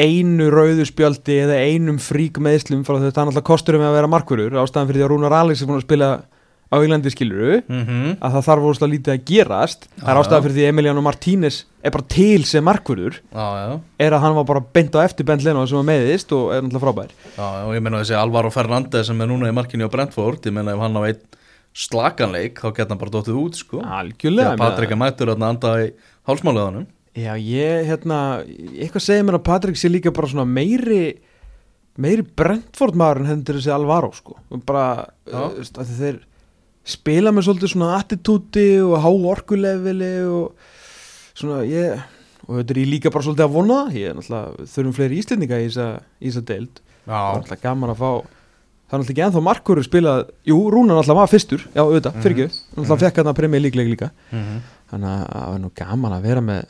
einu 0.00 0.48
rauðu 0.52 0.84
spjöldi 0.88 1.38
eða 1.44 1.60
einum 1.68 2.00
frík 2.02 2.40
meðslum 2.42 2.82
frá 2.86 2.96
þetta 2.98 3.26
náttúrulega 3.26 3.46
kosturum 3.50 3.84
að 3.86 3.96
vera 3.98 4.10
markvörður 4.10 4.60
ástæðan 4.62 4.90
fyrir 4.90 5.02
því 5.02 5.06
að 5.06 5.10
Rúnar 5.14 5.36
Alex 5.40 5.62
er 5.62 5.70
búin 5.70 5.80
að 5.80 5.86
spila 5.86 6.10
á 6.70 6.76
Englandi 6.78 7.10
skiluru 7.10 7.56
mm 7.66 8.12
að 8.22 8.36
það 8.36 8.44
þarf 8.46 8.66
óslega 8.70 8.92
lítið 8.92 9.12
að 9.14 9.24
gerast. 9.30 9.88
Það 9.98 10.10
er 10.12 10.20
ástæðan 10.20 10.44
fyrir 10.44 10.56
því 10.56 10.66
Emiliano 10.70 11.02
Martínez 11.02 11.58
er 11.82 11.94
bara 11.94 12.06
til 12.14 12.44
sem 12.46 12.64
markvörður 12.64 13.18
Já, 13.18 13.46
já, 13.58 13.72
er 14.06 14.14
að 14.14 14.22
hann 14.24 14.36
var 14.38 14.46
bara 14.52 14.62
beint 14.78 14.94
á 14.94 15.00
eftir 15.02 15.26
Bent 15.26 15.42
Leno 15.42 15.64
sem 15.66 15.80
var 15.80 15.88
meðist 15.88 16.30
og 16.36 16.52
er 16.54 16.62
náttúrulega 16.62 16.84
frábær. 16.86 17.10
Já, 17.34 17.48
og 17.66 17.74
ég 17.74 17.82
meina 17.82 18.02
þessi 18.04 18.18
Alvaro 18.20 18.52
Fernandez 18.54 19.10
sem 19.10 19.20
er 19.24 19.30
núna 19.32 19.50
í 19.50 19.56
markinu 19.56 19.90
á 19.90 19.94
Brentford 19.94 20.46
ég 20.46 20.54
meina 20.54 20.76
ef 20.76 20.84
hann 20.84 21.00
á 21.00 21.02
einn 21.08 21.20
slakanleik 21.74 22.62
þá 22.62 22.70
geta 22.76 22.90
hann 22.92 23.02
bara 23.02 23.14
dóttið 23.14 23.40
út 23.40 23.58
sko. 23.58 23.82
Algjörlega 23.82 24.54
er 27.14 27.20
að 27.20 27.20
Já, 27.20 27.34
ég, 27.42 27.86
hérna, 27.88 28.18
eitthvað 28.78 29.02
segir 29.02 29.24
mér 29.26 29.38
að 29.40 29.46
Patrik 29.48 29.76
sé 29.80 29.88
líka 29.90 30.12
bara 30.14 30.28
svona 30.30 30.46
meiri 30.46 31.18
meiri 32.00 32.22
Brentford 32.22 32.94
maður 32.96 33.24
en 33.24 33.26
hendur 33.32 33.58
þessi 33.58 33.72
Alvaro, 33.74 34.12
sko. 34.14 34.36
Bara, 34.64 35.08
uh, 35.26 35.50
að 35.58 35.90
þeir 35.98 36.20
spila 36.86 37.32
með 37.34 37.48
svolítið 37.48 37.72
svona 37.74 37.96
attitúti 37.98 38.80
og 38.80 38.94
há 39.02 39.10
orkuleveli 39.10 40.12
og 40.30 40.54
svona, 41.36 41.64
ég 41.68 41.98
og 42.48 42.56
þetta 42.60 42.72
er 42.74 42.80
ég 42.80 42.88
líka 42.94 43.10
bara 43.12 43.26
svolítið 43.26 43.44
að 43.46 43.52
vona 43.58 43.78
ég 43.92 44.08
er 44.10 44.16
náttúrulega, 44.16 44.68
þurfum 44.72 44.94
fleiri 44.96 45.18
íslendinga 45.20 45.58
í 45.60 45.66
þessa, 45.68 45.88
í 46.22 46.30
þessa 46.30 46.44
deild, 46.48 46.80
það 47.04 47.20
er 47.20 47.40
náttúrulega 47.42 47.64
gaman 47.66 47.92
að 47.92 48.00
fá 48.00 48.10
það 48.10 48.24
er 48.24 49.02
náttúrulega 49.02 49.12
ekki 49.12 49.24
ennþá 49.26 49.42
markur 49.50 49.82
spilað 49.86 50.22
jú, 50.50 50.56
Rúnar 50.72 50.96
náttúrulega 50.98 51.20
var 51.20 51.30
fyrstur, 51.30 51.66
já, 51.74 51.82
auðvitað, 51.84 52.14
Mhm. 52.16 52.22
fyrir 52.24 52.36
ekki 52.38 52.48
náttúrulega 52.78 53.02
fekk 53.04 53.16
hann 53.20 53.30
að 53.34 53.38
premja 53.42 53.60
líklega 53.66 53.90
líka. 53.92 54.10
Mhm. 54.32 54.60
þannig 54.90 55.10
að 55.10 55.26
það 55.30 55.50
var 55.52 55.58
nú 55.60 55.70
gaman 55.74 56.12
að 56.16 56.22
vera 56.22 56.40
með 56.40 56.64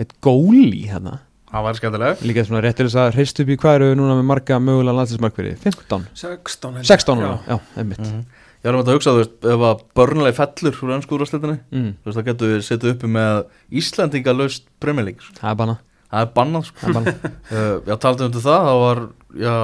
eitt 0.00 0.14
góli 0.24 0.86
hérna 0.90 1.18
það 1.50 1.64
var 1.66 1.78
skemmtileg 1.80 2.20
líka 2.30 2.44
svona 2.46 2.60
rétt 2.64 2.76
til 2.78 2.86
þess 2.86 2.98
að 3.02 3.14
hreist 3.16 3.40
upp 3.42 3.48
í 3.50 3.56
hvað 3.58 3.78
eru 3.80 3.94
núna 3.98 4.14
með 4.20 4.28
marga 4.30 4.58
mögulega 4.62 4.96
landslismarkveri 5.00 5.56
15, 5.64 6.04
16 6.14 6.76
held 6.78 6.84
ég. 6.84 6.90
16 6.92 7.18
núna, 7.18 7.32
Já. 7.46 7.56
já, 7.56 7.60
einmitt 7.82 8.04
Mhm. 8.06 8.22
Ég 8.60 8.68
var 8.68 8.76
um 8.76 8.80
að 8.84 8.92
hugsa, 8.92 9.12
þú 9.14 9.20
veist, 9.22 9.36
ef 9.48 9.62
að 9.64 9.78
börnlega 9.96 10.36
fellur 10.36 10.74
úr 10.84 10.90
ennsku 10.92 11.14
úrvarsleitinni, 11.16 11.54
mm, 11.72 11.92
þú 12.04 12.10
veist, 12.10 12.18
þá 12.18 12.24
getur 12.26 12.50
við 12.50 12.64
setið 12.66 12.90
uppi 12.92 13.08
með 13.08 13.38
Íslandinga 13.80 14.34
laust 14.36 14.66
Premier 14.84 15.04
League 15.06 15.22
sko. 15.24 15.32
það 15.40 15.50
er 15.50 15.54
bana, 15.62 15.76
Það 16.10 16.20
er 16.26 16.30
bannað, 16.36 16.64
sko 16.68 16.78
það 16.80 16.90
er 16.90 16.94
bana. 16.98 17.30
uh, 17.50 17.80
Já, 17.88 17.94
talandi 17.96 18.24
um 18.26 18.32
það, 18.32 18.66
þá 18.68 18.74
var, 18.84 19.00
já, 19.40 19.54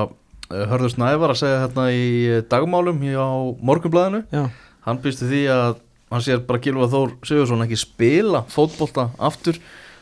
uh, 0.48 0.64
hörður 0.72 0.94
Snævar 0.94 1.34
að 1.34 1.40
segja 1.42 1.60
hérna 1.66 1.84
í 1.92 2.42
dagmálum 2.48 3.00
hjá 3.04 3.26
Morgunblæðinu 3.68 4.22
já, 4.32 4.44
Hann 4.86 4.98
býstu 5.04 5.28
því 5.28 5.42
að 5.52 5.76
hann 6.10 6.22
sér 6.24 6.40
bara 6.46 6.58
Gilva 6.64 6.88
Þór 6.88 7.12
Sigursson 7.26 7.64
ekki 7.66 7.76
spila 7.76 8.44
fótbolta 8.48 9.10
aftur 9.18 9.58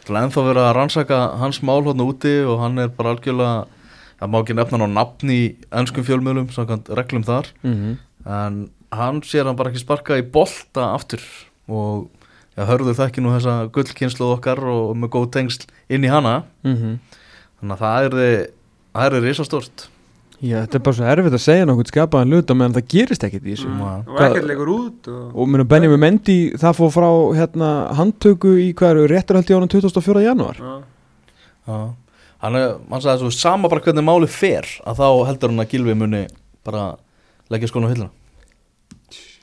ennþá 0.09 0.43
verið 0.45 0.67
að 0.69 0.75
rannsaka 0.77 1.21
hans 1.41 1.63
mál 1.63 1.83
hérna 1.87 2.05
úti 2.05 2.35
og 2.45 2.61
hann 2.61 2.79
er 2.79 2.89
bara 2.89 3.15
algjörlega 3.15 3.67
það 4.21 4.31
má 4.31 4.41
ekki 4.41 4.57
nefna 4.59 4.79
hann 4.79 4.93
á 4.93 4.97
nafn 4.99 5.31
í 5.33 5.41
ennskum 5.73 6.05
fjölmjölum, 6.05 6.51
samkvæmt 6.53 6.91
reglum 6.97 7.25
þar. 7.25 7.49
Mm 7.63 7.97
en 8.25 8.71
hann 8.89 9.23
sér 9.23 9.45
hann 9.45 9.57
bara 9.57 9.69
ekki 9.69 9.83
sparka 9.83 10.17
í 10.17 10.23
bolta 10.25 10.95
aftur 10.95 11.21
og 11.69 12.09
já, 12.57 12.65
hörður 12.65 12.97
þekki 12.97 13.21
nú 13.21 13.35
þessa 13.35 13.69
gullkynslu 13.75 14.31
okkar 14.37 14.63
og 14.65 14.95
með 14.97 15.11
góð 15.17 15.31
tengsl 15.37 15.67
inn 15.89 16.05
í 16.05 16.09
hana. 16.09 16.45
-hmm. 16.63 16.99
þannig 17.61 17.75
að 17.75 17.83
það 17.85 18.05
er 18.05 18.49
það 18.95 19.05
er 19.19 19.23
risastórt 19.23 19.89
já, 20.41 20.57
þetta 20.65 20.79
er 20.79 20.83
bara 20.87 20.97
svo 20.99 21.07
erfitt 21.13 21.37
að 21.39 21.43
segja 21.45 21.67
nokkuð 21.69 21.91
skapaðan 21.93 22.33
hluta 22.35 22.57
meðan 22.59 22.77
það 22.79 22.89
gerist 22.95 23.27
ekkit 23.29 23.45
í 23.45 23.53
þessu 23.55 23.69
Mm. 23.71 24.09
Og 24.09 24.21
ekkert 24.27 24.49
leikur 24.49 24.71
út 24.75 25.09
og... 25.13 25.23
og 25.35 25.49
mér 25.53 25.65
Benjamin 25.69 26.01
Mendy, 26.03 26.39
það 26.61 26.79
fór 26.81 26.91
frá 26.95 27.09
hérna, 27.39 27.71
handtöku 27.99 28.55
í 28.61 28.71
hvað 28.77 28.97
eru 28.97 29.07
rétturhaldi 29.13 29.55
á 29.55 29.59
hann 29.61 29.71
24. 29.73 30.25
janúar 30.25 30.59
Já. 30.61 30.75
já. 31.69 31.79
hann 32.45 32.59
er, 32.61 32.77
hann 32.91 33.05
sagði 33.05 33.25
svo 33.25 33.31
sama 33.35 33.71
bara 33.73 33.85
hvernig 33.85 34.05
máli 34.05 34.29
fer 34.31 34.69
að 34.85 35.01
þá 35.01 35.09
heldur 35.31 35.55
hann 35.55 35.65
að 35.65 35.73
Gilvi 35.75 35.95
muni 35.97 36.27
bara 36.65 36.85
leggja 37.53 37.71
skonu 37.73 37.89
á 37.89 37.93
hilluna 37.95 38.11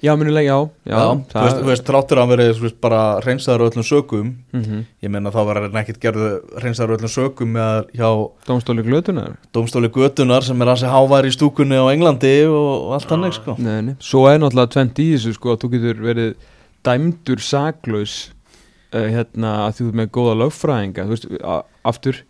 já, 0.01 0.11
minulega, 0.17 0.47
já, 0.49 0.57
já, 0.91 0.99
þú 1.31 1.43
veist, 1.45 1.57
þú 1.61 1.67
veist, 1.69 1.83
tráttur 1.87 2.21
að 2.21 2.31
verið 2.33 2.61
bara 2.81 3.01
reynsaður 3.25 3.65
öllum 3.69 3.85
sökum. 3.85 4.31
Mm 4.53 4.83
ég 5.01 5.09
meina 5.13 5.31
þá 5.33 5.39
var 5.47 5.59
hann 5.63 5.77
ekkit 5.81 5.99
gerðu 6.01 6.29
reynsaður 6.61 6.97
öllum 6.97 7.11
sökum 7.13 7.53
með 7.55 7.87
hjá 7.97 8.09
Dómstóli 8.47 8.83
glötunar? 8.85 9.35
Dómstóli 9.53 9.89
Götunar 9.93 10.43
sem 10.45 10.61
er 10.61 10.67
hansi 10.73 10.85
hávær 10.89 11.25
í 11.25 11.31
stúkunni 11.33 11.77
á 11.77 11.85
Englandi 11.93 12.33
og, 12.49 12.91
allt 12.97 13.09
hannig 13.09 13.33
sko. 13.37 13.55
Nei, 13.57 13.81
nei. 13.81 13.95
Svo 13.99 14.27
er 14.29 14.39
náttúrulega 14.41 14.73
tvent 14.77 14.99
í 15.01 15.07
þessu 15.15 15.33
sko 15.37 15.55
að 15.55 15.63
þú 15.65 15.71
getur 15.75 16.03
verið 16.05 16.35
dæmdur 16.85 17.41
saklaus 17.45 18.31
uh, 18.93 19.07
hérna 19.09 19.55
að 19.67 19.79
þú 19.79 19.87
ert 19.91 19.97
með 20.01 20.11
góða 20.17 20.37
lögfræðinga 20.43 21.05
þú 21.07 21.15
veist, 21.15 21.27
aftur 21.85 22.21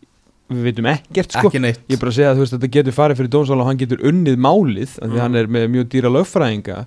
við 0.52 0.66
veitum 0.68 0.88
ekkert 0.92 1.32
sko. 1.32 1.48
Ekki 1.48 1.62
neitt. 1.64 1.84
Ég 1.88 1.96
er 1.96 2.02
bara 2.02 2.12
að 2.12 2.18
segja 2.18 2.32
að 2.34 2.42
veist 2.44 2.56
þetta 2.58 2.72
getur 2.76 2.96
farið 2.98 3.20
fyrir 3.22 3.30
dómstóla 3.32 3.64
og 3.64 3.70
hann 3.72 3.80
getur 3.80 4.02
unnið 4.10 4.42
málið 4.44 4.98
af 5.00 5.06
því 5.08 5.16
Mm. 5.16 5.22
hann 5.24 5.36
er 5.40 5.48
með 5.48 5.70
mjög 5.76 5.86
dýra 5.94 6.12
lögfræðinga 6.12 6.80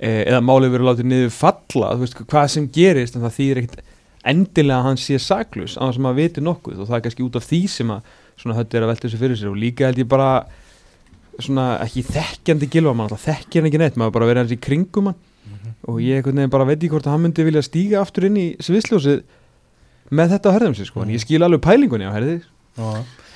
eða 0.00 0.40
málið 0.42 0.74
verið 0.74 0.88
látið 0.88 1.10
niður 1.10 1.34
falla 1.34 1.92
þú 1.94 2.02
veist 2.04 2.22
hvað 2.24 2.48
sem 2.54 2.68
gerist 2.74 3.16
en 3.16 3.24
það 3.24 3.36
þýðir 3.38 3.60
ekkert 3.62 3.84
endilega 4.24 4.80
að 4.80 4.86
hann 4.88 5.00
sé 5.00 5.18
saklaus 5.20 5.76
annars 5.78 5.98
sem 5.98 6.08
að 6.08 6.20
viti 6.20 6.42
nokkuð 6.44 6.80
og 6.80 6.88
það 6.88 6.96
er 6.96 7.04
kannski 7.06 7.24
út 7.26 7.38
af 7.38 7.46
því 7.46 7.60
sem 7.70 7.92
að 7.94 8.12
svona 8.40 8.56
hötti 8.58 8.78
er 8.78 8.86
að 8.86 8.90
velta 8.90 9.06
þessu 9.06 9.20
fyrir 9.20 9.38
sér 9.38 9.50
og 9.52 9.60
líka 9.60 9.86
held 9.88 10.00
ég 10.00 10.08
bara 10.10 10.28
svona 11.42 11.66
ekki 11.84 12.04
þekkjandi 12.08 12.70
gilva 12.72 12.94
mann 12.96 13.12
þekkja 13.12 13.60
hann 13.60 13.68
ekki 13.70 13.80
neitt 13.82 13.98
maður 14.00 14.16
bara 14.16 14.28
verið 14.30 14.44
hans 14.44 14.54
í 14.56 14.60
kringum 14.64 15.10
hann. 15.10 15.20
Og 15.84 16.00
ég 16.00 16.18
einhvern 16.18 16.40
veginn 16.40 16.52
bara 16.54 16.66
veit 16.68 16.78
ekki 16.78 16.92
hvort 16.94 17.06
að 17.06 17.14
hann 17.14 17.24
myndi 17.26 17.44
vilja 17.44 17.62
stíga 17.66 18.00
aftur 18.00 18.26
inn 18.30 18.38
í 18.40 18.46
sviðsljósið 18.64 19.20
með 20.14 20.34
þetta 20.34 20.50
á 20.50 20.54
herðum 20.56 20.76
sér 20.78 20.88
sko 20.88 21.04
en 21.04 21.12
ég 21.12 21.20
skil 21.20 21.42
alveg 21.44 21.60
pælingunni 21.64 22.08
á 22.08 22.16
herði 22.16 22.38
Já, 22.74 22.88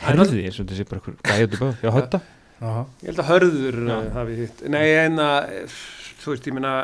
herði 0.06 0.42
ég 0.46 0.56
svona 0.56 0.72
þessi 0.72 0.88
bara 0.88 1.04
hver 1.04 1.18
gæði 1.28 1.61
bara 1.61 1.74
já 1.84 1.90
hötta 1.98 2.22
ég 2.59 3.11
held 3.11 3.20
að 3.22 3.28
hörður 3.28 3.76
uh, 3.84 3.98
hafi 4.16 4.38
hitt. 4.40 4.64
Nei 4.72 4.86
en 5.04 5.20
að 5.22 5.76
þú 6.23 6.33
veist 6.35 6.47
ég 6.51 6.55
meina 6.59 6.77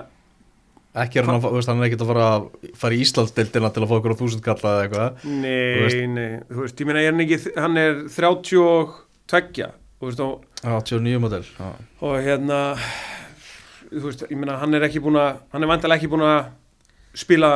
Ekki 0.95 1.19
er 1.19 1.27
hann 1.27 1.41
að, 1.41 1.49
þú 1.51 1.57
veist, 1.59 1.69
hann 1.73 1.81
er 1.83 1.89
ekkert 1.89 2.03
að 2.05 2.11
fara 2.13 2.27
að 2.37 2.45
fara 2.79 2.95
í 2.95 3.01
Íslandsdeildina 3.03 3.71
til 3.75 3.83
að 3.83 3.89
fá 3.91 3.95
okkur 3.99 4.13
á 4.15 4.21
þúsund 4.21 4.45
kalla 4.47 4.75
eða 4.77 4.85
eitthvað 4.85 5.17
Þú 5.25 5.33
nei 5.41 5.81
veist. 5.83 6.05
nei 6.15 6.29
þú 6.55 6.61
veist 6.63 6.83
ég 6.85 6.87
meina 6.87 7.03
ég 7.03 7.09
er 7.09 7.17
hann 7.17 7.25
ekki 7.25 7.39
hann 7.65 7.81
er 7.83 7.97
32 8.15 9.67
þú 9.99 10.07
veist 10.11 10.23
og, 10.23 10.45
89 10.63 11.19
model 11.25 11.43
Já, 11.59 11.71
og 12.01 12.15
hérna 12.23 12.61
þú 13.91 14.05
veist 14.07 14.23
ég 14.31 14.39
meina 14.39 14.57
hann 14.63 14.75
er 14.79 14.87
ekki 14.87 15.03
búin 15.03 15.19
að 15.19 15.43
hann 15.53 15.67
er 15.67 15.71
vantilega 15.75 15.99
ekki 15.99 16.13
búin 16.15 16.25
að 16.29 16.41
spila 17.25 17.51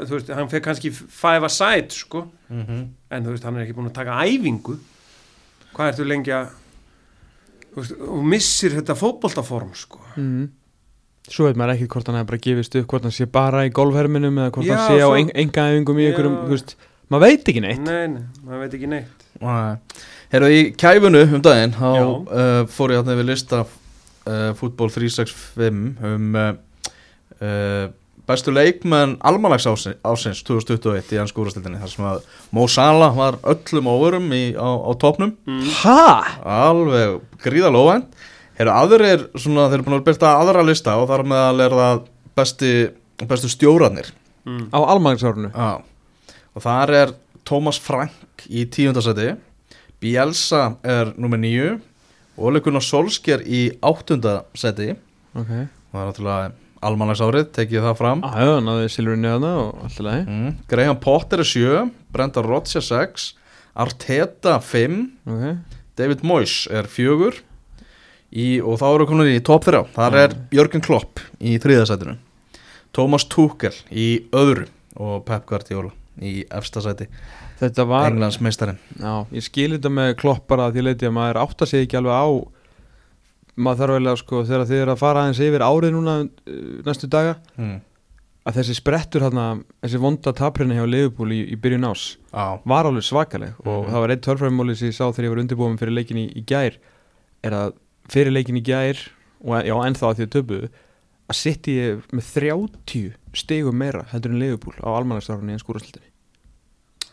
þú 0.00 0.12
veist 0.16 0.32
hann 0.40 0.50
fekk 0.52 0.64
kannski 0.70 0.90
five 0.96 1.44
a 1.44 1.52
side 1.52 1.92
sko 1.94 2.24
Mhm. 2.48 2.82
en 3.10 3.24
þú 3.26 3.32
veist 3.34 3.44
hann 3.44 3.56
er 3.60 3.66
ekki 3.66 3.74
búin 3.76 3.88
að 3.90 3.98
taka 4.00 4.16
æfingu 4.24 4.78
hvað 5.76 5.88
ertu 5.92 6.04
lengi 6.08 6.32
að 6.32 6.48
þú 7.74 7.82
veist 7.82 7.96
og 8.06 8.22
missir 8.32 8.70
þetta 8.80 8.94
fótboltaform 8.96 9.74
sko 9.76 10.00
mm. 10.16 10.46
Svo 11.26 11.48
veit 11.48 11.58
maður 11.58 11.74
ekki 11.76 11.88
hvort 11.90 12.06
hann 12.10 12.18
hefur 12.20 12.30
bara 12.32 12.42
gefist 12.46 12.76
upp 12.78 12.90
hvort 12.92 13.06
hann 13.08 13.14
sé 13.14 13.26
bara 13.30 13.64
í 13.66 13.72
golfherminum 13.74 14.36
eða 14.38 14.52
hvort 14.54 14.68
Já, 14.68 14.76
hann 14.76 14.86
sé 14.92 15.00
á 15.02 15.08
svo- 15.08 15.16
en, 15.18 15.32
engaæfingum 15.42 15.98
í 15.98 16.04
Já. 16.04 16.10
einhverjum, 16.12 16.36
þú 16.46 16.54
veist 16.54 16.76
maður 17.10 17.26
veit 17.26 17.50
ekki 17.52 17.62
neitt 17.64 17.82
nei, 17.82 18.06
nei, 18.12 18.22
maður 18.44 18.62
veit 18.64 18.76
ekki 18.78 18.90
neitt 18.92 19.26
Nei. 19.42 19.76
Herru, 20.32 20.48
í 20.50 20.62
kæfunu 20.78 21.22
um 21.26 21.42
daginn 21.44 21.74
þá 21.76 21.88
Já. 21.98 22.06
uh, 22.06 22.62
fór 22.72 22.94
ég 22.94 23.02
að 23.02 23.18
við 23.20 23.28
lista 23.32 23.62
uh, 23.66 24.50
fútból 24.58 24.88
365 24.94 26.02
um 26.06 26.38
uh, 26.40 26.48
uh, 27.42 27.86
bestu 28.26 28.50
leikmenn 28.50 29.16
almanags 29.22 29.66
ásins, 29.70 29.98
ásins 30.02 30.40
2021 30.46 31.12
í 31.14 31.20
hans 31.20 31.30
skúrastildinni 31.34 31.78
þar 31.78 31.92
sem 31.92 32.06
að 32.08 32.24
Mo 32.56 32.66
Salah 32.70 33.14
var 33.14 33.38
öllum 33.46 33.90
óverum 33.92 34.26
í, 34.34 34.48
á, 34.58 34.66
á 34.66 34.90
topnum 34.98 35.36
mm. 35.46 35.68
Ha? 35.84 36.00
alveg 36.42 37.20
gríðal 37.44 37.76
Herru, 38.56 38.72
aðrir 38.72 39.26
svona, 39.36 39.66
þeir 39.68 39.78
eru 39.80 39.86
búin 39.88 39.98
að 39.98 40.06
byrta 40.06 40.30
aðra 40.40 40.62
lista 40.64 40.94
og 41.00 41.08
þar 41.10 41.24
meðal 41.28 41.64
er 41.66 41.74
það 41.80 42.04
besti, 42.38 42.72
bestu 43.26 43.52
stjóranir 43.52 44.12
Mm. 44.46 44.68
Á 44.70 44.78
almanagsárunu 44.78 45.48
Já, 45.50 45.82
og 46.54 46.62
þar 46.62 46.90
er 46.94 47.12
Thomas 47.42 47.80
Frank 47.82 48.44
í 48.46 48.60
tíundasæti 48.70 49.32
Bielsa 49.98 50.76
er 50.86 51.10
nummer 51.18 51.40
nýju 51.42 51.80
Ole 52.38 52.60
Gunnar 52.62 52.84
Solskjær 52.86 53.42
í 53.42 53.64
áttundasæti 53.82 54.92
Ok. 55.34 55.50
Og 55.50 55.96
það 55.96 55.98
er 56.04 56.06
náttúrulega 56.12 56.52
almanagsárið, 56.86 57.48
tekið 57.56 57.82
það 57.88 57.96
fram. 57.98 58.22
Já, 58.22 58.46
já, 58.46 58.54
náðu 58.62 58.86
silfurinu 58.94 59.30
þarna 59.32 59.50
og 59.64 59.82
allt 59.88 59.98
í 59.98 60.04
lagi. 60.06 60.22
Mm. 60.30 60.54
Graham 60.70 60.98
Potter 61.02 61.42
er 61.42 61.48
sjö 61.50 61.82
Brenda 62.14 62.44
Rodgers 62.46 62.88
6 62.92 63.26
Arteta 63.82 64.60
5 64.62 65.00
Ok. 65.26 65.74
David 65.98 66.22
Moyes 66.22 66.54
er 66.70 66.86
fjögur 66.86 67.42
í, 68.32 68.60
og 68.62 68.78
þá 68.80 68.86
eru 68.94 69.06
komin 69.10 69.30
í 69.34 69.42
top 69.44 69.64
3 69.68 69.84
þar 69.94 70.18
er 70.24 70.36
Jörgen 70.54 70.82
Klopp 70.84 71.20
í 71.40 71.56
þriðasætinu 71.62 72.16
Thomas 72.96 73.26
Tuchel 73.28 73.74
í 73.92 74.08
öðru 74.32 74.66
og 74.96 75.24
Pep 75.28 75.44
Guardiola 75.50 75.90
í 76.24 76.46
efsta 76.48 76.80
sæti. 76.80 77.04
Þetta 77.60 77.84
var 77.88 78.06
Englands 78.08 78.38
meistarinn 78.40 78.78
Já, 78.96 79.26
ég 79.36 79.44
skil 79.44 79.74
þetta 79.74 79.90
með 79.92 80.14
klopp 80.22 80.46
bara 80.48 80.70
því 80.72 80.86
leiti 80.86 81.08
að 81.08 81.12
maður 81.18 81.42
átta 81.42 81.68
sig 81.68 81.84
ekki 81.84 81.98
alveg 82.00 82.16
á 82.16 82.26
maður 83.56 83.80
þarf 83.82 83.96
vel 83.96 84.08
að 84.12 84.16
sko 84.20 84.40
þegar 84.48 84.64
þið 84.70 84.80
er 84.84 84.92
að 84.92 85.00
fara 85.00 85.22
aðeins 85.24 85.42
yfir 85.46 85.64
árið 85.64 85.94
núna 85.96 86.14
uh, 86.24 86.64
næstu 86.88 87.08
daga 87.12 87.36
mm. 87.56 87.76
að 88.48 88.58
þessi 88.58 88.76
sprettur 88.76 89.24
hérna, 89.24 89.46
þessi 89.84 90.00
vonda 90.02 90.32
taprinni 90.36 90.76
hjá 90.76 90.84
Liverpool 90.88 91.32
í, 91.32 91.40
í 91.52 91.56
byrjun 91.60 91.88
ás 91.88 92.02
á, 92.36 92.60
var 92.68 92.88
alveg 92.90 93.06
svakaleg 93.08 93.56
og 93.64 93.86
Mhm. 93.86 93.90
það 93.94 94.00
var 94.04 94.12
einn 94.16 94.24
törfræðmóli 94.26 94.76
sem 94.76 94.88
ég 94.92 94.96
sá 94.98 95.04
þegar 95.08 95.28
ég 95.28 95.34
var 95.36 95.42
undirbúin 95.44 95.78
fyrir 95.80 95.96
leikin 95.96 96.20
í, 96.20 96.26
í 96.36 96.44
gær 96.48 96.76
er 97.44 97.56
að 97.56 97.76
fyrir 98.12 98.34
leikin 98.34 98.58
í 98.60 98.64
gær 98.66 99.00
og 99.44 99.62
já, 99.66 99.74
ennþá 99.76 100.10
að 100.10 100.18
því 100.18 100.26
að 100.26 100.34
töpuðu 100.36 100.68
að 101.26 101.38
sitt 101.40 101.70
ég 101.70 102.04
með 102.14 102.28
30 102.34 103.16
stegum 103.36 103.80
meira 103.80 104.04
heldur 104.12 104.34
en 104.34 104.42
Liverpool 104.42 104.76
á 104.80 104.88
almanagstarfinni 104.94 105.56
en 105.56 105.62
skúraslutinni 105.62 106.12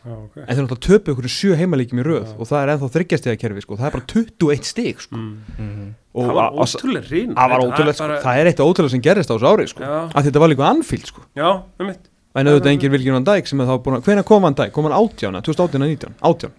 Já, 0.04 0.12
ok 0.20 0.34
en 0.44 0.50
þeir 0.50 0.66
náttúrulega 0.66 0.84
töpu 0.84 1.14
ykkur 1.14 1.30
sjö 1.32 1.56
heimaleikjum 1.56 2.02
í 2.02 2.06
röð 2.06 2.32
og 2.36 2.48
það 2.50 2.58
er 2.60 2.72
ennþá 2.74 2.89
þryggjastega 2.96 3.39
kerfi 3.39 3.62
sko. 3.64 3.78
það 3.80 3.88
er 3.88 3.94
bara 3.96 4.08
21 4.12 4.68
stig 4.68 5.04
sko. 5.04 5.16
mm. 5.16 5.36
Mhm. 5.58 5.86
og 6.14 6.26
Það 6.28 6.39
var 6.39 6.58
ótrúlega 6.66 7.08
rín 7.08 7.36
það 7.38 7.54
var 7.54 7.64
ótrúlega, 7.64 7.94
sko. 7.98 8.18
það 8.26 8.39
er 8.41 8.50
eitt 8.52 8.64
ótrúlega 8.66 8.94
sem 8.94 9.04
gerist 9.06 9.32
á 9.32 9.34
þessu 9.34 9.48
ári 9.48 9.68
sko. 9.72 9.84
Að 10.12 10.28
þetta 10.28 10.41
var 10.44 10.52
líka 10.52 10.68
anfíld 10.68 11.08
sko. 11.08 11.24
já, 11.39 11.48
um 11.80 11.88
mitt 11.88 12.10
en 12.34 12.50
auðvitað 12.50 12.74
enginn 12.74 12.94
Vilgin 12.94 13.16
Van 13.16 13.28
Dijk 13.28 13.48
sem 13.50 13.62
er 13.62 13.70
þá 13.70 13.76
búin 13.86 13.98
að 14.00 14.08
hvenær 14.10 14.26
kom 14.28 14.44
Van 14.44 14.58
Dijk, 14.58 14.74
kom 14.74 14.89
hann 14.89 14.98
18, 14.98 15.39
2018 15.46 15.80
eða 15.80 15.89
19 15.94 16.16
18, 16.20 16.54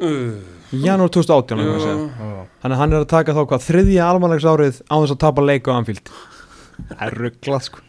uh, 0.00 0.59
janúar 0.70 1.10
2018 1.10 1.58
langar 1.58 1.72
mig 1.74 1.80
að 1.80 1.86
segja. 1.86 2.08
Já. 2.30 2.46
þannig 2.62 2.76
að 2.76 2.80
hann 2.82 2.92
er 2.94 3.04
að 3.04 3.10
taka 3.10 3.36
þá 3.36 3.42
hvað 3.50 3.66
þriðja 3.66 4.08
almanlegs 4.10 4.46
árið 4.46 4.80
á 4.86 4.94
þess 5.00 5.14
að 5.16 5.22
tapa 5.26 5.46
leik 5.46 5.70
á 5.70 5.72
anfíld 5.74 6.10
það 6.90 7.06
er 7.06 7.16
rugglað 7.24 7.64
sko. 7.66 7.84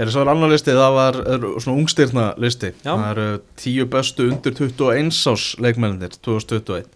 Svo 0.00 0.22
er 0.22 0.30
annar 0.32 0.48
listi, 0.48 0.72
það 0.72 0.94
var 0.96 1.16
er, 1.20 1.42
svona 1.60 1.76
ungstyrna 1.82 2.22
listi 2.40 2.70
Já. 2.80 2.94
Það 2.94 3.10
eru 3.10 3.26
tíu 3.60 3.84
bestu 3.92 4.30
undir 4.30 4.54
21 4.56 5.10
ás 5.28 5.44
leikmennir 5.60 6.14
2021 6.24 6.88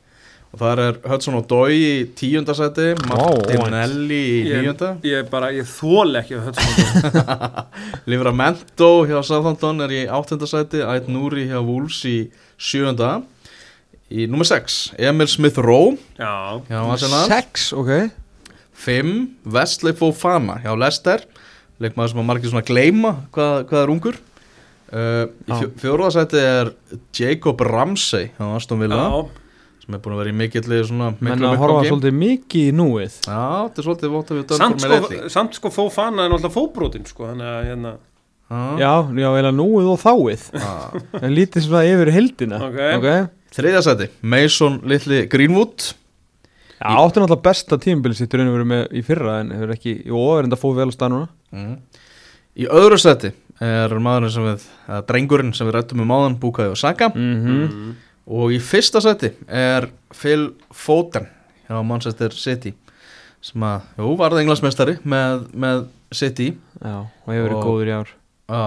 Og 0.54 0.60
það 0.62 0.80
er 0.84 0.98
Hudson 1.10 1.36
Odoi 1.36 1.74
í 1.74 1.94
tíundasæti 2.16 2.92
Martinelli 3.10 4.20
í 4.22 4.38
ég, 4.46 4.62
níunda 4.62 4.92
ég 5.04 5.28
bara, 5.28 5.50
ég 5.52 5.66
þól 5.68 6.14
ekki 6.20 6.38
Livramento 8.10 8.90
hjá 9.08 9.18
Southampton 9.26 9.84
er 9.84 9.92
í 9.92 10.02
áttundasæti 10.06 10.80
Ait 10.86 11.10
Núri 11.10 11.48
hjá 11.50 11.58
Wolves 11.58 12.00
í 12.08 12.16
sjöunda 12.56 13.18
Í 14.14 14.28
nummer 14.30 14.46
6, 14.46 14.94
Emil 15.02 15.26
Smith 15.30 15.58
Rowe. 15.58 15.96
Já, 16.14 16.62
hjá 16.68 16.78
Arsenal 16.84 17.24
6, 17.32 17.70
ok. 17.80 17.94
5, 18.84 19.14
Wesley 19.54 19.96
Fofana. 19.98 20.60
Hjá 20.62 20.74
Leicester 20.78 21.24
leikmaður 21.82 22.12
sem 22.12 22.22
að 22.22 22.28
margir 22.28 22.52
svona 22.52 22.66
gleyma 22.66 23.14
hvað, 23.34 23.56
hvað 23.70 23.80
er 23.80 23.92
ungur. 23.94 24.20
Uh, 24.94 25.24
í 25.48 25.50
fjó, 25.50 25.70
fjóruðasæti 25.82 26.38
er 26.38 26.70
Jacob 27.16 27.62
Ramsey 27.66 28.28
hjá 28.36 28.44
Aston 28.54 28.82
Villa 28.84 29.00
já, 29.00 29.22
sem 29.82 29.96
er 29.96 30.02
búin 30.04 30.14
að 30.14 30.20
vera 30.20 30.30
í 30.30 30.36
mikilli 30.38 30.80
svona 30.86 31.08
menn 31.18 31.46
að 31.48 31.56
horfa 31.58 31.86
svolítið 31.88 32.18
mikið 32.20 32.68
í 32.68 32.74
núið. 32.78 33.16
Já, 33.24 33.40
þetta 33.64 33.82
er 33.82 33.88
svolítið 33.88 34.12
vótt 34.14 34.30
að 34.30 34.38
við 34.38 34.46
döndum 34.52 34.76
með 34.76 34.84
sko, 34.84 34.92
leitli 34.94 35.32
samt 35.34 35.58
sko 35.58 35.72
fófana 35.74 36.26
er 36.26 36.34
náttúrulega 36.34 36.54
fóbrotin 36.54 37.08
sko, 37.10 37.26
þannig 37.32 37.50
að 37.50 37.70
hérna, 37.72 37.94
já, 38.50 38.92
já, 39.18 39.28
eða 39.40 39.52
núið 39.56 39.88
og 39.94 40.00
þáið. 40.02 40.46
En 41.22 41.34
lítið 41.34 41.64
svona 41.66 41.84
yfir 41.88 42.10
heldina 42.14 42.60
Ok. 42.68 42.78
okay. 42.98 43.26
Þriðasæti, 43.54 44.08
Mason 44.22 44.80
Litli 44.90 45.24
Greenwood. 45.30 45.92
Já, 46.80 46.90
átti 46.98 47.20
náttúrulega 47.22 47.42
besta 47.46 47.78
tímabili 47.80 48.16
sitt 48.18 48.34
í 48.34 48.38
raun 48.40 48.50
og 48.50 48.56
veru 48.58 48.66
með 48.68 48.82
í 48.98 49.02
fyrra 49.06 49.36
en 49.40 49.52
hefur 49.54 49.72
ekki, 49.76 49.92
jú, 50.10 50.22
er 50.36 50.48
enda 50.48 50.58
fóð 50.58 50.74
vel 50.80 50.88
að 50.90 50.96
stað 50.96 51.12
núna. 51.14 51.28
Mm. 51.54 51.76
Í 52.60 52.66
öðru 52.70 52.98
sæti 53.00 53.30
er 53.64 53.94
maðurinn 54.02 54.34
sem 54.34 54.48
við, 54.48 54.64
eða 54.88 55.04
drengurinn 55.08 55.54
sem 55.54 55.68
við 55.70 55.76
rættum 55.78 56.02
um 56.04 56.12
áðan, 56.16 56.36
Bukayo 56.42 56.74
Saka. 56.78 57.08
Mm 57.14 57.46
mm. 57.46 57.94
Og 58.34 58.54
í 58.56 58.58
fyrsta 58.64 59.02
sæti 59.04 59.30
er 59.52 59.86
Phil 60.16 60.50
Foden 60.72 61.26
hjá 61.68 61.78
Manchester 61.84 62.32
City 62.32 62.72
sem 63.44 63.60
að, 63.68 63.82
jú, 64.00 64.14
varði 64.16 64.42
englandsmeistari 64.44 64.94
með, 65.04 65.42
með 65.52 65.82
City. 66.16 66.50
Já, 66.80 67.02
og 67.04 67.32
hefur 67.32 67.44
verið 67.48 67.58
Og- 67.60 67.66
góður 67.68 67.90
í 67.92 67.96
ár 68.00 68.12
Já, 68.48 68.62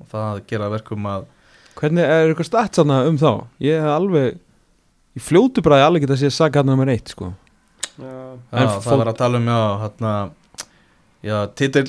og 0.00 0.08
það 0.12 0.42
gera 0.50 0.68
að 0.70 0.74
verkum 0.78 1.06
að 1.10 1.28
Hvernig 1.80 2.04
er 2.04 2.28
eitthvað 2.30 2.46
stats 2.50 2.76
þarna 2.80 2.98
um 3.08 3.16
þá? 3.20 3.30
Ég 3.64 3.80
hef 3.80 3.92
alveg 3.94 4.36
í 5.16 5.22
fljótu 5.24 5.62
bræði 5.64 5.84
alveg 5.86 6.02
geta 6.04 6.16
að 6.18 6.20
sé 6.24 6.30
Saka 6.34 6.60
hann 6.60 6.68
nummer 6.70 6.90
eitt 6.92 7.08
sko. 7.14 7.30
Já, 8.00 8.12
það 8.52 8.76
Fo- 8.84 8.98
var 9.00 9.10
að 9.12 9.18
tala 9.20 9.40
um 9.40 9.48
já, 9.48 9.60
hérna, 9.84 10.12
já, 11.24 11.36
titil 11.56 11.86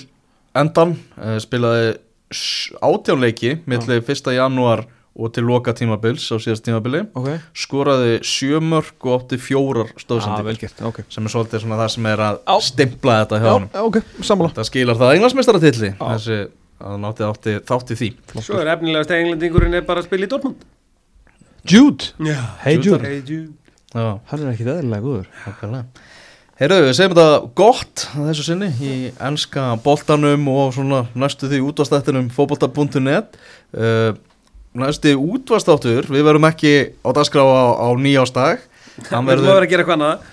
endan 0.57 0.95
uh, 1.17 1.35
spilaði 1.43 1.91
s- 2.31 2.71
18 2.81 3.19
leiki 3.21 3.53
milli 3.69 3.99
1. 3.99 4.31
janúar 4.37 4.85
og 5.11 5.33
til 5.35 5.43
loka 5.43 5.73
tímabils 5.75 6.23
á 6.31 6.39
síðast 6.39 6.63
tímabili. 6.63 7.01
Ok, 7.19 7.27
skoraði 7.65 8.21
7 8.23 8.61
mörg 8.63 8.95
og 9.03 9.17
átti 9.17 9.39
fjórar 9.43 9.89
já, 9.91 9.97
stóðsendir 10.05 10.47
vel 10.47 10.57
gert, 10.61 10.79
ok. 10.87 11.01
Sem 11.11 11.27
er 11.27 11.33
svolítið 11.35 11.65
svona 11.65 11.81
það 11.83 11.91
sem 11.97 12.07
er 12.13 12.23
að 12.29 12.39
stimpla 12.63 13.17
þetta 13.25 13.41
hjá 13.43 13.49
Já, 13.49 13.53
hann 13.57 13.67
já, 13.75 13.81
ok, 13.89 13.99
sammála. 14.23 14.53
Það 14.55 14.69
skilar 14.71 14.99
það 15.01 15.15
englandsmeistaratilli 15.17 15.91
Já. 15.91 15.99
þessi 16.15 16.39
að 16.81 16.93
hann 16.95 17.07
átti, 17.09 17.25
átti 17.27 17.55
þátti 17.69 17.97
því. 18.01 18.09
Svo 18.41 18.59
er 18.61 18.71
efnilegast 18.75 19.13
englendingurinn 19.15 19.77
er 19.79 19.85
bara 19.87 20.03
að 20.03 20.09
spila 20.09 20.27
í 20.27 20.31
Dortmund. 20.31 20.63
Jude, 21.71 22.11
Já, 22.25 22.37
hey 22.63 22.79
Jude. 22.81 23.03
Hey 23.05 23.21
Jude. 23.21 23.53
Já, 23.93 24.07
Hann 24.31 24.41
er 24.45 24.53
ekkit 24.55 24.71
eðlilega 24.73 25.05
góður. 25.05 25.29
Heyrðu, 26.61 26.81
við 26.85 26.91
segjum 26.93 27.13
þetta 27.17 27.53
gott 27.57 28.03
að 28.13 28.27
þessu 28.29 28.43
sinni 28.45 28.67
í 28.85 28.95
enska 29.25 29.63
boltanum 29.81 30.43
og 30.51 30.75
svona 30.75 30.99
næstu 31.17 31.49
því 31.49 31.61
útvastættinum 31.71 32.27
fótbolta.net 32.33 33.39
uh, 33.77 34.11
Næstu 34.77 35.15
útvastáttur, 35.19 36.05
við 36.07 36.23
verum 36.23 36.45
ekki 36.47 36.73
á 37.03 37.09
dagskrá 37.17 37.43
á, 37.43 37.63
á 37.81 37.87
nýjástag 37.99 38.61
Við 39.01 39.09
erum 39.11 39.27
verður 39.31 39.65
að 39.65 39.71
gera 39.71 39.83
eitthvað 39.83 39.97
annað. 39.97 40.25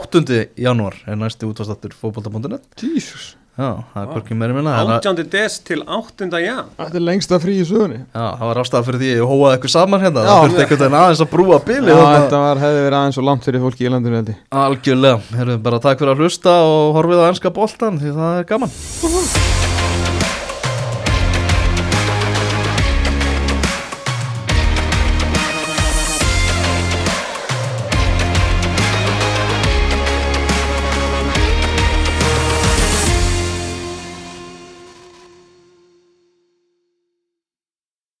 8. 0.00 0.38
janúar 0.64 0.96
er 1.06 1.20
næstu 1.20 1.50
útvastáttur 1.52 1.94
fótbolta.net 2.00 2.64
Jesus 2.80 3.34
Já, 3.56 3.68
það 3.94 4.00
er 4.02 4.08
hvorki 4.12 4.36
meiri 4.36 4.52
minna 4.52 4.72
en 4.76 4.90
að- 4.92 4.98
18. 5.00 5.30
des 5.32 5.54
til 5.64 5.80
8. 5.86 6.26
jan 6.44 6.66
Þetta 6.76 6.98
er 7.00 7.04
lengsta 7.06 7.38
frí 7.40 7.54
í 7.56 7.64
sögunni 7.64 8.00
Já, 8.12 8.26
það 8.36 8.44
var 8.50 8.60
ástæða 8.62 8.84
fyrir 8.88 9.00
því 9.00 9.08
að 9.12 9.20
ég 9.20 9.30
hóaði 9.30 9.52
eitthvað 9.56 9.72
saman 9.76 10.00
hérna 10.04 10.24
Já. 10.24 10.28
Það 10.28 10.42
þurfti 10.44 10.60
einhvern 10.66 10.82
veginn 10.84 10.98
aðeins 11.00 11.22
að 11.24 11.30
brúa 11.32 11.60
bíli 11.64 11.94
Já, 11.94 12.02
þetta 12.20 12.42
var, 12.44 12.62
hefði 12.66 12.82
verið 12.86 12.98
aðeins 13.00 13.18
og 13.22 13.28
langt 13.30 13.48
fyrir 13.48 13.64
fólki 13.64 13.86
í 13.88 13.92
landinu 13.96 14.20
held 14.20 14.34
ég 14.34 14.42
Algjörlega, 14.66 15.20
herru 15.40 15.58
bara 15.70 15.80
takk 15.88 15.98
fyrir 16.04 16.12
að 16.12 16.20
hlusta 16.26 16.58
og 16.68 16.92
horfið 17.00 17.24
á 17.24 17.28
ennska 17.32 17.54
boltan 17.56 17.96
því 18.02 18.12
það 18.18 18.42
er 18.42 18.50
gaman 18.52 18.76